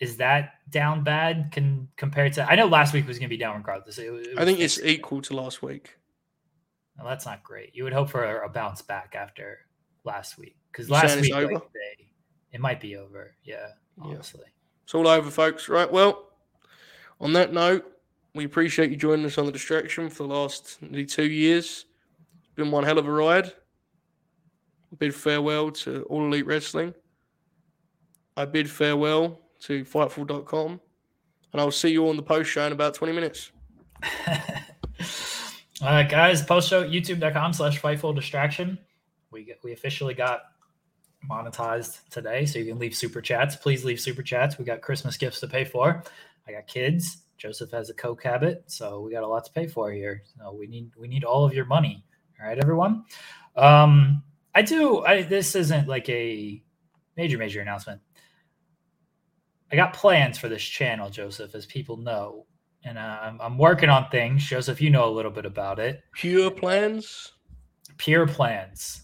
Is 0.00 0.16
that 0.16 0.54
down 0.70 1.04
bad 1.04 1.50
can 1.52 1.86
compared 1.96 2.32
to? 2.34 2.50
I 2.50 2.56
know 2.56 2.66
last 2.66 2.92
week 2.92 3.06
was 3.06 3.18
going 3.18 3.28
to 3.28 3.36
be 3.36 3.36
down 3.36 3.56
regardless. 3.56 3.98
It, 3.98 4.06
it 4.12 4.38
I 4.38 4.44
think 4.44 4.58
it's 4.58 4.74
fixed. 4.74 4.88
equal 4.88 5.22
to 5.22 5.36
last 5.36 5.62
week. 5.62 5.96
Well, 6.98 7.06
that's 7.06 7.24
not 7.24 7.44
great. 7.44 7.70
You 7.74 7.84
would 7.84 7.92
hope 7.92 8.10
for 8.10 8.24
a, 8.24 8.46
a 8.46 8.48
bounce 8.48 8.82
back 8.82 9.14
after 9.16 9.58
last 10.04 10.38
week 10.38 10.56
because 10.72 10.90
last 10.90 11.20
week 11.20 11.32
like, 11.32 11.48
they, 11.50 12.08
it 12.50 12.60
might 12.60 12.80
be 12.80 12.96
over. 12.96 13.34
Yeah, 13.44 13.68
Yeah. 14.04 14.20
It's 14.84 14.94
all 14.94 15.06
over, 15.06 15.30
folks. 15.30 15.68
Right. 15.68 15.90
Well, 15.90 16.28
on 17.20 17.32
that 17.34 17.52
note, 17.52 17.84
we 18.34 18.44
appreciate 18.44 18.90
you 18.90 18.96
joining 18.96 19.26
us 19.26 19.38
on 19.38 19.46
the 19.46 19.52
distraction 19.52 20.08
for 20.08 20.24
the 20.24 20.34
last 20.34 20.80
nearly 20.80 21.06
two 21.06 21.26
years. 21.26 21.86
It's 22.40 22.54
been 22.54 22.70
one 22.70 22.84
hell 22.84 22.98
of 22.98 23.06
a 23.06 23.10
ride. 23.10 23.46
I 23.46 24.96
Bid 24.98 25.14
farewell 25.14 25.70
to 25.70 26.02
All 26.04 26.24
Elite 26.26 26.46
Wrestling. 26.46 26.94
I 28.36 28.44
bid 28.44 28.70
farewell 28.70 29.38
to 29.60 29.84
Fightful.com. 29.84 30.80
And 31.52 31.60
I'll 31.60 31.70
see 31.70 31.90
you 31.90 32.08
on 32.08 32.16
the 32.16 32.22
post 32.22 32.50
show 32.50 32.66
in 32.66 32.72
about 32.72 32.94
20 32.94 33.12
minutes. 33.12 33.52
All 35.82 35.88
right, 35.88 36.08
guys. 36.08 36.42
Post 36.42 36.68
show 36.70 36.88
youtube.com 36.88 37.52
slash 37.52 37.80
fightful 37.80 38.14
distraction. 38.14 38.78
We 39.30 39.54
we 39.62 39.72
officially 39.72 40.14
got 40.14 40.42
monetized 41.30 42.08
today, 42.10 42.46
so 42.46 42.58
you 42.58 42.66
can 42.66 42.78
leave 42.78 42.94
super 42.94 43.20
chats. 43.20 43.56
Please 43.56 43.84
leave 43.84 44.00
super 44.00 44.22
chats. 44.22 44.58
We 44.58 44.64
got 44.64 44.80
Christmas 44.80 45.16
gifts 45.16 45.40
to 45.40 45.48
pay 45.48 45.64
for. 45.64 46.02
I 46.46 46.52
got 46.52 46.66
kids. 46.66 47.18
Joseph 47.38 47.70
has 47.72 47.90
a 47.90 47.94
coke 47.94 48.22
habit, 48.22 48.64
so 48.66 49.00
we 49.00 49.12
got 49.12 49.24
a 49.24 49.26
lot 49.26 49.44
to 49.44 49.52
pay 49.52 49.66
for 49.66 49.90
here. 49.90 50.22
So 50.38 50.52
we 50.52 50.66
need 50.66 50.92
we 50.96 51.08
need 51.08 51.24
all 51.24 51.44
of 51.44 51.52
your 51.52 51.64
money. 51.64 52.04
All 52.40 52.46
right, 52.46 52.58
everyone. 52.58 53.04
Um, 53.56 54.22
I 54.54 54.62
do. 54.62 55.00
I 55.04 55.22
this 55.22 55.54
isn't 55.54 55.88
like 55.88 56.08
a 56.08 56.62
major 57.16 57.38
major 57.38 57.60
announcement. 57.60 58.00
I 59.70 59.76
got 59.76 59.94
plans 59.94 60.38
for 60.38 60.48
this 60.48 60.62
channel, 60.62 61.08
Joseph, 61.08 61.54
as 61.54 61.64
people 61.64 61.96
know, 61.96 62.46
and 62.84 62.98
uh, 62.98 63.18
I'm, 63.22 63.40
I'm 63.40 63.58
working 63.58 63.88
on 63.88 64.08
things. 64.10 64.44
Joseph, 64.44 64.80
you 64.80 64.90
know 64.90 65.08
a 65.08 65.10
little 65.10 65.30
bit 65.30 65.46
about 65.46 65.78
it. 65.78 66.02
Pure 66.12 66.52
plans. 66.52 67.32
Pure 67.96 68.26
plans. 68.28 69.01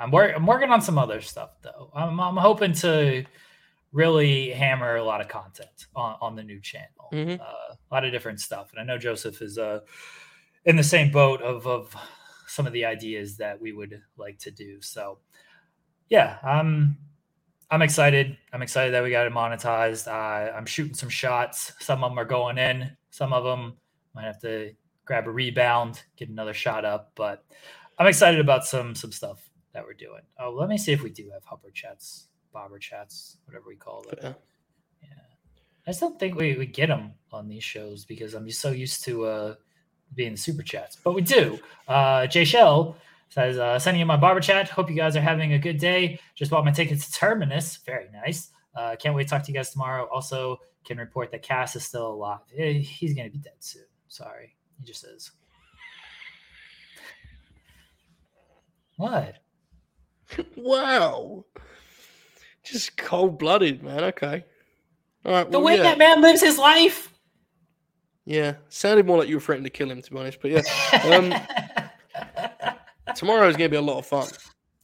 I'm 0.00 0.10
work. 0.10 0.32
I'm 0.34 0.46
working 0.46 0.70
on 0.70 0.80
some 0.80 0.98
other 0.98 1.20
stuff 1.20 1.50
though. 1.62 1.90
I'm, 1.94 2.18
I'm 2.18 2.36
hoping 2.36 2.72
to 2.74 3.24
really 3.92 4.50
hammer 4.50 4.96
a 4.96 5.04
lot 5.04 5.20
of 5.20 5.28
content 5.28 5.86
on, 5.94 6.16
on 6.20 6.36
the 6.36 6.42
new 6.42 6.60
channel. 6.60 7.10
Mhm. 7.12 7.38
Uh, 7.38 7.44
a 7.44 7.94
lot 7.94 8.04
of 8.04 8.12
different 8.12 8.40
stuff, 8.40 8.70
and 8.72 8.80
I 8.80 8.84
know 8.84 8.98
Joseph 8.98 9.42
is 9.42 9.58
uh 9.58 9.80
in 10.64 10.76
the 10.76 10.82
same 10.82 11.10
boat 11.10 11.42
of 11.42 11.66
of 11.66 11.94
some 12.46 12.66
of 12.66 12.72
the 12.72 12.84
ideas 12.84 13.36
that 13.36 13.60
we 13.60 13.72
would 13.72 14.00
like 14.16 14.38
to 14.40 14.50
do. 14.50 14.80
So 14.80 15.18
yeah, 16.08 16.38
I'm 16.42 16.96
I'm 17.70 17.82
excited. 17.82 18.36
I'm 18.52 18.62
excited 18.62 18.94
that 18.94 19.02
we 19.02 19.10
got 19.10 19.26
it 19.26 19.32
monetized. 19.32 20.08
Uh, 20.08 20.52
I'm 20.52 20.66
shooting 20.66 20.94
some 20.94 21.08
shots. 21.10 21.72
Some 21.78 22.02
of 22.02 22.10
them 22.10 22.18
are 22.18 22.24
going 22.24 22.58
in. 22.58 22.96
Some 23.10 23.32
of 23.32 23.44
them 23.44 23.76
might 24.14 24.24
have 24.24 24.40
to 24.40 24.72
grab 25.04 25.26
a 25.26 25.30
rebound, 25.30 26.02
get 26.16 26.28
another 26.28 26.54
shot 26.54 26.84
up. 26.84 27.12
But 27.14 27.44
I'm 27.98 28.06
excited 28.06 28.40
about 28.40 28.64
some 28.64 28.94
some 28.94 29.12
stuff 29.12 29.49
that 29.72 29.84
we're 29.84 29.94
doing. 29.94 30.22
Oh, 30.38 30.50
let 30.50 30.68
me 30.68 30.78
see 30.78 30.92
if 30.92 31.02
we 31.02 31.10
do 31.10 31.30
have 31.32 31.44
Hupper 31.44 31.72
chats, 31.72 32.28
Bobber 32.52 32.78
chats, 32.78 33.36
whatever 33.44 33.64
we 33.68 33.76
call 33.76 34.02
them. 34.02 34.18
Yeah. 34.22 34.32
Yeah, 35.02 35.22
I 35.86 35.90
just 35.90 36.00
don't 36.00 36.18
think 36.18 36.36
we, 36.36 36.56
we 36.56 36.66
get 36.66 36.88
them 36.88 37.12
on 37.32 37.48
these 37.48 37.64
shows 37.64 38.04
because 38.04 38.34
I'm 38.34 38.46
just 38.46 38.60
so 38.60 38.70
used 38.70 39.04
to 39.04 39.24
uh, 39.24 39.54
being 40.14 40.36
super 40.36 40.62
chats, 40.62 40.96
but 41.02 41.14
we 41.14 41.22
do. 41.22 41.58
Uh, 41.86 42.26
Jay 42.26 42.44
Shell 42.44 42.96
says, 43.28 43.58
uh, 43.58 43.78
sending 43.78 44.00
you 44.00 44.06
my 44.06 44.16
barber 44.16 44.40
chat. 44.40 44.68
Hope 44.68 44.90
you 44.90 44.96
guys 44.96 45.16
are 45.16 45.20
having 45.20 45.52
a 45.52 45.58
good 45.58 45.78
day. 45.78 46.18
Just 46.34 46.50
bought 46.50 46.64
my 46.64 46.72
ticket 46.72 47.00
to 47.00 47.12
Terminus. 47.12 47.76
Very 47.76 48.08
nice. 48.12 48.50
Uh, 48.74 48.96
can't 48.96 49.14
wait 49.14 49.24
to 49.24 49.30
talk 49.30 49.42
to 49.44 49.52
you 49.52 49.56
guys 49.56 49.70
tomorrow. 49.70 50.08
Also, 50.12 50.58
can 50.84 50.98
report 50.98 51.30
that 51.30 51.42
Cass 51.42 51.76
is 51.76 51.84
still 51.84 52.08
alive. 52.12 52.40
Eh, 52.56 52.74
He's 52.74 53.14
going 53.14 53.28
to 53.28 53.32
be 53.32 53.42
dead 53.42 53.54
soon. 53.60 53.84
Sorry. 54.08 54.56
He 54.78 54.84
just 54.84 55.04
is. 55.04 55.30
What? 58.96 59.36
Wow. 60.56 61.44
Just 62.62 62.96
cold 62.96 63.38
blooded, 63.38 63.82
man. 63.82 64.04
Okay. 64.04 64.44
All 65.24 65.32
right. 65.32 65.50
The 65.50 65.58
well, 65.58 65.66
way 65.66 65.76
yeah. 65.76 65.82
that 65.84 65.98
man 65.98 66.20
lives 66.20 66.42
his 66.42 66.58
life. 66.58 67.12
Yeah. 68.26 68.56
Sounded 68.68 69.06
more 69.06 69.18
like 69.18 69.28
you 69.28 69.36
were 69.36 69.40
threatening 69.40 69.64
to 69.64 69.70
kill 69.70 69.90
him, 69.90 70.02
to 70.02 70.10
be 70.10 70.18
honest. 70.18 70.38
But 70.42 70.50
yeah. 70.50 70.62
Um, 71.04 71.34
tomorrow 73.16 73.48
is 73.48 73.56
going 73.56 73.70
to 73.70 73.74
be 73.74 73.78
a 73.78 73.82
lot 73.82 73.98
of 73.98 74.06
fun. 74.06 74.28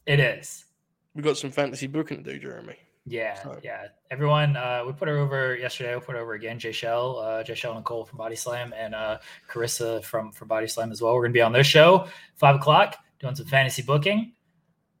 it 0.05 0.19
is. 0.19 0.65
We've 1.13 1.23
got 1.23 1.37
some 1.37 1.51
fantasy 1.51 1.87
booking 1.87 2.23
to 2.23 2.33
do, 2.33 2.39
Jeremy. 2.39 2.75
Yeah, 3.05 3.41
So- 3.41 3.59
yeah. 3.63 3.87
Everyone, 4.11 4.55
uh, 4.55 4.83
we 4.85 4.93
put 4.93 5.07
her 5.07 5.17
over 5.17 5.55
yesterday. 5.55 5.95
We 5.95 6.01
put 6.01 6.15
her 6.15 6.21
over 6.21 6.33
again. 6.33 6.59
Jay 6.59 6.71
Shell, 6.71 7.19
uh, 7.19 7.43
Jay 7.43 7.55
Shell 7.55 7.75
Nicole 7.75 8.05
from 8.05 8.17
Body 8.17 8.35
Slam, 8.35 8.73
and 8.75 8.95
uh, 8.95 9.17
Carissa 9.49 10.01
from 10.03 10.31
from 10.31 10.47
Body 10.47 10.67
Slam 10.67 10.91
as 10.93 11.01
well. 11.01 11.13
We're 11.13 11.23
gonna 11.23 11.33
be 11.33 11.41
on 11.41 11.51
their 11.51 11.63
show 11.65 12.07
five 12.35 12.55
o'clock 12.55 12.95
doing 13.19 13.35
some 13.35 13.47
fantasy 13.47 13.81
booking. 13.81 14.31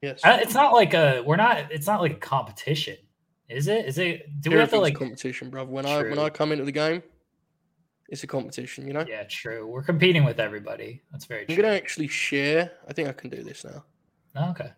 Yes. 0.01 0.21
Uh, 0.23 0.37
it's 0.41 0.53
not 0.53 0.73
like 0.73 0.93
a 0.93 1.21
we're 1.25 1.35
not. 1.37 1.71
It's 1.71 1.87
not 1.87 2.01
like 2.01 2.11
a 2.13 2.15
competition, 2.19 2.97
is 3.49 3.67
it? 3.67 3.85
Is 3.85 3.97
it? 3.97 4.41
Do 4.41 4.51
we 4.51 4.57
have 4.57 4.69
to 4.69 4.79
like? 4.79 4.95
competition, 4.95 5.49
brother. 5.49 5.69
When 5.71 5.85
I 5.85 6.03
when 6.03 6.19
I 6.19 6.29
come 6.29 6.51
into 6.51 6.65
the 6.65 6.71
game, 6.71 7.01
it's 8.09 8.23
a 8.23 8.27
competition. 8.27 8.85
You 8.87 8.93
know. 8.93 9.05
Yeah, 9.07 9.23
true. 9.23 9.67
We're 9.67 9.83
competing 9.83 10.23
with 10.23 10.39
everybody. 10.39 11.01
That's 11.11 11.25
very 11.25 11.41
I'm 11.41 11.47
true. 11.47 11.63
gonna 11.63 11.73
actually 11.75 12.07
share. 12.07 12.71
I 12.87 12.93
think 12.93 13.09
I 13.09 13.13
can 13.13 13.29
do 13.29 13.41
this 13.43 13.65
now. 13.65 13.83
Oh, 14.35 14.49
okay. 14.51 14.69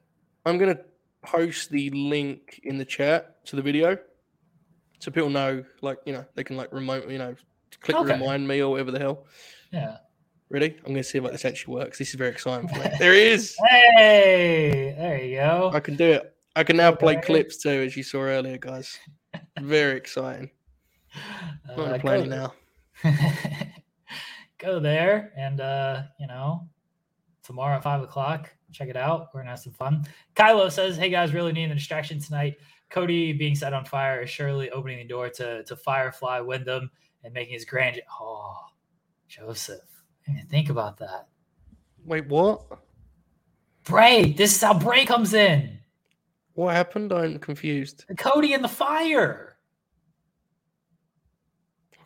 I'm 0.46 0.58
gonna 0.58 0.80
post 1.22 1.70
the 1.70 1.90
link 1.90 2.62
in 2.64 2.78
the 2.78 2.86
chat 2.86 3.46
to 3.48 3.58
the 3.58 3.62
video. 3.62 3.98
so 5.00 5.12
people 5.12 5.30
know, 5.30 5.64
like 5.82 5.98
you 6.06 6.14
know, 6.14 6.26
they 6.36 6.44
can 6.46 6.56
like 6.56 6.72
remote, 6.72 7.10
you 7.10 7.18
know, 7.18 7.36
click 7.82 7.98
Okay. 7.98 8.14
remind 8.14 8.48
me 8.48 8.62
or 8.62 8.72
whatever 8.72 8.92
the 8.92 9.00
hell. 9.00 9.26
Yeah. 9.74 9.98
Ready? 10.52 10.76
I'm 10.80 10.94
going 10.94 10.96
to 10.98 11.04
see 11.04 11.20
if 11.20 11.24
this 11.32 11.46
actually 11.46 11.76
works. 11.76 12.00
This 12.00 12.10
is 12.10 12.16
very 12.16 12.32
exciting 12.32 12.68
for 12.70 12.80
me. 12.80 12.90
there 13.00 13.14
he 13.14 13.22
is. 13.22 13.56
Hey, 13.70 14.96
there 14.98 15.24
you 15.24 15.36
go. 15.38 15.70
I 15.74 15.80
can 15.80 15.96
do 15.96 16.06
it. 16.12 16.36
I 16.56 16.64
can 16.64 16.78
now 16.78 16.92
play 16.92 17.18
Okay. 17.18 17.26
clips 17.28 17.58
too, 17.58 17.70
as 17.70 17.96
you 17.96 18.02
saw 18.04 18.22
earlier, 18.22 18.58
guys. 18.58 18.98
Very 19.62 19.96
exciting. 19.98 20.50
I'm 21.70 21.80
Uh, 21.80 21.90
not 21.92 22.02
go- 22.04 22.24
now. 22.26 22.54
go 24.58 24.80
there 24.80 25.32
and 25.38 25.62
uh 25.62 26.04
you 26.20 26.28
know 26.28 26.68
tomorrow 27.44 27.78
at 27.78 27.84
five 27.84 28.02
o'clock 28.02 28.54
check 28.74 28.90
it 28.90 28.98
out 28.98 29.30
we're 29.34 29.40
gonna 29.40 29.52
have 29.52 29.60
some 29.60 29.72
fun 29.72 30.04
kylo 30.36 30.70
says 30.70 30.98
hey 30.98 31.10
guys 31.10 31.34
really 31.34 31.54
need 31.54 31.72
the 31.72 31.76
distraction 31.76 32.20
tonight 32.20 32.58
cody 32.90 33.32
being 33.32 33.56
set 33.56 33.74
on 33.74 33.86
fire 33.86 34.22
is 34.24 34.30
surely 34.30 34.70
opening 34.72 34.98
the 34.98 35.06
door 35.06 35.30
to 35.30 35.64
to 35.64 35.78
firefly 35.78 36.42
wyndham 36.42 36.92
and 37.24 37.34
making 37.34 37.54
his 37.54 37.64
grand 37.64 38.02
oh 38.20 38.58
joseph 39.30 39.80
I 40.28 40.34
didn't 40.34 40.50
think 40.50 40.70
about 40.70 40.98
that 40.98 41.28
Wait, 42.06 42.28
what? 42.28 42.62
bray 43.84 44.32
this 44.34 44.56
is 44.56 44.62
how 44.62 44.78
bray 44.78 45.06
comes 45.06 45.34
in 45.34 45.80
What 46.54 46.76
happened? 46.76 47.12
I'm 47.12 47.40
confused. 47.40 48.06
cody 48.18 48.54
in 48.54 48.62
the 48.62 48.68
fire 48.68 49.50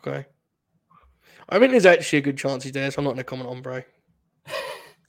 Okay. 0.06 0.26
I 1.48 1.58
mean, 1.58 1.70
there's 1.70 1.86
actually 1.86 2.18
a 2.18 2.22
good 2.22 2.36
chance 2.38 2.64
he's 2.64 2.72
there, 2.72 2.90
so 2.90 2.98
I'm 2.98 3.04
not 3.04 3.10
going 3.12 3.18
to 3.18 3.24
comment 3.24 3.48
on 3.50 3.62
Bray. 3.62 3.84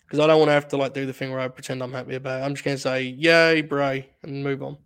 Because 0.05 0.19
I 0.19 0.27
don't 0.27 0.37
want 0.37 0.49
to 0.49 0.53
have 0.53 0.67
to 0.67 0.77
like 0.77 0.93
do 0.93 1.07
the 1.07 1.13
thing 1.13 1.31
where 1.31 1.39
I 1.39 1.47
pretend 1.47 1.81
I'm 1.81 1.91
happy 1.91 2.13
about 2.13 2.39
it. 2.39 2.45
I'm 2.45 2.53
just 2.53 2.63
going 2.63 2.77
to 2.77 2.81
say, 2.81 3.01
yay, 3.01 3.61
Bray, 3.63 4.07
and 4.21 4.43
move 4.43 4.61
on. 4.61 4.77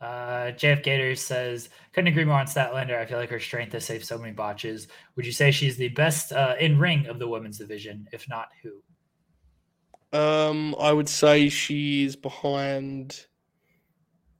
Uh, 0.00 0.52
JF 0.56 0.82
Gators 0.82 1.20
says, 1.20 1.68
couldn't 1.92 2.08
agree 2.08 2.24
more 2.24 2.38
on 2.40 2.46
Statlander. 2.46 2.98
I 2.98 3.04
feel 3.04 3.18
like 3.18 3.28
her 3.30 3.38
strength 3.40 3.72
has 3.74 3.84
saved 3.84 4.06
so 4.06 4.16
many 4.16 4.32
botches. 4.32 4.88
Would 5.16 5.26
you 5.26 5.32
say 5.32 5.50
she's 5.50 5.76
the 5.76 5.88
best 5.90 6.32
uh, 6.32 6.54
in 6.58 6.78
ring 6.78 7.06
of 7.06 7.18
the 7.18 7.28
women's 7.28 7.58
division? 7.58 8.06
If 8.12 8.26
not, 8.28 8.48
who? 8.62 10.18
Um, 10.18 10.74
I 10.80 10.92
would 10.92 11.08
say 11.08 11.48
she's 11.48 12.16
behind. 12.16 13.26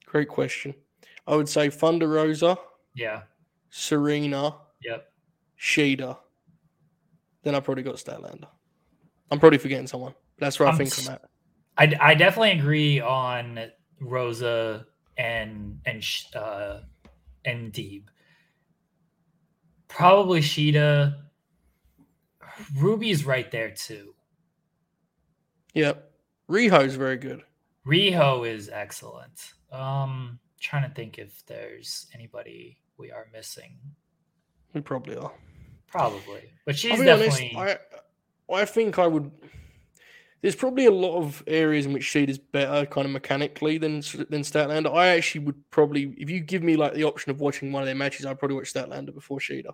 Great 0.07 0.29
question. 0.29 0.75
I 1.27 1.37
would 1.37 1.49
say 1.49 1.69
Thunder 1.71 2.09
Rosa, 2.09 2.57
Yeah. 2.97 3.23
Serena, 3.69 4.57
Yep. 4.83 5.07
Shida. 5.61 6.19
Then 7.43 7.55
I 7.55 7.61
probably 7.61 7.83
got 7.85 7.97
Statlander. 7.97 8.49
I'm 9.31 9.39
probably 9.39 9.59
forgetting 9.59 9.87
someone. 9.87 10.15
That's 10.39 10.59
where 10.59 10.69
I 10.69 10.73
I'm 10.73 10.79
think 10.79 10.89
s- 10.91 11.07
I'm 11.07 11.15
at. 11.15 11.23
I, 12.01 12.11
I 12.11 12.15
definitely 12.15 12.53
agree 12.59 13.01
on 13.01 13.71
Rosa 14.01 14.87
and 15.21 15.81
and 15.85 16.03
uh, 16.35 16.81
and 17.45 17.73
Deeb. 17.73 18.05
Probably 19.89 20.41
Shida. 20.41 21.17
Ruby's 22.79 23.25
right 23.25 23.51
there 23.51 23.71
too. 23.71 24.15
Yep. 25.75 26.11
Riho's 26.49 26.95
very 26.95 27.17
good. 27.17 27.43
Riho 27.87 28.49
is 28.49 28.69
excellent. 28.73 29.53
Um, 29.73 30.39
trying 30.59 30.89
to 30.89 30.95
think 30.95 31.19
if 31.19 31.45
there's 31.47 32.07
anybody 32.15 32.79
we 32.99 33.11
are 33.11 33.27
missing. 33.33 33.77
We 34.75 34.81
probably 34.81 35.17
are. 35.17 35.33
Probably, 35.87 36.43
but 36.65 36.79
she's 36.79 36.99
definitely. 36.99 37.53
honest. 37.57 37.81
I 38.49 38.55
I 38.55 38.65
think 38.65 38.99
I 38.99 39.07
would. 39.07 39.31
There's 40.43 40.57
probably 40.57 40.87
a 40.87 40.91
lot 40.91 41.19
of 41.19 41.43
areas 41.47 41.85
in 41.85 41.93
which 41.93 42.05
Sheed 42.05 42.29
is 42.29 42.39
better, 42.39 42.87
kind 42.87 43.05
of 43.07 43.13
mechanically 43.13 43.77
than 43.79 43.97
than 44.31 44.43
Statlander. 44.43 44.95
I 44.95 45.09
actually 45.09 45.45
would 45.45 45.71
probably, 45.71 46.15
if 46.17 46.31
you 46.31 46.41
give 46.41 46.63
me 46.63 46.77
like 46.77 46.95
the 46.95 47.05
option 47.05 47.31
of 47.31 47.41
watching 47.41 47.73
one 47.73 47.83
of 47.83 47.87
their 47.87 47.95
matches, 47.95 48.25
I'd 48.25 48.39
probably 48.39 48.57
watch 48.57 48.73
Statlander 48.73 49.15
before 49.15 49.39
Shida. 49.39 49.73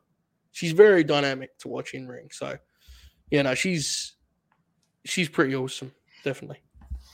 She's 0.50 0.72
very 0.72 1.04
dynamic 1.04 1.56
to 1.58 1.68
watch 1.68 1.94
in 1.94 2.08
ring. 2.08 2.28
So, 2.32 2.58
yeah, 3.30 3.42
no, 3.42 3.54
she's 3.54 4.14
she's 5.04 5.28
pretty 5.28 5.54
awesome, 5.54 5.92
definitely. 6.24 6.58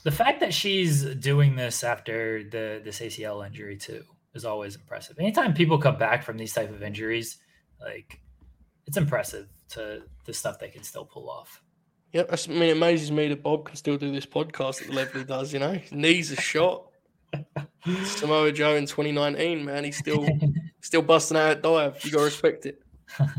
the 0.03 0.11
fact 0.11 0.39
that 0.41 0.53
she's 0.53 1.03
doing 1.15 1.55
this 1.55 1.83
after 1.83 2.43
the 2.43 2.81
this 2.83 2.99
ACL 2.99 3.45
injury 3.45 3.77
too 3.77 4.03
is 4.33 4.45
always 4.45 4.75
impressive. 4.75 5.17
Anytime 5.19 5.53
people 5.53 5.77
come 5.77 5.97
back 5.97 6.23
from 6.23 6.37
these 6.37 6.53
type 6.53 6.71
of 6.71 6.81
injuries, 6.83 7.37
like 7.79 8.19
it's 8.87 8.97
impressive 8.97 9.47
to 9.69 10.01
the 10.25 10.33
stuff 10.33 10.59
they 10.59 10.69
can 10.69 10.83
still 10.83 11.05
pull 11.05 11.29
off. 11.29 11.61
Yep, 12.13 12.29
I 12.31 12.51
mean, 12.51 12.63
it 12.63 12.77
amazes 12.77 13.11
me 13.11 13.27
that 13.29 13.41
Bob 13.41 13.65
can 13.65 13.75
still 13.75 13.97
do 13.97 14.11
this 14.11 14.27
podcast 14.27 14.81
at 14.81 14.87
the 14.87 14.93
level 14.93 15.19
he 15.19 15.25
does. 15.25 15.51
You 15.51 15.59
know, 15.59 15.73
his 15.73 15.91
knees 15.91 16.31
are 16.31 16.41
shot. 16.41 16.85
Samoa 18.05 18.51
Joe 18.51 18.75
in 18.75 18.85
2019, 18.85 19.65
man, 19.65 19.83
he's 19.83 19.97
still 19.97 20.27
still 20.79 21.01
busting 21.01 21.37
out 21.37 21.57
a 21.57 21.61
dive. 21.61 22.05
You 22.05 22.11
gotta 22.11 22.25
respect 22.25 22.67
it. 22.67 22.81
All 23.19 23.29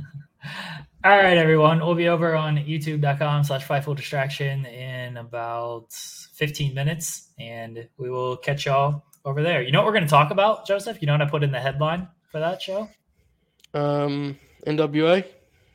right, 1.16 1.36
everyone. 1.36 1.78
We'll 1.78 1.94
be 1.94 2.08
over 2.08 2.34
on 2.34 2.56
youtube.com 2.56 3.44
slash 3.44 3.64
fightful 3.64 3.94
distraction 3.94 4.66
in 4.66 5.18
about 5.18 5.92
15 5.92 6.74
minutes, 6.74 7.28
and 7.38 7.88
we 7.98 8.10
will 8.10 8.36
catch 8.38 8.66
y'all 8.66 9.04
over 9.24 9.42
there. 9.42 9.62
You 9.62 9.70
know 9.70 9.80
what 9.80 9.86
we're 9.86 9.92
going 9.92 10.04
to 10.04 10.10
talk 10.10 10.30
about, 10.30 10.66
Joseph? 10.66 10.98
You 11.00 11.06
know 11.06 11.12
what 11.12 11.22
I 11.22 11.26
put 11.28 11.44
in 11.44 11.52
the 11.52 11.60
headline 11.60 12.08
for 12.32 12.40
that 12.40 12.60
show? 12.60 12.88
Um, 13.72 14.38
NWA. 14.66 15.24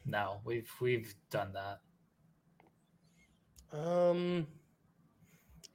No, 0.05 0.41
we've 0.43 0.69
we've 0.81 1.13
done 1.29 1.53
that. 1.53 1.79
Um, 3.71 4.47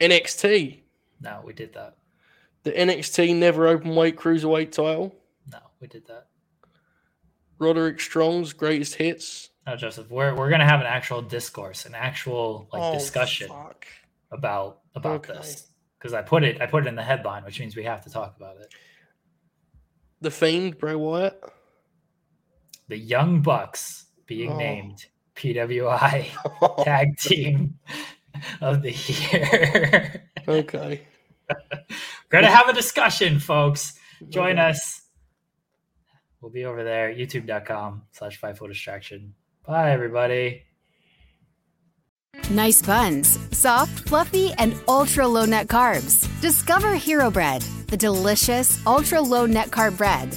NXT. 0.00 0.80
No, 1.20 1.40
we 1.44 1.52
did 1.52 1.72
that. 1.74 1.96
The 2.64 2.72
NXT 2.72 3.36
never 3.36 3.66
open 3.68 3.94
weight 3.94 4.16
cruiserweight 4.16 4.72
title. 4.72 5.14
No, 5.50 5.58
we 5.80 5.86
did 5.86 6.06
that. 6.06 6.26
Roderick 7.58 8.00
Strong's 8.00 8.52
greatest 8.52 8.94
hits. 8.96 9.50
No, 9.66 9.76
Joseph, 9.76 10.10
we're 10.10 10.34
we're 10.34 10.50
gonna 10.50 10.64
have 10.68 10.80
an 10.80 10.86
actual 10.86 11.22
discourse, 11.22 11.86
an 11.86 11.94
actual 11.94 12.68
like 12.72 12.82
Oh, 12.82 12.94
discussion 12.94 13.48
fuck. 13.48 13.86
about 14.30 14.80
about 14.94 15.28
Okay. 15.28 15.34
this 15.34 15.68
because 15.98 16.12
I 16.12 16.22
put 16.22 16.42
it 16.42 16.60
I 16.60 16.66
put 16.66 16.84
it 16.84 16.88
in 16.88 16.96
the 16.96 17.02
headline, 17.02 17.44
which 17.44 17.60
means 17.60 17.76
we 17.76 17.84
have 17.84 18.02
to 18.04 18.10
talk 18.10 18.36
about 18.36 18.56
it. 18.58 18.74
The 20.20 20.30
Fiend, 20.30 20.78
Bray 20.78 20.94
Wyatt. 20.94 21.42
The 22.88 22.98
Young 22.98 23.40
Bucks 23.40 24.06
being 24.26 24.50
Oh. 24.52 24.56
named 24.58 25.06
PWI 25.36 26.28
Tag 26.84 27.16
Team 27.18 27.78
of 28.60 28.82
the 28.82 28.92
Year. 28.92 30.22
okay. 30.48 31.02
We're 31.50 31.86
gonna 32.30 32.50
have 32.50 32.68
a 32.68 32.72
discussion, 32.72 33.38
folks. 33.38 33.94
Join 34.28 34.52
Okay. 34.58 34.68
us. 34.70 35.02
We'll 36.40 36.50
be 36.52 36.64
over 36.64 36.84
there, 36.84 37.08
youtube.com 37.14 38.02
slash 38.12 38.40
fightful 38.40 38.68
distraction. 38.68 39.34
Bye 39.66 39.92
everybody. 39.92 40.62
Nice 42.50 42.82
buns, 42.82 43.38
soft, 43.56 44.08
fluffy, 44.08 44.52
and 44.58 44.74
ultra 44.88 45.26
low 45.26 45.44
net 45.44 45.68
carbs. 45.68 46.28
Discover 46.40 46.94
Hero 46.96 47.30
Bread, 47.30 47.62
the 47.88 47.96
delicious 47.96 48.84
ultra 48.86 49.20
low 49.20 49.46
net 49.46 49.68
carb 49.70 49.96
bread 49.96 50.36